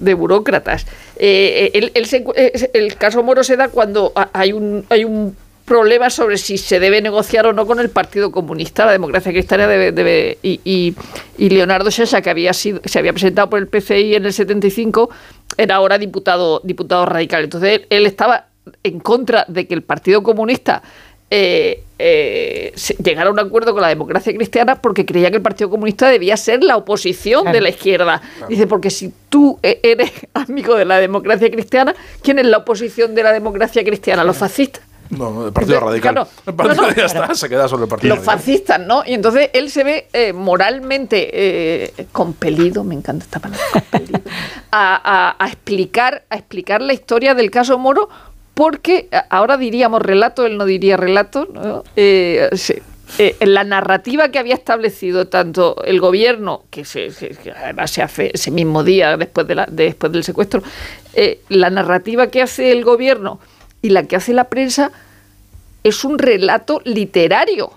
de 0.00 0.14
burócratas. 0.14 0.86
Eh, 1.18 1.90
el 1.94 2.06
secu- 2.06 2.32
eh, 2.36 2.70
el 2.74 2.94
caso 2.96 3.22
Moro 3.22 3.42
se 3.42 3.56
da 3.56 3.68
cuando 3.68 4.12
ha- 4.14 4.30
hay 4.32 4.52
un, 4.52 4.84
hay 4.88 5.04
un 5.04 5.36
problema 5.64 6.08
sobre 6.08 6.38
si 6.38 6.56
se 6.56 6.80
debe 6.80 7.02
negociar 7.02 7.46
o 7.46 7.52
no 7.52 7.66
con 7.66 7.78
el 7.80 7.90
Partido 7.90 8.30
Comunista, 8.32 8.86
la 8.86 8.92
democracia 8.92 9.32
cristiana 9.32 9.66
debe, 9.66 9.92
debe- 9.92 10.38
y, 10.42 10.94
Leonardo 11.36 11.90
Sciascia, 11.90 12.22
que 12.22 12.30
había 12.30 12.52
sido, 12.54 12.80
se 12.84 12.98
había 12.98 13.12
presentado 13.12 13.50
por 13.50 13.58
el 13.58 13.66
PCI 13.68 14.14
en 14.14 14.24
el 14.24 14.32
75, 14.32 15.10
era 15.58 15.74
ahora 15.76 15.98
diputado, 15.98 16.60
diputado 16.64 17.04
radical. 17.04 17.44
Entonces 17.44 17.80
él, 17.80 17.86
él 17.90 18.06
estaba 18.06 18.46
en 18.82 19.00
contra 19.00 19.44
de 19.48 19.66
que 19.66 19.74
el 19.74 19.82
Partido 19.82 20.22
Comunista 20.22 20.82
eh, 21.30 21.82
eh, 21.98 22.72
llegara 23.04 23.28
a 23.28 23.32
un 23.32 23.38
acuerdo 23.38 23.72
con 23.72 23.82
la 23.82 23.88
democracia 23.88 24.32
cristiana 24.34 24.76
porque 24.80 25.04
creía 25.04 25.30
que 25.30 25.36
el 25.36 25.42
Partido 25.42 25.68
Comunista 25.68 26.08
debía 26.08 26.36
ser 26.36 26.62
la 26.62 26.76
oposición 26.76 27.50
de 27.52 27.60
la 27.60 27.68
izquierda. 27.70 28.22
Dice, 28.48 28.66
porque 28.66 28.90
si 28.90 29.12
tú 29.28 29.58
e- 29.62 29.80
eres 29.82 30.10
amigo 30.34 30.74
de 30.76 30.84
la 30.84 30.98
democracia 30.98 31.50
cristiana, 31.50 31.94
¿quién 32.22 32.38
es 32.38 32.46
la 32.46 32.58
oposición 32.58 33.14
de 33.14 33.22
la 33.22 33.32
democracia 33.32 33.82
cristiana? 33.84 34.24
Los 34.24 34.36
fascistas. 34.36 34.82
No, 35.10 35.46
el 35.46 35.52
Partido 35.54 35.76
Entonces, 35.78 36.02
Radical. 36.02 36.14
claro, 36.14 36.28
el 36.46 36.54
partido 36.54 36.82
no, 36.82 36.88
no, 36.90 36.94
ya 36.94 37.06
está, 37.06 37.34
se 37.34 37.48
queda 37.48 37.66
solo 37.66 37.84
el 37.84 37.88
Partido 37.88 38.14
Los 38.14 38.26
Radical. 38.26 38.38
fascistas, 38.38 38.78
¿no? 38.80 39.02
Y 39.06 39.14
entonces 39.14 39.48
él 39.54 39.70
se 39.70 39.82
ve 39.82 40.06
eh, 40.12 40.34
moralmente 40.34 41.30
eh, 41.32 42.06
compelido, 42.12 42.84
me 42.84 42.94
encanta 42.94 43.24
esta 43.24 43.40
palabra, 43.40 43.64
compelido, 43.72 44.20
a, 44.70 45.00
a- 45.38 45.42
a 45.42 45.48
explicar, 45.48 46.24
a 46.28 46.36
explicar 46.36 46.82
la 46.82 46.92
historia 46.92 47.32
del 47.34 47.50
caso 47.50 47.78
Moro, 47.78 48.10
porque 48.58 49.06
ahora 49.30 49.56
diríamos 49.56 50.02
relato, 50.02 50.44
él 50.44 50.56
no 50.58 50.64
diría 50.64 50.96
relato, 50.96 51.46
¿no? 51.54 51.84
Eh, 51.94 52.48
eh, 53.18 53.36
la 53.38 53.62
narrativa 53.62 54.30
que 54.32 54.40
había 54.40 54.56
establecido 54.56 55.28
tanto 55.28 55.76
el 55.84 56.00
gobierno, 56.00 56.64
que, 56.68 56.84
se, 56.84 57.12
se- 57.12 57.28
que 57.28 57.52
además 57.52 57.92
se 57.92 58.02
hace 58.02 58.32
ese 58.34 58.50
mismo 58.50 58.82
día 58.82 59.16
después, 59.16 59.46
de 59.46 59.54
la- 59.54 59.68
después 59.70 60.10
del 60.12 60.24
secuestro, 60.24 60.60
eh, 61.14 61.38
la 61.48 61.70
narrativa 61.70 62.26
que 62.26 62.42
hace 62.42 62.72
el 62.72 62.82
gobierno 62.82 63.38
y 63.80 63.90
la 63.90 64.02
que 64.08 64.16
hace 64.16 64.32
la 64.32 64.48
prensa 64.48 64.90
es 65.84 66.04
un 66.04 66.18
relato 66.18 66.82
literario. 66.84 67.70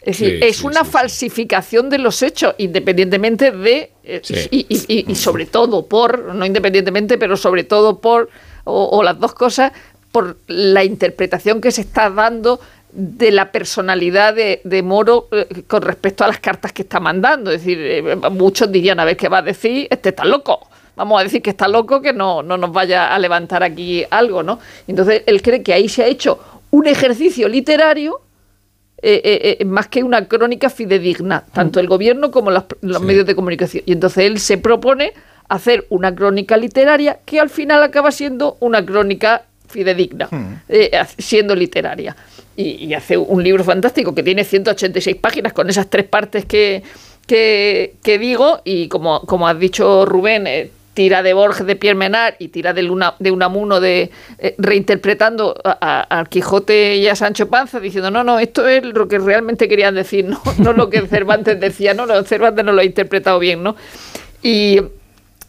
Es 0.00 0.16
decir, 0.18 0.38
Sí, 0.40 0.46
es 0.48 0.56
sí, 0.58 0.66
una 0.68 0.84
falsificación 0.84 1.90
de 1.90 1.98
los 1.98 2.22
hechos, 2.22 2.54
independientemente 2.58 3.50
de, 3.50 3.90
eh, 4.04 4.20
Sí. 4.22 4.34
y, 4.52 4.66
y- 4.68 4.84
y- 5.00 5.10
y 5.10 5.14
sobre 5.16 5.46
todo 5.46 5.86
por, 5.86 6.32
no 6.36 6.46
independientemente, 6.46 7.18
pero 7.18 7.36
sobre 7.36 7.64
todo 7.64 7.98
por, 7.98 8.30
o, 8.62 8.84
o 8.96 9.02
las 9.02 9.18
dos 9.18 9.34
cosas, 9.34 9.72
por 10.12 10.38
la 10.46 10.84
interpretación 10.84 11.60
que 11.60 11.70
se 11.70 11.82
está 11.82 12.10
dando 12.10 12.60
de 12.92 13.30
la 13.30 13.52
personalidad 13.52 14.34
de, 14.34 14.60
de 14.64 14.82
Moro 14.82 15.28
eh, 15.30 15.62
con 15.66 15.82
respecto 15.82 16.24
a 16.24 16.28
las 16.28 16.40
cartas 16.40 16.72
que 16.72 16.82
está 16.82 16.98
mandando. 16.98 17.50
Es 17.50 17.60
decir, 17.60 17.78
eh, 17.80 18.16
muchos 18.30 18.70
dirían, 18.70 18.98
a 18.98 19.04
ver 19.04 19.16
qué 19.16 19.28
va 19.28 19.38
a 19.38 19.42
decir, 19.42 19.86
este 19.90 20.08
está 20.10 20.24
loco. 20.24 20.68
Vamos 20.96 21.20
a 21.20 21.24
decir 21.24 21.40
que 21.40 21.50
está 21.50 21.68
loco, 21.68 22.02
que 22.02 22.12
no, 22.12 22.42
no 22.42 22.56
nos 22.56 22.72
vaya 22.72 23.14
a 23.14 23.18
levantar 23.18 23.62
aquí 23.62 24.04
algo, 24.10 24.42
¿no? 24.42 24.58
Entonces, 24.86 25.22
él 25.26 25.40
cree 25.40 25.62
que 25.62 25.72
ahí 25.72 25.88
se 25.88 26.02
ha 26.02 26.06
hecho 26.06 26.40
un 26.70 26.86
ejercicio 26.86 27.48
literario 27.48 28.20
eh, 29.02 29.64
más 29.64 29.88
que 29.88 30.02
una 30.02 30.26
crónica 30.28 30.68
fidedigna, 30.68 31.46
tanto 31.54 31.80
el 31.80 31.86
gobierno 31.86 32.30
como 32.30 32.50
los, 32.50 32.64
los 32.82 33.00
medios 33.00 33.24
de 33.24 33.34
comunicación. 33.34 33.84
Y 33.86 33.92
entonces 33.92 34.24
él 34.24 34.38
se 34.40 34.58
propone 34.58 35.14
hacer 35.48 35.86
una 35.88 36.14
crónica 36.14 36.56
literaria 36.56 37.20
que 37.24 37.40
al 37.40 37.48
final 37.48 37.82
acaba 37.82 38.10
siendo 38.10 38.58
una 38.60 38.84
crónica 38.84 39.44
fidedigna, 39.70 40.28
eh, 40.68 40.90
haz- 40.92 41.14
siendo 41.18 41.54
literaria. 41.54 42.16
Y, 42.56 42.84
y 42.84 42.94
hace 42.94 43.16
un 43.16 43.42
libro 43.42 43.64
fantástico 43.64 44.14
que 44.14 44.22
tiene 44.22 44.44
186 44.44 45.16
páginas 45.16 45.52
con 45.52 45.70
esas 45.70 45.88
tres 45.88 46.04
partes 46.06 46.44
que, 46.44 46.82
que, 47.26 47.94
que 48.02 48.18
digo 48.18 48.60
y 48.64 48.88
como, 48.88 49.22
como 49.22 49.48
has 49.48 49.58
dicho 49.58 50.04
Rubén, 50.04 50.46
eh, 50.46 50.70
tira 50.92 51.22
de 51.22 51.32
Borges 51.32 51.66
de 51.66 51.76
Pierre 51.76 51.94
Menard 51.96 52.34
y 52.40 52.48
tira 52.48 52.72
de, 52.74 52.82
Luna, 52.82 53.14
de 53.20 53.30
Unamuno 53.30 53.80
de 53.80 54.10
eh, 54.38 54.54
reinterpretando 54.58 55.54
a, 55.64 55.78
a- 56.10 56.20
a 56.20 56.24
Quijote 56.26 56.96
y 56.96 57.06
a 57.06 57.14
Sancho 57.14 57.48
Panza 57.48 57.78
diciendo 57.80 58.10
no, 58.10 58.24
no, 58.24 58.38
esto 58.40 58.66
es 58.68 58.84
lo 58.84 59.06
que 59.08 59.18
realmente 59.20 59.68
querían 59.68 59.94
decir, 59.94 60.24
no, 60.26 60.42
no 60.58 60.72
lo 60.72 60.90
que 60.90 61.06
Cervantes 61.06 61.58
decía, 61.60 61.94
no, 61.94 62.04
no, 62.06 62.22
Cervantes 62.24 62.64
no 62.64 62.72
lo 62.72 62.80
ha 62.80 62.84
interpretado 62.84 63.38
bien, 63.38 63.62
¿no? 63.62 63.76
Y, 64.42 64.80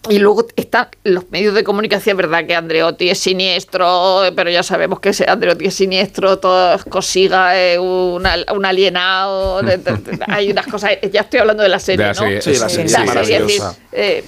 y 0.09 0.17
luego 0.19 0.47
están 0.55 0.87
los 1.03 1.29
medios 1.29 1.53
de 1.53 1.63
comunicación, 1.63 2.17
¿verdad? 2.17 2.45
Que 2.47 2.55
Andreotti 2.55 3.09
es 3.09 3.19
siniestro, 3.19 4.21
pero 4.35 4.49
ya 4.49 4.63
sabemos 4.63 4.99
que 4.99 5.09
ese 5.09 5.25
Andreotti 5.29 5.65
es 5.67 5.75
siniestro, 5.75 6.39
todo 6.39 6.73
es 6.75 6.83
cosiga, 6.85 7.55
es 7.59 7.77
un, 7.77 8.25
al- 8.25 8.45
un 8.55 8.65
alienado. 8.65 9.61
de- 9.61 9.77
de- 9.77 9.91
de- 9.97 10.19
hay 10.27 10.51
unas 10.51 10.65
cosas. 10.67 10.91
Ya 11.11 11.21
estoy 11.21 11.39
hablando 11.41 11.61
de 11.63 11.69
la 11.69 11.79
serie, 11.79 12.05
De 12.05 12.13
la 12.13 12.19
¿no? 12.19 12.19
serie, 12.21 12.41
Sí, 12.41 12.49
la 12.59 12.69
serie, 12.69 12.91
La 12.91 12.99
sí, 12.99 13.07
serie, 13.07 13.19
es 13.21 13.27
decir, 13.43 13.61
maravillosa. 13.61 13.75
eh, 13.91 14.23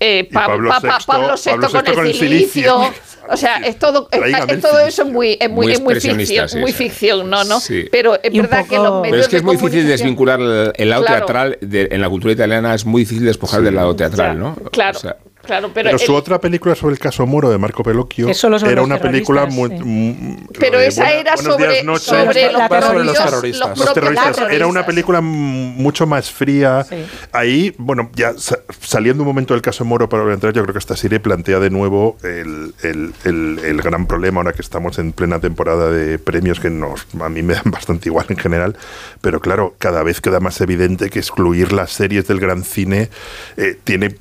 eh, 0.00 0.28
Pa- 0.32 0.46
Pablo 0.46 0.70
Pa- 0.70 0.80
Pa- 0.80 0.98
VI, 0.98 1.04
Pablo 1.06 1.34
VI 1.36 1.50
Pablo 1.50 1.68
con 1.70 1.84
VI 1.84 1.92
con 1.94 2.06
el 2.06 2.14
silicio, 2.14 2.46
silicio. 2.48 2.92
O 3.28 3.36
sea, 3.36 3.56
es 3.58 3.78
todo, 3.78 4.08
es, 4.10 4.60
todo 4.60 4.78
eso 4.80 5.02
es 5.02 5.08
muy, 5.08 5.36
es 5.38 5.48
muy, 5.50 5.66
Muy 5.66 5.72
es 5.74 5.80
muy 5.80 5.94
ficción, 6.00 6.48
sí, 6.48 6.58
muy 6.58 6.72
ficción, 6.72 7.30
¿no? 7.30 7.44
¿no? 7.44 7.60
Sí. 7.60 7.84
Pero 7.92 8.18
es 8.20 8.32
verdad 8.32 8.66
que 8.66 8.76
los 8.76 9.02
medios 9.02 9.10
Pero 9.10 9.16
es 9.22 9.28
que 9.28 9.36
es 9.36 9.42
muy 9.44 9.56
difícil 9.56 9.86
desvincular 9.86 10.40
el, 10.40 10.72
el 10.74 10.88
lado 10.90 11.04
Claro. 11.04 11.26
teatral 11.26 11.58
de- 11.60 11.88
en 11.92 12.00
la 12.00 12.08
cultura 12.08 12.32
italiana, 12.32 12.74
es 12.74 12.84
muy 12.86 13.02
difícil 13.02 13.24
despojar 13.26 13.62
del 13.62 13.76
lado 13.76 13.94
teatral, 13.94 14.36
¿no? 14.38 14.56
Claro, 14.72 14.98
O 14.98 15.00
sea, 15.00 15.16
claro, 15.44 15.70
pero, 15.72 15.88
Pero, 15.90 15.98
su 15.98 16.12
el- 16.12 16.18
otra 16.18 16.40
película 16.40 16.74
sobre 16.74 16.94
el 16.94 16.98
caso 16.98 17.26
Moro 17.26 17.50
de 17.50 17.58
Marco 17.58 17.82
Pelocchio 17.82 18.28
era 18.66 18.82
una 18.82 18.98
película 18.98 19.46
muy. 19.46 19.70
pero 20.58 20.78
de 20.78 20.86
esa 20.88 21.02
Buena- 21.04 21.20
era 21.20 21.36
sobre, 21.36 21.72
días, 21.72 21.84
noches. 21.84 22.04
sobre 22.06 22.52
los, 22.52 22.62
sobre 22.62 22.74
terroristas. 23.14 23.32
los 23.32 23.50
Los 23.50 23.60
propios 23.90 23.94
terroristas. 23.94 24.50
Era 24.50 24.66
una 24.66 24.86
película 24.86 25.20
mucho 25.20 26.06
más 26.06 26.30
fría. 26.30 26.84
Sí. 26.88 26.96
Ahí, 27.32 27.74
bueno, 27.78 28.10
ya 28.14 28.34
sa- 28.36 28.58
saliendo 28.80 29.22
un 29.22 29.28
momento 29.28 29.54
del 29.54 29.62
caso 29.62 29.84
Moro 29.84 30.08
para 30.08 30.32
entrar, 30.32 30.52
yo 30.52 30.62
creo 30.62 30.72
que 30.72 30.78
esta 30.78 30.96
serie 30.96 31.20
plantea 31.20 31.58
de 31.60 31.70
nuevo 31.70 32.16
el, 32.22 32.74
el- 32.82 33.12
el- 33.24 33.60
el 33.64 33.82
gran 33.82 34.06
problema 34.06 34.40
ahora 34.40 34.52
que 34.52 34.62
estamos 34.62 34.98
en 34.98 35.12
plena 35.12 35.40
temporada 35.40 35.90
de 35.90 36.18
premios 36.18 36.60
que 36.60 36.70
nos, 36.70 37.06
a 37.20 37.28
mí 37.28 37.42
me 37.42 37.54
dan 37.54 37.64
bastante 37.70 38.08
igual 38.08 38.26
en 38.28 38.36
general. 38.36 38.76
Pero 39.20 39.40
claro, 39.40 39.74
cada 39.78 40.02
vez 40.02 40.20
queda 40.20 40.40
más 40.40 40.60
evidente 40.60 41.10
que 41.10 41.18
excluir 41.18 41.72
las 41.72 41.92
series 41.92 42.26
del 42.26 42.40
gran 42.40 42.64
cine 42.64 43.10
eh, 43.56 43.78
tiene, 43.84 44.16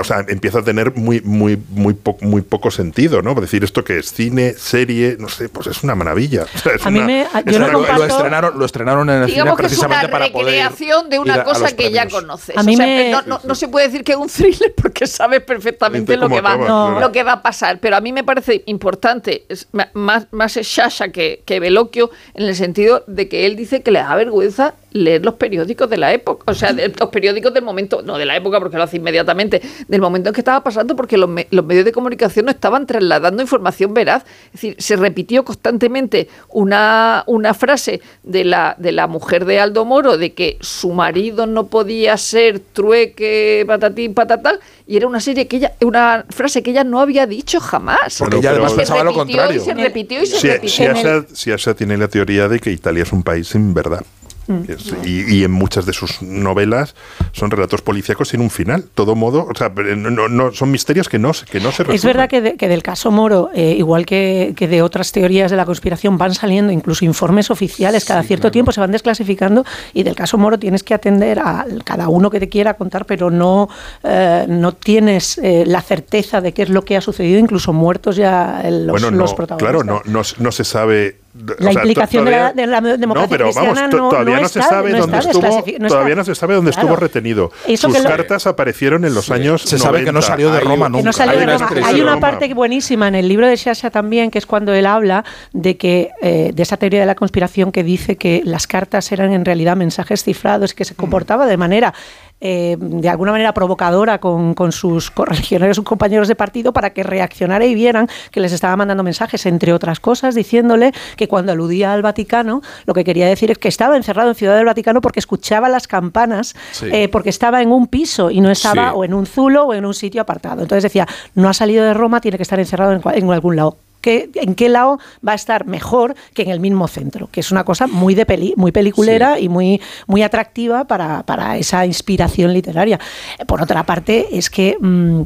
o 0.00 0.04
sea, 0.04 0.24
empieza 0.28 0.59
a 0.60 0.64
tener 0.64 0.94
muy, 0.94 1.20
muy, 1.22 1.58
muy, 1.70 1.94
po- 1.94 2.16
muy 2.20 2.42
poco 2.42 2.70
sentido, 2.70 3.20
¿no? 3.22 3.34
Decir 3.34 3.64
esto 3.64 3.82
que 3.84 3.98
es 3.98 4.12
cine, 4.12 4.52
serie, 4.54 5.16
no 5.18 5.28
sé, 5.28 5.48
pues 5.48 5.66
es 5.66 5.82
una 5.82 5.94
maravilla. 5.94 6.46
O 6.54 6.58
sea, 6.58 6.72
es 6.74 6.86
A 6.86 6.90
mí 6.90 7.00
me- 7.00 7.22
es 7.22 7.28
yo 7.46 7.58
no 7.58 7.64
una- 7.64 7.72
lo, 7.72 7.78
comparto- 7.80 7.98
lo 7.98 8.04
estrenaron, 8.06 8.58
lo 8.58 8.64
estrenaron 8.64 9.10
en 9.10 9.22
el 9.22 9.26
Digamos 9.26 9.56
cine 9.56 9.68
que 9.68 9.74
es 9.74 9.78
una 9.78 9.88
precisamente 9.88 10.08
para 10.12 10.32
poder 10.32 10.54
ir- 10.54 10.62
recreación 10.64 11.10
de 11.10 11.18
una 11.18 11.44
cosa 11.44 11.74
que 11.74 11.90
ya 11.90 12.08
conoces. 12.08 12.56
A 12.56 12.62
mí 12.62 12.74
O 12.74 12.76
sea, 12.76 12.86
me- 12.86 13.10
no, 13.10 13.22
no- 13.26 13.40
no 13.44 13.54
se 13.54 13.68
puede 13.68 13.86
decir 13.86 14.04
que 14.04 14.12
es 14.12 14.18
un 14.18 14.28
thriller 14.28 14.74
porque 14.74 15.06
sabes 15.06 15.42
perfectamente 15.42 16.16
lo 16.16 16.28
que, 16.28 16.40
va, 16.40 16.56
No. 16.56 17.00
lo 17.00 17.12
que 17.12 17.22
va 17.22 17.32
a 17.32 17.42
pasar. 17.42 17.78
Pero 17.80 17.96
a 17.96 18.00
mí 18.00 18.12
me 18.12 18.24
parece 18.24 18.62
importante, 18.66 19.44
es 19.48 19.68
más, 19.94 20.26
más 20.30 20.56
es 20.56 20.68
Sasha 20.68 21.08
que, 21.10 21.42
que 21.46 21.60
Veloquio, 21.60 22.10
en 22.34 22.44
el 22.46 22.54
sentido 22.54 23.04
de 23.06 23.28
que 23.28 23.46
él 23.46 23.56
dice 23.56 23.82
que 23.82 23.90
le 23.90 24.00
da 24.00 24.14
vergüenza 24.14 24.74
leer 24.92 25.24
los 25.24 25.34
periódicos 25.34 25.88
de 25.88 25.96
la 25.96 26.12
época. 26.12 26.50
O 26.50 26.54
sea, 26.54 26.72
de- 26.72 26.92
los 26.98 27.08
periódicos 27.10 27.52
del 27.54 27.62
momento, 27.64 28.02
no 28.02 28.18
de 28.18 28.24
la 28.26 28.36
época 28.36 28.58
porque 28.58 28.76
lo 28.76 28.82
hace 28.82 28.96
inmediatamente, 28.96 29.62
del 29.88 30.00
momento 30.00 30.28
en 30.30 30.34
que 30.34 30.40
estaba 30.40 30.62
pasando 30.62 30.96
porque 30.96 31.16
los, 31.16 31.28
me- 31.28 31.46
los 31.50 31.64
medios 31.64 31.84
de 31.84 31.92
comunicación 31.92 32.46
no 32.46 32.50
estaban 32.50 32.86
trasladando 32.86 33.42
información 33.42 33.94
veraz. 33.94 34.24
Es 34.46 34.52
decir, 34.52 34.76
se 34.78 34.96
repitió 34.96 35.44
constantemente 35.44 36.28
una, 36.48 37.24
una 37.26 37.54
frase 37.54 38.00
de 38.22 38.44
la, 38.44 38.74
de 38.78 38.92
la 38.92 39.06
mujer 39.06 39.44
de 39.44 39.60
Aldo 39.60 39.84
Moro 39.84 40.16
de 40.18 40.32
que 40.32 40.56
su 40.60 40.92
marido 40.92 41.46
no 41.46 41.66
podía 41.66 42.16
ser 42.16 42.58
trueque, 42.60 43.64
patatín, 43.66 44.14
patatán, 44.14 44.56
y 44.86 44.96
era 44.96 45.06
una 45.06 45.20
serie 45.20 45.46
que 45.46 45.56
ella, 45.58 45.72
una 45.80 46.24
frase 46.30 46.62
que 46.62 46.70
ella 46.72 46.84
no 46.84 47.00
había 47.00 47.26
dicho 47.26 47.60
jamás. 47.60 48.16
Porque 48.18 48.36
ella 48.38 48.50
además 48.50 48.72
pensaba 48.72 49.04
lo 49.04 49.10
repitió 49.12 49.36
contrario. 49.38 49.62
Y 49.62 49.64
se 49.64 49.74
repitió 49.74 50.22
y 50.22 50.26
se 50.26 50.38
Si, 50.40 50.48
repitió. 50.48 51.26
si 51.28 51.36
si 51.36 51.52
Asha 51.52 51.74
tiene 51.74 51.96
la 51.96 52.08
teoría 52.08 52.48
de 52.48 52.58
que 52.58 52.70
Italia 52.72 53.02
es 53.04 53.12
un 53.12 53.22
país 53.22 53.48
sin 53.48 53.72
verdad. 53.72 54.02
Mm. 54.46 54.62
Y, 55.04 55.34
y 55.36 55.44
en 55.44 55.50
muchas 55.52 55.86
de 55.86 55.92
sus 55.92 56.22
novelas 56.22 56.94
son 57.32 57.50
relatos 57.50 57.82
policíacos 57.82 58.28
sin 58.28 58.40
un 58.40 58.50
final. 58.50 58.84
Todo 58.94 59.14
modo, 59.14 59.46
o 59.48 59.54
sea, 59.56 59.68
no, 59.68 60.28
no- 60.28 60.52
son 60.52 60.70
misterios 60.70 61.08
que 61.08 61.18
no, 61.18 61.32
se- 61.34 61.46
que 61.46 61.60
no 61.60 61.70
se 61.70 61.84
resuelven. 61.84 61.94
Es 61.96 62.04
verdad 62.04 62.28
que, 62.28 62.40
de- 62.40 62.56
que 62.56 62.68
del 62.68 62.82
caso 62.82 63.10
Moro, 63.10 63.50
eh, 63.54 63.74
igual 63.78 64.06
que, 64.06 64.54
que 64.56 64.66
de 64.68 64.82
otras 64.82 65.12
teorías 65.12 65.50
de 65.50 65.56
la 65.56 65.64
conspiración, 65.64 66.18
van 66.18 66.34
saliendo 66.34 66.72
incluso 66.72 67.04
informes 67.04 67.50
oficiales, 67.50 68.04
cada 68.04 68.22
cierto 68.22 68.50
tiempo 68.50 68.72
se 68.72 68.80
van 68.80 68.90
desclasificando 68.90 69.64
y 69.94 70.02
del 70.02 70.14
caso 70.16 70.36
Moro 70.38 70.58
tienes 70.58 70.82
que 70.82 70.94
atender 70.94 71.38
a 71.38 71.64
cada 71.84 72.08
uno 72.08 72.30
que 72.30 72.40
te 72.40 72.48
quiera 72.48 72.74
contar, 72.74 73.06
pero 73.06 73.30
no, 73.30 73.68
eh, 74.02 74.46
no 74.48 74.72
tienes 74.72 75.38
eh, 75.38 75.64
la 75.66 75.80
certeza 75.82 76.40
de 76.40 76.52
qué 76.52 76.62
es 76.62 76.68
lo 76.70 76.84
que 76.84 76.96
ha 76.96 77.00
sucedido, 77.00 77.38
incluso 77.38 77.72
muertos 77.72 78.16
ya 78.16 78.62
eh, 78.64 78.70
los, 78.70 78.92
bueno, 78.92 79.10
no, 79.10 79.18
los 79.18 79.34
protagonistas. 79.34 79.84
claro, 79.84 80.02
no, 80.04 80.22
no 80.38 80.52
se 80.52 80.64
sabe. 80.64 81.18
La 81.32 81.54
o 81.54 81.72
sea, 81.72 81.82
implicación 81.82 82.24
de 82.24 82.30
la- 82.32 82.52
de 82.52 82.66
la 82.66 82.80
democracia 82.80 83.26
No, 83.26 83.28
pero 83.28 83.44
vamos, 83.54 83.54
cristiana 83.54 83.88
to- 83.88 83.96
no- 83.98 84.08
todavía 84.08 84.34
no 84.36 84.42
no, 84.42 84.48
se 84.48 84.58
está- 84.58 84.68
sabe 84.70 84.90
dónde 84.92 85.18
estuvo. 85.18 85.40
todavía 85.88 86.14
no 86.16 86.24
se 86.24 86.34
sabe 86.34 86.54
dónde 86.54 86.70
Claro. 86.72 86.88
estuvo 86.88 86.96
retenido. 87.00 87.52
Eso 87.68 87.86
Sus 87.86 87.96
que 87.96 88.02
lo- 88.02 88.08
cartas 88.08 88.46
aparecieron 88.48 89.04
en 89.04 89.14
los 89.14 89.30
años. 89.30 89.62
Se 89.62 89.78
sabe 89.78 90.00
que 90.00 90.06
no 90.06 90.14
90. 90.14 90.26
salió 90.26 90.50
de 90.50 90.58
Roma 90.58 90.86
un- 90.86 90.92
nunca. 90.92 91.12
Salió 91.12 91.32
Hay 91.34 91.38
de 91.38 91.44
una 91.54 91.68
Roma. 91.68 91.86
Hay 91.86 92.00
una 92.00 92.18
parte 92.18 92.52
buenísima 92.52 93.06
en 93.06 93.14
el 93.14 93.28
libro 93.28 93.46
de 93.46 93.54
Shasha 93.54 93.90
también, 93.90 94.32
que 94.32 94.38
es 94.38 94.46
cuando 94.46 94.74
él 94.74 94.86
habla 94.86 95.24
de 95.52 95.76
que 95.76 96.10
eh, 96.20 96.50
de 96.52 96.62
esa 96.64 96.76
teoría 96.76 96.98
de 96.98 97.06
la 97.06 97.14
conspiración 97.14 97.70
que 97.70 97.84
dice 97.84 98.16
que 98.16 98.42
las 98.44 98.66
cartas 98.66 99.12
eran 99.12 99.32
en 99.32 99.44
realidad 99.44 99.76
mensajes 99.76 100.24
cifrados, 100.24 100.74
que 100.74 100.84
se 100.84 100.96
comportaba 100.96 101.46
de 101.46 101.56
manera 101.56 101.94
eh, 102.40 102.76
de 102.78 103.08
alguna 103.08 103.32
manera 103.32 103.52
provocadora 103.54 104.18
con, 104.18 104.54
con 104.54 104.72
sus 104.72 105.10
correligionarios, 105.10 105.76
sus 105.76 105.84
compañeros 105.84 106.28
de 106.28 106.34
partido, 106.34 106.72
para 106.72 106.90
que 106.90 107.02
reaccionara 107.02 107.64
y 107.66 107.74
vieran 107.74 108.08
que 108.30 108.40
les 108.40 108.52
estaba 108.52 108.76
mandando 108.76 109.02
mensajes, 109.02 109.44
entre 109.46 109.72
otras 109.72 110.00
cosas, 110.00 110.34
diciéndole 110.34 110.92
que 111.16 111.28
cuando 111.28 111.52
aludía 111.52 111.92
al 111.92 112.02
Vaticano, 112.02 112.62
lo 112.86 112.94
que 112.94 113.04
quería 113.04 113.26
decir 113.28 113.50
es 113.50 113.58
que 113.58 113.68
estaba 113.68 113.96
encerrado 113.96 114.28
en 114.30 114.34
Ciudad 114.34 114.56
del 114.56 114.64
Vaticano 114.66 115.00
porque 115.00 115.20
escuchaba 115.20 115.68
las 115.68 115.86
campanas, 115.86 116.54
Sí. 116.72 116.86
eh, 116.92 117.08
porque 117.08 117.30
estaba 117.30 117.62
en 117.62 117.70
un 117.72 117.86
piso 117.86 118.30
y 118.30 118.40
no 118.40 118.50
estaba 118.50 118.90
Sí. 118.90 118.94
o 118.94 119.04
en 119.04 119.14
un 119.14 119.26
zulo 119.26 119.64
o 119.66 119.74
en 119.74 119.84
un 119.84 119.94
sitio 119.94 120.20
apartado. 120.22 120.62
Entonces 120.62 120.82
decía, 120.84 121.06
no 121.34 121.48
ha 121.48 121.52
salido 121.54 121.84
de 121.84 121.94
Roma, 121.94 122.20
tiene 122.20 122.36
que 122.36 122.42
estar 122.42 122.58
encerrado 122.58 122.92
en, 122.92 123.02
en 123.14 123.30
algún 123.32 123.56
lado. 123.56 123.76
¿Qué- 124.00 124.30
¿En 124.34 124.54
qué 124.54 124.68
lado 124.68 124.98
va 125.26 125.32
a 125.32 125.34
estar 125.34 125.66
mejor 125.66 126.14
que 126.34 126.42
en 126.42 126.50
el 126.50 126.60
mismo 126.60 126.88
centro? 126.88 127.28
Que 127.30 127.40
es 127.40 127.50
una 127.52 127.64
cosa 127.64 127.86
muy 127.86 128.14
de 128.14 128.26
peli, 128.26 128.54
muy 128.56 128.72
peliculera 128.72 129.38
y 129.38 129.48
muy, 129.48 129.80
muy 130.06 130.22
atractiva 130.22 130.84
para, 130.86 131.22
para 131.24 131.56
esa 131.58 131.84
inspiración 131.86 132.52
literaria. 132.52 132.98
Por 133.46 133.62
otra 133.62 133.84
parte, 133.84 134.26
es 134.32 134.48
que 134.50 134.76
mm, 134.80 135.22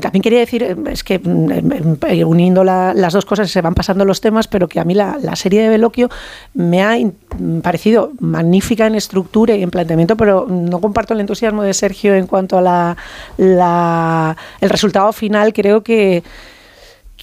también 0.00 0.22
quería 0.22 0.38
decir, 0.38 0.62
eh, 0.62 0.76
es 0.90 1.04
que 1.04 1.18
mm, 1.18 1.98
uniendo 2.26 2.64
la- 2.64 2.94
las 2.94 3.12
dos 3.12 3.24
cosas 3.24 3.50
se 3.50 3.60
van 3.60 3.74
pasando 3.74 4.04
los 4.04 4.20
temas, 4.20 4.48
pero 4.48 4.68
que 4.68 4.80
a 4.80 4.84
mí 4.84 4.94
la, 4.94 5.18
la 5.20 5.36
serie 5.36 5.60
de 5.62 5.68
Veloquio 5.68 6.08
me 6.54 6.82
ha 6.82 6.96
in- 6.96 7.14
mm, 7.38 7.58
parecido 7.60 8.12
magnífica 8.20 8.86
en 8.86 8.94
estructura 8.94 9.54
y 9.56 9.62
en 9.62 9.70
planteamiento, 9.70 10.16
pero 10.16 10.46
no 10.48 10.80
comparto 10.80 11.14
el 11.14 11.20
entusiasmo 11.20 11.62
de 11.62 11.74
Sergio 11.74 12.14
en 12.14 12.26
cuanto 12.26 12.58
a 12.58 12.62
la, 12.62 12.96
la- 13.36 14.36
el 14.60 14.70
resultado 14.70 15.12
final. 15.12 15.52
Creo 15.52 15.82
que 15.82 16.22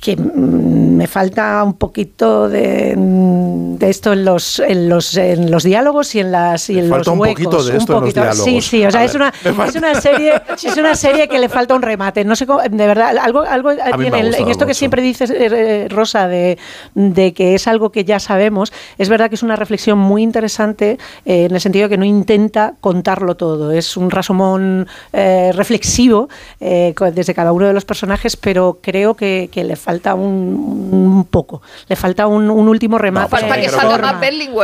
que 0.05 0.15
mm, 0.15 0.95
me 0.97 1.07
falta 1.07 1.63
un 1.63 1.73
poquito 1.73 2.47
de, 2.47 2.93
mm, 2.95 3.77
de 3.77 3.89
esto 3.89 4.13
en 4.13 4.23
los, 4.23 4.59
en 4.59 4.87
los 4.87 5.17
en 5.17 5.49
los 5.49 5.63
diálogos 5.63 6.13
y 6.13 6.19
en 6.19 6.31
las 6.31 6.69
y 6.69 6.77
en 6.77 6.89
falta 6.89 6.97
los 6.99 7.07
un 7.07 7.19
huecos. 7.21 7.43
poquito 7.43 7.63
de 7.63 7.77
esto 7.77 7.97
en 7.97 8.01
los 8.03 8.13
Sí, 8.13 8.19
diálogos. 8.51 8.65
sí, 8.65 8.85
o 8.85 8.91
sea, 8.91 9.01
A 9.01 9.03
es 9.05 9.13
ver, 9.13 9.21
una, 9.43 9.65
es 9.67 9.75
una 9.75 9.99
serie 10.01 10.33
es 10.63 10.77
una 10.77 10.95
serie 10.95 11.27
que 11.27 11.39
le 11.39 11.49
falta 11.49 11.73
un 11.73 11.81
remate. 11.81 12.23
No 12.23 12.35
sé 12.35 12.45
cómo, 12.45 12.61
de 12.61 12.87
verdad, 12.87 13.17
algo 13.17 13.41
algo 13.41 13.71
en- 13.71 13.79
esto 13.79 14.59
que 14.59 14.65
mucho. 14.65 14.73
siempre 14.75 15.01
dices 15.01 15.31
eh, 15.31 15.47
eh, 15.51 15.87
Rosa 15.89 16.27
de, 16.27 16.57
de 16.93 17.33
que 17.33 17.55
es 17.55 17.67
algo 17.67 17.91
que 17.91 18.03
ya 18.05 18.19
sabemos. 18.19 18.71
Es 18.99 19.09
verdad 19.09 19.29
que 19.29 19.35
es 19.35 19.43
una 19.43 19.55
reflexión 19.55 19.97
muy 19.97 20.21
interesante 20.21 20.99
eh, 21.25 21.45
en 21.45 21.55
el 21.55 21.61
sentido 21.61 21.85
de 21.85 21.89
que 21.89 21.97
no 21.97 22.05
intenta 22.05 22.75
contarlo 22.79 23.35
todo. 23.35 23.71
Es 23.71 23.97
un 23.97 24.11
rasomón 24.11 24.87
eh, 25.13 25.51
reflexivo 25.55 26.29
desde 26.59 27.33
cada 27.33 27.51
uno 27.51 27.65
de 27.67 27.73
los 27.73 27.85
personajes, 27.85 28.35
pero 28.37 28.77
creo 28.81 29.15
que, 29.15 29.49
que 29.51 29.63
le 29.63 29.75
falta 29.75 29.94
un, 30.13 30.89
un 30.91 31.25
poco. 31.25 31.61
Le 31.87 31.95
falta 31.95 32.27
un, 32.27 32.49
un 32.49 32.67
último 32.67 32.97
remate. 32.97 33.29
Falta 33.29 33.55
que 33.55 33.61
de 33.61 33.69
salga 33.69 33.91
forma. 33.95 34.11
más 34.13 34.21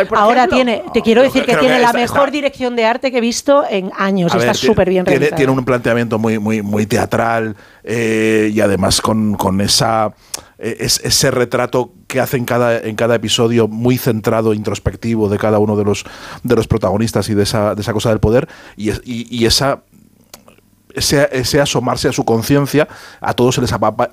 por 0.08 0.18
Ahora 0.18 0.40
ejemplo. 0.46 0.56
tiene, 0.58 0.84
te 0.94 1.02
quiero 1.02 1.22
decir 1.22 1.42
que 1.44 1.52
creo 1.52 1.60
tiene 1.62 1.76
que 1.76 1.82
la 1.82 1.88
está- 1.88 2.00
mejor 2.00 2.20
está- 2.20 2.32
dirección 2.32 2.76
de 2.76 2.86
arte 2.86 3.12
que 3.12 3.18
he 3.18 3.22
visto 3.22 3.64
en 3.70 3.92
años. 3.98 4.34
A 4.34 4.38
está 4.38 4.54
súper 4.68 4.90
bien 4.90 5.06
tiene, 5.06 5.20
realizada. 5.20 5.38
tiene 5.38 5.52
un 5.52 5.66
planteamiento 5.66 6.20
muy, 6.20 6.40
muy, 6.40 6.62
muy 6.62 6.86
teatral 6.86 7.56
eh, 7.84 8.52
y 8.54 8.60
además 8.62 9.02
con, 9.02 9.36
con 9.36 9.62
esa 9.62 10.14
eh, 10.60 10.78
es- 10.80 11.02
ese 11.04 11.32
retrato 11.32 11.94
que 12.08 12.20
hace 12.20 12.38
en 12.38 12.46
cada, 12.46 12.78
en 12.80 12.96
cada 12.96 13.16
episodio 13.16 13.68
muy 13.68 13.98
centrado, 13.98 14.54
introspectivo 14.54 15.30
de 15.30 15.38
cada 15.38 15.58
uno 15.60 15.76
de 15.76 15.84
los, 15.86 16.04
de 16.44 16.56
los 16.56 16.68
protagonistas 16.68 17.30
y 17.30 17.34
de 17.34 17.44
esa, 17.44 17.74
de 17.74 17.82
esa 17.82 17.94
cosa 17.94 18.10
del 18.10 18.20
poder 18.20 18.48
y, 18.76 18.90
es- 18.90 19.02
y- 19.06 19.28
y 19.36 19.46
esa 19.46 19.82
ese, 20.96 21.28
ese 21.32 21.62
asomarse 21.62 22.08
a 22.08 22.12
su 22.12 22.24
conciencia, 22.26 22.88
a 23.20 23.34
todos 23.34 23.56
se 23.56 23.62
les, 23.62 23.72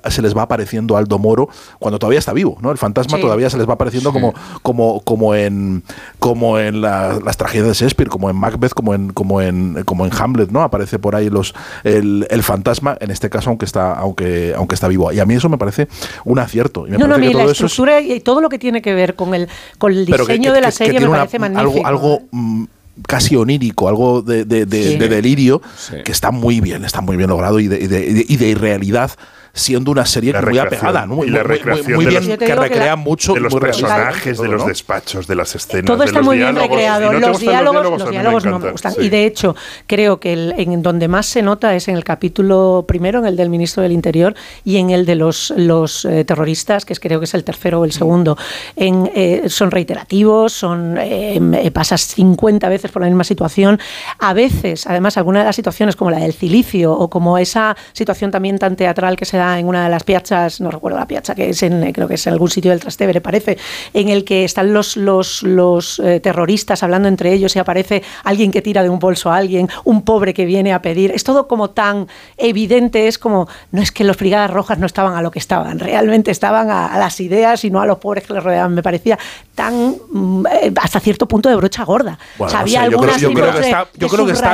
se 0.09 0.21
les 0.21 0.35
va 0.37 0.43
apareciendo 0.43 0.97
Aldo 0.97 1.17
Moro 1.19 1.49
cuando 1.79 1.99
todavía 1.99 2.19
está 2.19 2.33
vivo, 2.33 2.57
¿no? 2.61 2.71
El 2.71 2.77
fantasma 2.77 3.17
Sí. 3.17 3.21
todavía 3.21 3.49
se 3.49 3.57
les 3.57 3.67
va 3.67 3.73
apareciendo 3.73 4.11
como, 4.13 4.33
como, 4.61 5.01
como 5.01 5.35
en, 5.35 5.83
como 6.19 6.59
en 6.59 6.81
la- 6.81 7.19
las 7.23 7.37
tragedias 7.37 7.67
de 7.67 7.73
Shakespeare, 7.73 8.09
como 8.09 8.29
en 8.29 8.35
Macbeth, 8.35 8.73
como 8.73 8.93
en, 8.93 9.11
como 9.13 9.41
en, 9.41 9.83
como 9.85 10.05
en 10.05 10.11
Hamlet, 10.17 10.49
¿no? 10.51 10.61
Aparece 10.61 10.99
por 10.99 11.15
ahí 11.15 11.29
los, 11.29 11.53
el, 11.83 12.27
el 12.29 12.43
fantasma, 12.43 12.97
en 12.99 13.11
este 13.11 13.29
caso, 13.29 13.49
aunque 13.49 13.65
está, 13.65 13.93
aunque, 13.93 14.53
aunque 14.55 14.75
está 14.75 14.87
vivo. 14.87 15.11
Y 15.11 15.19
a 15.19 15.25
mí 15.25 15.35
eso 15.35 15.49
me 15.49 15.57
parece 15.57 15.87
un 16.25 16.39
acierto. 16.39 16.87
Y 16.87 16.91
me 16.91 16.97
No, 16.97 17.07
no, 17.07 17.15
a 17.15 17.17
parece 17.17 17.27
mí 17.27 17.31
que 17.31 17.37
la 17.37 17.43
todo 17.43 17.51
eso 17.51 17.65
es- 17.65 17.71
estructura 17.71 18.01
y 18.01 18.19
todo 18.19 18.41
lo 18.41 18.49
que 18.49 18.59
tiene 18.59 18.81
que 18.81 18.93
ver 18.93 19.15
con 19.15 19.33
el, 19.33 19.47
con 19.77 19.91
el 19.91 20.05
diseño 20.05 20.51
que- 20.51 20.55
de 20.55 20.61
la 20.61 20.67
que- 20.67 20.71
serie 20.73 20.99
me 20.99 21.07
parece 21.09 21.39
magnífico. 21.39 21.85
algo 21.87 22.21
mm, 22.31 22.63
casi 23.07 23.35
onírico, 23.35 23.87
algo 23.87 24.21
de, 24.21 24.45
de- 24.45 24.65
de- 24.65 24.83
Sí. 24.91 24.97
de 24.97 25.07
delirio, 25.09 25.61
Sí. 25.77 25.95
que 26.03 26.11
está 26.11 26.31
muy 26.31 26.61
bien, 26.61 26.85
está 26.85 27.01
muy 27.01 27.17
bien 27.17 27.29
logrado 27.29 27.59
y 27.59 27.67
de, 27.67 27.79
y 27.81 27.87
de- 27.87 28.05
y 28.07 28.13
de- 28.13 28.25
y 28.27 28.35
de 28.37 28.49
irrealidad 28.49 29.11
siendo 29.59 29.91
una 29.91 30.05
serie 30.05 30.33
La 30.33 30.41
muy 30.41 30.57
apegada, 30.57 31.05
¿no? 31.05 31.15
muy, 31.15 31.27
y 31.27 31.31
la 31.31 31.43
muy- 31.43 32.05
bien, 32.05 32.27
los- 32.29 32.37
que 32.37 32.55
recrea 32.55 32.85
la- 32.87 32.95
mucho 32.95 33.33
de 33.33 33.39
los 33.41 33.53
personajes, 33.55 34.37
de 34.39 34.47
los 34.47 34.65
despachos, 34.65 35.27
de 35.27 35.35
las 35.35 35.53
escenas. 35.55 35.85
Todo 35.85 35.97
de 35.99 36.05
está 36.05 36.19
los 36.19 36.25
muy 36.25 36.37
bien 36.37 36.53
diálogos. 36.55 36.69
recreado. 36.77 37.01
¿Y 37.01 37.15
no 37.15 37.19
te 37.21 37.27
los, 37.27 37.39
diálogos, 37.39 37.83
los 37.91 38.03
me 38.05 38.11
diálogos 38.11 38.45
no 38.45 38.59
me 38.59 38.71
gustan. 38.71 38.93
sí. 38.93 39.01
Y 39.01 39.09
de 39.09 39.25
hecho, 39.25 39.55
creo 39.87 40.19
que 40.19 40.33
el- 40.33 40.53
en 40.57 40.81
donde 40.81 41.07
más 41.07 41.25
se 41.25 41.41
nota 41.41 41.75
es 41.75 41.87
en 41.87 41.95
el 41.95 42.03
capítulo 42.03 42.85
primero, 42.87 43.19
en 43.19 43.25
el 43.25 43.35
del 43.35 43.49
ministro 43.49 43.83
del 43.83 43.91
Interior, 43.91 44.33
y 44.63 44.77
en 44.77 44.89
el 44.89 45.05
de 45.05 45.15
los, 45.15 45.53
los 45.57 46.05
eh, 46.05 46.23
terroristas, 46.25 46.85
que 46.85 46.93
es, 46.93 46.99
creo 46.99 47.19
que 47.19 47.25
es 47.25 47.33
el 47.33 47.43
tercero 47.43 47.81
o 47.81 47.85
el 47.85 47.91
segundo. 47.91 48.37
En, 48.75 49.09
eh, 49.15 49.43
son 49.49 49.71
reiterativos, 49.71 50.53
son 50.53 50.97
eh, 50.97 51.39
eh, 51.53 51.71
pasas 51.71 52.01
50 52.01 52.69
veces 52.69 52.91
por 52.91 53.01
la 53.01 53.07
misma 53.07 53.23
situación. 53.23 53.79
A 54.19 54.33
veces, 54.33 54.87
además, 54.87 55.17
alguna 55.17 55.39
de 55.39 55.45
las 55.45 55.55
situaciones, 55.55 55.95
como 55.95 56.11
la 56.11 56.19
del 56.19 56.33
cilicio, 56.33 56.93
o 56.93 57.09
como 57.09 57.37
esa 57.37 57.75
situación 57.93 58.31
también 58.31 58.57
tan 58.59 58.75
teatral 58.75 59.15
que 59.15 59.25
se 59.25 59.37
da 59.37 59.48
en 59.57 59.67
una 59.67 59.85
de 59.85 59.89
las 59.89 60.03
piazzas, 60.03 60.59
no 60.61 60.69
recuerdo 60.69 60.99
la 60.99 61.07
piazza, 61.07 61.33
que 61.33 61.49
es 61.49 61.63
en, 61.63 61.81
eh, 61.83 61.93
creo 61.93 62.07
que 62.07 62.15
es 62.15 62.27
en 62.27 62.33
algún 62.33 62.49
sitio 62.49 62.71
del 62.71 62.79
Trastevere, 62.81 63.21
parece, 63.21 63.57
en 63.93 64.09
el 64.09 64.25
que 64.25 64.43
están 64.43 64.73
los, 64.73 64.97
los, 64.97 65.41
los 65.43 65.99
eh, 65.99 66.19
terroristas 66.19 66.83
hablando 66.83 67.07
entre 67.07 67.31
ellos 67.33 67.55
y 67.55 67.59
aparece 67.59 68.03
alguien 68.25 68.51
que 68.51 68.61
tira 68.61 68.83
de 68.83 68.89
un 68.89 68.99
bolso 68.99 69.31
a 69.31 69.37
alguien, 69.37 69.69
un 69.85 70.03
pobre 70.03 70.33
que 70.33 70.45
viene 70.45 70.73
a 70.73 70.81
pedir. 70.81 71.11
Es 71.11 71.23
todo 71.23 71.47
como 71.47 71.69
tan 71.69 72.07
evidente, 72.37 73.07
es 73.07 73.17
como, 73.17 73.47
no 73.71 73.81
es 73.81 73.91
que 73.91 74.03
los 74.03 74.17
brigadas 74.17 74.51
rojas 74.51 74.77
no 74.77 74.85
estaban 74.85 75.15
a 75.15 75.21
lo 75.21 75.31
que 75.31 75.39
estaban, 75.39 75.79
realmente 75.79 76.31
estaban 76.31 76.69
a, 76.69 76.87
a 76.87 76.99
las 76.99 77.19
ideas 77.21 77.63
y 77.63 77.71
no 77.71 77.79
a 77.81 77.85
los 77.85 77.97
pobres 77.99 78.25
que 78.27 78.33
les 78.33 78.43
rodeaban. 78.43 78.73
Me 78.73 78.83
parecía 78.83 79.17
tan, 79.55 79.95
mm, 80.11 80.45
eh, 80.61 80.73
hasta 80.81 80.99
cierto 80.99 81.27
punto, 81.27 81.49
de 81.49 81.55
brocha 81.55 81.83
gorda. 81.83 82.17
Bueno, 82.37 82.47
O 82.47 82.49
sea, 82.49 82.59
no 82.59 82.63
había 82.63 82.83
yo 82.83 82.87
creo, 82.89 82.99
algunas 82.99 83.21
yo 83.21 83.33
creo 83.33 83.51
que 83.53 83.59
está, 83.59 83.87
yo 83.95 84.07
creo 84.07 84.25
que 84.25 84.31
está, 84.33 84.49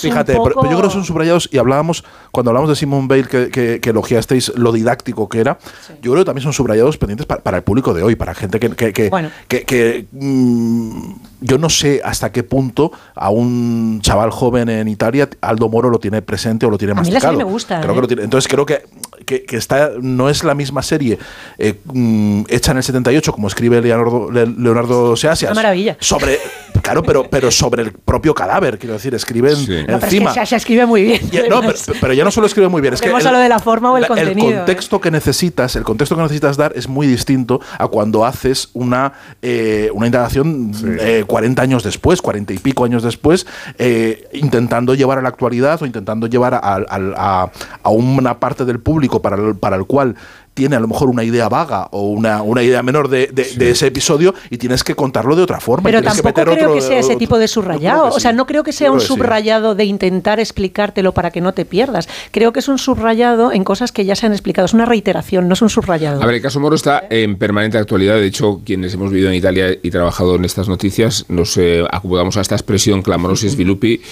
fíjate, 0.00 0.32
pero- 0.32 0.44
pero, 0.44 0.70
yo 0.70 0.76
creo 0.78 0.88
que 0.88 0.94
son 0.94 1.04
subrayados 1.04 1.48
y 1.52 1.58
hablábamos, 1.58 2.04
cuando 2.30 2.50
hablamos 2.50 2.68
de 2.70 2.76
Simone 2.76 3.06
Bale, 3.08 3.24
que, 3.24 3.50
que, 3.50 3.80
que 3.80 3.92
elogiasteis 4.20 4.52
lo 4.56 4.72
didáctico 4.72 5.28
que 5.28 5.40
era, 5.40 5.58
yo 6.02 6.12
creo 6.12 6.18
que 6.22 6.26
también 6.26 6.42
son 6.42 6.52
subrayados 6.52 6.98
pendientes 6.98 7.26
para, 7.26 7.42
para 7.42 7.56
el 7.58 7.62
público 7.62 7.94
de 7.94 8.02
hoy, 8.02 8.16
para 8.16 8.34
gente 8.34 8.60
que, 8.60 8.70
que, 8.70 8.92
que, 8.92 9.08
Bueno. 9.08 9.30
que- 9.48 10.06
mm, 10.12 11.12
yo 11.42 11.56
no 11.58 11.70
sé 11.70 12.02
hasta 12.04 12.30
qué 12.32 12.42
punto 12.42 12.92
a 13.14 13.30
un 13.30 14.00
chaval 14.02 14.30
joven 14.30 14.68
en 14.68 14.88
Italia 14.88 15.28
Aldo 15.40 15.68
Moro 15.70 15.88
lo 15.88 15.98
tiene 15.98 16.20
presente 16.22 16.66
o 16.66 16.70
lo 16.70 16.76
tiene 16.78 16.92
A 16.92 16.94
mí 16.96 17.00
la 17.08 17.14
masticado. 17.14 17.32
serie 17.34 17.44
me 17.46 17.50
gusta, 17.50 17.80
Creo 17.80 17.92
¿eh? 17.92 17.94
que 17.94 18.00
lo 18.02 18.06
tiene. 18.08 18.22
Entonces 18.24 18.48
creo 18.50 18.66
que, 18.66 18.82
que, 19.24 19.42
que 19.44 19.56
está, 19.56 19.90
no 20.00 20.28
es 20.28 20.44
la 20.44 20.54
misma 20.54 20.82
serie 20.82 21.18
eh, 21.58 21.74
mm, 21.84 22.42
hecha 22.48 22.72
en 22.72 22.78
el 22.78 22.82
78, 22.82 23.32
como 23.32 23.48
escribe 23.48 23.80
Leonardo, 23.80 24.30
Le- 24.30 24.46
Leonardo 24.46 25.16
Seasias. 25.16 25.52
Una 25.52 25.62
maravilla. 25.62 25.96
Sobre, 26.00 26.38
claro, 26.82 27.02
pero, 27.02 27.28
pero 27.30 27.50
sobre 27.50 27.82
el 27.82 27.92
propio 27.92 28.34
cadáver, 28.34 28.78
quiero 28.78 28.94
decir, 28.94 29.14
escriben 29.14 29.54
No, 29.58 29.66
pero 29.66 29.98
es 29.98 30.04
encima. 30.04 30.32
que 30.34 30.40
se, 30.40 30.46
se 30.46 30.56
escribe 30.56 30.86
muy 30.86 31.02
bien. 31.02 31.20
Ya- 31.30 31.48
no, 31.48 31.60
pero, 31.60 31.74
pero 32.00 32.12
ya 32.12 32.24
no 32.24 32.30
solo 32.30 32.46
escribe 32.46 32.68
muy 32.68 32.80
bien, 32.80 32.94
es 32.94 33.00
que 33.00 33.08
el, 33.08 33.14
a 33.26 33.32
lo 33.32 33.38
de 33.38 33.48
la 33.48 33.58
forma 33.58 33.92
o 33.92 33.96
el 33.96 34.02
la- 34.02 34.08
contenido, 34.08 34.50
¿eh? 34.50 34.56
contexto 34.56 35.00
que 35.00 35.10
necesitas, 35.10 35.76
el 35.76 35.82
contexto 35.84 36.16
que 36.16 36.22
necesitas 36.22 36.56
dar 36.56 36.72
es 36.74 36.88
muy 36.88 37.06
distinto 37.06 37.60
a 37.78 37.86
cuando 37.88 38.24
haces 38.24 38.68
una, 38.72 39.12
eh, 39.42 39.90
una 39.92 40.06
indagación 40.06 40.72
eh, 41.00 41.24
40 41.26 41.62
años 41.62 41.82
después, 41.82 42.20
40 42.22 42.52
y 42.52 42.58
pico 42.58 42.84
años 42.84 43.02
después, 43.02 43.46
eh, 43.78 44.28
intentando 44.32 44.94
llevar 44.94 45.18
a 45.18 45.22
la 45.22 45.28
actualidad 45.28 45.82
o 45.82 45.86
intentando 45.86 46.26
llevar 46.26 46.54
a, 46.54 46.58
a- 46.58 46.84
a- 46.88 47.50
a 47.82 47.90
una 47.90 48.38
parte 48.38 48.64
del 48.64 48.80
público 48.80 49.09
para 49.18 49.36
el, 49.36 49.56
para 49.56 49.74
el 49.76 49.84
cual 49.86 50.14
tiene 50.54 50.74
a 50.76 50.80
lo 50.80 50.88
mejor 50.88 51.08
una 51.08 51.22
idea 51.24 51.48
vaga 51.48 51.88
o 51.92 52.08
una, 52.10 52.42
una 52.42 52.62
idea 52.62 52.82
menor 52.82 53.08
de, 53.08 53.28
de- 53.32 53.52
de 53.54 53.70
ese 53.70 53.86
episodio 53.86 54.34
y 54.50 54.58
tienes 54.58 54.82
que 54.84 54.94
contarlo 54.96 55.36
de 55.36 55.42
otra 55.42 55.60
forma. 55.60 55.84
Pero 55.88 56.00
que 56.00 56.06
tampoco 56.08 56.28
meter 56.28 56.44
creo 56.44 56.54
otro- 56.70 56.74
que 56.74 56.80
sea 56.80 56.98
ese 56.98 57.16
tipo 57.16 57.38
de 57.38 57.46
subrayado. 57.48 58.08
O 58.08 58.20
sea, 58.20 58.32
no 58.32 58.46
creo 58.46 58.62
que 58.64 58.72
sea 58.72 58.86
creo 58.86 58.92
un 58.94 58.98
que 58.98 59.04
sí. 59.06 59.08
subrayado 59.14 59.74
de 59.74 59.84
intentar 59.84 60.38
explicártelo 60.40 61.12
para 61.14 61.30
que 61.30 61.40
no 61.40 61.54
te 61.54 61.64
pierdas. 61.64 62.08
Creo 62.32 62.52
que 62.52 62.58
es 62.58 62.68
un 62.68 62.78
subrayado 62.78 63.52
en 63.52 63.62
cosas 63.64 63.92
que 63.92 64.04
ya 64.04 64.16
se 64.16 64.26
han 64.26 64.32
explicado. 64.32 64.66
Es 64.66 64.74
una 64.74 64.86
reiteración, 64.86 65.46
no 65.48 65.54
es 65.54 65.62
un 65.62 65.70
subrayado. 65.70 66.20
A 66.22 66.26
ver, 66.26 66.34
el 66.34 66.42
caso 66.42 66.58
Moro 66.60 66.74
está 66.74 67.04
en 67.08 67.36
permanente 67.36 67.78
actualidad. 67.78 68.16
De 68.16 68.26
hecho, 68.26 68.60
quienes 68.66 68.92
hemos 68.92 69.10
vivido 69.12 69.30
en 69.30 69.36
Italia 69.36 69.78
y 69.82 69.90
trabajado 69.90 70.34
en 70.34 70.44
estas 70.44 70.68
noticias, 70.68 71.24
nos 71.28 71.56
eh, 71.56 71.84
acomodamos 71.90 72.36
a 72.36 72.40
esta 72.42 72.56
expresión 72.56 73.02
clamorosis 73.02 73.56
vilupi, 73.60 74.02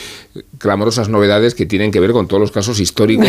clamorosas 0.59 1.09
novedades 1.09 1.55
que 1.55 1.67
tienen 1.67 1.91
que 1.91 2.01
ver 2.01 2.13
con 2.13 2.27
todos 2.29 2.41
los 2.41 2.51
casos 2.53 2.81
históricos 2.81 3.29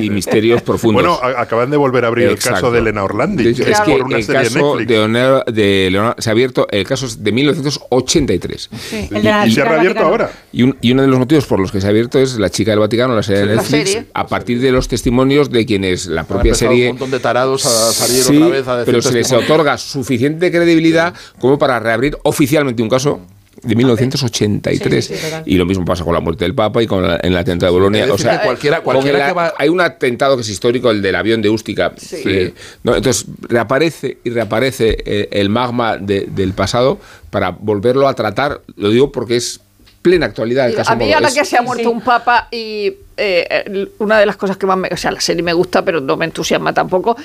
y 0.00 0.10
misterios 0.10 0.60
profundos. 0.68 1.02
Bueno, 1.20 1.38
acaban 1.38 1.70
de 1.70 1.76
volver 1.76 2.04
a 2.04 2.08
abrir 2.08 2.28
el 2.28 2.38
caso 2.38 2.70
de 2.70 2.80
Elena 2.80 3.04
Orlandi. 3.04 3.44
De 3.44 3.50
hecho, 3.50 3.62
es 3.64 3.80
que 3.80 3.92
por 3.92 4.02
una 4.04 4.18
el 4.18 4.26
caso 4.26 4.76
de, 4.76 4.98
Honor- 4.98 5.44
de 5.46 5.88
Leonardo, 5.90 6.20
se 6.20 6.30
ha 6.30 6.32
abierto, 6.32 6.66
el 6.70 6.84
caso 6.86 7.06
es 7.06 7.22
de 7.22 7.32
1983. 7.32 8.70
El 8.92 9.08
de 9.08 9.22
la 9.22 9.46
Y- 9.46 9.50
y- 9.50 9.54
chica 9.54 9.64
del 9.80 9.94
Vaticano. 9.94 10.28
Y, 10.52 10.62
un- 10.62 10.76
y 10.80 10.92
uno 10.92 11.02
de 11.02 11.08
los 11.08 11.18
motivos 11.18 11.46
por 11.46 11.60
los 11.60 11.70
que 11.72 11.80
se 11.80 11.86
ha 11.86 11.90
abierto 11.90 12.18
es 12.18 12.38
la 12.38 12.50
chica 12.50 12.72
del 12.72 12.80
Vaticano, 12.80 13.14
la 13.14 13.22
serie 13.22 13.42
de 13.42 13.46
Sí. 13.48 13.54
La 13.56 13.62
Netflix, 13.62 13.90
serie. 13.92 14.08
a 14.14 14.26
partir 14.26 14.60
de 14.60 14.72
los 14.72 14.88
testimonios 14.88 15.50
de 15.50 15.66
quienes 15.66 16.06
la 16.06 16.24
propia 16.24 16.54
serie... 16.54 16.86
un 16.86 16.92
montón 16.92 17.10
de 17.10 17.20
tarados 17.20 17.66
a 17.66 17.92
salir 17.92 18.22
Sí, 18.22 18.36
otra 18.36 18.48
vez 18.48 18.68
a 18.68 18.76
decir 18.78 18.86
pero 18.92 19.02
se 19.02 19.12
les 19.12 19.32
otorga 19.32 19.78
suficiente 19.78 20.50
credibilidad 20.50 21.14
como 21.38 21.58
para 21.58 21.78
reabrir 21.80 22.16
oficialmente 22.22 22.82
un 22.82 22.88
caso 22.88 23.20
de 23.62 23.74
1983 23.76 25.04
Sí, 25.06 25.14
sí, 25.16 25.26
y 25.46 25.56
lo 25.56 25.66
mismo 25.66 25.84
pasa 25.84 26.04
con 26.04 26.14
la 26.14 26.20
muerte 26.20 26.44
del 26.44 26.54
Papa 26.54 26.82
y 26.82 26.86
con 26.86 27.02
la- 27.06 27.16
en 27.16 27.32
el 27.32 27.36
atentado 27.36 27.72
de 27.72 27.78
Bolonia. 27.78 28.12
O 28.12 28.18
sea 28.18 28.38
que 28.38 28.44
cualquiera- 28.46 28.80
cualquiera 28.80 29.26
que 29.26 29.32
va- 29.32 29.54
hay 29.58 29.68
un 29.68 29.80
atentado 29.80 30.36
que 30.36 30.42
es 30.42 30.48
histórico 30.48 30.90
el 30.90 31.02
del 31.02 31.14
avión 31.14 31.42
de 31.42 31.48
Ústica 31.50 31.92
eh, 32.12 32.54
¿no? 32.82 32.94
entonces 32.96 33.26
reaparece 33.40 34.18
y 34.24 34.30
reaparece 34.30 34.96
eh, 35.04 35.28
el 35.32 35.48
magma 35.48 35.96
de- 35.98 36.26
del 36.30 36.52
pasado 36.52 36.98
para 37.30 37.50
volverlo 37.50 38.08
a 38.08 38.14
tratar. 38.14 38.60
Lo 38.76 38.90
digo 38.90 39.12
porque 39.12 39.36
es 39.36 39.60
plena 40.02 40.26
actualidad 40.26 40.68
el 40.68 40.74
caso 40.76 40.92
a 40.92 40.96
mí 40.96 41.12
ahora 41.12 41.28
Es- 41.28 41.34
que 41.34 41.44
se 41.44 41.56
ha 41.56 41.62
muerto 41.62 41.90
un 41.90 42.00
papa 42.00 42.48
y 42.52 42.92
eh, 43.16 43.88
una 43.98 44.18
de 44.20 44.26
las 44.26 44.36
cosas 44.36 44.56
que 44.56 44.64
más 44.64 44.78
me... 44.78 44.88
O 44.92 44.96
sea, 44.96 45.10
la 45.10 45.20
serie 45.20 45.42
me 45.42 45.52
gusta, 45.52 45.84
pero 45.84 46.00
no 46.00 46.16
me 46.16 46.24
entusiasma 46.24 46.72
tampoco. 46.72 47.16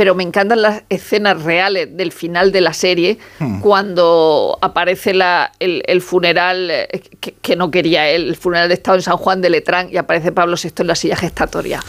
Pero 0.00 0.14
me 0.14 0.22
encantan 0.22 0.62
las 0.62 0.82
escenas 0.88 1.42
reales 1.42 1.94
del 1.94 2.10
final 2.10 2.52
de 2.52 2.62
la 2.62 2.72
serie, 2.72 3.18
Hmm. 3.38 3.60
cuando 3.60 4.56
aparece 4.62 5.12
la, 5.12 5.52
el, 5.58 5.82
el 5.86 6.00
funeral 6.00 6.70
eh, 6.70 6.88
que, 7.20 7.32
que 7.34 7.54
no 7.54 7.70
quería 7.70 8.08
él, 8.08 8.28
el 8.28 8.36
funeral 8.36 8.68
de 8.68 8.74
Estado 8.76 8.96
en 8.96 9.02
San 9.02 9.18
Juan 9.18 9.42
de 9.42 9.50
Letrán, 9.50 9.90
y 9.92 9.98
aparece 9.98 10.32
Pablo 10.32 10.56
VI 10.56 10.70
en 10.78 10.86
la 10.86 10.94
silla 10.94 11.16
gestatoria. 11.16 11.80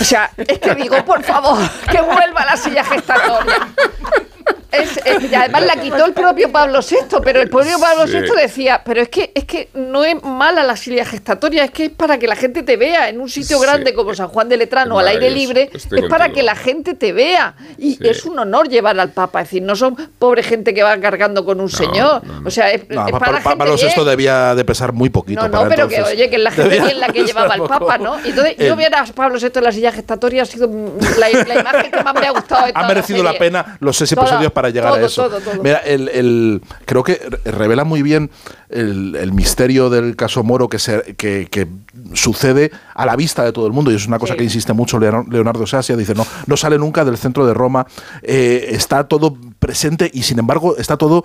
O 0.00 0.04
sea, 0.04 0.30
es 0.36 0.58
que 0.58 0.74
digo, 0.74 1.02
por 1.06 1.22
favor, 1.22 1.56
que 1.90 2.02
vuelva 2.02 2.44
la 2.44 2.58
silla 2.58 2.84
gestatoria. 2.84 3.68
Es- 4.72 4.98
es- 5.04 5.30
y 5.30 5.34
además 5.34 5.64
la 5.66 5.76
quitó 5.76 6.04
el 6.04 6.12
propio 6.12 6.50
Pablo 6.52 6.80
VI, 6.80 7.18
pero 7.22 7.40
el 7.40 7.48
propio 7.50 7.78
Pablo 7.80 8.06
Sí. 8.06 8.18
VI 8.18 8.30
decía, 8.42 8.82
pero 8.84 9.00
es 9.02 9.08
que 9.08 9.32
es 9.34 9.44
que 9.44 9.68
no 9.74 10.04
es 10.04 10.22
mala 10.22 10.62
la 10.62 10.76
silla 10.76 11.04
gestatoria, 11.04 11.64
es 11.64 11.70
que 11.70 11.86
es 11.86 11.90
para 11.90 12.18
que 12.18 12.26
la 12.26 12.36
gente 12.36 12.62
te 12.62 12.76
vea 12.76 13.08
en 13.08 13.20
un 13.20 13.28
sitio 13.28 13.58
Sí. 13.58 13.62
grande 13.64 13.94
como 13.94 14.14
San 14.14 14.28
Juan 14.28 14.48
de 14.48 14.56
Letrán 14.56 14.90
o 14.92 14.98
al 14.98 15.08
aire 15.08 15.30
libre, 15.30 15.70
Estoy 15.72 16.00
es 16.00 16.04
para 16.08 16.30
que 16.30 16.42
la 16.42 16.54
gente 16.54 16.94
te 16.94 17.12
vea. 17.12 17.54
Y 17.78 17.98
es 18.06 18.24
un 18.24 18.38
honor 18.38 18.68
llevar 18.68 18.98
al 19.00 19.10
Papa, 19.10 19.40
es 19.42 19.48
decir, 19.48 19.62
no 19.62 19.74
son 19.76 19.96
pobre 20.18 20.42
gente 20.42 20.72
que 20.74 20.82
va 20.82 20.96
cargando 20.98 21.44
con 21.44 21.60
un 21.60 21.68
señor. 21.70 22.22
O 22.44 22.50
sea, 22.50 22.70
es, 22.70 22.88
No, 22.88 23.06
es 23.06 23.12
pa- 23.12 23.18
para 23.18 23.40
Pablo. 23.42 23.76
VI 23.76 24.04
debía 24.04 24.54
de 24.54 24.64
pesar 24.64 24.92
muy 24.92 25.10
poquito. 25.10 25.40
No, 25.42 25.48
no, 25.48 25.58
para 25.58 25.68
pero 25.68 25.88
que 25.88 26.02
oye, 26.02 26.28
que 26.30 26.36
es 26.36 26.42
la 26.42 26.50
gente 26.52 26.70
Debía 26.70 26.84
bien 26.84 27.00
la 27.00 27.08
que 27.08 27.24
llevaba 27.24 27.54
al. 27.54 27.62
Papa, 27.62 27.98
¿no? 27.98 28.18
Y 28.24 28.30
entonces 28.30 28.54
El- 28.58 28.68
yo 28.68 28.76
ver 28.76 28.94
a 28.94 29.04
Pablo 29.04 29.38
VI 29.38 29.50
en 29.54 29.64
la 29.64 29.72
silla 29.72 29.92
gestatoria 29.92 30.42
ha 30.42 30.46
sido 30.46 30.68
la, 31.18 31.28
la 31.44 31.60
imagen 31.60 31.90
que 31.90 32.02
más 32.02 32.14
me 32.14 32.26
ha 32.26 32.30
gustado. 32.30 32.64
de 32.66 32.70
Ha 32.70 32.74
toda 32.74 32.88
merecido 32.88 33.22
la 33.22 33.30
serie. 33.32 33.38
pena 33.46 33.76
los 33.80 33.96
seis 33.96 34.12
episodios 34.12 34.52
para 34.52 34.59
llegar 34.68 34.92
a 34.92 35.00
eso. 35.06 35.28
todo, 35.30 35.40
todo. 35.40 35.62
Mira, 35.62 35.78
el, 35.78 36.08
el- 36.10 36.60
creo 36.84 37.02
que 37.02 37.14
re- 37.14 37.50
revela 37.50 37.84
muy 37.84 38.02
bien 38.02 38.30
el, 38.68 39.16
el 39.16 39.32
misterio 39.32 39.88
del 39.88 40.14
caso 40.16 40.42
Moro 40.44 40.68
que, 40.68 40.78
se, 40.78 41.14
que, 41.16 41.48
que 41.50 41.66
sucede 42.12 42.70
a 42.94 43.06
la 43.06 43.16
vista 43.16 43.42
de 43.44 43.52
todo 43.52 43.66
el 43.66 43.72
mundo 43.72 43.90
y 43.90 43.94
es 43.94 44.06
una 44.06 44.18
cosa 44.18 44.36
que 44.36 44.44
insiste 44.44 44.72
mucho 44.74 44.98
Leonardo, 44.98 45.66
Sasia. 45.66 45.96
Dice, 45.96 46.14
no, 46.14 46.26
no 46.46 46.56
sale 46.58 46.76
nunca 46.78 47.04
del 47.04 47.16
centro 47.16 47.46
de 47.46 47.54
Roma, 47.54 47.86
eh, 48.22 48.66
está 48.70 49.08
todo 49.08 49.36
presente 49.60 50.10
y 50.12 50.22
sin 50.24 50.38
embargo 50.40 50.76
está 50.78 50.96
todo 50.96 51.22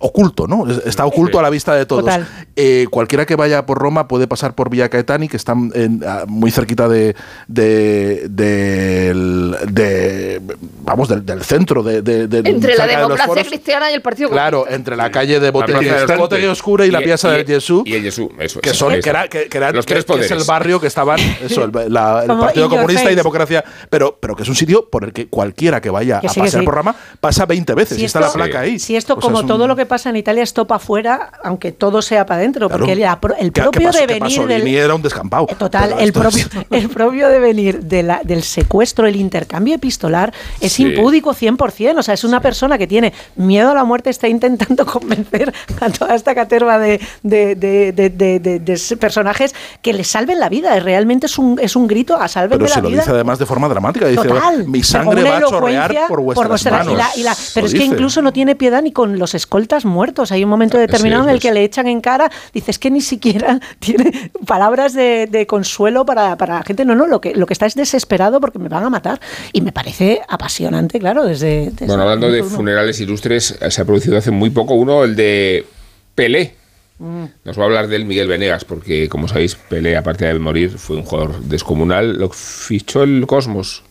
oculto, 0.00 0.46
¿no? 0.46 0.68
Es- 0.70 0.82
Está 0.84 1.06
oculto 1.06 1.38
a 1.38 1.42
la 1.42 1.48
vista 1.50 1.74
de 1.74 1.86
todos. 1.86 2.02
Total. 2.04 2.26
Eh, 2.56 2.86
cualquiera 2.90 3.24
que 3.24 3.36
vaya 3.36 3.64
por 3.64 3.78
Roma 3.78 4.08
puede 4.08 4.26
pasar 4.26 4.54
por 4.54 4.68
Villa 4.68 4.88
Caetani, 4.90 5.28
que 5.28 5.36
está 5.36 5.52
en- 5.52 6.02
a- 6.06 6.24
muy 6.26 6.50
cerquita 6.50 6.88
de, 6.88 7.14
de, 7.46 8.26
del- 8.28 9.56
de- 9.70 10.40
vamos, 10.82 11.08
del, 11.08 11.24
del 11.24 11.42
centro 11.44 11.82
de, 11.82 12.02
de- 12.02 12.26
de- 12.26 12.48
Entre 12.50 12.76
la 12.76 12.86
de 12.86 12.96
democracia 12.96 13.26
foros. 13.26 13.46
cristiana 13.48 13.90
y 13.90 13.94
el 13.94 14.02
Partido 14.02 14.30
Claro, 14.30 14.66
entre 14.68 14.96
la 14.96 15.10
calle 15.10 15.40
de 15.40 15.50
Botella, 15.50 16.50
Oscura 16.50 16.84
y 16.86 16.90
la 16.90 17.00
Piazza 17.00 17.30
del 17.30 17.46
Jesús. 17.46 17.82
y 17.86 17.94
el 17.94 18.02
Jesús 18.02 18.28
eso 18.38 18.60
Que 18.60 18.70
es, 18.70 18.76
son, 18.76 18.92
eso. 18.92 19.02
que 19.02 19.10
era, 19.10 19.28
que, 19.28 19.48
que 19.48 19.56
era- 19.58 19.70
los 19.72 19.86
que- 19.86 19.94
tres 19.94 20.04
que 20.04 20.20
es 20.24 20.30
el 20.30 20.44
barrio 20.44 20.80
que 20.80 20.86
estaban, 20.86 21.18
eso, 21.42 21.64
el, 21.64 21.92
la- 21.92 22.22
el 22.22 22.28
Partido 22.28 22.68
Comunista 22.68 23.10
y. 23.12 23.14
Democracia, 23.14 23.64
pero, 23.90 24.16
pero 24.20 24.36
que 24.36 24.42
es 24.42 24.48
un 24.48 24.54
sitio 24.54 24.88
por 24.88 25.04
el 25.04 25.12
que 25.12 25.28
cualquiera 25.28 25.80
que 25.80 25.90
vaya 25.90 26.20
Que 26.20 26.26
a 26.28 26.30
sí, 26.30 26.34
que 26.40 26.46
pasear 26.46 26.62
sí. 26.62 26.64
por 26.66 26.74
Rama 26.74 26.94
pasa 27.20 27.46
20 27.46 27.67
veces 27.76 27.96
Si 27.96 28.02
y 28.02 28.06
está 28.06 28.20
la 28.20 28.26
esto- 28.26 28.38
placa 28.38 28.60
ahí. 28.60 28.78
Si 28.78 28.96
esto, 28.96 29.14
O 29.14 29.16
sea, 29.16 29.22
como 29.22 29.38
es 29.38 29.42
un- 29.42 29.48
todo 29.48 29.66
lo 29.66 29.76
que 29.76 29.86
pasa 29.86 30.10
en 30.10 30.16
Italia, 30.16 30.42
es 30.42 30.52
para 30.66 30.76
afuera, 30.76 31.30
aunque 31.44 31.72
todo 31.72 32.02
sea 32.02 32.26
para 32.26 32.40
adentro, 32.40 32.68
Claro. 32.68 32.80
porque 32.84 32.92
pro- 33.20 33.34
el 33.36 33.52
Que- 33.52 33.60
que 33.60 33.62
propio 33.62 33.86
pasó- 33.88 33.98
devenir 34.06 34.46
del, 34.46 34.66
era 34.84 34.94
un 34.94 35.02
descampado. 35.02 35.46
Total, 35.58 35.88
Pero 35.90 36.00
el 36.00 36.08
esto 36.08 36.20
propio, 36.20 36.44
es- 36.44 36.66
el 36.82 36.88
propio 36.90 37.28
devenir 37.28 37.80
de 37.84 38.02
la- 38.02 38.20
del 38.24 38.42
secuestro, 38.42 39.06
el 39.06 39.16
intercambio 39.16 39.74
epistolar, 39.76 40.32
es 40.60 40.72
Sí. 40.72 40.82
impúdico 40.84 41.32
100%. 41.34 42.00
O 42.00 42.02
sea, 42.02 42.14
es 42.14 42.24
una 42.24 42.40
persona 42.40 42.48
persona 42.58 42.78
que 42.78 42.86
tiene 42.88 43.12
miedo 43.36 43.70
a 43.70 43.74
la 43.74 43.84
muerte 43.84 44.10
está 44.10 44.26
intentando 44.26 44.84
convencer 44.86 45.52
a 45.80 45.90
toda 45.90 46.14
esta 46.16 46.34
caterva 46.34 46.78
de, 46.78 46.98
de- 47.22 47.54
de- 47.54 47.92
de- 47.92 48.10
de- 48.10 48.40
de- 48.40 48.58
de 48.58 48.96
personajes 48.96 49.54
que 49.82 49.92
le 49.92 50.02
salven 50.02 50.40
la 50.40 50.48
vida. 50.48 50.80
Realmente 50.80 51.26
es 51.26 51.38
un, 51.38 51.58
es 51.62 51.76
un 51.76 51.86
grito 51.86 52.16
a 52.16 52.26
salven 52.26 52.58
Pero 52.58 52.68
la 52.68 52.74
se 52.74 52.82
lo 52.82 52.88
vida. 52.88 53.00
dice 53.02 53.10
además 53.12 53.38
de 53.38 53.46
forma 53.46 53.68
dramática. 53.68 54.06
Dice, 54.08 54.26
Total. 54.26 54.66
mi 54.66 54.80
Pero 54.80 54.84
sangre 54.84 55.22
va 55.22 55.36
a 55.36 55.42
chorrear 55.42 55.94
por 56.08 56.20
vuestras 56.22 56.48
vuestra- 56.48 56.78
manos. 56.78 56.94
y 56.94 56.96
la- 56.96 57.10
y 57.16 57.22
la- 57.22 57.36
pero 57.58 57.66
es 57.66 57.74
que 57.74 57.84
incluso 57.84 58.22
no 58.22 58.32
tiene 58.32 58.54
piedad 58.54 58.82
ni 58.82 58.92
con 58.92 59.18
los 59.18 59.34
escoltas 59.34 59.84
muertos. 59.84 60.32
Hay 60.32 60.44
un 60.44 60.50
momento 60.50 60.78
determinado 60.78 61.24
en 61.24 61.30
el 61.30 61.40
que 61.40 61.52
le 61.52 61.64
echan 61.64 61.86
en 61.88 62.00
cara, 62.00 62.30
dices 62.54 62.78
que 62.78 62.90
ni 62.90 63.00
siquiera 63.00 63.60
tiene 63.78 64.30
palabras 64.46 64.94
de, 64.94 65.26
de 65.30 65.46
consuelo 65.46 66.06
para, 66.06 66.36
para 66.36 66.54
la 66.56 66.62
gente. 66.62 66.84
No, 66.84 66.94
no, 66.94 67.06
lo 67.06 67.20
que, 67.20 67.34
lo 67.34 67.46
que 67.46 67.52
está 67.52 67.66
es 67.66 67.74
desesperado 67.74 68.40
porque 68.40 68.58
me 68.58 68.68
van 68.68 68.84
a 68.84 68.90
matar. 68.90 69.20
Y 69.52 69.60
me 69.60 69.72
parece 69.72 70.22
apasionante, 70.28 70.98
claro, 70.98 71.24
desde... 71.24 71.70
desde 71.70 71.86
Bueno, 71.86 72.02
hablando 72.02 72.30
de 72.30 72.42
funerales 72.42 73.00
ilustres, 73.00 73.58
se 73.68 73.80
ha 73.80 73.84
producido 73.84 74.16
hace 74.16 74.30
muy 74.30 74.50
poco 74.50 74.74
uno, 74.74 75.04
el 75.04 75.16
de 75.16 75.66
Pelé. 76.14 76.54
Mm. 76.98 77.24
Nos 77.44 77.58
va 77.58 77.62
a 77.62 77.66
hablar 77.66 77.88
del 77.88 78.04
Miguel 78.04 78.28
Venegas, 78.28 78.64
porque 78.64 79.08
como 79.08 79.28
sabéis, 79.28 79.54
Pelé, 79.54 79.96
aparte 79.96 80.26
de 80.26 80.38
morir, 80.38 80.78
fue 80.78 80.96
un 80.96 81.04
jugador 81.04 81.40
descomunal. 81.42 82.18
Lo 82.18 82.28
fichó 82.30 83.02
el 83.02 83.26
Cosmos, 83.26 83.84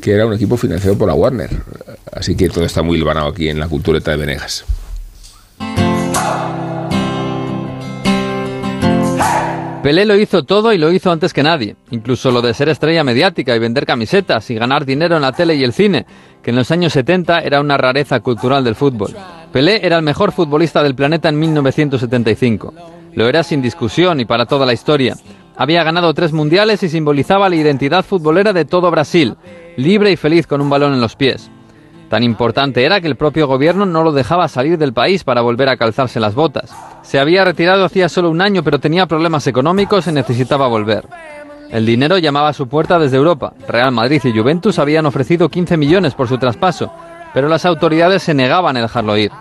que 0.00 0.12
era 0.12 0.26
un 0.26 0.34
equipo 0.34 0.56
financiado 0.56 0.96
por 0.96 1.08
la 1.08 1.14
Warner. 1.14 1.50
Así 2.12 2.36
que 2.36 2.48
todo 2.48 2.64
está 2.64 2.82
muy 2.82 2.98
hilvanado 2.98 3.28
aquí 3.28 3.48
en 3.48 3.60
la 3.60 3.68
cultureta 3.68 4.10
de 4.12 4.16
Venegas. 4.16 4.64
Pelé 9.86 10.04
lo 10.04 10.16
hizo 10.16 10.42
todo 10.42 10.72
y 10.72 10.78
lo 10.78 10.90
hizo 10.90 11.12
antes 11.12 11.32
que 11.32 11.44
nadie, 11.44 11.76
incluso 11.92 12.32
lo 12.32 12.42
de 12.42 12.54
ser 12.54 12.68
estrella 12.68 13.04
mediática 13.04 13.54
y 13.54 13.60
vender 13.60 13.86
camisetas 13.86 14.50
y 14.50 14.56
ganar 14.56 14.84
dinero 14.84 15.14
en 15.14 15.22
la 15.22 15.30
tele 15.30 15.54
y 15.54 15.62
el 15.62 15.72
cine, 15.72 16.06
que 16.42 16.50
en 16.50 16.56
los 16.56 16.72
años 16.72 16.92
70 16.92 17.38
era 17.38 17.60
una 17.60 17.76
rareza 17.76 18.18
cultural 18.18 18.64
del 18.64 18.74
fútbol. 18.74 19.14
Pelé 19.52 19.86
era 19.86 19.96
el 19.98 20.02
mejor 20.02 20.32
futbolista 20.32 20.82
del 20.82 20.96
planeta 20.96 21.28
en 21.28 21.38
1975. 21.38 22.74
Lo 23.14 23.28
era 23.28 23.44
sin 23.44 23.62
discusión 23.62 24.18
y 24.18 24.24
para 24.24 24.46
toda 24.46 24.66
la 24.66 24.72
historia. 24.72 25.14
Había 25.56 25.84
ganado 25.84 26.12
tres 26.14 26.32
mundiales 26.32 26.82
y 26.82 26.88
simbolizaba 26.88 27.48
la 27.48 27.54
identidad 27.54 28.04
futbolera 28.04 28.52
de 28.52 28.64
todo 28.64 28.90
Brasil, 28.90 29.36
libre 29.76 30.10
y 30.10 30.16
feliz 30.16 30.48
con 30.48 30.60
un 30.60 30.68
balón 30.68 30.94
en 30.94 31.00
los 31.00 31.14
pies. 31.14 31.48
Tan 32.08 32.22
importante 32.22 32.84
era 32.84 33.00
que 33.00 33.08
el 33.08 33.16
propio 33.16 33.48
gobierno 33.48 33.84
no 33.84 34.04
lo 34.04 34.12
dejaba 34.12 34.46
salir 34.48 34.78
del 34.78 34.92
país 34.92 35.24
para 35.24 35.40
volver 35.40 35.68
a 35.68 35.76
calzarse 35.76 36.20
las 36.20 36.34
botas. 36.34 36.72
Se 37.02 37.18
había 37.18 37.44
retirado 37.44 37.84
hacía 37.84 38.08
solo 38.08 38.30
un 38.30 38.40
año, 38.40 38.62
pero 38.62 38.78
tenía 38.78 39.06
problemas 39.06 39.46
económicos 39.46 40.06
y 40.06 40.12
necesitaba 40.12 40.68
volver. 40.68 41.04
El 41.70 41.84
dinero 41.84 42.18
llamaba 42.18 42.50
a 42.50 42.52
su 42.52 42.68
puerta 42.68 42.98
desde 42.98 43.16
Europa. 43.16 43.54
Real 43.66 43.90
Madrid 43.90 44.20
y 44.24 44.38
Juventus 44.38 44.78
habían 44.78 45.06
ofrecido 45.06 45.48
15 45.48 45.76
millones 45.76 46.14
por 46.14 46.28
su 46.28 46.38
traspaso, 46.38 46.92
pero 47.34 47.48
las 47.48 47.66
autoridades 47.66 48.22
se 48.22 48.34
negaban 48.34 48.76
a 48.76 48.82
dejarlo 48.82 49.16
ir. 49.16 49.32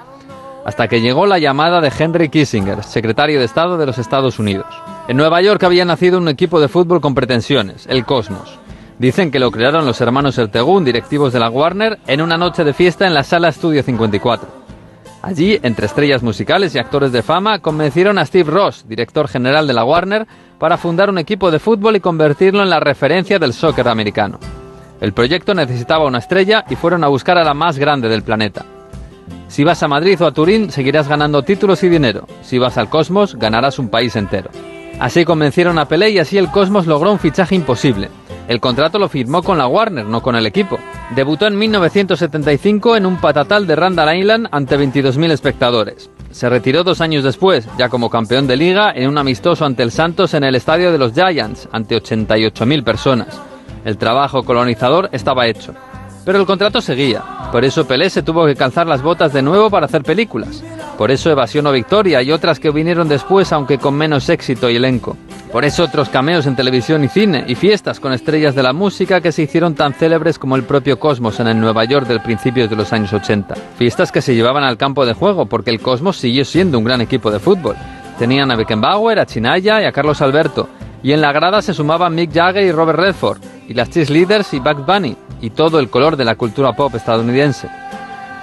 Hasta 0.65 0.87
que 0.87 1.01
llegó 1.01 1.27
la 1.27 1.37
llamada 1.37 1.81
de 1.81 1.91
Henry 1.97 2.29
Kissinger, 2.29 2.83
secretario 2.83 3.37
de 3.37 3.45
Estado 3.45 3.77
de 3.77 3.85
los 3.85 3.99
Estados 3.99 4.39
Unidos. 4.39 4.65
En 5.07 5.17
Nueva 5.17 5.39
York 5.43 5.63
había 5.63 5.85
nacido 5.85 6.17
un 6.17 6.27
equipo 6.27 6.59
de 6.59 6.67
fútbol 6.67 6.99
con 6.99 7.13
pretensiones, 7.13 7.85
el 7.87 8.05
Cosmos. 8.05 8.57
Dicen 8.97 9.29
que 9.29 9.39
lo 9.39 9.51
crearon 9.51 9.85
los 9.85 9.99
hermanos 9.99 10.37
Ertegún, 10.37 10.85
directivos 10.85 11.33
de 11.33 11.39
la 11.39 11.49
Warner, 11.49 11.99
en 12.07 12.21
una 12.21 12.37
noche 12.37 12.63
de 12.63 12.73
fiesta 12.73 13.05
en 13.05 13.13
la 13.13 13.23
sala 13.23 13.49
Estudio 13.49 13.83
54. 13.83 14.47
Allí, 15.21 15.59
entre 15.63 15.87
estrellas 15.87 16.23
musicales 16.23 16.73
y 16.73 16.79
actores 16.79 17.11
de 17.11 17.21
fama, 17.21 17.59
convencieron 17.59 18.17
a 18.17 18.25
Steve 18.25 18.49
Ross, 18.49 18.85
director 18.87 19.27
general 19.27 19.67
de 19.67 19.73
la 19.73 19.83
Warner, 19.83 20.27
para 20.59 20.77
fundar 20.77 21.09
un 21.09 21.17
equipo 21.17 21.51
de 21.51 21.59
fútbol 21.59 21.97
y 21.97 21.99
convertirlo 21.99 22.63
en 22.63 22.69
la 22.69 22.79
referencia 22.79 23.37
del 23.37 23.51
soccer 23.51 23.87
americano. 23.89 24.39
El 25.01 25.13
proyecto 25.13 25.53
necesitaba 25.53 26.05
una 26.05 26.19
estrella 26.19 26.63
y 26.69 26.75
fueron 26.75 27.03
a 27.03 27.07
buscar 27.09 27.37
a 27.37 27.43
la 27.43 27.53
más 27.53 27.77
grande 27.77 28.07
del 28.07 28.23
planeta. 28.23 28.65
Si 29.49 29.63
vas 29.63 29.83
a 29.83 29.89
Madrid 29.89 30.21
o 30.21 30.25
a 30.25 30.31
Turín, 30.31 30.71
seguirás 30.71 31.09
ganando 31.09 31.43
títulos 31.43 31.83
y 31.83 31.89
dinero. 31.89 32.27
Si 32.43 32.59
vas 32.59 32.77
al 32.77 32.89
Cosmos, 32.89 33.35
ganarás 33.35 33.77
un 33.77 33.89
país 33.89 34.15
entero. 34.15 34.51
Así 34.99 35.25
convencieron 35.25 35.77
a 35.79 35.85
Pelé 35.85 36.11
y 36.11 36.19
así 36.19 36.37
el 36.37 36.49
Cosmos 36.49 36.87
logró 36.87 37.11
un 37.11 37.19
fichaje 37.19 37.55
imposible. 37.55 38.09
El 38.47 38.59
contrato 38.59 38.99
lo 38.99 39.09
firmó 39.09 39.41
con 39.41 39.57
la 39.57 39.67
Warner, 39.67 40.05
no 40.05 40.21
con 40.21 40.35
el 40.35 40.45
equipo. 40.45 40.77
Debutó 41.15 41.47
en 41.47 41.57
1975 41.57 42.95
en 42.95 43.05
un 43.05 43.17
patatal 43.17 43.65
de 43.65 43.75
Randall 43.75 44.17
Island 44.17 44.47
ante 44.51 44.77
22.000 44.77 45.31
espectadores. 45.31 46.09
Se 46.29 46.49
retiró 46.49 46.83
dos 46.83 47.01
años 47.01 47.23
después, 47.23 47.67
ya 47.77 47.89
como 47.89 48.09
campeón 48.09 48.45
de 48.45 48.57
liga, 48.57 48.91
en 48.93 49.09
un 49.09 49.17
amistoso 49.17 49.65
ante 49.65 49.83
el 49.83 49.91
Santos 49.91 50.33
en 50.33 50.43
el 50.43 50.55
estadio 50.55 50.91
de 50.91 50.97
los 50.97 51.13
Giants, 51.13 51.69
ante 51.71 51.95
88.000 51.95 52.83
personas. 52.83 53.41
El 53.83 53.97
trabajo 53.97 54.43
colonizador 54.43 55.09
estaba 55.11 55.47
hecho. 55.47 55.73
Pero 56.25 56.39
el 56.39 56.45
contrato 56.45 56.81
seguía. 56.81 57.23
Por 57.51 57.63
eso 57.63 57.87
Pelé 57.87 58.09
se 58.09 58.23
tuvo 58.23 58.45
que 58.45 58.55
calzar 58.55 58.87
las 58.87 59.03
botas 59.03 59.31
de 59.31 59.43
nuevo 59.43 59.69
para 59.69 59.85
hacer 59.85 60.03
películas. 60.03 60.63
Por 60.97 61.11
eso 61.11 61.29
Evasión 61.29 61.67
o 61.67 61.71
Victoria 61.71 62.21
y 62.21 62.31
otras 62.31 62.59
que 62.59 62.71
vinieron 62.71 63.07
después, 63.07 63.53
aunque 63.53 63.77
con 63.77 63.93
menos 63.93 64.27
éxito 64.29 64.69
y 64.69 64.77
elenco. 64.77 65.15
Por 65.51 65.63
eso 65.63 65.83
otros 65.83 66.09
cameos 66.09 66.47
en 66.47 66.55
televisión 66.55 67.03
y 67.03 67.07
cine 67.07 67.45
y 67.47 67.55
fiestas 67.55 67.99
con 67.99 68.11
estrellas 68.11 68.55
de 68.55 68.63
la 68.63 68.73
música 68.73 69.21
que 69.21 69.31
se 69.31 69.43
hicieron 69.43 69.75
tan 69.75 69.93
célebres 69.93 70.39
como 70.39 70.55
el 70.55 70.63
propio 70.63 70.99
Cosmos 70.99 71.39
en 71.39 71.47
el 71.47 71.59
Nueva 71.59 71.85
York 71.85 72.07
del 72.07 72.21
principios 72.21 72.69
de 72.69 72.75
los 72.75 72.91
años 72.91 73.13
80. 73.13 73.55
Fiestas 73.77 74.11
que 74.11 74.21
se 74.21 74.35
llevaban 74.35 74.63
al 74.63 74.77
campo 74.77 75.05
de 75.05 75.13
juego 75.13 75.45
porque 75.45 75.69
el 75.69 75.79
Cosmos 75.79 76.17
siguió 76.17 76.43
siendo 76.43 76.77
un 76.77 76.83
gran 76.83 77.01
equipo 77.01 77.29
de 77.31 77.39
fútbol. 77.39 77.75
Tenían 78.17 78.51
a 78.51 78.55
Beckenbauer, 78.55 79.19
a 79.19 79.25
Chinaya 79.25 79.81
y 79.81 79.85
a 79.85 79.91
Carlos 79.91 80.21
Alberto. 80.21 80.67
Y 81.03 81.11
en 81.11 81.21
la 81.21 81.31
grada 81.31 81.61
se 81.61 81.73
sumaban 81.73 82.15
Mick 82.15 82.33
Jagger 82.33 82.65
y 82.65 82.71
Robert 82.71 82.99
Redford, 82.99 83.37
y 83.67 83.75
las 83.75 83.91
Cheerleaders 83.91 84.53
y 84.55 84.59
Bugs 84.59 84.85
Bunny, 84.85 85.15
y 85.41 85.49
todo 85.51 85.79
el 85.79 85.89
color 85.89 86.17
de 86.17 86.25
la 86.25 86.35
cultura 86.35 86.73
pop 86.73 86.93
estadounidense. 86.95 87.69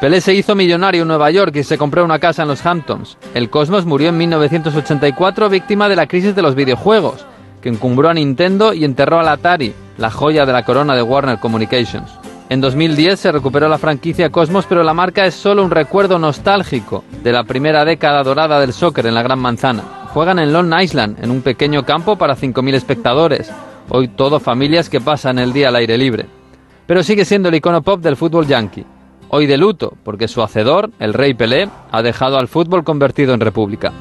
Pelé 0.01 0.21
se 0.21 0.35
hizo 0.35 0.57
millonario 0.57 1.03
en 1.03 1.09
Nueva 1.09 1.31
York 1.31 1.55
y 1.55 1.63
se 1.63 1.79
compró 1.79 2.05
una 2.05 2.19
casa 2.19 2.43
en 2.43 2.49
los 2.49 2.67
Hamptons. 2.67 3.17
El 3.35 3.51
Cosmos 3.51 3.87
murió 3.87 4.09
en 4.09 4.17
1984 4.17 5.49
víctima 5.49 5.89
de 5.89 5.95
la 5.95 6.09
crisis 6.09 6.35
de 6.35 6.43
los 6.43 6.57
videojuegos, 6.57 7.25
que 7.61 7.69
encumbró 7.69 8.09
a 8.09 8.15
Nintendo 8.15 8.75
y 8.75 8.85
enterró 8.85 9.21
al 9.21 9.29
Atari, 9.29 9.73
la 9.99 10.11
joya 10.11 10.45
de 10.45 10.53
la 10.53 10.65
corona 10.65 10.97
de 10.97 11.03
Warner 11.03 11.39
Communications. 11.39 12.11
En 12.49 12.61
2010 12.61 13.19
se 13.19 13.33
recuperó 13.33 13.69
la 13.69 13.79
franquicia 13.79 14.31
Cosmos, 14.31 14.67
pero 14.69 14.83
la 14.83 14.93
marca 14.93 15.25
es 15.25 15.35
solo 15.35 15.65
un 15.65 15.71
recuerdo 15.71 16.19
nostálgico 16.19 17.05
de 17.23 17.33
la 17.33 17.45
primera 17.45 17.85
década 17.85 18.25
dorada 18.25 18.61
del 18.61 18.73
soccer 18.73 19.07
en 19.07 19.15
la 19.15 19.23
Gran 19.23 19.39
Manzana. 19.39 19.85
Juegan 20.13 20.41
en 20.41 20.53
Long 20.53 20.75
Island, 20.79 21.23
en 21.23 21.31
un 21.31 21.43
pequeño 21.43 21.85
campo 21.85 22.17
para 22.17 22.37
5.000 22.37 22.75
espectadores. 22.75 23.51
Hoy 23.89 24.09
todo 24.09 24.41
familias 24.41 24.91
que 24.91 25.01
pasan 25.01 25.39
el 25.39 25.53
día 25.53 25.69
al 25.69 25.77
aire 25.77 25.97
libre. 25.97 26.42
Pero 26.87 27.03
sigue 27.03 27.25
siendo 27.25 27.49
el 27.49 27.55
icono 27.55 27.83
pop 27.83 28.01
del 28.01 28.17
fútbol 28.17 28.47
yankee. 28.47 28.85
Hoy 29.29 29.47
de 29.47 29.57
luto, 29.57 29.95
porque 30.05 30.29
su 30.29 30.43
hacedor, 30.43 30.91
el 30.99 31.15
rey 31.15 31.35
Pelé, 31.35 31.69
ha 31.91 32.03
dejado 32.03 32.39
al 32.39 32.49
fútbol 32.49 32.85
convertido 32.85 33.33
en 33.33 33.41
república. 33.41 33.93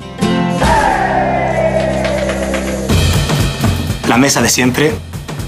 La 4.09 4.17
mesa 4.17 4.41
de 4.41 4.49
siempre. 4.49 4.91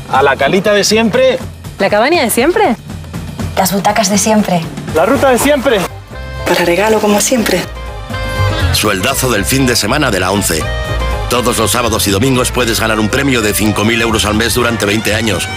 A 0.10 0.24
la 0.24 0.38
calita 0.38 0.74
de 0.74 0.86
siempre. 0.86 1.38
¿La 1.80 1.90
cabaña 1.90 2.24
de 2.24 2.30
siempre? 2.30 2.78
Las 3.58 3.74
butacas 3.74 4.10
de 4.10 4.18
siempre. 4.18 4.62
La 4.96 5.06
ruta 5.06 5.32
de 5.32 5.38
siempre. 5.38 5.80
Para 6.48 6.64
regalo 6.64 7.00
como 7.00 7.20
siempre. 7.20 7.60
Sueldazo 8.72 9.30
del 9.32 9.44
fin 9.44 9.66
de 9.66 9.76
semana 9.76 10.12
de 10.12 10.20
la 10.20 10.32
11. 10.32 10.64
Todos 11.30 11.58
los 11.58 11.72
sábados 11.72 12.08
y 12.08 12.12
domingos 12.12 12.52
puedes 12.52 12.80
ganar 12.80 13.00
un 13.00 13.10
premio 13.10 13.42
de 13.42 13.54
5.000 13.54 14.02
euros 14.02 14.26
al 14.26 14.36
mes 14.36 14.54
durante 14.54 14.86
20 14.86 15.14
años. 15.14 15.48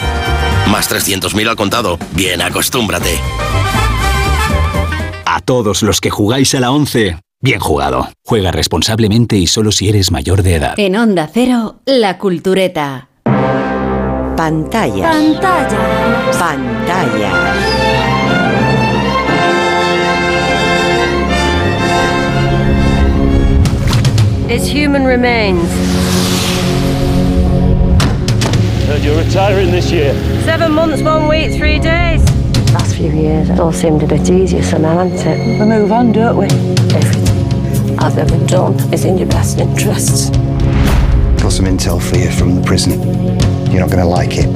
Más 0.71 0.91
300.000 0.91 1.49
al 1.49 1.57
contado. 1.57 1.99
Bien, 2.13 2.43
acostúmbrate. 2.43 3.19
A 5.25 5.41
todos 5.41 5.83
los 5.83 6.01
que 6.01 6.11
jugáis 6.11 6.55
a 6.55 6.61
la 6.61 6.71
11, 6.71 7.19
bien 7.41 7.61
jugado. 7.61 8.09
Juega 8.25 8.51
responsablemente 8.53 9.37
y 9.37 9.47
solo 9.47 9.73
si 9.73 9.89
eres 9.89 10.11
mayor 10.11 10.43
de 10.43 10.57
edad. 10.57 10.75
En 10.77 10.97
Onda 10.97 11.31
Cero, 11.33 11.81
La 11.85 12.19
Cultureta. 12.19 13.09
Pantalla. 14.37 15.11
Pantalla. 15.11 16.31
Pantalla. 16.39 17.57
It's 24.49 24.69
human 24.69 25.05
remains. 25.05 25.96
Heard 28.97 29.05
you're 29.05 29.23
retiring 29.23 29.71
this 29.71 29.93
year. 29.93 30.15
Seven 30.45 30.73
months, 30.73 31.03
one 31.03 31.29
week, 31.29 31.53
three 31.53 31.79
days. 31.79 32.25
Last 32.73 32.97
few 32.97 33.13
years, 33.13 33.51
it 33.51 33.61
all 33.61 33.71
seemed 33.71 34.03
a 34.03 34.07
bit 34.07 34.31
easier 34.31 34.63
somehow, 34.63 35.05
hasn't 35.05 35.21
it? 35.27 35.61
We 35.61 35.67
move 35.67 35.93
on, 35.93 36.13
don't 36.13 36.39
we? 36.39 36.47
Everything 36.97 37.99
I've 37.99 38.17
ever 38.17 38.39
done 38.47 38.73
is 38.95 39.05
in 39.05 39.19
your 39.19 39.29
best 39.29 39.59
interests. 39.59 40.31
Got 41.43 41.53
some 41.53 41.67
intel 41.67 42.01
for 42.01 42.17
you 42.17 42.31
from 42.31 42.55
the 42.55 42.63
prison. 42.63 42.93
You're 43.71 43.81
not 43.85 43.91
going 43.91 44.01
to 44.01 44.09
like 44.09 44.33
it. 44.33 44.49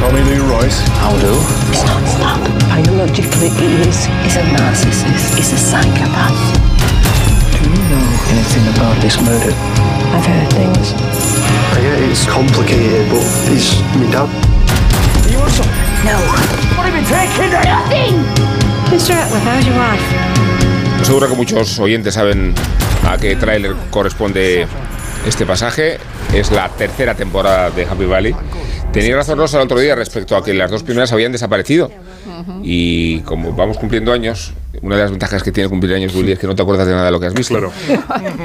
Tommy 0.00 0.22
Lee 0.24 0.40
Royce. 0.48 0.80
How 1.04 1.12
do? 1.20 1.36
It's 1.68 1.84
not 1.84 2.00
that. 2.24 2.40
Biologically, 2.72 3.50
he 3.60 3.76
is. 3.84 4.06
He's 4.24 4.36
a 4.40 4.44
narcissist. 4.56 5.36
He's 5.36 5.52
a 5.52 5.58
psychopath. 5.58 6.32
Do 7.60 7.68
you 7.68 7.76
know 7.92 8.08
anything 8.32 8.72
about 8.72 8.96
this 9.02 9.20
murder? 9.20 9.52
I've 9.52 10.24
heard 10.24 10.50
things. 10.54 11.43
I 11.74 11.80
get 11.80 11.98
it's 12.08 12.24
complicated, 12.26 13.10
but 13.10 13.22
he's 13.48 13.82
my 13.98 14.06
dad. 14.10 14.30
You 15.30 15.38
want 15.38 15.50
some? 15.50 15.66
No. 16.06 16.14
What 16.76 16.86
have 16.86 16.94
you 16.94 17.02
been 17.02 17.04
taking? 17.04 17.50
Nothing! 17.50 18.14
Mr. 18.90 19.14
Atwood, 19.14 19.42
how's 19.42 19.66
your 19.66 19.76
wife? 19.76 21.04
Seguro 21.04 21.28
que 21.28 21.34
muchos 21.34 21.78
oyentes 21.80 22.14
saben 22.14 22.54
a 23.06 23.18
qué 23.18 23.34
tráiler 23.36 23.74
corresponde 23.90 24.66
este 25.26 25.44
pasaje. 25.46 25.98
Es 26.32 26.52
la 26.52 26.68
tercera 26.68 27.14
temporada 27.14 27.70
de 27.70 27.84
Happy 27.84 28.04
Valley. 28.04 28.34
Tenía 28.92 29.16
razón 29.16 29.38
Rosa 29.38 29.58
el 29.58 29.64
otro 29.64 29.80
día 29.80 29.96
respecto 29.96 30.36
a 30.36 30.44
que 30.44 30.54
las 30.54 30.70
dos 30.70 30.84
primeras 30.84 31.12
habían 31.12 31.32
desaparecido. 31.32 31.90
Y 32.62 33.20
como 33.20 33.52
vamos 33.52 33.78
cumpliendo 33.78 34.12
años, 34.12 34.52
una 34.82 34.96
de 34.96 35.02
las 35.02 35.10
ventajas 35.10 35.42
que 35.42 35.52
tiene 35.52 35.68
cumplir 35.68 35.94
años, 35.94 36.14
Willy, 36.14 36.32
es 36.32 36.38
que 36.38 36.46
no 36.46 36.54
te 36.54 36.62
acuerdas 36.62 36.86
de 36.86 36.92
nada 36.92 37.06
de 37.06 37.12
lo 37.12 37.20
que 37.20 37.26
has 37.26 37.34
visto. 37.34 37.58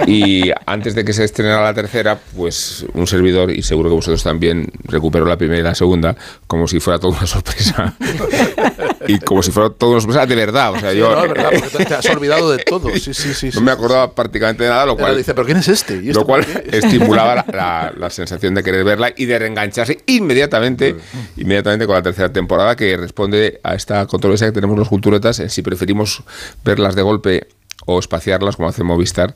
Y 0.07 0.52
antes 0.66 0.95
de 0.95 1.03
que 1.03 1.14
se 1.14 1.24
estrenara 1.24 1.64
la 1.64 1.74
tercera, 1.74 2.20
pues 2.36 2.86
un 2.94 3.07
servidor, 3.07 3.52
y 3.52 3.61
seguro 3.61 3.90
que 3.90 3.95
vosotros 3.95 4.24
también, 4.24 4.72
recuperó 4.84 5.26
la 5.26 5.38
primera 5.38 5.60
y 5.60 5.64
la 5.64 5.76
segunda, 5.76 6.16
como 6.48 6.68
si 6.68 6.80
fuera 6.80 6.99
toda 6.99 7.18
una 7.18 7.28
sorpresa. 7.28 7.95
y 9.07 9.19
como 9.19 9.41
si 9.43 9.51
fuera 9.51 9.69
toda 9.69 9.99
una 10.03 10.26
de 10.26 10.35
verdad. 10.35 10.72
O 10.73 10.80
sea, 10.80 10.93
yo. 10.93 11.14
No, 11.15 11.22
verdad, 11.22 11.49
porque 11.60 11.85
te- 11.85 11.93
has 11.95 12.06
olvidado 12.10 12.51
de 12.51 12.64
todo. 12.64 12.89
Sí, 12.99 13.14
sí, 13.14 13.34
sí. 13.34 13.49
No 13.53 13.61
me 13.61 13.72
acordaba 13.72 14.14
prácticamente 14.14 14.64
de 14.64 14.69
nada, 14.69 14.85
lo 14.85 14.95
Pero 14.95 15.07
cual. 15.07 15.18
dice, 15.18 15.34
¿pero 15.34 15.45
quién 15.45 15.57
es 15.57 15.68
este? 15.68 15.95
¿Y 16.03 16.10
esto 16.10 16.19
Lo 16.22 16.26
cual 16.26 16.45
estimulaba 16.72 17.35
la, 17.35 17.45
la- 17.53 17.93
la 17.97 18.10
sensación 18.10 18.53
de 18.56 18.64
querer 18.64 18.84
verla 18.84 19.11
y 19.15 19.26
de 19.26 19.39
reengancharse 19.39 19.99
inmediatamente, 20.07 20.95
inmediatamente 21.38 21.85
con 21.85 21.95
la 21.95 22.01
tercera 22.01 22.31
temporada 22.31 22.76
que 22.76 22.95
responde 22.97 23.60
a 23.64 23.76
esta 23.76 24.06
controversia 24.07 24.47
que 24.47 24.53
tenemos 24.53 24.77
los 24.77 24.89
culturetas 24.89 25.39
en 25.39 25.49
si 25.49 25.61
preferimos 25.61 26.23
verlas 26.64 26.95
de 26.95 27.01
golpe 27.01 27.47
o 27.85 27.97
espaciarlas 27.99 28.56
como 28.57 28.68
hace 28.69 28.84
Movistar 28.84 29.34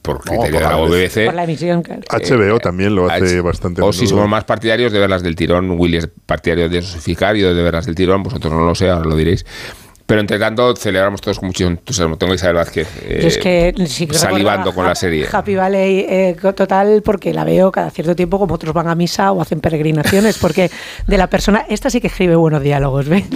por 0.00 0.20
criterio 0.20 0.58
de 0.58 0.66
la 0.66 0.76
BBC. 0.76 1.26
Por 1.26 1.34
la 1.34 1.44
emisión, 1.44 1.82
claro. 1.82 2.02
HBO 2.10 2.58
también 2.58 2.94
lo 2.94 3.06
hace 3.10 3.24
H- 3.24 3.40
bastante. 3.42 3.82
O 3.82 3.92
si 3.92 4.06
somos 4.06 4.28
más 4.28 4.44
partidarios 4.44 4.92
de 4.92 4.98
verlas 4.98 5.22
del 5.22 5.36
tirón, 5.36 5.70
Willy 5.78 5.98
es 5.98 6.08
partidario 6.26 6.68
de 6.68 6.82
y 7.36 7.40
yo 7.40 7.54
de 7.54 7.62
verlas 7.62 7.86
del 7.86 7.94
tirón, 7.94 8.22
vosotros 8.22 8.52
no 8.52 8.64
lo 8.64 8.74
sé, 8.74 8.88
ahora 8.88 9.08
lo 9.08 9.16
diréis. 9.16 9.44
Pero 10.06 10.20
entre 10.20 10.38
tanto, 10.38 10.74
celebramos 10.76 11.20
todos 11.20 11.38
con 11.38 11.48
mucho 11.48 11.66
entusiasmo. 11.66 12.16
Tengo 12.18 12.34
Isabel 12.34 12.56
Vázquez 12.56 12.88
eh, 13.02 13.18
Yo 13.22 13.28
es 13.28 13.38
que 13.38 13.74
sí 13.86 14.06
salivando 14.12 14.74
con 14.74 14.84
a- 14.84 14.90
la 14.90 14.94
serie. 14.94 15.26
Happy 15.30 15.54
Valley 15.54 16.06
eh, 16.08 16.36
total 16.54 17.02
porque 17.04 17.32
la 17.32 17.44
veo 17.44 17.70
cada 17.72 17.90
cierto 17.90 18.14
tiempo 18.14 18.38
como 18.38 18.54
otros 18.54 18.74
van 18.74 18.88
a 18.88 18.94
misa 18.94 19.32
o 19.32 19.40
hacen 19.40 19.60
peregrinaciones 19.60 20.38
porque 20.38 20.70
de 21.06 21.18
la 21.18 21.28
persona 21.28 21.64
esta 21.68 21.88
sí 21.90 22.00
que 22.00 22.08
escribe 22.08 22.36
buenos 22.36 22.62
diálogos 22.62 23.08
¿ve? 23.08 23.24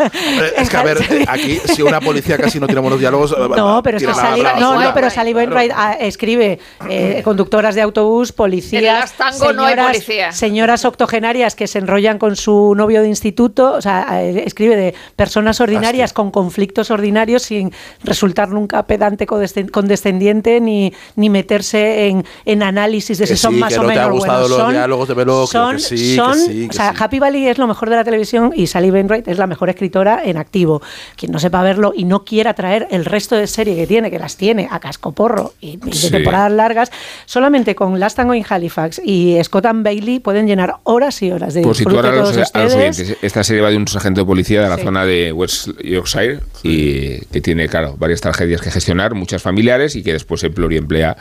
Eh, 0.00 0.52
Es 0.58 0.70
que, 0.70 0.76
a 0.76 0.82
ver, 0.82 0.98
aquí, 1.28 1.58
si 1.74 1.82
una 1.82 2.00
policía 2.00 2.36
casi 2.38 2.58
no 2.60 2.66
tiene 2.66 2.80
buenos 2.80 3.00
diálogos. 3.00 3.34
no 3.56 3.82
pero 3.82 3.96
es 3.98 4.04
que 4.04 4.12
para 4.12 4.58
no, 4.60 4.80
no 4.80 4.94
pero 4.94 5.10
Sally 5.10 5.34
Wainwright 5.34 5.72
ah, 5.74 5.96
escribe 6.00 6.58
eh, 6.88 7.20
conductoras 7.24 7.74
de 7.74 7.82
autobús 7.82 8.30
En 8.30 8.36
policías 8.36 9.12
Tango 9.14 9.52
no 9.52 9.64
hay 9.64 9.74
señoras- 9.74 9.86
policía. 9.92 10.32
señoras 10.32 10.84
octogenarias 10.84 11.54
que 11.54 11.66
se 11.66 11.78
enrollan 11.78 12.18
con 12.18 12.36
su 12.36 12.74
novio 12.76 13.02
de 13.02 13.08
instituto 13.08 13.72
o 13.74 13.80
sea 13.82 14.22
eh, 14.22 14.44
escribe 14.46 14.76
de 14.76 14.94
personas 15.16 15.60
ordinarias 15.60 15.79
con 16.12 16.30
conflictos 16.30 16.90
ordinarios 16.90 17.42
sin 17.42 17.72
resultar 18.04 18.48
nunca 18.50 18.86
pedante 18.86 19.26
condescen- 19.26 19.70
condescendiente 19.70 20.60
ni, 20.60 20.92
ni 21.16 21.30
meterse 21.30 22.06
en, 22.08 22.24
en 22.44 22.62
análisis 22.62 23.18
de 23.18 23.26
si 23.26 23.36
son 23.36 23.58
más 23.58 23.72
que 23.72 23.78
o 23.78 23.82
no 23.82 23.88
te 23.88 23.94
menos 23.94 24.06
ha 24.08 24.10
gustado 24.10 24.40
buenos. 24.40 24.50
los 24.50 24.58
Son- 24.58 24.72
diálogos 24.72 25.08
de 25.08 25.14
son, 25.46 25.76
que 25.76 25.82
sí, 25.82 25.96
que 25.96 26.16
son- 26.16 26.34
sí, 26.38 26.60
que 26.62 26.68
o 26.68 26.72
sea, 26.72 26.90
sí. 26.92 26.96
Happy 27.00 27.18
Valley 27.18 27.48
es 27.48 27.58
lo 27.58 27.66
mejor 27.66 27.90
de 27.90 27.96
la 27.96 28.04
televisión 28.04 28.52
y 28.54 28.66
Sally 28.66 28.90
Wainwright 28.90 29.26
es 29.28 29.38
la 29.38 29.46
mejor 29.46 29.68
escritora 29.68 30.22
en 30.24 30.36
activo. 30.36 30.82
Quien 31.16 31.32
no 31.32 31.38
sepa 31.38 31.62
verlo 31.62 31.92
y 31.94 32.04
no 32.04 32.24
quiera 32.24 32.54
traer 32.54 32.86
el 32.90 33.04
resto 33.04 33.36
de 33.36 33.46
serie 33.46 33.76
que 33.76 33.86
tiene, 33.86 34.10
que 34.10 34.18
las 34.18 34.36
tiene 34.36 34.68
a 34.70 34.80
cascoporro 34.80 35.52
y, 35.60 35.70
y 35.72 35.76
de 35.76 35.92
Sí. 35.92 36.10
temporadas 36.10 36.52
largas, 36.52 36.90
solamente 37.26 37.74
con 37.74 37.98
Last 38.00 38.16
Tango 38.16 38.34
in 38.34 38.44
Halifax 38.48 39.00
y 39.04 39.38
Scott 39.44 39.66
and 39.66 39.84
Bailey 39.84 40.18
pueden 40.20 40.46
llenar 40.46 40.76
horas 40.84 41.22
y 41.22 41.30
horas 41.30 41.54
de 41.54 41.62
Por 41.62 41.72
disfrute 41.76 41.96
situar 41.98 42.12
a 42.14 42.16
los, 42.16 42.32
todos 42.32 42.50
a 42.54 42.62
los 42.64 42.74
oyentes, 42.74 43.16
esta 43.22 43.44
serie 43.44 43.62
va 43.62 43.70
de 43.70 43.76
un 43.76 43.86
sargento 43.88 44.20
de 44.22 44.26
policía 44.26 44.62
de 44.62 44.68
la 44.68 44.76
Sí. 44.76 44.82
zona 44.84 45.04
de 45.04 45.32
West 45.32 45.59
Yorkshire 45.82 46.40
y 46.62 47.20
que 47.26 47.40
tiene, 47.40 47.68
claro, 47.68 47.96
varias 47.98 48.20
tragedias 48.20 48.60
que 48.60 48.70
gestionar, 48.70 49.14
muchas 49.14 49.42
familiares 49.42 49.96
y 49.96 50.02
que 50.02 50.12
después 50.12 50.40
se 50.40 50.50
pluriemplea 50.50 51.16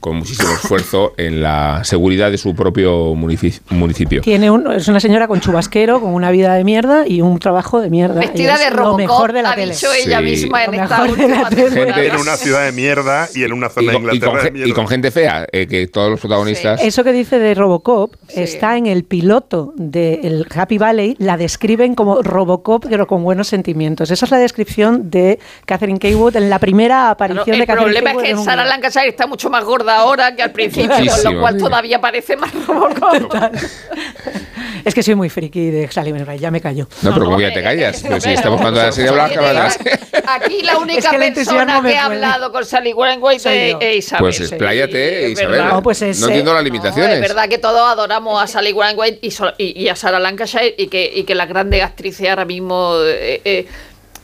con 0.00 0.16
muchísimo 0.16 0.52
esfuerzo 0.52 1.14
en 1.16 1.42
la 1.42 1.82
seguridad 1.84 2.30
de 2.30 2.38
su 2.38 2.54
propio 2.54 3.14
munici- 3.14 3.60
municipio. 3.70 4.20
Tiene 4.22 4.50
un, 4.50 4.70
es 4.72 4.86
una 4.88 5.00
señora 5.00 5.26
con 5.28 5.40
chubasquero, 5.40 6.00
con 6.00 6.14
una 6.14 6.30
vida 6.30 6.54
de 6.54 6.64
mierda 6.64 7.06
y 7.06 7.20
un 7.22 7.38
trabajo 7.38 7.80
de 7.80 7.90
mierda. 7.90 8.20
Vestida 8.20 8.56
de 8.58 8.70
lo 8.70 8.76
Robocop, 8.76 8.98
mejor 8.98 9.32
de 9.32 9.42
la 9.42 9.50
ha 9.52 9.54
tele. 9.54 9.72
dicho 9.72 9.88
ella 9.92 10.18
Sí. 10.18 10.24
misma 10.24 10.64
en 10.64 10.76
Lo 10.76 10.82
esta 10.82 10.98
mejor 11.02 11.16
de 11.18 11.28
la 11.28 11.42
última. 11.48 12.02
En 12.04 12.16
una 12.16 12.36
ciudad 12.36 12.64
de 12.64 12.72
mierda 12.72 13.28
y 13.34 13.42
en 13.44 13.52
una 13.52 13.66
Y 13.66 13.70
zona 13.70 13.92
de 13.92 13.92
con, 13.92 14.02
y 14.02 14.06
con 14.06 14.14
Inglaterra 14.14 14.44
de 14.44 14.50
mierda. 14.52 14.68
y 14.70 14.72
con 14.72 14.88
gente 14.88 15.10
fea, 15.10 15.46
eh, 15.52 15.66
que 15.66 15.86
todos 15.88 16.10
los 16.10 16.20
protagonistas... 16.20 16.80
Eso 16.82 17.02
que 17.04 17.12
dice 17.12 17.38
de 17.38 17.54
Robocop 17.54 18.14
está 18.34 18.76
en 18.76 18.86
el 18.86 19.04
piloto 19.04 19.72
del 19.76 20.46
Happy 20.54 20.78
Valley, 20.78 21.16
la 21.18 21.36
describen 21.36 21.94
como 21.94 22.22
Robocop, 22.22 22.86
pero 22.88 23.06
con 23.06 23.22
buenos 23.24 23.48
sentimientos. 23.48 24.10
Esa 24.10 24.24
es 24.26 24.30
la 24.30 24.38
descripción 24.38 25.10
de 25.10 25.38
Catherine 25.64 25.98
Kaywood 25.98 26.36
en 26.36 26.50
la 26.50 26.58
primera 26.58 27.10
aparición 27.10 27.44
Claro, 27.44 27.56
de 27.56 27.62
el 27.62 27.66
Catherine 27.66 27.84
problema 27.92 28.10
es 28.10 28.16
Kaywood 28.28 28.38
que 28.40 28.44
Sarah. 28.44 28.64
Lancashire 28.64 29.08
está 29.08 29.26
mucho 29.26 29.50
más 29.50 29.64
gorda 29.64 29.85
ahora 29.88 30.34
que 30.36 30.42
al 30.42 30.52
principio, 30.52 30.90
con 31.22 31.34
lo 31.34 31.40
cual 31.40 31.56
todavía 31.58 32.00
parece 32.00 32.36
más 32.36 32.52
Robocop. 32.66 33.54
Es 34.84 34.94
que 34.94 35.02
soy 35.02 35.14
muy 35.16 35.28
friki 35.28 35.70
de 35.70 35.90
Sally 35.90 36.12
Wainwright, 36.12 36.40
ya 36.40 36.50
me 36.50 36.60
callo. 36.60 36.86
No, 37.02 37.12
pero 37.12 37.24
como 37.26 37.40
ya 37.40 37.52
te 37.52 37.62
callas. 37.62 38.00
Pero 38.02 38.20
si 38.20 38.30
estamos 38.30 38.60
hablando 38.60 38.80
de 38.80 38.86
la 38.86 38.92
serie, 38.92 39.10
la 39.12 39.70
serie. 39.70 39.98
Aquí 40.28 40.62
la 40.62 40.78
única 40.78 41.10
que 41.10 41.18
persona 41.32 41.82
que 41.82 41.96
ha 41.96 42.04
hablado 42.06 42.52
con 42.52 42.64
Sally 42.64 42.92
Wainwright 42.92 43.40
Soy 43.40 43.76
es 43.80 43.96
Isabel. 43.96 44.20
Pues 44.20 44.40
expláyate, 44.40 45.26
Es 45.26 45.32
Isabel. 45.32 45.64
No, 45.68 45.82
pues 45.82 46.02
es, 46.02 46.20
No 46.20 46.28
entiendo 46.28 46.50
eh, 46.52 46.54
las 46.54 46.62
No, 46.62 46.64
limitaciones. 46.64 47.14
es 47.14 47.20
verdad 47.20 47.48
que 47.48 47.58
todos 47.58 47.80
adoramos 47.80 48.42
a 48.42 48.46
Sally 48.46 48.72
Wainwright 48.72 49.18
y, 49.22 49.30
so- 49.30 49.52
y, 49.58 49.80
y 49.82 49.88
a 49.88 49.96
Sarah 49.96 50.18
Lancashire 50.20 50.74
y 50.78 50.86
que, 50.88 51.10
y 51.14 51.24
que 51.24 51.34
las 51.34 51.48
grandes 51.48 51.82
actrices 51.82 52.28
ahora 52.28 52.44
mismo 52.44 52.94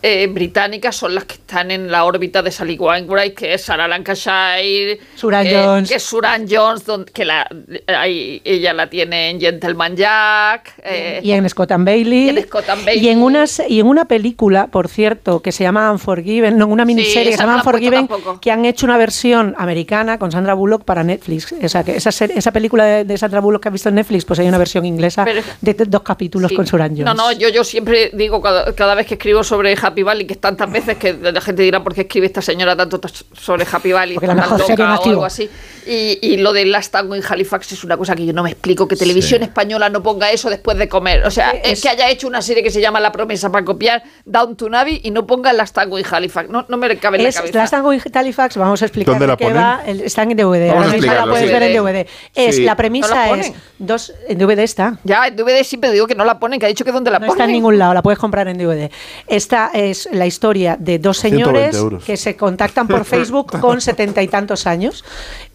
eh, 0.02 0.08
eh, 0.12 0.22
eh, 0.24 0.26
británicas 0.26 0.96
son 0.96 1.14
las 1.14 1.24
que 1.24 1.34
están 1.34 1.70
en 1.70 1.90
la 1.90 2.04
órbita 2.04 2.42
de 2.42 2.50
Sally 2.50 2.76
Wainwright, 2.78 3.34
que 3.34 3.54
es 3.54 3.62
Sarah 3.62 3.88
Lancashire, 3.88 4.98
Suran 5.14 5.44
que, 5.44 5.54
Jones. 5.56 5.88
que 5.88 5.94
es 5.96 6.02
Suran 6.02 6.46
Jones, 6.48 6.84
don- 6.84 7.04
que 7.04 7.24
la, 7.24 7.48
ahí 7.86 8.40
ella 8.44 8.72
la 8.72 8.88
tiene 8.90 9.30
en 9.30 9.40
Gentleman 9.40 9.96
Jack. 9.96 10.74
eh, 10.84 11.20
Y 11.22 11.32
en 11.32 11.48
Scott 11.48 11.72
and 11.72 11.84
Bailey. 11.86 12.26
Y 12.26 12.28
en 12.30 12.42
Scott 12.44 12.68
and 12.68 12.84
Bailey. 12.84 13.04
Y 13.04 13.08
en, 13.08 13.22
unas, 13.22 13.62
y 13.68 13.80
en 13.80 13.86
una 13.86 14.04
película, 14.06 14.66
por 14.68 14.88
cierto, 14.88 15.40
que 15.40 15.52
se 15.52 15.64
llama 15.64 15.90
Unforgiven, 15.92 16.56
no, 16.58 16.66
una 16.66 16.84
miniserie 16.84 17.30
que 17.30 17.36
se 17.36 17.42
llama 17.42 17.56
Unforgiven, 17.56 18.08
que 18.40 18.50
han 18.50 18.64
hecho 18.64 18.86
una 18.86 18.96
versión 18.98 19.54
americana 19.58 20.18
con 20.18 20.32
Sandra 20.32 20.54
Bullock 20.54 20.84
para 20.84 21.04
Netflix. 21.04 21.52
O 21.52 21.68
sea, 21.68 21.84
que 21.84 21.96
esa, 21.96 22.52
película 22.52 22.84
de, 22.84 23.04
de 23.04 23.18
Sandra 23.18 23.40
Bullock 23.40 23.62
que 23.62 23.68
has 23.68 23.72
visto 23.72 23.88
en 23.88 23.96
Netflix, 23.96 24.24
pues 24.24 24.38
hay 24.38 24.48
una 24.48 24.58
versión 24.58 24.84
inglesa 24.86 25.24
Pero- 25.24 25.42
de 25.60 25.74
dos 25.86 26.02
capítulos 26.02 26.48
Sí. 26.50 26.56
con 26.56 26.66
Suran 26.66 26.90
Jones. 26.90 27.04
No, 27.04 27.14
no, 27.14 27.32
yo, 27.32 27.48
yo 27.48 27.62
siempre 27.64 28.10
digo 28.12 28.40
cada, 28.40 28.74
cada 28.74 28.94
vez 28.94 29.06
que 29.06 29.14
escribo 29.14 29.42
sobre 29.44 29.76
Happy 29.80 29.91
Valley, 30.02 30.26
que 30.26 30.32
es 30.32 30.40
tantas 30.40 30.72
veces 30.72 30.96
que 30.96 31.12
la 31.12 31.38
gente 31.42 31.60
dirá 31.62 31.84
por 31.84 31.94
qué 31.94 32.00
escribe 32.02 32.24
esta 32.26 32.40
señora 32.40 32.74
tanto 32.74 32.98
sobre 33.34 33.66
Happy 33.70 33.92
Valley, 33.92 34.16
la 34.22 34.32
está 34.32 34.34
tan 34.42 34.52
en 34.54 34.58
loca 34.58 34.98
o 35.00 35.08
algo 35.10 35.24
así. 35.26 35.50
Y, 35.86 36.18
y 36.22 36.36
lo 36.38 36.54
de 36.54 36.64
Last 36.64 36.92
Tango 36.92 37.14
en 37.14 37.22
Halifax 37.28 37.72
es 37.72 37.84
una 37.84 37.96
cosa 37.98 38.14
que 38.16 38.24
yo 38.24 38.32
no 38.32 38.42
me 38.44 38.50
explico, 38.52 38.88
que 38.88 38.96
televisión 38.96 39.42
española 39.42 39.90
no 39.90 40.02
ponga 40.02 40.30
eso 40.30 40.48
después 40.48 40.78
de 40.78 40.88
comer. 40.88 41.26
O 41.26 41.30
sea, 41.30 41.50
Sí, 41.50 41.56
es, 41.64 41.72
es- 41.72 41.82
que 41.82 41.88
haya 41.90 42.08
hecho 42.08 42.28
una 42.28 42.40
serie 42.40 42.62
que 42.62 42.70
se 42.70 42.80
llama 42.80 43.00
La 43.00 43.12
Promesa 43.12 43.50
para 43.52 43.64
copiar 43.64 44.02
Down 44.24 44.56
to 44.56 44.70
Navi 44.70 45.00
y 45.04 45.10
no 45.10 45.26
ponga 45.26 45.52
Last 45.52 45.74
Tango 45.74 45.98
en 45.98 46.04
Halifax. 46.08 46.48
No, 46.48 46.64
no 46.68 46.76
me 46.76 46.96
cabe 46.96 47.18
en 47.18 47.24
la 47.24 47.32
cabeza. 47.32 47.58
Last 47.58 47.72
Tango 47.72 47.92
in 47.92 48.00
Halifax, 48.14 48.56
vamos 48.56 48.80
a 48.80 48.84
explicar 48.86 49.14
¿Dónde 49.14 49.26
de 49.26 49.32
la 49.32 49.36
qué 49.36 49.44
ponen? 49.44 49.60
va. 49.60 49.82
El- 49.84 50.00
Está 50.02 50.22
en 50.22 50.36
DVD. 50.36 50.68
Vamos 50.68 50.82
a 50.84 50.86
Ahora 50.86 50.92
mismo 50.98 51.12
la 51.14 51.24
puedes 51.24 51.46
sí. 51.48 51.52
ver 51.52 51.62
en 51.64 51.72
DVD. 51.76 52.06
Es, 52.34 52.56
Sí. 52.56 52.62
la 52.62 52.72
¿No 52.72 52.76
premisa 52.76 53.14
la 53.14 53.40
es 53.40 53.52
dos 53.78 54.12
en 54.28 54.38
DVD 54.38 54.60
está. 54.62 54.98
Ya, 55.02 55.26
en 55.26 55.34
DVD 55.36 55.64
siempre 55.64 55.90
digo 55.90 56.06
que 56.06 56.14
no 56.14 56.24
la 56.24 56.38
ponen, 56.38 56.60
que 56.60 56.66
ha 56.66 56.68
dicho 56.68 56.84
que 56.84 56.92
dónde 56.92 57.10
la 57.10 57.18
No 57.18 57.26
ponen. 57.26 57.40
está 57.40 57.44
en 57.46 57.52
ningún 57.52 57.76
lado, 57.78 57.92
la 57.92 58.02
puedes 58.02 58.20
comprar 58.20 58.46
en 58.46 58.56
DVD. 58.56 58.88
Esta 59.26 59.70
es 59.90 60.08
la 60.12 60.26
historia 60.26 60.76
de 60.78 60.98
dos 60.98 61.18
120 61.18 61.72
señores 61.72 62.04
que 62.04 62.16
se 62.16 62.36
contactan 62.36 62.88
por 62.88 63.04
Facebook 63.06 63.58
con 63.60 63.80
setenta 63.80 64.22
y 64.22 64.28
tantos 64.28 64.66
años. 64.66 65.04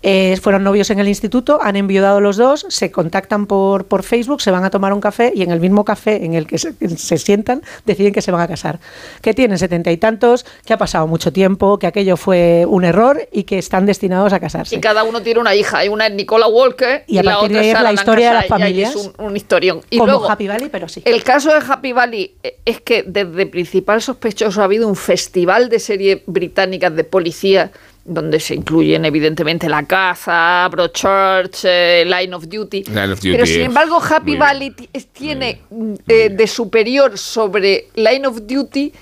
Eh, 0.04 0.38
fueron 0.42 0.64
novios 0.64 0.90
en 0.90 1.00
el 1.00 1.08
instituto, 1.08 1.60
han 1.62 1.76
enviudado 1.76 2.22
los 2.22 2.38
dos, 2.38 2.66
se 2.70 2.92
contactan 2.92 3.48
por, 3.48 3.86
por 3.86 4.04
Facebook, 4.04 4.42
se 4.42 4.52
van 4.52 4.64
a 4.64 4.70
tomar 4.70 4.94
un 4.94 5.02
café 5.02 5.32
y 5.36 5.42
en 5.42 5.52
el 5.52 5.60
mismo 5.60 5.86
café 5.86 6.24
en 6.24 6.34
el 6.34 6.48
que 6.48 6.58
se, 6.58 6.74
se 6.98 7.18
sientan 7.18 7.62
deciden 7.86 8.14
que 8.14 8.22
se 8.22 8.32
van 8.32 8.42
a 8.42 8.48
casar. 8.48 8.80
Que 9.22 9.34
tienen 9.34 9.58
setenta 9.58 9.92
y 9.92 9.98
tantos, 9.98 10.46
que 10.66 10.74
ha 10.74 10.78
pasado 10.78 11.08
mucho 11.08 11.34
tiempo, 11.34 11.80
que 11.80 11.88
aquello 11.88 12.18
fue 12.18 12.66
un 12.68 12.86
error 12.86 13.28
y 13.32 13.44
que 13.44 13.58
están 13.58 13.86
destinados 13.86 14.34
a 14.34 14.40
casarse. 14.40 14.76
Y 14.76 14.80
cada 14.80 15.04
uno 15.04 15.22
tiene 15.22 15.40
una 15.40 15.56
hija. 15.56 15.80
Hay 15.80 15.90
una 15.90 16.08
es 16.08 16.14
Nicola 16.14 16.48
Walker 16.48 17.04
Y 17.08 17.18
a 17.18 17.24
la 17.24 17.40
partir 17.40 17.52
de 17.52 17.58
otra 17.58 17.62
ahí 17.62 17.70
es 17.70 17.84
la 17.84 17.94
historia 17.94 18.28
de 18.30 18.34
las 18.36 18.50
Lancashire, 18.50 18.70
y 18.70 18.84
familias. 18.84 18.96
Es 18.96 19.14
un, 19.18 19.26
un 19.26 19.38
historión. 19.38 19.82
Y 19.90 19.98
Como 19.98 20.12
luego, 20.12 20.30
Happy 20.30 20.48
Valley, 20.48 20.70
pero 20.70 20.88
sí. 20.88 21.02
El 21.06 21.24
caso 21.24 21.50
de 21.50 21.60
Happy 21.68 21.94
Valley 21.94 22.36
eh, 22.44 22.60
es 22.66 22.82
que 22.82 23.04
desde 23.04 23.46
principal 23.46 24.02
sospechoso 24.02 24.17
ha 24.58 24.64
habido 24.64 24.88
un 24.88 24.96
festival 24.96 25.70
de 25.70 25.80
series 25.80 26.22
británicas 26.26 26.96
de 26.96 27.04
policía 27.04 27.72
donde 28.08 28.40
se 28.40 28.56
incluyen 28.56 29.04
evidentemente 29.04 29.68
La 29.68 29.86
Caza, 29.86 30.68
Broadchurch, 30.70 31.66
eh, 31.66 32.06
Line 32.06 32.34
of 32.34 32.48
Duty. 32.48 32.84
Line 32.86 33.12
of 33.12 33.20
Duty, 33.20 33.32
Pero 33.32 33.46
sin 33.46 33.62
embargo 33.64 34.00
Happy. 34.02 34.38
Valley 34.38 34.74
tiene 35.12 35.62
eh, 36.08 36.30
de 36.30 36.48
superior 36.48 37.18
sobre 37.18 37.90
Line 37.96 38.26
of 38.26 38.42
Duty 38.48 38.94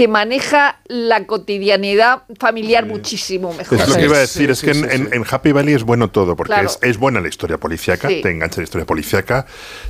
que 0.00 0.08
maneja 0.08 0.80
la 0.88 1.26
cotidianidad 1.26 2.22
familiar 2.38 2.86
muchísimo 2.86 3.52
mejor. 3.52 3.78
Es 3.78 3.86
lo 3.86 3.96
que 3.96 4.04
iba 4.06 4.16
a 4.16 4.20
decir, 4.20 4.46
Sí, 4.46 4.52
es 4.52 4.58
sí, 4.60 4.66
que 4.66 4.72
sí, 4.74 4.80
en, 4.80 4.88
sí. 4.90 4.96
en- 4.96 5.12
en 5.12 5.24
Happy 5.30 5.52
Valley 5.52 5.74
es 5.74 5.82
bueno 5.82 6.08
todo, 6.08 6.36
porque 6.36 6.54
Claro. 6.54 6.68
es, 6.70 6.78
es 6.80 6.96
buena 6.96 7.20
la 7.20 7.28
historia 7.28 7.58
policíaca, 7.58 8.08
Sí. 8.08 8.22
te 8.22 8.30
engancha 8.30 8.62
la 8.62 8.64
historia 8.64 8.86
policíaca, 8.86 9.44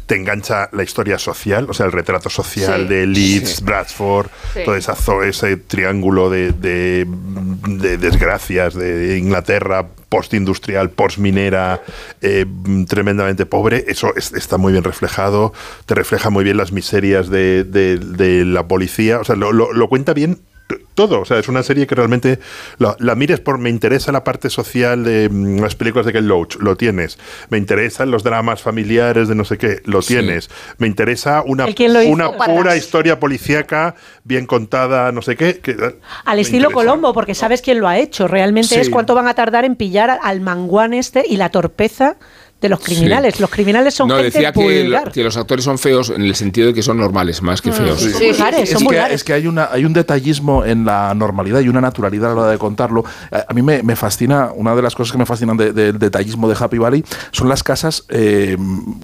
te 0.06 0.16
engancha 0.16 0.68
la 0.72 0.82
historia 0.82 1.16
social, 1.16 1.66
o 1.70 1.74
sea, 1.74 1.86
el 1.86 1.92
retrato 1.92 2.28
social 2.28 2.88
Sí. 2.88 2.88
de 2.92 3.06
Leeds, 3.06 3.60
Bradford, 3.62 4.26
Sí. 4.52 4.60
todo 4.64 4.74
esa 4.74 4.96
ese 5.24 5.56
triángulo 5.58 6.28
de, 6.28 6.50
de- 6.50 7.06
de 7.68 7.96
desgracias 7.96 8.74
de 8.74 9.16
Inglaterra 9.16 9.90
postindustrial, 10.10 10.90
postminera, 10.90 11.82
eh, 12.20 12.44
tremendamente 12.86 13.46
pobre, 13.46 13.84
eso 13.88 14.12
es- 14.16 14.32
está 14.32 14.58
muy 14.58 14.72
bien 14.72 14.84
reflejado, 14.84 15.54
te 15.86 15.94
refleja 15.94 16.28
muy 16.28 16.44
bien 16.44 16.58
las 16.58 16.72
miserias 16.72 17.30
de, 17.30 18.44
la 18.44 18.68
policía, 18.68 19.20
o 19.20 19.24
sea, 19.24 19.36
lo, 19.36 19.88
cuenta 19.88 20.12
bien 20.12 20.40
todo, 20.94 21.20
o 21.20 21.24
sea, 21.24 21.38
es 21.38 21.48
una 21.48 21.62
serie 21.62 21.86
que 21.86 21.94
realmente 21.94 22.38
la, 22.78 22.97
la 22.98 23.14
mires 23.14 23.40
por 23.40 23.59
me 23.59 23.70
interesa 23.70 24.12
la 24.12 24.24
parte 24.24 24.51
social 24.51 25.05
de 25.05 25.28
mm, 25.28 25.60
las 25.60 25.74
películas 25.74 26.06
de 26.06 26.12
Ken 26.12 26.28
Loach, 26.28 26.56
lo 26.56 26.76
tienes. 26.76 27.18
Me 27.48 27.59
interesan 27.59 28.10
los 28.10 28.22
dramas 28.22 28.62
familiares 28.62 29.28
de 29.28 29.34
no 29.34 29.44
sé 29.44 29.59
qué, 29.59 29.80
lo 29.84 30.01
tienes. 30.02 30.51
Me 30.78 30.86
interesa 30.86 31.42
una, 31.44 31.66
una 32.06 32.32
pura 32.32 32.76
historia 32.76 33.18
policíaca 33.20 33.94
bien 34.24 34.47
contada, 34.47 35.12
no 35.12 35.22
sé 35.22 35.36
qué. 35.36 35.59
que- 35.60 35.76
Al 36.24 36.38
estilo 36.38 36.68
interesa. 36.68 36.74
Colombo, 36.74 37.12
porque 37.12 37.34
sabes 37.34 37.62
quién 37.62 37.80
lo 37.80 37.88
ha 37.88 37.98
hecho. 37.98 38.28
Realmente 38.28 38.74
Sí. 38.74 38.80
es 38.80 38.90
cuánto 38.90 39.14
van 39.14 39.28
a 39.28 39.34
tardar 39.34 39.64
en 39.64 39.76
pillar 39.76 40.18
al 40.22 40.40
manguán 40.40 40.92
este 40.94 41.24
y 41.26 41.36
la 41.36 41.51
torpeza 41.51 42.16
de 42.60 42.68
los 42.68 42.80
criminales. 42.80 43.40
Los 43.40 43.48
criminales 43.50 43.94
son 43.94 44.08
no, 44.08 44.16
gente 44.16 44.30
decía 44.32 44.52
que, 44.52 44.60
vulgar. 44.82 45.06
lo- 45.06 45.12
que 45.12 45.24
los 45.24 45.36
actores 45.36 45.64
son 45.64 45.78
feos 45.78 46.10
en 46.10 46.22
el 46.22 46.34
sentido 46.34 46.66
de 46.68 46.74
que 46.74 46.82
son 46.82 46.98
normales, 46.98 47.40
más 47.42 47.62
que 47.62 47.70
Mm, 47.70 47.74
feos. 47.74 48.12
vulgares, 48.20 48.62
es, 48.62 48.70
son 48.78 48.86
que, 48.86 49.14
es 49.14 49.24
que 49.24 49.32
hay, 49.32 49.46
una, 49.46 49.68
hay 49.72 49.84
un 49.84 49.92
detallismo 49.92 50.64
en 50.64 50.84
la 50.84 51.14
normalidad 51.14 51.60
y 51.60 51.68
una 51.68 51.80
naturalidad 51.80 52.32
a 52.32 52.34
la 52.34 52.40
hora 52.42 52.50
de 52.50 52.58
contarlo. 52.58 53.04
A, 53.30 53.46
a 53.48 53.54
mí 53.54 53.62
me, 53.62 53.82
me 53.82 53.96
fascina, 53.96 54.50
una 54.54 54.74
de 54.76 54.82
las 54.82 54.94
cosas 54.94 55.12
que 55.12 55.18
me 55.18 55.26
fascinan 55.26 55.56
de- 55.56 55.72
del 55.72 55.98
detallismo 55.98 56.48
de 56.48 56.56
Happy 56.58 56.78
Valley 56.78 57.04
son 57.32 57.48
las 57.48 57.62
casas, 57.62 58.04
eh, 58.10 58.56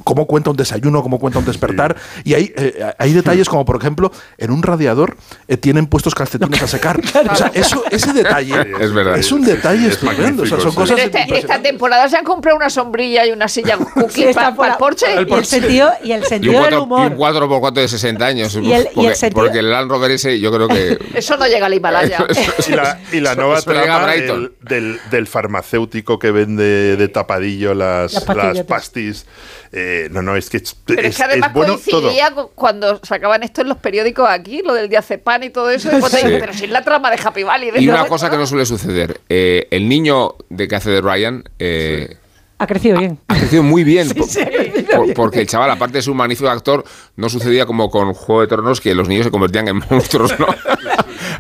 cómo 0.05 0.27
cuenta 0.27 0.51
un 0.51 0.57
desayuno, 0.57 1.03
cómo 1.03 1.19
cuenta 1.19 1.39
un 1.39 1.45
despertar. 1.47 1.97
Y 2.25 2.35
hay, 2.35 2.53
eh, 2.57 2.93
hay 2.99 3.13
detalles 3.13 3.49
como, 3.49 3.65
por 3.65 3.77
ejemplo, 3.77 4.13
en 4.39 4.51
un 4.51 4.63
radiador 4.63 5.17
eh, 5.49 5.57
tienen 5.57 5.87
puestos 5.87 6.15
calcetines 6.15 6.63
a 6.63 6.67
secar. 6.67 7.01
O 7.31 7.35
sea, 7.37 7.51
eso, 7.55 7.83
ese 7.91 8.13
detalle 8.13 8.55
Es 8.81 8.93
verdad. 8.93 9.17
es 9.19 9.33
un 9.33 9.43
detalle 9.45 9.89
estupendo. 9.89 10.43
O 10.43 10.47
sea, 10.47 10.61
son 10.61 10.71
sí. 10.73 10.77
cosas 10.77 10.97
Pero 10.97 11.19
este- 11.19 11.39
esta 11.39 11.63
temporada 11.63 12.09
se 12.09 12.17
han 12.17 12.25
comprado 12.25 12.57
una 12.57 12.69
sombrilla 12.71 13.25
y 13.27 13.31
una 13.31 13.46
silla 13.49 13.77
cookie 13.77 14.33
para 14.35 14.49
el 14.73 14.77
Porsche. 14.79 15.07
Y 15.27 15.33
el 15.33 15.45
sentido, 15.45 15.93
y 16.03 16.13
el 16.13 16.21
Y 16.21 16.23
un, 16.23 16.29
sentido 16.29 16.53
del 16.63 16.79
4, 16.79 16.83
humor. 16.83 17.13
4x4 17.17 17.73
de 17.75 17.89
60 17.89 18.27
años. 18.27 18.55
Y 18.55 18.59
el- 18.59 18.65
y 18.65 18.71
el 18.75 18.89
porque, 18.95 19.15
sentido- 19.15 19.43
porque 19.43 19.59
el 19.59 19.71
Land 19.71 19.91
Rover 19.91 20.11
ese, 20.11 20.39
yo 20.41 20.53
creo 20.53 20.69
que. 20.69 20.99
Eso 21.15 21.37
no 21.37 21.47
llega 21.47 21.67
al 21.67 21.75
Himalaya. 21.75 22.27
Y 22.69 22.71
la, 22.73 23.01
y 23.13 23.21
la 23.21 23.33
Eso- 23.33 23.41
nueva 23.41 23.63
trama 23.63 24.05
Brighton. 24.07 24.53
del, 24.61 24.95
del- 24.97 25.01
del 25.11 25.27
farmacéutico 25.27 26.19
que 26.19 26.31
vende 26.31 26.97
de 26.97 27.09
tapadillo 27.09 27.75
las, 27.75 28.13
Las 28.13 28.27
las, 28.27 28.37
pastillas. 28.37 28.67
pastis. 28.67 29.27
Eh, 29.73 30.09
no, 30.11 30.23
no, 30.23 30.37
es 30.37 30.49
que 30.49 30.59
es, 30.59 30.75
Pero 30.87 31.01
es, 31.03 31.09
es- 31.09 31.17
que 31.17 31.23
además 31.25 31.49
es 31.51 31.55
bueno 31.55 31.73
coincidía 31.75 32.33
cuando 32.55 33.01
sacaban 33.03 33.43
esto 33.43 33.61
en 33.63 33.69
los 33.69 33.79
periódicos 33.79 34.29
aquí, 34.29 34.63
lo 34.65 34.73
del 34.75 34.89
diazepam 34.89 35.43
y 35.43 35.51
todo 35.51 35.71
eso. 35.71 35.89
Y 35.95 36.01
pues 36.01 36.13
te 36.13 36.21
Sí. 36.21 36.27
digo, 36.27 36.39
pero 36.41 36.53
si 36.55 36.65
es 36.65 36.71
la 36.71 36.83
trama 36.83 37.11
de 37.11 37.19
Happy 37.23 37.43
Valley. 37.43 37.71
de 37.73 37.81
Y 37.81 37.89
una 37.89 37.99
verdad". 37.99 38.09
cosa 38.09 38.31
que 38.31 38.37
no 38.37 38.47
suele 38.47 38.65
suceder: 38.67 39.21
eh, 39.29 39.67
el 39.71 39.89
niño 39.89 40.35
de 40.49 40.69
que 40.69 40.77
hace 40.77 40.91
de 40.91 41.01
Ryan. 41.01 41.45
eh, 41.59 42.17
Ha 42.59 42.67
crecido 42.67 42.99
bien. 42.99 43.19
Ha 43.29 43.37
crecido 43.37 43.63
muy 43.63 43.85
bien, 43.85 44.09
por- 44.17 44.27
sí, 44.29 44.41
ha 44.41 44.47
crecido 44.47 44.87
por- 44.97 45.03
bien. 45.05 45.15
porque 45.15 45.41
el 45.41 45.47
chaval, 45.47 45.71
aparte 45.71 45.99
de 45.99 46.03
ser 46.03 46.11
un 46.11 46.17
magnífico 46.17 46.49
actor, 46.49 46.85
no 47.17 47.29
sucedía 47.29 47.67
como 47.67 47.91
con 47.91 48.15
Juego 48.15 48.41
de 48.41 48.47
Tronos, 48.47 48.81
que 48.81 48.95
los 48.95 49.09
niños 49.09 49.25
se 49.25 49.31
convertían 49.31 49.69
en 49.69 49.83
monstruos, 49.91 50.39
¿no? 50.39 50.47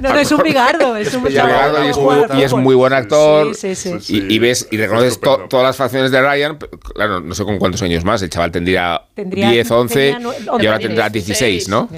No, 0.00 0.10
no, 0.12 0.18
es 0.18 0.30
un 0.30 0.42
bigardo. 0.42 0.94
Es 0.94 1.14
un 1.14 1.22
Y 1.24 1.28
Ricardo 1.30 1.82
y 1.82 1.88
es, 1.88 1.96
muy, 1.96 2.16
y 2.38 2.42
es 2.42 2.52
muy 2.52 2.74
buen 2.74 2.92
actor. 2.92 3.54
Sí, 3.54 3.74
sí, 3.74 3.94
sí. 3.98 4.26
Y, 4.28 4.34
y 4.34 4.38
ves 4.38 4.68
y 4.70 4.76
reconoces 4.76 5.18
to- 5.18 5.46
todas 5.48 5.64
las 5.64 5.76
facciones 5.76 6.10
de 6.10 6.20
Ryan. 6.20 6.58
Claro, 6.94 7.20
no 7.20 7.34
sé 7.34 7.44
con 7.44 7.58
cuántos 7.58 7.80
años 7.80 8.04
más. 8.04 8.20
El 8.20 8.28
chaval 8.28 8.52
tendría, 8.52 9.00
Tendría- 9.14 9.48
10, 9.50 9.70
11 9.70 9.94
tenía 9.94 10.18
nue- 10.20 10.34
y 10.44 10.48
ahora 10.66 10.76
11, 10.76 10.86
tendrá 10.88 11.08
16, 11.08 11.68
¿no? 11.70 11.88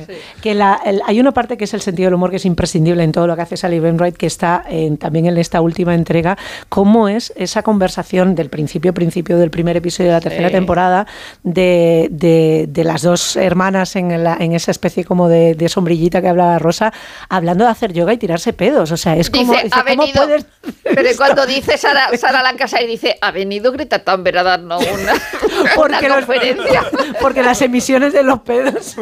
Que 0.40 0.54
la- 0.54 0.80
el- 0.84 1.02
hay 1.06 1.18
una 1.18 1.32
parte 1.32 1.56
que 1.56 1.64
es 1.64 1.74
el 1.74 1.80
sentido 1.80 2.06
del 2.06 2.14
humor 2.14 2.30
que 2.30 2.36
es 2.36 2.44
imprescindible 2.44 3.02
en 3.02 3.10
todo 3.10 3.26
lo 3.26 3.34
que 3.34 3.42
hace 3.42 3.56
Sally 3.56 3.80
Wainwright, 3.80 4.16
que 4.16 4.26
está 4.26 4.64
en- 4.68 4.96
también 4.96 5.26
en 5.26 5.36
esta 5.36 5.60
última 5.60 5.92
entrega, 5.96 6.38
cómo 6.68 7.08
es 7.08 7.32
esa 7.36 7.62
conversación 7.64 8.36
del 8.36 8.48
principio 8.48 8.68
principio 8.68 8.92
del 9.10 9.50
primer 9.50 9.76
episodio 9.76 10.10
de 10.10 10.14
la 10.16 10.20
tercera 10.20 10.48
Sí. 10.48 10.54
temporada 10.54 11.06
de, 11.42 12.08
de- 12.10 12.66
de 12.68 12.84
las 12.84 13.02
dos 13.02 13.36
hermanas 13.36 13.96
en, 13.96 14.22
la- 14.22 14.36
en 14.38 14.52
esa 14.52 14.70
especie 14.70 15.04
como 15.04 15.28
de, 15.28 15.54
de 15.54 15.68
sombrillita 15.68 16.20
que 16.20 16.28
hablaba 16.28 16.58
Rosa, 16.58 16.92
hablando 17.28 17.64
de 17.64 17.70
hacer 17.70 17.92
yoga 17.92 18.12
y 18.12 18.18
tirarse 18.18 18.52
pedos. 18.52 18.92
O 18.92 18.96
sea, 18.96 19.16
es 19.16 19.30
como... 19.30 19.52
Dice, 19.52 19.64
dice, 19.64 19.76
ha 19.78 19.84
¿cómo 19.84 20.02
venido, 20.02 20.24
puedes- 20.24 20.46
pero 20.82 21.08
cuando 21.16 21.46
dice 21.46 21.76
Sara, 21.78 22.08
Sara 22.16 22.42
Lancashire, 22.42 22.86
dice, 22.86 23.16
ha 23.20 23.30
venido 23.30 23.72
Greta 23.72 23.98
Thunberg 24.04 24.38
a 24.38 24.42
darnos 24.42 24.82
una, 24.82 25.12
una 25.62 25.70
Porque 25.74 26.08
los- 26.08 26.16
conferencia. 26.24 26.84
Porque 27.20 27.42
las 27.42 27.60
emisiones 27.62 28.12
de 28.12 28.22
los 28.22 28.40
pedos 28.40 28.96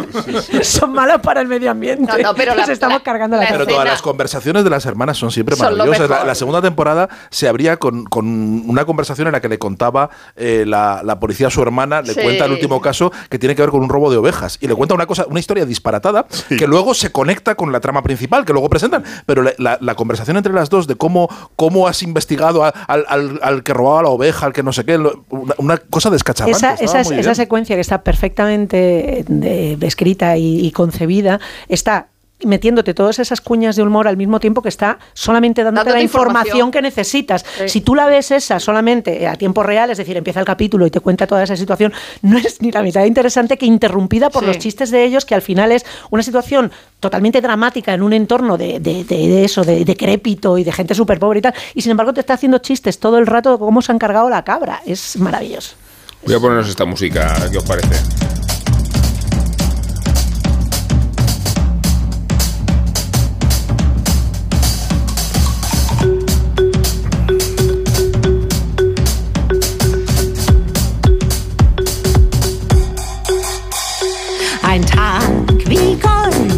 son 0.63 0.93
malas 0.93 1.21
para 1.21 1.41
el 1.41 1.49
medio 1.49 1.71
ambiente. 1.71 2.11
No, 2.11 2.19
no, 2.31 2.35
pero 2.35 2.55
la- 2.55 2.63
Nos 2.63 2.71
estamos 2.71 2.99
la- 2.99 3.05
cargando 3.05 3.37
la, 3.37 3.43
la 3.43 3.49
Pero 3.49 3.59
cabeza. 3.61 3.73
todas 3.75 3.89
las 3.89 4.03
conversaciones 4.03 4.65
de 4.65 4.71
las 4.71 4.87
hermanas 4.87 5.19
son 5.19 5.31
siempre 5.31 5.57
maravillosas. 5.57 6.09
La, 6.09 6.25
la 6.25 6.35
segunda 6.35 6.63
temporada 6.63 7.09
se 7.31 7.49
abría 7.49 7.77
con, 7.77 8.05
con 8.05 8.27
una 8.69 8.85
conversación 8.85 9.29
en 9.29 9.33
la 9.33 9.41
que 9.41 9.49
le 9.49 9.59
contaba 9.59 9.96
eh, 10.37 10.65
la, 10.67 11.03
la 11.05 11.19
policía 11.19 11.49
a 11.49 11.51
su 11.51 11.63
hermana, 11.63 12.03
le 12.03 12.15
Sí. 12.15 12.21
cuenta 12.23 12.45
el 12.47 12.53
último 12.53 12.81
caso 12.81 13.13
que 13.29 13.39
tiene 13.39 13.55
que 13.55 13.63
ver 13.63 13.71
con 13.71 13.81
un 13.83 13.89
robo 13.89 14.11
de 14.11 14.17
ovejas 14.17 14.59
y 14.61 14.67
le 14.69 14.75
cuenta 14.75 14.95
una 14.95 15.07
cosa, 15.07 15.27
una 15.29 15.41
historia 15.41 15.65
disparatada 15.67 16.27
que 16.49 16.67
luego 16.67 16.95
se 16.95 17.11
conecta 17.13 17.55
con 17.55 17.73
la 17.73 17.81
trama 17.81 18.03
principal 18.03 18.45
que 18.45 18.53
luego 18.53 18.69
presentan. 18.69 19.05
Pero 19.27 19.43
la, 19.43 19.53
la- 19.59 19.79
la 19.81 19.95
conversación 19.95 20.37
entre 20.37 20.53
las 20.53 20.71
dos 20.71 20.87
de 20.87 20.95
cómo, 20.97 21.29
cómo 21.57 21.87
has 21.89 22.03
investigado 22.03 22.65
a- 22.65 22.69
al, 22.69 23.05
al- 23.09 23.41
al 23.43 23.63
que 23.63 23.73
robaba 23.75 24.03
la 24.05 24.09
oveja, 24.11 24.47
al 24.47 24.53
que 24.53 24.63
no 24.63 24.73
sé 24.73 24.85
qué, 24.85 24.97
una, 24.97 25.55
una 25.59 25.77
cosa 25.79 26.11
descachabante. 26.11 26.57
Esa, 26.57 27.03
esa, 27.13 27.35
secuencia 27.35 27.75
que 27.77 27.81
está 27.81 28.03
perfectamente 28.03 29.21
eh, 29.21 29.25
de- 29.27 29.87
escrita 29.87 30.37
y, 30.37 30.61
y 30.67 30.73
concebida 30.73 31.41
está 31.69 32.09
metiéndote 32.45 32.93
todas 32.93 33.19
esas 33.19 33.41
cuñas 33.41 33.77
de 33.77 33.83
humor 33.83 34.07
al 34.07 34.17
mismo 34.19 34.39
tiempo 34.41 34.61
que 34.61 34.69
está 34.69 34.99
solamente 35.15 35.65
dándote 35.65 35.87
Dándote 35.87 35.99
la 35.99 36.03
información, 36.03 36.47
información. 36.57 36.71
que 36.71 36.83
necesitas. 36.83 37.45
Sí. 37.59 37.69
Si 37.69 37.81
tú 37.81 37.95
la 37.95 38.07
ves 38.07 38.31
esa 38.31 38.61
solamente 38.61 39.23
eh, 39.23 39.27
a 39.27 39.37
tiempo 39.37 39.63
real, 39.63 39.91
es 39.91 39.97
decir, 39.99 40.17
empieza 40.17 40.41
el 40.41 40.47
capítulo 40.47 40.87
y 40.87 40.91
te 40.91 41.01
cuenta 41.01 41.27
toda 41.27 41.43
esa 41.43 41.57
situación, 41.57 41.93
no 42.23 42.37
es 42.39 42.61
ni 42.61 42.71
la 42.73 42.83
mitad 42.83 43.01
de 43.01 43.07
interesante 43.07 43.57
que 43.57 43.65
interrumpida 43.67 44.29
por 44.29 44.43
Sí. 44.43 44.49
los 44.49 44.59
chistes 44.59 44.91
de 44.91 45.05
ellos, 45.05 45.25
que 45.25 45.35
al 45.35 45.43
final 45.43 45.73
es 45.73 45.87
una 46.11 46.23
situación 46.23 46.71
totalmente 47.01 47.41
dramática 47.41 47.95
en 47.95 48.03
un 48.03 48.13
entorno 48.13 48.59
de, 48.59 48.81
de- 48.81 49.05
de- 49.05 49.29
de 49.29 49.45
eso, 49.45 49.65
de 49.65 49.85
decrépito 49.85 50.59
y 50.59 50.65
de 50.65 50.73
gente 50.73 50.95
súper 50.95 51.19
pobre 51.19 51.39
y 51.39 51.43
tal, 51.43 51.55
y 51.75 51.81
sin 51.81 51.91
embargo 51.93 52.13
te 52.13 52.21
está 52.21 52.35
haciendo 52.35 52.59
chistes 52.59 52.99
todo 52.99 53.17
el 53.19 53.27
rato 53.27 53.53
de 53.53 53.59
cómo 53.59 53.81
se 53.81 53.93
han 53.93 53.99
cargado 53.99 54.29
la 54.29 54.45
cabra. 54.45 54.83
Es 54.85 55.17
maravilloso. 55.17 55.75
Voy 56.27 56.35
a 56.35 56.41
ponernos 56.41 56.69
esta 56.69 56.85
música, 56.85 57.35
¿qué 57.51 57.57
os 57.59 57.65
parece? 57.65 57.95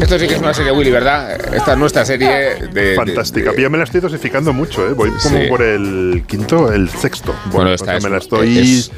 Esto 0.01 0.19
sí 0.19 0.27
que 0.29 0.35
es 0.35 0.41
una 0.41 0.55
serie 0.55 0.73
Willy, 0.73 0.91
¿verdad? 0.91 1.55
Esta 1.55 1.73
es 1.73 1.79
nuestra 1.79 2.05
serie 2.05 2.55
de. 2.73 2.95
Fantástica. 2.95 3.53
de- 3.53 3.63
Yo 3.63 3.69
me 3.71 3.79
la 3.79 3.85
estoy 3.85 4.01
dosificando 4.01 4.53
mucho, 4.53 4.87
¿eh? 4.89 4.93
Voy 4.93 5.11
como 5.11 5.39
Sí. 5.41 5.47
por 5.49 5.61
el 5.63 6.25
quinto, 6.27 6.73
el 6.73 6.89
sexto. 6.89 7.35
Bueno, 7.47 7.71
o 7.71 7.75
esta 7.75 7.87
sea, 7.87 7.97
es- 7.97 8.05
me 8.05 8.11
la 8.11 8.19
estoy. 8.19 8.59
es- 8.59 8.91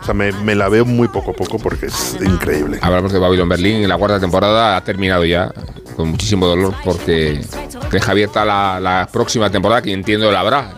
o 0.00 0.04
sea, 0.04 0.14
me, 0.14 0.32
me 0.32 0.54
la 0.54 0.68
veo 0.68 0.84
muy 0.84 1.08
poco 1.08 1.30
a 1.32 1.34
poco 1.34 1.58
porque 1.58 1.86
es 1.86 2.16
increíble. 2.20 2.78
Hablamos 2.80 3.12
de 3.12 3.18
Babylon 3.18 3.48
Berlin. 3.48 3.88
La 3.88 3.96
cuarta 3.96 4.18
temporada 4.20 4.76
ha 4.76 4.84
terminado 4.84 5.24
ya, 5.24 5.52
con 5.94 6.08
muchísimo 6.08 6.46
dolor, 6.46 6.74
porque 6.84 7.40
deja 7.90 8.12
abierta 8.12 8.44
la, 8.44 8.78
la 8.80 9.08
próxima 9.12 9.50
temporada, 9.50 9.82
que 9.82 9.92
entiendo 9.92 10.30
la 10.32 10.40
habrá. 10.40 10.72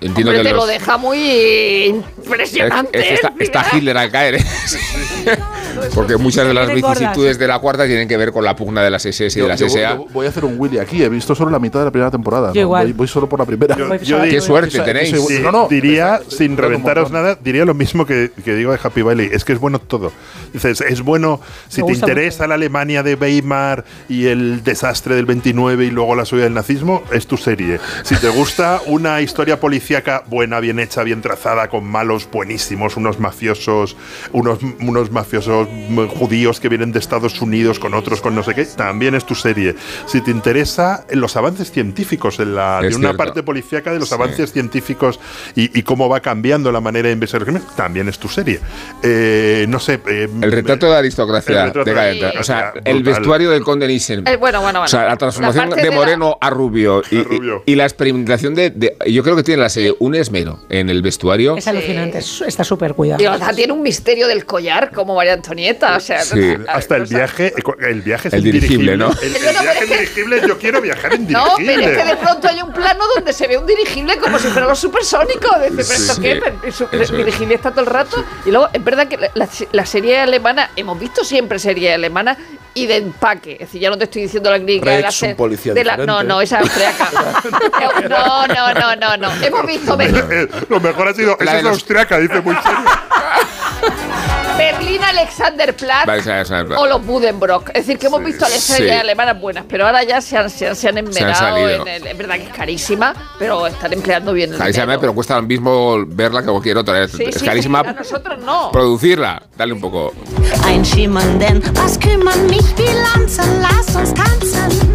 Entiendo 0.00 0.32
Hombre, 0.32 0.38
que 0.42 0.48
te 0.48 0.54
los- 0.54 0.64
lo 0.64 0.66
deja 0.66 0.96
muy 0.96 1.18
Es- 1.18 1.94
impresionante. 2.24 2.98
es 2.98 3.06
que 3.06 3.14
está, 3.14 3.32
está 3.38 3.66
Hitler 3.76 3.96
al 3.96 4.10
caer, 4.10 4.34
¿eh? 4.36 4.44
Porque 5.94 6.16
muchas 6.16 6.46
de 6.46 6.54
las 6.54 6.72
vicisitudes 6.72 7.38
de 7.38 7.46
la 7.46 7.58
cuarta 7.58 7.86
tienen 7.86 8.08
que 8.08 8.16
ver 8.16 8.32
con 8.32 8.44
la 8.44 8.54
pugna 8.56 8.82
de 8.82 8.90
las 8.90 9.04
SS 9.06 9.38
y 9.38 9.40
Yo- 9.40 9.44
de 9.44 9.48
las 9.50 9.60
yo- 9.60 9.68
SA. 9.68 9.94
yo 9.96 10.06
voy 10.12 10.26
a 10.26 10.28
hacer 10.30 10.44
un 10.44 10.58
Willy 10.58 10.78
aquí. 10.78 11.02
He 11.02 11.08
visto 11.08 11.34
solo 11.34 11.50
la 11.50 11.58
mitad 11.58 11.78
de 11.80 11.86
la 11.86 11.90
primera 11.90 12.10
temporada. 12.10 12.48
Yo 12.48 12.54
¿no? 12.54 12.60
igual. 12.60 12.86
Voy, 12.88 12.92
voy 12.92 13.08
solo 13.08 13.28
por 13.28 13.38
la 13.38 13.44
primera. 13.46 13.76
Qué 13.76 14.40
suerte 14.40 14.78
tenéis. 14.80 15.12
esa- 15.12 15.26
Sí, 15.26 15.38
no, 15.42 15.52
no, 15.52 15.68
diría, 15.68 16.20
sin 16.28 16.56
reventaros 16.56 17.10
nada, 17.10 17.38
diría 17.42 17.64
lo 17.64 17.74
mismo 17.74 18.06
que, 18.06 18.30
que 18.44 18.54
digo 18.54 18.72
de 18.72 18.78
Happy 18.82 19.02
Valley. 19.02 19.28
Es 19.32 19.44
que 19.44 19.52
es 19.52 19.58
bueno 19.58 19.78
todo. 19.78 20.12
Dices, 20.52 20.80
es 20.82 21.00
bueno 21.02 21.40
si 21.68 21.82
te 21.82 21.92
interesa 21.92 22.46
la 22.46 22.54
Alemania 22.54 23.02
de 23.02 23.14
Weimar 23.14 23.84
y 24.08 24.26
el 24.26 24.62
desastre 24.64 25.14
del 25.14 25.26
29 25.26 25.84
y 25.86 25.90
luego 25.90 26.14
la 26.14 26.24
subida 26.24 26.44
del 26.44 26.54
nazismo, 26.54 27.02
es 27.12 27.26
tu 27.26 27.36
serie. 27.36 27.78
Si 28.02 28.16
te 28.16 28.28
gusta 28.28 28.80
una 28.86 29.20
historia 29.20 29.58
policíaca 29.60 30.24
buena, 30.26 30.60
bien 30.60 30.78
hecha, 30.78 31.02
bien 31.02 31.22
trazada, 31.22 31.68
con 31.68 31.84
malos 31.84 32.28
buenísimos, 32.30 32.96
unos 32.96 33.18
mafiosos, 33.18 33.96
unos, 34.32 34.58
unos 34.80 35.10
mafiosos 35.10 35.61
los 35.66 35.68
mm, 35.70 36.06
judíos 36.18 36.60
que 36.60 36.68
vienen 36.68 36.92
de 36.92 36.98
Estados 36.98 37.40
Unidos 37.40 37.78
con 37.78 37.94
otros, 37.94 38.20
con 38.20 38.34
no 38.34 38.42
sé 38.42 38.54
qué, 38.54 38.64
también 38.64 39.14
es 39.14 39.24
tu 39.24 39.34
serie. 39.34 39.74
Si 40.06 40.20
te 40.20 40.30
interesa 40.30 41.04
en 41.08 41.20
los 41.20 41.36
avances 41.36 41.70
científicos, 41.70 42.38
en 42.40 42.54
la, 42.54 42.80
Es 42.82 42.90
de 42.90 42.96
una 42.96 43.08
cierto. 43.08 43.16
parte 43.16 43.42
policíaca 43.42 43.92
de 43.92 43.98
los 43.98 44.08
Sí. 44.08 44.14
avances 44.14 44.52
científicos 44.52 45.18
y, 45.56 45.76
y 45.78 45.82
cómo 45.82 46.08
va 46.08 46.20
cambiando 46.20 46.70
la 46.72 46.80
manera 46.80 47.08
de 47.08 47.14
investigar 47.14 47.42
el 47.42 47.46
crimen, 47.54 47.62
también 47.76 48.08
es 48.08 48.18
tu 48.18 48.28
serie. 48.28 48.60
Eh, 49.02 49.66
no 49.68 49.78
sé. 49.80 50.00
eh, 50.06 50.28
El 50.40 50.52
retrato 50.52 50.86
de 50.86 50.92
la 50.92 50.98
aristocracia 50.98 51.54
de 51.54 51.74
la 51.74 51.84
decadente. 51.84 52.38
O 52.38 52.42
sea, 52.42 52.58
aristocracia, 52.58 52.90
el 52.92 53.02
brutal. 53.02 53.14
vestuario 53.20 53.50
del 53.50 53.62
conde 53.62 53.86
Nissen. 53.88 54.20
Eh, 54.26 54.36
bueno, 54.36 54.60
bueno, 54.60 54.80
bueno. 54.80 54.82
O 54.84 54.88
sea, 54.88 55.04
la 55.04 55.16
transformación 55.16 55.68
parte 55.70 55.82
de 55.84 55.90
la- 55.90 55.96
Moreno 55.96 56.38
a 56.40 56.50
Rubio 56.50 57.02
y, 57.10 57.16
y- 57.16 57.26
y 57.66 57.74
la 57.74 57.84
experimentación 57.84 58.54
de, 58.54 58.70
de- 58.70 58.96
Yo 59.10 59.22
creo 59.22 59.36
que 59.36 59.42
tiene 59.42 59.62
la 59.62 59.68
serie 59.68 59.94
un 59.98 60.14
esmero 60.14 60.60
en 60.68 60.88
el 60.90 61.02
vestuario. 61.02 61.56
Es 61.56 61.66
alucinante, 61.68 62.18
es- 62.18 62.42
está 62.42 62.64
súper 62.64 62.94
cuidado. 62.94 63.18
Digo, 63.18 63.32
o 63.32 63.38
sea, 63.38 63.52
tiene 63.52 63.72
un 63.72 63.82
misterio 63.82 64.28
del 64.28 64.44
collar 64.46 64.90
como 64.92 65.14
María 65.14 65.32
Antonieta. 65.52 65.96
O 65.96 66.00
sea, 66.00 66.22
Sí. 66.22 66.56
Hasta 66.68 66.96
el 66.96 67.04
viaje, 67.06 67.52
el 67.80 68.00
viaje 68.02 68.28
es 68.28 68.34
El 68.34 68.42
dirigible, 68.42 68.96
¿no? 68.96 69.10
El, 69.20 69.36
el 69.36 69.42
viaje 69.42 69.84
en 69.84 69.90
dirigible, 69.90 70.40
yo 70.46 70.58
quiero 70.58 70.80
viajar 70.80 71.12
en 71.14 71.26
No, 71.30 71.56
dirigible. 71.56 71.74
pero 71.84 71.90
es 71.92 71.98
que 71.98 72.04
de 72.10 72.16
pronto 72.16 72.48
hay 72.48 72.62
un 72.62 72.72
plano 72.72 73.04
donde 73.14 73.32
se 73.32 73.46
ve 73.46 73.58
un 73.58 73.66
dirigible 73.66 74.16
como 74.18 74.38
si 74.38 74.48
fuera 74.48 74.66
los 74.66 74.78
supersónicos. 74.78 75.50
Dice, 75.70 75.84
pero 75.84 75.92
esto 75.92 76.14
sí. 76.14 76.20
qué, 76.22 76.40
el 76.96 77.16
dirigible 77.16 77.54
está 77.54 77.70
todo 77.70 77.80
el 77.82 77.86
rato. 77.86 78.24
Y 78.46 78.50
luego, 78.50 78.68
es 78.72 78.82
verdad 78.82 79.06
que 79.08 79.18
la, 79.34 79.48
la- 79.72 79.86
serie 79.86 80.18
alemana, 80.20 80.70
hemos 80.76 80.98
visto 80.98 81.22
siempre 81.24 81.58
serie 81.58 81.92
alemana 81.92 82.36
y 82.74 82.86
de 82.86 82.96
empaque. 82.96 83.52
Es 83.54 83.58
decir, 83.60 83.80
ya 83.82 83.90
no 83.90 83.98
te 83.98 84.04
estoy 84.04 84.22
diciendo 84.22 84.50
la 84.50 84.58
clínica 84.58 84.90
de 84.90 85.00
la 85.02 85.08
Rex, 85.08 85.22
un 85.22 85.28
se- 85.28 85.34
policía 85.34 85.74
de 85.74 85.84
la- 85.84 85.96
No, 85.98 86.22
no, 86.22 86.40
esa 86.40 86.60
es 86.60 86.62
austriaca. 86.62 87.10
no, 88.08 88.46
no, 88.46 88.72
no, 88.74 88.96
no, 88.96 89.16
no. 89.18 89.44
Hemos 89.44 89.66
visto 89.66 89.96
Ber- 89.96 90.24
Eh, 90.30 90.48
Lo 90.70 90.80
mejor 90.80 91.08
ha 91.08 91.14
sido, 91.14 91.36
esa 91.38 91.52
de 91.54 91.58
es 91.60 91.66
austriaca, 91.66 92.18
dice 92.18 92.40
muy 92.40 92.54
serio. 92.54 92.78
Berlín 94.72 95.02
Alexanderplatz 95.04 96.30
o 96.76 96.86
los 96.86 97.04
Buddenbrock. 97.04 97.68
Es 97.70 97.86
decir, 97.86 97.98
que 97.98 98.06
hemos 98.06 98.22
visto 98.24 98.44
las 98.48 98.60
sí. 98.60 98.88
alemanas 98.90 99.40
buenas, 99.40 99.64
pero 99.68 99.86
ahora 99.86 100.02
ya 100.04 100.20
se 100.20 100.36
han, 100.36 100.48
se 100.50 100.68
han, 100.68 100.76
se 100.76 100.88
han 100.88 100.98
enmerado 100.98 101.34
salido. 101.34 101.86
en 101.86 101.88
el- 101.88 102.06
Es 102.06 102.16
verdad 102.18 102.36
que 102.36 102.42
es 102.44 102.48
carísima, 102.54 103.14
pero 103.38 103.66
están 103.66 103.92
empleando 103.92 104.32
bien 104.32 104.52
el 104.52 104.58
Carísima, 104.58 104.84
dinero. 104.84 105.00
pero 105.00 105.14
cuesta 105.14 105.36
lo 105.36 105.42
mismo 105.42 106.04
verla 106.06 106.40
que 106.42 106.48
cualquier 106.48 106.78
otra. 106.78 107.02
Es, 107.02 107.12
Sí, 107.12 107.24
es 107.24 107.34
sí, 107.36 107.44
carísima 107.44 107.82
sí, 107.82 107.88
a 107.88 107.92
nosotros 107.92 108.38
no. 108.44 108.70
producirla. 108.72 109.42
Dale 109.56 109.72
un 109.72 109.80
poco. 109.80 110.12
Einschimmernden, 110.66 111.62
was 111.76 111.98
kümmern 111.98 112.46
mich 112.46 112.74
die 112.76 112.84
Lanzen? 113.14 113.60
Lass 113.62 113.94
uns 113.94 114.14
tanzen. 114.14 114.92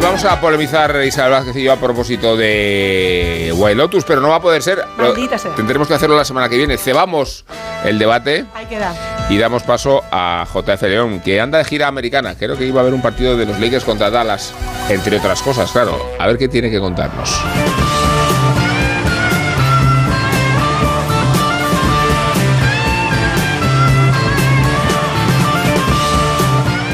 Íbamos 0.00 0.24
a 0.24 0.40
polemizar 0.40 0.98
Isabel 1.04 1.32
Vázquez 1.32 1.56
y 1.56 1.64
yo 1.64 1.72
a 1.74 1.76
propósito 1.76 2.34
de 2.36 3.52
Wild 3.54 3.76
Lotus, 3.76 4.02
pero 4.04 4.20
no 4.22 4.30
va 4.30 4.36
a 4.36 4.40
poder 4.40 4.62
ser. 4.62 4.82
Maldita 4.96 5.36
sea. 5.36 5.54
Tendremos 5.54 5.86
que 5.88 5.94
hacerlo 5.94 6.16
la 6.16 6.24
semana 6.24 6.48
que 6.48 6.56
viene. 6.56 6.78
Cebamos 6.78 7.44
el 7.84 7.98
debate 7.98 8.46
Ahí 8.54 8.64
queda. 8.66 8.94
y 9.28 9.36
damos 9.36 9.62
paso 9.62 10.02
a 10.10 10.46
JF 10.52 10.82
León, 10.82 11.20
que 11.20 11.38
anda 11.40 11.58
de 11.58 11.64
gira 11.64 11.86
americana. 11.86 12.34
Creo 12.34 12.56
que 12.56 12.64
iba 12.66 12.80
a 12.80 12.82
haber 12.82 12.94
un 12.94 13.02
partido 13.02 13.36
de 13.36 13.44
los 13.44 13.60
Lakers 13.60 13.84
contra 13.84 14.08
Dallas, 14.10 14.54
entre 14.88 15.18
otras 15.18 15.42
cosas, 15.42 15.70
claro. 15.70 15.98
A 16.18 16.26
ver 16.26 16.38
qué 16.38 16.48
tiene 16.48 16.70
que 16.70 16.80
contarnos. 16.80 17.38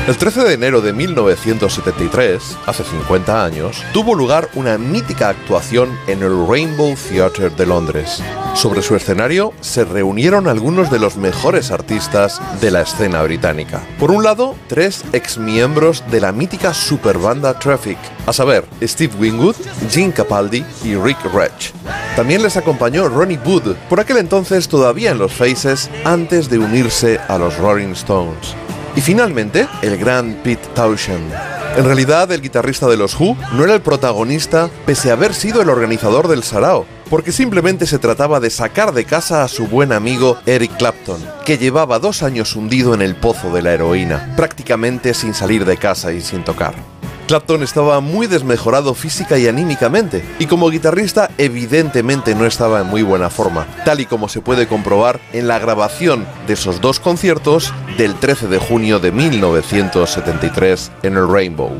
El 0.07 0.17
13 0.17 0.45
de 0.45 0.55
enero 0.55 0.81
de 0.81 0.93
1973, 0.93 2.59
hace 2.65 2.85
50 2.85 3.45
años, 3.45 3.83
tuvo 3.93 4.15
lugar 4.15 4.49
una 4.55 4.79
mítica 4.79 5.31
actuación 5.31 5.99
en 6.07 6.23
el 6.23 6.47
Rainbow 6.47 6.95
Theatre 6.95 7.51
de 7.51 7.67
Londres. 7.67 8.23
Sobre 8.55 8.83
su 8.83 8.95
escenario 8.95 9.53
se 9.61 9.85
reunieron 9.85 10.47
algunos 10.47 10.93
de 10.93 11.01
los 11.01 11.17
mejores 11.17 11.73
artistas 11.73 12.41
de 12.61 12.71
la 12.71 12.83
escena 12.83 13.21
británica. 13.25 13.83
Por 13.99 14.13
un 14.13 14.23
lado, 14.23 14.55
tres 14.69 15.03
exmiembros 15.13 16.05
de 16.09 16.21
la 16.21 16.31
mítica 16.31 16.73
superbanda 16.73 17.59
Traffic, 17.59 17.99
a 18.27 18.33
saber, 18.33 18.65
Steve 18.83 19.13
Winwood, 19.19 19.57
Gene 19.91 20.13
Capaldi 20.13 20.65
y 20.85 20.95
Rick 20.95 21.19
Retch. 21.35 21.73
También 22.15 22.45
les 22.45 22.57
acompañó 22.57 23.09
Ronnie 23.09 23.41
Wood, 23.45 23.75
por 23.89 23.99
aquel 23.99 24.19
entonces 24.19 24.69
todavía 24.69 25.11
en 25.11 25.19
los 25.19 25.33
Faces, 25.33 25.91
antes 26.05 26.49
de 26.49 26.61
unirse 26.61 27.19
a 27.27 27.39
los 27.39 27.59
Rolling 27.59 27.93
Stones. 27.93 28.55
Y 28.97 29.03
finalmente, 29.03 29.69
el 29.83 29.99
gran 29.99 30.41
Pete 30.43 30.67
Townshend. 30.75 31.33
En 31.77 31.85
realidad, 31.85 32.33
el 32.33 32.41
guitarrista 32.41 32.89
de 32.89 32.97
los 32.97 33.21
Who 33.21 33.37
no 33.53 33.65
era 33.65 33.75
el 33.75 33.83
protagonista, 33.83 34.71
pese 34.87 35.11
a 35.11 35.13
haber 35.13 35.35
sido 35.35 35.61
el 35.61 35.69
organizador 35.69 36.27
del 36.29 36.43
Sarao, 36.43 36.87
porque 37.11 37.31
simplemente 37.31 37.87
se 37.87 37.99
trataba 37.99 38.41
de 38.41 38.49
sacar 38.49 38.95
de 38.95 39.05
casa 39.05 39.45
a 39.45 39.49
su 39.49 39.67
buen 39.67 39.93
amigo 39.93 40.39
Eric 40.47 40.79
Clapton, 40.79 41.23
que 41.45 41.59
llevaba 41.59 41.99
dos 41.99 42.23
años 42.23 42.57
hundido 42.57 42.95
en 42.95 43.03
el 43.03 43.15
pozo 43.15 43.53
de 43.53 43.61
la 43.61 43.75
heroína, 43.75 44.33
prácticamente 44.35 45.13
sin 45.13 45.35
salir 45.35 45.67
de 45.67 45.77
casa 45.77 46.15
y 46.15 46.23
sin 46.23 46.43
tocar. 46.43 46.96
Clapton 47.27 47.65
estaba 47.65 48.01
muy 48.01 48.29
desmejorado 48.29 48.95
física 48.95 49.37
y 49.37 49.49
anímicamente, 49.49 50.25
y 50.39 50.47
como 50.47 50.71
guitarrista 50.71 51.31
evidentemente 51.39 52.35
no 52.35 52.47
estaba 52.47 52.81
en 52.81 52.87
muy 52.87 53.03
buena 53.03 53.31
forma, 53.31 53.67
tal 53.85 54.01
y 54.01 54.07
como 54.07 54.29
se 54.29 54.41
puede 54.41 54.69
comprobar 54.69 55.21
en 55.33 55.49
la 55.49 55.59
grabación 55.59 56.27
de 56.47 56.55
esos 56.55 56.81
dos 56.81 57.01
conciertos 57.01 57.73
del 57.99 58.15
13 58.15 58.47
de 58.47 58.59
junio 58.59 59.01
de 59.01 59.11
1973 59.11 60.93
en 61.03 61.17
el 61.17 61.29
Rainbow. 61.29 61.77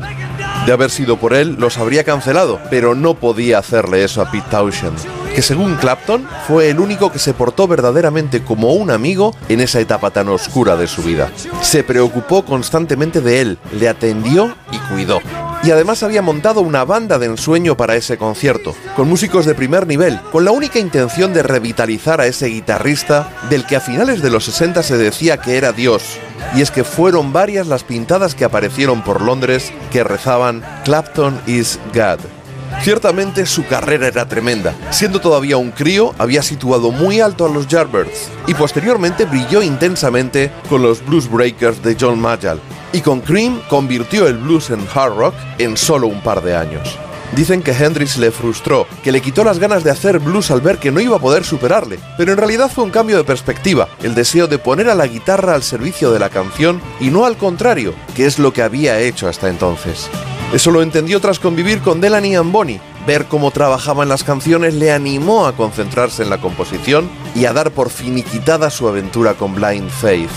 De 0.65 0.73
haber 0.73 0.89
sido 0.89 1.15
por 1.17 1.33
él, 1.33 1.55
los 1.57 1.77
habría 1.77 2.03
cancelado, 2.03 2.59
pero 2.69 2.93
no 2.93 3.13
podía 3.13 3.59
hacerle 3.59 4.03
eso 4.03 4.21
a 4.21 4.29
Pete 4.29 4.47
Townshend, 4.51 4.97
que 5.37 5.43
según 5.43 5.75
Clapton 5.75 6.27
fue 6.47 6.71
el 6.71 6.79
único 6.79 7.11
que 7.11 7.19
se 7.19 7.35
portó 7.35 7.67
verdaderamente 7.67 8.43
como 8.43 8.73
un 8.73 8.89
amigo 8.89 9.35
en 9.49 9.61
esa 9.61 9.79
etapa 9.79 10.09
tan 10.09 10.29
oscura 10.29 10.75
de 10.75 10.87
su 10.87 11.03
vida. 11.03 11.31
Se 11.61 11.83
preocupó 11.83 12.43
constantemente 12.43 13.21
de 13.21 13.41
él, 13.41 13.59
le 13.71 13.87
atendió 13.87 14.55
y 14.71 14.79
cuidó. 14.91 15.19
Y 15.61 15.69
además 15.69 16.01
había 16.01 16.23
montado 16.23 16.61
una 16.61 16.85
banda 16.85 17.19
de 17.19 17.27
ensueño 17.27 17.77
para 17.77 17.95
ese 17.95 18.17
concierto, 18.17 18.73
con 18.95 19.07
músicos 19.07 19.45
de 19.45 19.53
primer 19.53 19.85
nivel, 19.85 20.19
con 20.31 20.43
la 20.43 20.49
única 20.49 20.79
intención 20.79 21.35
de 21.35 21.43
revitalizar 21.43 22.19
a 22.19 22.25
ese 22.25 22.47
guitarrista 22.47 23.29
del 23.47 23.63
que 23.67 23.75
a 23.75 23.79
finales 23.79 24.23
de 24.23 24.31
los 24.31 24.45
60 24.45 24.81
se 24.81 24.97
decía 24.97 25.37
que 25.37 25.57
era 25.57 25.71
Dios. 25.71 26.17
Y 26.55 26.61
es 26.61 26.71
que 26.71 26.83
fueron 26.83 27.31
varias 27.31 27.67
las 27.67 27.83
pintadas 27.83 28.33
que 28.33 28.43
aparecieron 28.43 29.03
por 29.03 29.21
Londres 29.21 29.71
que 29.91 30.03
rezaban 30.03 30.63
Clapton 30.83 31.39
is 31.45 31.77
God. 31.93 32.36
Ciertamente 32.81 33.45
su 33.45 33.65
carrera 33.65 34.07
era 34.07 34.27
tremenda. 34.27 34.73
Siendo 34.91 35.19
todavía 35.19 35.57
un 35.57 35.71
crío, 35.71 36.13
había 36.17 36.41
situado 36.41 36.91
muy 36.91 37.19
alto 37.19 37.45
a 37.45 37.49
los 37.49 37.67
Yardbirds 37.67 38.29
y 38.47 38.53
posteriormente 38.53 39.25
brilló 39.25 39.61
intensamente 39.61 40.51
con 40.69 40.81
los 40.81 41.05
Blues 41.05 41.29
Breakers 41.29 41.83
de 41.83 41.97
John 41.99 42.19
Mayall. 42.19 42.61
Y 42.93 43.01
con 43.01 43.21
Cream 43.21 43.61
convirtió 43.69 44.27
el 44.27 44.37
blues 44.37 44.69
en 44.69 44.87
hard 44.93 45.17
rock 45.17 45.35
en 45.57 45.75
solo 45.75 46.07
un 46.07 46.21
par 46.21 46.41
de 46.41 46.55
años. 46.55 46.97
Dicen 47.35 47.61
que 47.61 47.71
Hendrix 47.71 48.17
le 48.17 48.31
frustró, 48.31 48.87
que 49.03 49.11
le 49.11 49.21
quitó 49.21 49.43
las 49.43 49.59
ganas 49.59 49.83
de 49.83 49.91
hacer 49.91 50.19
blues 50.19 50.49
al 50.49 50.61
ver 50.61 50.77
que 50.77 50.91
no 50.91 51.01
iba 51.01 51.17
a 51.17 51.21
poder 51.21 51.43
superarle, 51.43 51.99
pero 52.17 52.31
en 52.31 52.37
realidad 52.37 52.71
fue 52.73 52.85
un 52.85 52.89
cambio 52.89 53.17
de 53.17 53.25
perspectiva, 53.25 53.89
el 54.01 54.15
deseo 54.15 54.47
de 54.47 54.57
poner 54.57 54.89
a 54.89 54.95
la 54.95 55.07
guitarra 55.07 55.53
al 55.53 55.63
servicio 55.63 56.11
de 56.11 56.19
la 56.19 56.29
canción 56.29 56.81
y 56.99 57.09
no 57.09 57.25
al 57.25 57.37
contrario, 57.37 57.93
que 58.15 58.25
es 58.25 58.39
lo 58.39 58.53
que 58.53 58.63
había 58.63 58.99
hecho 58.99 59.27
hasta 59.27 59.49
entonces. 59.49 60.09
Eso 60.53 60.71
lo 60.71 60.81
entendió 60.81 61.19
tras 61.19 61.39
convivir 61.39 61.81
con 61.81 61.99
Delaney 61.99 62.35
and 62.35 62.53
Bonnie. 62.53 62.79
Ver 63.05 63.25
cómo 63.25 63.51
trabajaban 63.51 64.07
las 64.07 64.23
canciones 64.23 64.73
le 64.73 64.91
animó 64.91 65.45
a 65.45 65.55
concentrarse 65.55 66.23
en 66.23 66.29
la 66.29 66.39
composición 66.39 67.09
y 67.35 67.45
a 67.45 67.53
dar 67.53 67.71
por 67.71 67.89
finiquitada 67.89 68.69
su 68.69 68.87
aventura 68.87 69.33
con 69.33 69.55
Blind 69.55 69.89
Faith. 69.89 70.29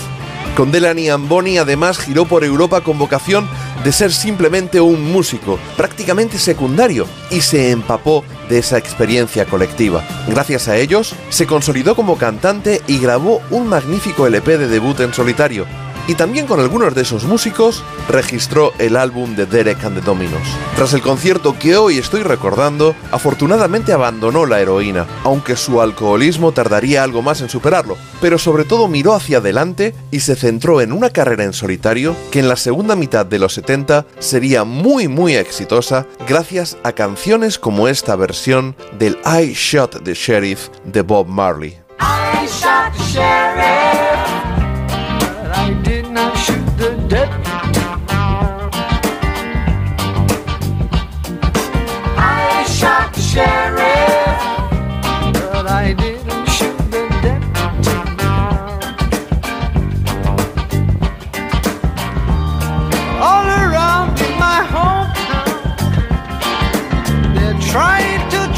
Con 0.55 0.69
Delaney 0.69 1.07
and 1.07 1.29
Bonnie 1.29 1.59
además 1.59 1.97
giró 1.97 2.25
por 2.25 2.43
Europa 2.43 2.81
con 2.81 2.99
vocación 2.99 3.47
de 3.85 3.91
ser 3.93 4.11
simplemente 4.11 4.81
un 4.81 5.11
músico, 5.11 5.57
prácticamente 5.77 6.37
secundario, 6.37 7.07
y 7.29 7.39
se 7.39 7.71
empapó 7.71 8.25
de 8.49 8.59
esa 8.59 8.77
experiencia 8.77 9.45
colectiva. 9.45 10.03
Gracias 10.27 10.67
a 10.67 10.75
ellos, 10.75 11.15
se 11.29 11.47
consolidó 11.47 11.95
como 11.95 12.17
cantante 12.17 12.81
y 12.85 12.99
grabó 12.99 13.41
un 13.49 13.67
magnífico 13.67 14.27
LP 14.27 14.57
de 14.57 14.67
debut 14.67 14.99
en 14.99 15.13
solitario. 15.13 15.65
Y 16.11 16.15
también 16.15 16.45
con 16.45 16.59
algunos 16.59 16.93
de 16.93 17.03
esos 17.03 17.23
músicos 17.23 17.85
registró 18.09 18.73
el 18.79 18.97
álbum 18.97 19.33
de 19.37 19.45
Derek 19.45 19.81
and 19.85 19.97
the 19.97 20.01
Dominos. 20.01 20.41
Tras 20.75 20.91
el 20.91 21.01
concierto 21.01 21.57
que 21.57 21.77
hoy 21.77 21.99
estoy 21.99 22.21
recordando, 22.21 22.93
afortunadamente 23.11 23.93
abandonó 23.93 24.45
la 24.45 24.59
heroína, 24.59 25.07
aunque 25.23 25.55
su 25.55 25.79
alcoholismo 25.79 26.51
tardaría 26.51 27.01
algo 27.01 27.21
más 27.21 27.39
en 27.39 27.47
superarlo, 27.47 27.95
pero 28.19 28.37
sobre 28.37 28.65
todo 28.65 28.89
miró 28.89 29.13
hacia 29.13 29.37
adelante 29.37 29.95
y 30.11 30.19
se 30.19 30.35
centró 30.35 30.81
en 30.81 30.91
una 30.91 31.11
carrera 31.11 31.45
en 31.45 31.53
solitario 31.53 32.13
que 32.29 32.39
en 32.39 32.49
la 32.49 32.57
segunda 32.57 32.97
mitad 32.97 33.25
de 33.25 33.39
los 33.39 33.53
70 33.53 34.05
sería 34.19 34.65
muy 34.65 35.07
muy 35.07 35.37
exitosa 35.37 36.07
gracias 36.27 36.77
a 36.83 36.91
canciones 36.91 37.57
como 37.57 37.87
esta 37.87 38.17
versión 38.17 38.75
del 38.99 39.17
I 39.23 39.53
Shot 39.53 40.03
the 40.03 40.13
Sheriff 40.13 40.67
de 40.83 41.03
Bob 41.03 41.27
Marley. 41.27 41.77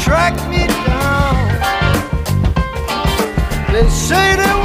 track 0.04 0.34
me 0.50 0.66
down. 0.66 1.34
They 3.72 3.88
say 3.88 4.36
they 4.36 4.63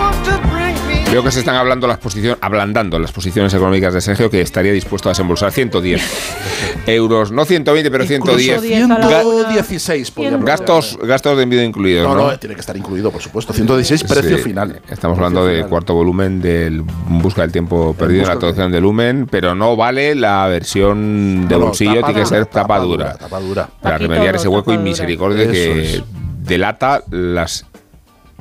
Veo 1.11 1.23
que 1.23 1.31
se 1.31 1.40
están 1.40 1.56
hablando 1.56 1.88
las 1.88 1.98
posiciones, 1.98 2.38
ablandando 2.40 2.99
las 2.99 3.11
posiciones 3.11 3.52
económicas 3.56 3.95
de 3.95 3.99
Sergio, 4.02 4.30
que 4.30 4.41
estaría 4.41 4.72
dispuesto 4.72 5.10
a 5.10 5.11
desembolsar 5.11 5.52
110 5.52 6.02
euros, 6.86 7.31
no 7.31 7.45
120, 7.45 7.90
pero 7.90 8.06
110. 8.06 8.61
116 8.61 10.11
podríamos 10.11 10.45
Gastos, 10.45 10.99
gastos 11.02 11.36
de 11.38 11.44
envío 11.44 11.64
incluidos. 11.64 12.07
No, 12.07 12.14
No, 12.15 12.31
no, 12.31 12.38
tiene 12.38 12.53
que 12.53 12.61
estar 12.61 12.77
incluido, 12.77 13.10
por 13.11 13.23
supuesto. 13.23 13.53
116 13.53 14.03
precio 14.03 14.38
Sí, 14.38 14.44
final. 14.44 14.81
Estamos 14.88 15.18
hablando 15.18 15.45
de 15.48 15.64
cuarto 15.65 15.95
volumen 15.95 16.41
del 16.41 16.81
Busca 16.81 17.41
del 17.41 17.52
tiempo 17.52 17.95
perdido 17.95 18.22
en 18.22 18.27
la 18.27 18.34
del- 18.34 18.40
traducción 18.40 18.72
de 18.72 18.80
Lumen, 18.80 19.27
pero 19.31 19.56
no 19.56 19.76
vale 19.76 20.14
la 20.14 20.48
versión 20.48 21.48
de 21.48 21.56
No, 21.57 21.65
bolsillo, 21.65 21.95
tapa 22.02 22.07
tiene 22.07 22.19
que 22.22 22.26
ser 22.27 22.45
tapa 22.45 22.61
tapa 22.61 22.80
dura, 22.81 23.06
dura. 23.06 23.18
tapa 23.18 23.40
dura. 23.40 23.69
Para 23.81 23.98
remediar 23.98 24.36
ese 24.36 24.48
hueco 24.48 24.72
y 24.73 24.77
misericordia 24.77 25.41
Eso 25.44 25.52
que 25.52 25.81
es. 25.95 26.03
delata 26.44 27.02
las 27.10 27.65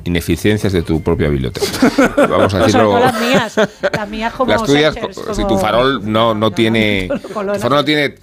ineficiencias 0.03 0.73
de 0.73 0.81
tu 0.81 1.01
propia 1.01 1.27
biblioteca. 1.29 1.67
Vamos 2.17 2.41
a 2.41 2.45
O 2.45 2.49
sea, 2.49 2.59
decirlo. 2.61 2.91
con 2.91 3.01
las 3.01 3.19
mías, 3.21 3.55
las 3.93 4.09
mías 4.09 4.33
como 4.37 4.51
las 4.51 4.63
tuyas, 4.63 4.95
co- 4.95 5.09
como- 5.23 5.33
si 5.35 5.45
tu 5.45 5.57
farol 5.57 6.01
no, 6.11 6.33
no 6.33 6.51
tiene. 6.51 7.09
color. 7.33 7.55
Tu 7.57 7.61
farol 7.61 7.77
no 7.79 7.85
tiene. 7.85 8.15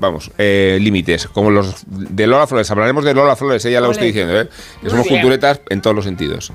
Vamos, 0.00 0.30
eh, 0.38 0.78
límites, 0.80 1.26
como 1.28 1.50
los 1.50 1.84
de 1.86 2.26
Lola 2.26 2.46
Flores. 2.46 2.70
Hablaremos 2.70 3.04
de 3.04 3.12
Lola 3.12 3.36
Flores, 3.36 3.62
ella 3.66 3.82
lo 3.82 3.90
estoy 3.90 4.06
diciendo, 4.08 4.40
¿eh? 4.40 4.48
Que 4.82 4.88
somos 4.88 5.04
bien. 5.06 5.20
culturetas 5.20 5.60
en 5.68 5.82
todos 5.82 5.94
los 5.94 6.06
sentidos. 6.06 6.52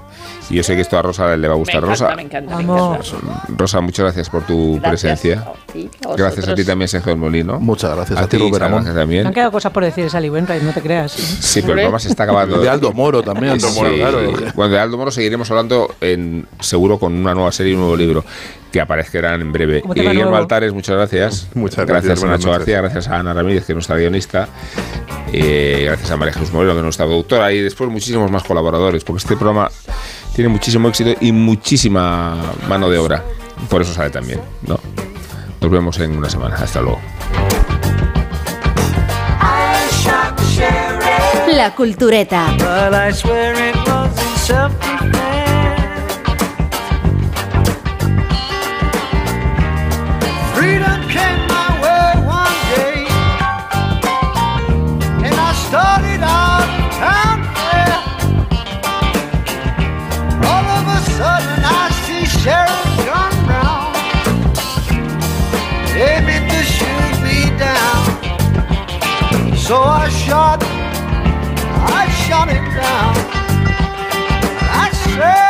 Y 0.49 0.55
yo 0.55 0.63
sé 0.63 0.76
que 0.76 0.81
esto 0.81 0.97
a 0.97 1.03
Rosa 1.03 1.38
le 1.38 1.47
va 1.47 1.53
a 1.53 1.57
Me 1.57 1.59
gustar. 1.59 1.84
encanta, 1.84 1.89
Rosa, 1.91 2.15
me 2.15 2.22
encanta, 2.23 2.55
me 2.57 2.63
encanta. 2.63 2.99
Rosa, 3.49 3.81
muchas 3.81 4.03
gracias 4.05 4.30
por 4.31 4.43
tu 4.47 4.80
Gracias 4.81 5.19
presencia. 5.22 5.41
a 5.69 5.72
ti, 5.72 5.89
a 6.09 6.15
Gracias 6.15 6.47
a 6.47 6.55
ti 6.55 6.65
también, 6.65 6.88
Sergio 6.88 7.11
del 7.11 7.19
Molino. 7.19 7.59
Muchas 7.59 7.95
gracias 7.95 8.19
a, 8.19 8.23
a 8.23 8.27
ti, 8.27 8.38
Rubén 8.38 8.53
gracias 8.53 8.84
Me 8.85 8.99
también. 8.99 9.27
han 9.27 9.34
quedado 9.34 9.51
cosas 9.51 9.72
por 9.72 9.84
decir 9.84 10.05
de 10.05 10.09
Sally 10.09 10.30
Wainwright, 10.31 10.63
no 10.63 10.72
te 10.73 10.81
creas. 10.81 11.11
Sí, 11.11 11.61
pero 11.61 11.73
el 11.73 11.80
programa 11.80 11.99
se 11.99 12.09
está 12.09 12.23
acabando. 12.23 12.57
De 12.59 12.67
Aldo 12.67 12.93
Moro 12.93 13.22
también. 13.22 13.53
Aldo 13.53 13.69
Moro, 13.73 13.89
Sí, 13.91 13.95
claro. 13.97 14.19
Bueno, 14.55 14.73
de 14.73 14.80
Aldo 14.80 14.97
Moro 14.97 15.11
seguiremos 15.11 15.49
hablando 15.51 15.93
en, 16.01 16.47
seguro 16.59 16.97
con 16.97 17.13
una 17.13 17.35
nueva 17.35 17.51
serie 17.51 17.73
y 17.73 17.76
un 17.76 17.81
nuevo 17.81 17.95
libro 17.95 18.26
que 18.76 18.81
aparecerán 18.81 19.39
en 19.39 19.53
breve. 19.53 19.81
Y 19.85 19.99
Guillermo 20.02 20.23
nuevo. 20.23 20.35
Altares, 20.35 20.73
muchas 20.73 20.97
gracias. 20.97 21.47
Muchas 21.53 21.85
gracias. 21.85 22.19
gracias, 22.19 22.23
a 22.26 22.27
Nacho. 22.27 22.52
García, 22.52 22.81
gracias 22.81 23.07
a 23.07 23.19
Ana 23.19 23.34
Ramírez, 23.34 23.65
que 23.65 23.72
es 23.72 23.76
nuestra 23.76 23.95
guionista. 23.95 24.49
eh, 25.31 25.84
gracias 25.85 26.11
a 26.11 26.18
María 26.18 26.34
Jesús 26.34 26.52
Moreno, 26.52 26.73
que 26.73 26.80
es 26.80 26.84
nuestra 26.84 27.06
productora. 27.06 27.53
Y 27.53 27.61
después 27.61 27.89
muchísimos 27.89 28.30
más 28.30 28.43
colaboradores, 28.43 29.06
porque 29.06 29.19
este 29.19 29.38
programa 29.38 29.72
tiene 30.35 30.49
muchísimo 30.49 30.89
éxito 30.89 31.14
y 31.22 31.31
muchísima 31.31 32.35
mano 32.68 32.89
de 32.89 32.97
obra. 32.97 33.23
Por 33.69 33.81
eso 33.81 33.93
sale 33.93 34.10
también, 34.10 34.41
¿no? 34.68 34.77
Nos 35.61 35.72
vemos 35.72 35.97
en 35.99 36.18
una 36.18 36.30
semana. 36.30 36.57
Hasta 36.57 36.81
luego. 36.81 36.99
La 41.47 41.73
cultureta. 41.73 42.47
So 69.65 69.81
I 69.81 70.09
shot 70.09 70.61
I 70.61 72.07
shot 72.27 72.49
him 72.49 72.65
down. 72.65 73.15
I 74.69 74.91
swear 74.93 75.44